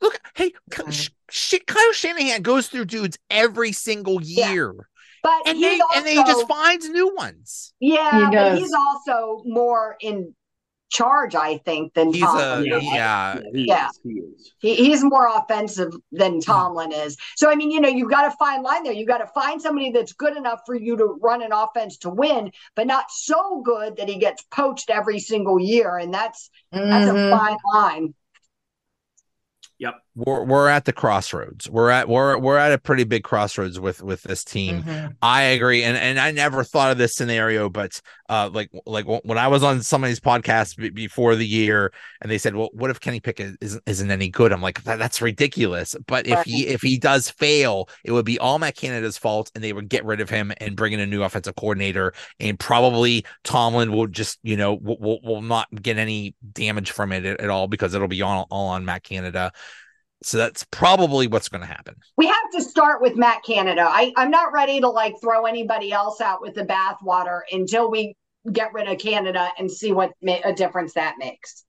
Look, 0.02 0.20
hey, 0.36 0.54
Ky- 0.72 1.10
Mhm. 1.30 1.34
Sh- 1.34 1.56
Sh- 1.56 1.64
Kyle 1.66 1.94
Shanahan 1.94 2.42
goes 2.42 2.68
through 2.68 2.86
dudes 2.86 3.18
every 3.30 3.72
single 3.72 4.22
Yeah. 4.22 4.52
year, 4.52 4.90
But 5.24 5.48
and 5.48 5.58
he's 5.58 5.78
they 5.80 5.84
and 5.96 6.06
they 6.06 6.18
also- 6.18 6.32
just 6.34 6.48
finds 6.48 6.90
new 6.90 7.14
ones. 7.16 7.74
Yeah, 7.80 8.30
He 8.30 8.36
but 8.36 8.58
he's 8.58 8.74
also 8.74 9.44
more 9.46 9.98
in 10.02 10.34
charge, 10.90 11.36
I 11.36 11.58
think, 11.58 11.94
than 11.96 12.14
He's 12.14 12.24
a 12.24 12.26
Tomlin. 12.26 12.66
Yeah. 12.66 12.80
yeah. 12.80 13.40
he 13.54 13.66
Yeah. 13.68 13.90
is, 13.90 14.00
he 14.04 14.10
is. 14.10 14.54
He, 14.60 14.76
he's 14.76 15.04
more 15.04 15.28
offensive 15.28 15.92
than 16.14 16.40
Tomlin 16.40 16.94
is. 16.94 17.18
So 17.36 17.50
I 17.52 17.56
mean, 17.56 17.72
you 17.72 17.82
know, 17.82 17.90
you've 17.90 18.10
got 18.10 18.30
to 18.30 18.32
find 18.38 18.64
line 18.64 18.84
there. 18.84 18.94
You've 18.94 19.08
got 19.10 19.18
to 19.18 19.28
find 19.28 19.62
somebody 19.62 19.92
that's 19.92 20.14
good 20.14 20.38
enough 20.38 20.62
for 20.66 20.76
you 20.76 20.96
to 20.96 21.04
run 21.22 21.42
an 21.42 21.52
offense 21.52 21.98
to 22.00 22.10
win, 22.10 22.54
but 22.74 22.88
not 22.88 23.12
so 23.12 23.60
good 23.66 23.98
that 23.98 24.08
he 24.08 24.18
gets 24.18 24.44
poached 24.44 24.90
every 24.90 25.20
single 25.20 25.60
year. 25.60 25.98
And 25.98 26.14
that's 26.14 26.50
that's 26.72 27.10
Mhm. 27.12 27.34
a 27.34 27.38
fine 27.38 27.58
line. 27.74 28.14
We're 30.18 30.44
we're 30.46 30.68
at 30.68 30.86
the 30.86 30.94
crossroads. 30.94 31.70
We're 31.70 31.92
at 31.92 32.10
we're 32.10 32.40
we're 32.40 32.58
at 32.58 32.72
a 32.72 32.80
pretty 32.80 33.04
big 33.04 33.24
crossroads 33.24 33.80
with 33.80 34.02
with 34.02 34.24
this 34.24 34.44
team. 34.44 34.82
Mhm. 34.82 35.16
I 35.22 35.44
agree, 35.44 35.84
and 35.84 35.96
and 35.96 36.20
I 36.20 36.32
never 36.32 36.64
thought 36.64 36.90
of 36.90 36.98
this 36.98 37.14
scenario, 37.14 37.70
but 37.70 38.02
uh, 38.28 38.50
like 38.52 38.72
like 38.88 39.06
when 39.06 39.38
I 39.38 39.48
was 39.48 39.62
on 39.62 39.84
somebody's 39.84 40.20
podcast 40.20 40.76
be- 40.76 40.90
before 40.90 41.36
the 41.36 41.46
year, 41.46 41.94
and 42.20 42.32
they 42.32 42.40
said, 42.40 42.56
"Well, 42.56 42.70
what 42.74 42.90
if 42.90 43.00
Kenny 43.00 43.20
Pickett 43.20 43.58
isn't 43.62 43.84
isn't 43.86 44.10
any 44.10 44.30
good?" 44.30 44.52
I'm 44.52 44.62
like, 44.62 44.82
that, 44.86 44.98
"That's 44.98 45.22
ridiculous." 45.22 45.96
But 46.08 46.26
if 46.26 46.44
he 46.46 46.66
if 46.68 46.82
he 46.82 46.98
does 46.98 47.30
fail, 47.30 47.88
it 48.04 48.12
would 48.12 48.26
be 48.26 48.40
all 48.40 48.58
Matt 48.58 48.76
Canada's 48.76 49.20
fault, 49.20 49.52
and 49.54 49.64
they 49.64 49.72
would 49.72 49.88
get 49.88 50.04
rid 50.04 50.20
of 50.20 50.32
him 50.32 50.52
and 50.60 50.76
bring 50.76 50.94
in 50.94 51.00
a 51.00 51.06
new 51.06 51.22
offensive 51.22 51.56
coordinator, 51.56 52.12
and 52.40 52.60
probably 52.60 53.24
Tomlin 53.44 53.92
will 53.92 54.08
just 54.08 54.40
you 54.42 54.58
know 54.58 54.74
will 54.74 54.98
will, 55.00 55.20
will 55.22 55.42
not 55.44 55.68
get 55.80 56.00
any 56.00 56.34
damage 56.54 56.90
from 56.90 57.12
it 57.12 57.24
at, 57.24 57.40
at 57.40 57.52
all 57.52 57.68
because 57.68 57.94
it'll 57.94 58.08
be 58.08 58.24
all, 58.24 58.48
all 58.50 58.70
on 58.70 58.84
Matt 58.84 59.04
Canada. 59.04 59.52
So 60.24 60.38
that's 60.38 60.64
probably 60.72 61.28
what's 61.28 61.48
going 61.50 61.62
to 61.62 61.68
happen. 61.68 61.96
We 62.18 62.26
have 62.28 62.52
to 62.54 62.62
start 62.62 63.02
with 63.02 63.16
Matt 63.16 63.44
Canada. 63.44 63.86
I, 63.88 64.12
I'm 64.18 64.32
not 64.32 64.52
ready 64.52 64.80
to 64.82 64.90
like 64.90 65.14
throw 65.22 65.46
anybody 65.46 65.92
else 65.92 66.22
out 66.22 66.42
with 66.42 66.56
the 66.56 66.66
bathwater 66.66 67.42
until 67.52 67.92
we 67.92 68.16
get 68.52 68.74
rid 68.74 68.88
of 68.88 68.98
Canada 68.98 69.50
and 69.60 69.70
see 69.72 69.92
what 69.92 70.12
ma- 70.22 70.40
a 70.44 70.54
difference 70.54 70.94
that 70.94 71.16
makes. 71.20 71.66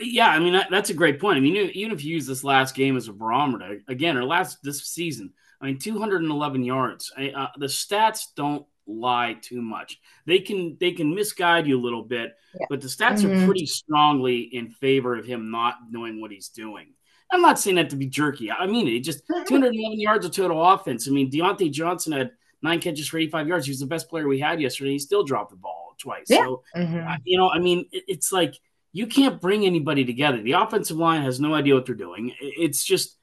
Yeah, 0.00 0.28
I 0.28 0.38
mean 0.38 0.54
that, 0.54 0.70
that's 0.70 0.90
a 0.90 0.94
great 0.94 1.20
point. 1.20 1.36
I 1.38 1.40
mean, 1.40 1.56
even- 1.56 1.70
even 1.76 1.92
if 1.92 2.04
you 2.04 2.14
use 2.14 2.26
this 2.26 2.44
last 2.44 2.74
game 2.74 2.96
as 2.96 3.08
a 3.08 3.12
barometer, 3.12 3.78
again, 3.88 4.16
or 4.16 4.24
last 4.24 4.58
this 4.62 4.84
season, 4.86 5.32
I 5.60 5.66
mean, 5.66 5.78
211 5.78 6.64
yards. 6.64 7.12
I, 7.16 7.30
uh, 7.30 7.48
the 7.58 7.66
stats 7.66 8.24
don't 8.36 8.66
lie 8.86 9.36
too 9.40 9.62
much. 9.62 9.98
They 10.26 10.38
can 10.40 10.76
they 10.78 10.92
can 10.92 11.14
misguide 11.14 11.66
you 11.66 11.78
a 11.78 11.80
little 11.80 12.02
bit, 12.02 12.32
Yeah. 12.58 12.66
but 12.68 12.82
the 12.82 12.88
stats 12.88 13.22
Mhm. 13.22 13.42
are 13.42 13.46
pretty 13.46 13.64
strongly 13.66 14.40
in 14.40 14.70
favor 14.70 15.16
of 15.16 15.24
him 15.24 15.50
not 15.50 15.76
knowing 15.90 16.20
what 16.20 16.30
he's 16.30 16.48
doing. 16.50 16.92
I'm 17.34 17.42
not 17.42 17.58
saying 17.58 17.76
that 17.76 17.90
to 17.90 17.96
be 17.96 18.06
jerky. 18.06 18.50
I 18.50 18.66
mean 18.66 18.88
it. 18.88 19.00
Just 19.00 19.22
211 19.46 20.00
yards 20.00 20.24
of 20.24 20.32
total 20.32 20.62
offense. 20.72 21.08
I 21.08 21.10
mean, 21.10 21.30
Diontae 21.30 21.70
Johnson 21.70 22.12
had 22.12 22.30
nine 22.62 22.80
catches 22.80 23.08
for 23.08 23.18
85 23.18 23.48
yards. 23.48 23.66
He 23.66 23.70
was 23.72 23.80
the 23.80 23.86
best 23.86 24.08
player 24.08 24.26
we 24.28 24.38
had 24.40 24.60
yesterday. 24.60 24.92
He 24.92 24.98
still 24.98 25.24
dropped 25.24 25.50
the 25.50 25.56
ball 25.56 25.94
twice. 25.98 26.26
Yeah. 26.28 26.38
So 26.44 26.62
Mhm. 26.76 27.06
uh, 27.12 27.16
you 27.24 27.36
know, 27.38 27.50
I 27.50 27.58
mean, 27.58 27.86
it- 27.92 28.04
it's 28.08 28.32
like 28.32 28.54
you 28.92 29.06
can't 29.06 29.40
bring 29.40 29.66
anybody 29.66 30.04
together. 30.04 30.40
The 30.40 30.52
offensive 30.52 30.96
line 30.96 31.22
has 31.22 31.40
no 31.40 31.54
idea 31.54 31.74
what 31.74 31.84
they're 31.86 31.94
doing. 31.96 32.30
I- 32.40 32.52
It's 32.58 32.84
just, 32.84 33.18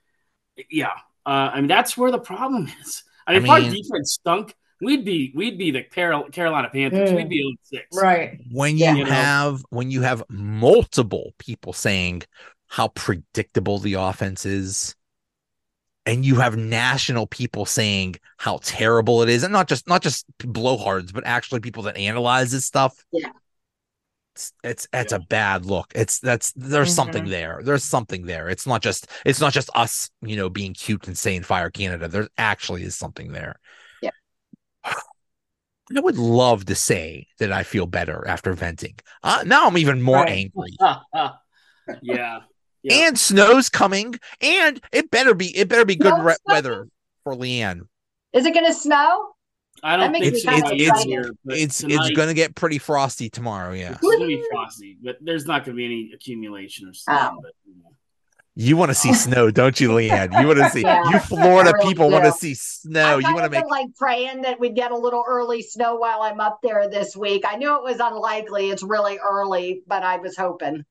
yeah. 0.69 0.89
Uh, 1.25 1.49
I 1.53 1.61
mean, 1.61 1.67
that's 1.67 1.95
where 1.97 2.11
the 2.11 2.19
problem 2.19 2.67
is. 2.81 3.03
I 3.25 3.39
mean, 3.39 3.49
I 3.49 3.57
if 3.59 3.65
our 3.65 3.71
defense 3.71 4.13
stunk, 4.13 4.55
we'd 4.81 5.05
be 5.05 5.31
we'd 5.35 5.57
be 5.57 5.71
the 5.71 5.83
Carolina 5.83 6.69
Panthers. 6.73 7.11
Mm. 7.11 7.15
We'd 7.15 7.29
be 7.29 7.57
6. 7.63 7.85
Right. 7.93 8.39
when 8.51 8.77
you 8.77 8.85
You 8.87 9.05
know? 9.05 9.11
have 9.11 9.63
when 9.69 9.91
you 9.91 10.01
have 10.01 10.23
multiple 10.29 11.33
people 11.37 11.71
saying 11.73 12.23
how 12.71 12.87
predictable 12.87 13.79
the 13.79 13.93
offense 13.95 14.45
is 14.45 14.95
and 16.05 16.25
you 16.25 16.35
have 16.35 16.55
national 16.57 17.27
people 17.27 17.65
saying 17.65 18.15
how 18.37 18.59
terrible 18.63 19.21
it 19.21 19.27
is 19.29 19.43
and 19.43 19.51
not 19.51 19.67
just 19.67 19.87
not 19.87 20.01
just 20.01 20.25
blowhards 20.39 21.13
but 21.13 21.25
actually 21.27 21.59
people 21.59 21.83
that 21.83 21.97
analyze 21.97 22.51
this 22.51 22.65
stuff 22.65 22.95
Yeah. 23.11 23.29
it's 24.35 24.53
it's, 24.63 24.87
it's 24.93 25.11
a 25.11 25.19
bad 25.19 25.65
look 25.65 25.91
it's 25.93 26.19
that's 26.19 26.53
there's 26.55 26.95
something 26.95 27.25
Mhm. 27.25 27.29
there 27.29 27.59
there's 27.63 27.83
something 27.83 28.25
there 28.25 28.47
it's 28.47 28.65
not 28.65 28.81
just 28.81 29.07
it's 29.25 29.41
not 29.41 29.51
just 29.51 29.69
us 29.75 30.09
you 30.21 30.37
know 30.37 30.49
being 30.49 30.73
cute 30.73 31.07
and 31.07 31.17
saying 31.17 31.43
fire 31.43 31.69
canada 31.69 32.07
there 32.07 32.29
actually 32.37 32.83
is 32.83 32.95
something 32.95 33.33
there 33.33 33.59
Yeah. 34.01 34.11
I 34.85 35.99
would 35.99 36.17
love 36.17 36.65
to 36.65 36.75
say 36.75 37.27
that 37.39 37.51
I 37.51 37.63
feel 37.63 37.85
better 37.85 38.25
after 38.25 38.53
venting. 38.53 38.95
Uh, 39.23 39.43
now 39.45 39.67
I'm 39.67 39.77
even 39.77 40.01
more 40.01 40.23
Right. 40.23 40.49
angry. 40.55 40.77
yeah. 42.01 42.39
Yeah. 42.83 43.07
and 43.07 43.19
snow's 43.19 43.69
coming, 43.69 44.15
and 44.41 44.81
it 44.91 45.11
better 45.11 45.33
be 45.33 45.55
it 45.55 45.67
better 45.69 45.85
be 45.85 45.95
good 45.95 46.13
re- 46.23 46.35
weather 46.45 46.87
for 47.23 47.35
LeeAnn. 47.35 47.81
Is 48.33 48.45
it 48.45 48.53
going 48.53 48.65
to 48.65 48.73
snow? 48.73 49.33
I 49.83 49.97
don't 49.97 50.11
That 50.11 50.19
think 50.19 50.33
makes 50.33 50.43
so. 50.43 50.51
me 50.51 50.57
It's- 50.57 50.71
it's- 50.81 51.03
here, 51.03 51.31
It's 51.47 51.77
tonight, 51.79 52.05
it's 52.07 52.09
gonna 52.15 52.33
get 52.35 52.53
pretty 52.55 52.77
frosty 52.77 53.29
tomorrow. 53.29 53.73
Yeah, 53.73 53.91
it's 53.93 54.01
gonna 54.01 54.27
be 54.27 54.43
frosty, 54.51 54.97
but 55.01 55.17
there's 55.21 55.45
not 55.45 55.63
gonna 55.65 55.75
be 55.75 55.85
any 55.85 56.11
accumulation 56.13 56.87
of 56.87 56.95
snow. 56.95 57.31
Oh. 57.33 57.39
But, 57.41 57.51
you 57.65 57.73
know. 57.81 57.89
you 58.53 58.77
want 58.77 58.89
to 58.91 58.95
see 58.95 59.13
snow, 59.13 59.49
don't 59.49 59.79
you, 59.79 59.89
LeeAnn? 59.89 60.39
You 60.39 60.45
want 60.45 60.59
to 60.59 60.69
see 60.69 60.81
Yeah, 60.85 61.01
you 61.09 61.19
Florida 61.19 61.71
really 61.73 61.89
people 61.89 62.11
want 62.11 62.25
to 62.25 62.31
see 62.33 62.53
snow. 62.53 63.17
You 63.17 63.33
want 63.33 63.45
to 63.45 63.49
make 63.49 63.61
been 63.61 63.69
like 63.69 63.87
praying 63.95 64.41
that 64.43 64.59
we'd 64.59 64.75
get 64.75 64.91
a 64.91 64.97
little 64.97 65.23
early 65.27 65.61
snow 65.63 65.95
while 65.95 66.21
I'm 66.21 66.39
up 66.41 66.59
there 66.61 66.87
this 66.89 67.15
week. 67.15 67.43
I 67.47 67.55
knew 67.55 67.75
it 67.77 67.83
was 67.83 67.99
unlikely. 67.99 68.69
It's 68.69 68.83
really 68.83 69.17
early, 69.17 69.81
but 69.87 70.03
I 70.03 70.17
was 70.17 70.37
hoping. 70.37 70.83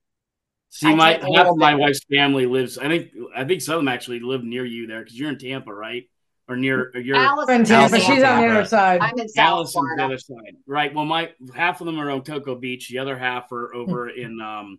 See, 0.72 0.88
I 0.88 0.94
my 0.94 1.12
half 1.34 1.48
of 1.48 1.56
my 1.56 1.74
wife's 1.74 2.00
family 2.04 2.46
lives. 2.46 2.78
I 2.78 2.86
think 2.88 3.10
I 3.34 3.44
think 3.44 3.60
some 3.60 3.74
of 3.74 3.80
them 3.80 3.88
actually 3.88 4.20
live 4.20 4.44
near 4.44 4.64
you 4.64 4.86
there 4.86 5.00
because 5.00 5.18
you're 5.18 5.28
in 5.28 5.38
Tampa, 5.38 5.72
right? 5.74 6.04
Or 6.48 6.56
near 6.56 6.90
or 6.94 7.00
you're 7.00 7.16
Allison, 7.16 7.56
in 7.56 7.64
Tampa. 7.64 7.96
Allison, 7.96 8.00
She's 8.14 8.22
on 8.24 8.40
the 8.40 8.46
other 8.48 8.64
side. 8.64 9.00
I'm 9.00 9.18
in 9.18 9.28
South 9.28 9.44
Allison's 9.46 9.72
the 9.72 9.78
Florida. 9.80 10.04
other 10.04 10.18
side, 10.18 10.56
right? 10.66 10.94
Well, 10.94 11.04
my 11.04 11.30
half 11.54 11.80
of 11.80 11.86
them 11.86 11.98
are 12.00 12.10
on 12.10 12.22
Cocoa 12.22 12.54
Beach. 12.54 12.88
The 12.88 12.98
other 12.98 13.16
half 13.18 13.50
are 13.52 13.74
over 13.74 14.08
in 14.24 14.40
um, 14.40 14.78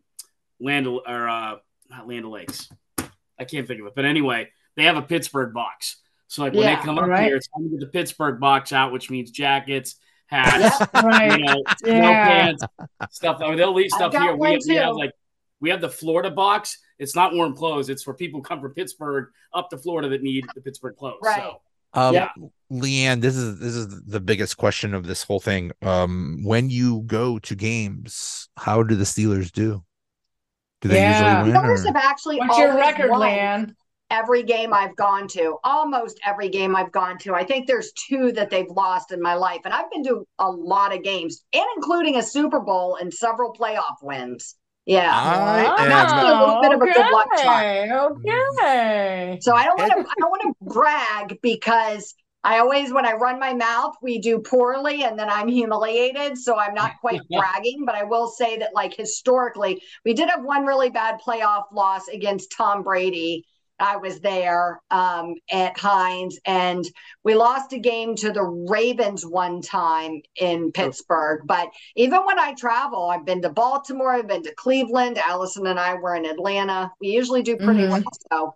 Land 0.60 0.88
O- 0.88 1.02
or 1.06 1.30
uh, 1.30 1.56
not 1.90 2.08
Land 2.08 2.30
Lakes. 2.30 2.70
I 3.40 3.44
can't 3.46 3.68
think 3.68 3.82
of 3.82 3.88
it, 3.88 3.94
but 3.96 4.06
anyway, 4.06 4.50
they 4.78 4.84
have 4.84 4.98
a 4.98 5.02
Pittsburgh 5.02 5.54
box. 5.54 5.98
So 6.28 6.44
like 6.44 6.54
when 6.54 6.64
Yeah, 6.64 6.76
they 6.78 6.82
come 6.86 6.98
up 7.00 7.06
right. 7.08 7.26
here, 7.26 7.36
it's 7.36 7.48
time 7.50 7.64
to 7.66 7.70
get 7.70 7.80
the 7.82 7.88
Pittsburgh 7.88 8.40
box 8.40 8.72
out, 8.72 8.94
which 8.94 9.10
means 9.10 9.32
jackets, 9.32 9.96
hats, 10.28 10.80
Yep. 10.80 11.04
Right. 11.04 11.40
you 11.40 11.46
know, 11.46 11.64
Yeah. 11.86 12.26
pants, 12.28 12.64
stuff. 13.10 13.42
I 13.42 13.48
mean, 13.50 13.58
they'll 13.58 13.74
leave 13.74 13.92
stuff 13.92 14.14
here. 14.14 14.32
We, 14.34 14.38
one 14.52 14.60
we 14.68 14.76
have 14.76 14.96
like 14.96 15.12
we 15.62 15.70
have 15.70 15.80
the 15.80 15.90
Florida 15.90 16.30
box. 16.32 16.78
It's 17.00 17.16
not 17.16 17.34
warm 17.34 17.56
clothes. 17.56 17.90
It's 17.90 18.04
for 18.04 18.14
people 18.14 18.40
who 18.40 18.44
come 18.44 18.60
from 18.60 18.74
Pittsburgh 18.74 19.28
up 19.54 19.70
to 19.70 19.78
Florida 19.78 20.10
that 20.10 20.22
need 20.22 20.46
the 20.56 20.62
Pittsburgh 20.62 20.96
clothes. 20.98 21.20
Right. 21.24 21.40
So 21.42 21.62
Um, 21.94 22.14
Yeah. 22.14 22.30
LeeAnn, 22.72 23.20
this 23.22 23.36
is 23.36 23.60
this 23.60 23.76
is 23.76 24.04
the 24.06 24.22
biggest 24.22 24.56
question 24.58 24.94
of 24.94 25.06
this 25.06 25.24
whole 25.24 25.42
thing. 25.42 25.72
Um, 25.82 26.40
when 26.44 26.70
you 26.70 27.02
go 27.06 27.38
to 27.40 27.56
games, 27.56 28.48
how 28.58 28.82
do 28.84 28.96
the 28.96 29.04
Steelers 29.04 29.52
do? 29.52 29.84
Do 30.82 30.88
they 30.90 30.96
Yeah. 31.02 31.44
usually 31.44 31.52
win? 31.52 31.62
Steelers 31.62 31.84
or- 31.84 31.88
have 31.88 31.96
actually 31.98 32.38
What's 32.40 32.58
your 32.58 32.76
record, 32.76 33.10
won 33.12 33.20
Lan? 33.20 33.76
every 34.10 34.42
game 34.44 34.74
I've 34.74 34.96
gone 34.96 35.28
to, 35.30 35.58
almost 35.66 36.18
every 36.26 36.48
game 36.50 36.76
I've 36.78 36.92
gone 36.94 37.18
to. 37.20 37.34
I 37.36 37.44
think 37.44 37.68
there's 37.68 37.92
two 37.94 38.32
that 38.34 38.50
they've 38.50 38.70
lost 38.70 39.12
in 39.12 39.22
my 39.22 39.34
life, 39.36 39.62
and 39.66 39.74
I've 39.74 39.92
been 39.92 40.04
to 40.06 40.26
a 40.40 40.50
lot 40.50 40.96
of 40.96 41.04
games, 41.04 41.44
and 41.54 41.64
including 41.76 42.16
a 42.16 42.24
Super 42.24 42.60
Bowl 42.62 42.96
and 42.96 43.14
several 43.14 43.54
playoff 43.54 43.98
wins. 44.02 44.56
Yeah. 44.86 45.12
I 45.14 45.66
oh, 45.66 45.76
I'm 45.78 45.92
actually 45.92 46.30
a 46.30 46.40
little 46.40 46.58
bit 46.62 46.74
of 46.74 46.82
a 46.82 46.88
good 46.88 47.08
luck 47.12 47.28
charm. 47.38 47.92
Okay. 47.92 48.36
Okay. 48.60 49.38
So 49.42 49.54
I 49.54 49.66
don't 49.66 49.78
want 49.78 49.92
to 49.92 50.00
I 50.00 50.14
don't 50.20 50.32
want 50.32 50.42
to 50.42 50.66
brag 50.74 51.40
because 51.42 52.14
I 52.44 52.58
always 52.60 52.92
when 52.92 53.06
I 53.06 53.14
run 53.14 53.40
my 53.40 53.54
mouth 53.54 53.94
we 54.02 54.20
do 54.20 54.40
poorly 54.40 55.04
and 55.04 55.18
then 55.18 55.30
I'm 55.30 55.48
humiliated 55.48 56.38
so 56.38 56.58
I'm 56.58 56.74
not 56.74 56.94
quite 57.02 57.22
bragging 57.30 57.86
but 57.86 57.96
I 57.96 58.04
will 58.04 58.28
say 58.28 58.58
that 58.58 58.72
like 58.74 58.96
historically 58.96 59.82
we 60.04 60.14
did 60.14 60.30
have 60.30 60.44
one 60.44 60.66
really 60.66 60.90
bad 60.90 61.20
playoff 61.26 61.66
loss 61.72 62.08
against 62.08 62.52
Tom 62.52 62.84
Brady 62.84 63.46
I 63.82 63.98
was 63.98 64.20
there 64.22 64.82
um, 64.92 65.36
at 65.52 65.78
Heinz 65.78 66.40
and 66.46 66.86
we 67.24 67.36
lost 67.36 67.74
a 67.74 67.80
game 67.80 68.16
to 68.18 68.32
the 68.32 68.44
Ravens 68.44 69.26
one 69.26 69.62
time 69.62 70.22
in 70.40 70.72
Pittsburgh 70.72 71.42
but 71.46 71.70
even 71.96 72.22
when 72.26 72.40
I 72.40 72.54
travel 72.54 73.10
I've 73.10 73.26
been 73.26 73.42
to 73.44 73.50
Baltimore 73.50 74.14
I've 74.14 74.28
been 74.28 74.44
to 74.44 74.54
Cleveland 74.56 75.18
Allison 75.18 75.68
and 75.68 75.80
I 75.80 75.96
were 75.96 76.16
in 76.16 76.26
Atlanta 76.26 76.92
we 77.02 77.10
usually 77.10 77.44
do 77.44 77.58
pretty 77.58 77.86
Mhm. 77.86 77.90
well 77.90 78.04
so 78.32 78.56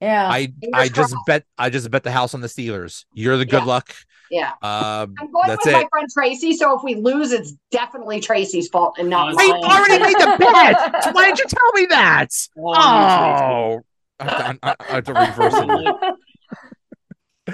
Yeah. 0.00 0.28
I 0.28 0.52
I 0.72 0.88
just 0.88 1.10
crossed. 1.10 1.24
bet 1.24 1.44
I 1.58 1.70
just 1.70 1.90
bet 1.90 2.04
the 2.04 2.10
house 2.12 2.34
on 2.34 2.40
the 2.40 2.46
Steelers. 2.48 3.04
You're 3.12 3.36
the 3.36 3.44
good 3.46 3.64
Yeah. 3.64 3.66
luck. 3.66 3.94
yeah 4.30 4.52
Um, 4.62 5.16
I'm 5.20 5.30
going 5.32 5.48
that's 5.48 5.60
with 5.64 5.72
it. 5.72 5.72
my 5.72 5.86
friend 5.90 6.08
Tracy, 6.12 6.54
so 6.54 6.76
if 6.76 6.82
we 6.84 6.94
lose, 6.96 7.32
it's 7.32 7.54
definitely 7.70 8.20
Tracy's 8.20 8.68
fault 8.68 8.96
and 8.98 9.10
not 9.10 9.30
Oh, 9.36 9.36
I 9.38 9.52
mine. 9.62 9.70
already 9.76 9.98
made 9.98 10.18
the 10.18 10.28
bet. 10.38 10.78
Why 11.12 11.24
didn't 11.26 11.38
you 11.38 11.44
tell 11.48 11.72
me 11.74 11.86
that? 11.90 12.28
Oh, 12.74 12.74
Oh, 12.74 13.84
I 14.20 14.24
have 14.24 14.60
to, 14.60 14.66
I 14.66 14.74
I 14.78 14.92
have 14.94 15.04
to 15.04 15.14
reverse 15.14 15.54
it. 15.56 16.14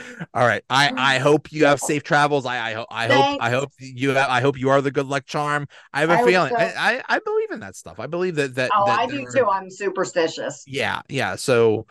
All 0.35 0.47
right. 0.47 0.63
I 0.69 0.93
I 0.97 1.19
hope 1.19 1.51
you 1.53 1.65
have 1.65 1.81
safe 1.81 2.03
travels. 2.03 2.45
I 2.45 2.71
I, 2.71 2.73
ho- 2.75 2.87
I 2.91 3.07
hope 3.07 3.39
I 3.41 3.51
hope 3.51 3.73
you 3.79 4.11
have, 4.11 4.29
I 4.29 4.41
hope 4.43 4.59
you 4.59 4.69
are 4.69 4.83
the 4.83 4.91
good 4.91 5.07
luck 5.07 5.25
charm. 5.27 5.67
I 5.93 6.01
have 6.01 6.11
a 6.11 6.15
I 6.15 6.25
feeling. 6.25 6.51
so. 6.51 6.57
I, 6.57 6.75
I 6.77 7.03
I 7.09 7.19
believe 7.21 7.51
in 7.51 7.61
that 7.61 7.77
stuff. 7.77 7.99
I 7.99 8.07
believe 8.07 8.35
that 8.35 8.55
that. 8.57 8.71
Oh, 8.75 8.85
that 8.87 8.99
I 9.01 9.07
do 9.07 9.19
there- 9.33 9.43
too. 9.45 9.49
I'm 9.49 9.71
superstitious. 9.71 10.65
Yeah, 10.67 11.01
yeah. 11.09 11.37
So 11.37 11.87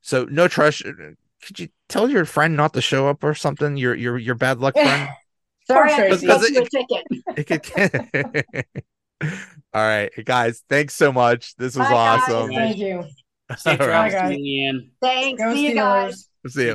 so 0.00 0.24
no 0.24 0.48
trust. 0.48 0.82
Could 0.82 1.58
you 1.60 1.68
tell 1.88 2.08
your 2.10 2.24
friend 2.24 2.56
not 2.56 2.72
to 2.74 2.80
show 2.80 3.08
up 3.08 3.22
or 3.22 3.34
something? 3.34 3.76
Your 3.76 3.94
your 3.94 4.18
your 4.18 4.34
bad 4.34 4.58
luck 4.58 4.74
friend. 4.74 5.08
Sorry, 5.66 5.92
I 5.92 5.96
Tracy. 5.96 6.26
have 6.26 6.40
to 6.42 6.52
you 6.52 6.60
a 6.62 6.68
ticket. 6.68 7.04
It 7.36 8.42
could. 8.42 8.64
All 9.72 9.82
right, 9.82 10.10
guys. 10.24 10.62
Thanks 10.68 10.94
so 10.94 11.12
much. 11.12 11.54
This 11.56 11.76
was 11.76 11.86
Bye, 11.86 11.92
guys. 11.92 12.22
awesome. 12.28 12.50
Thank 12.50 12.78
you. 12.78 13.04
Safe 13.56 13.80
All 13.80 13.88
right. 13.88 14.10
travels, 14.10 14.14
Bye, 14.14 14.36
guys. 14.36 14.38
Thanks. 15.02 15.42
Go 15.42 15.54
See 15.54 15.68
you 15.68 15.74
guys. 15.74 16.28
See 16.48 16.62
you. 16.66 16.72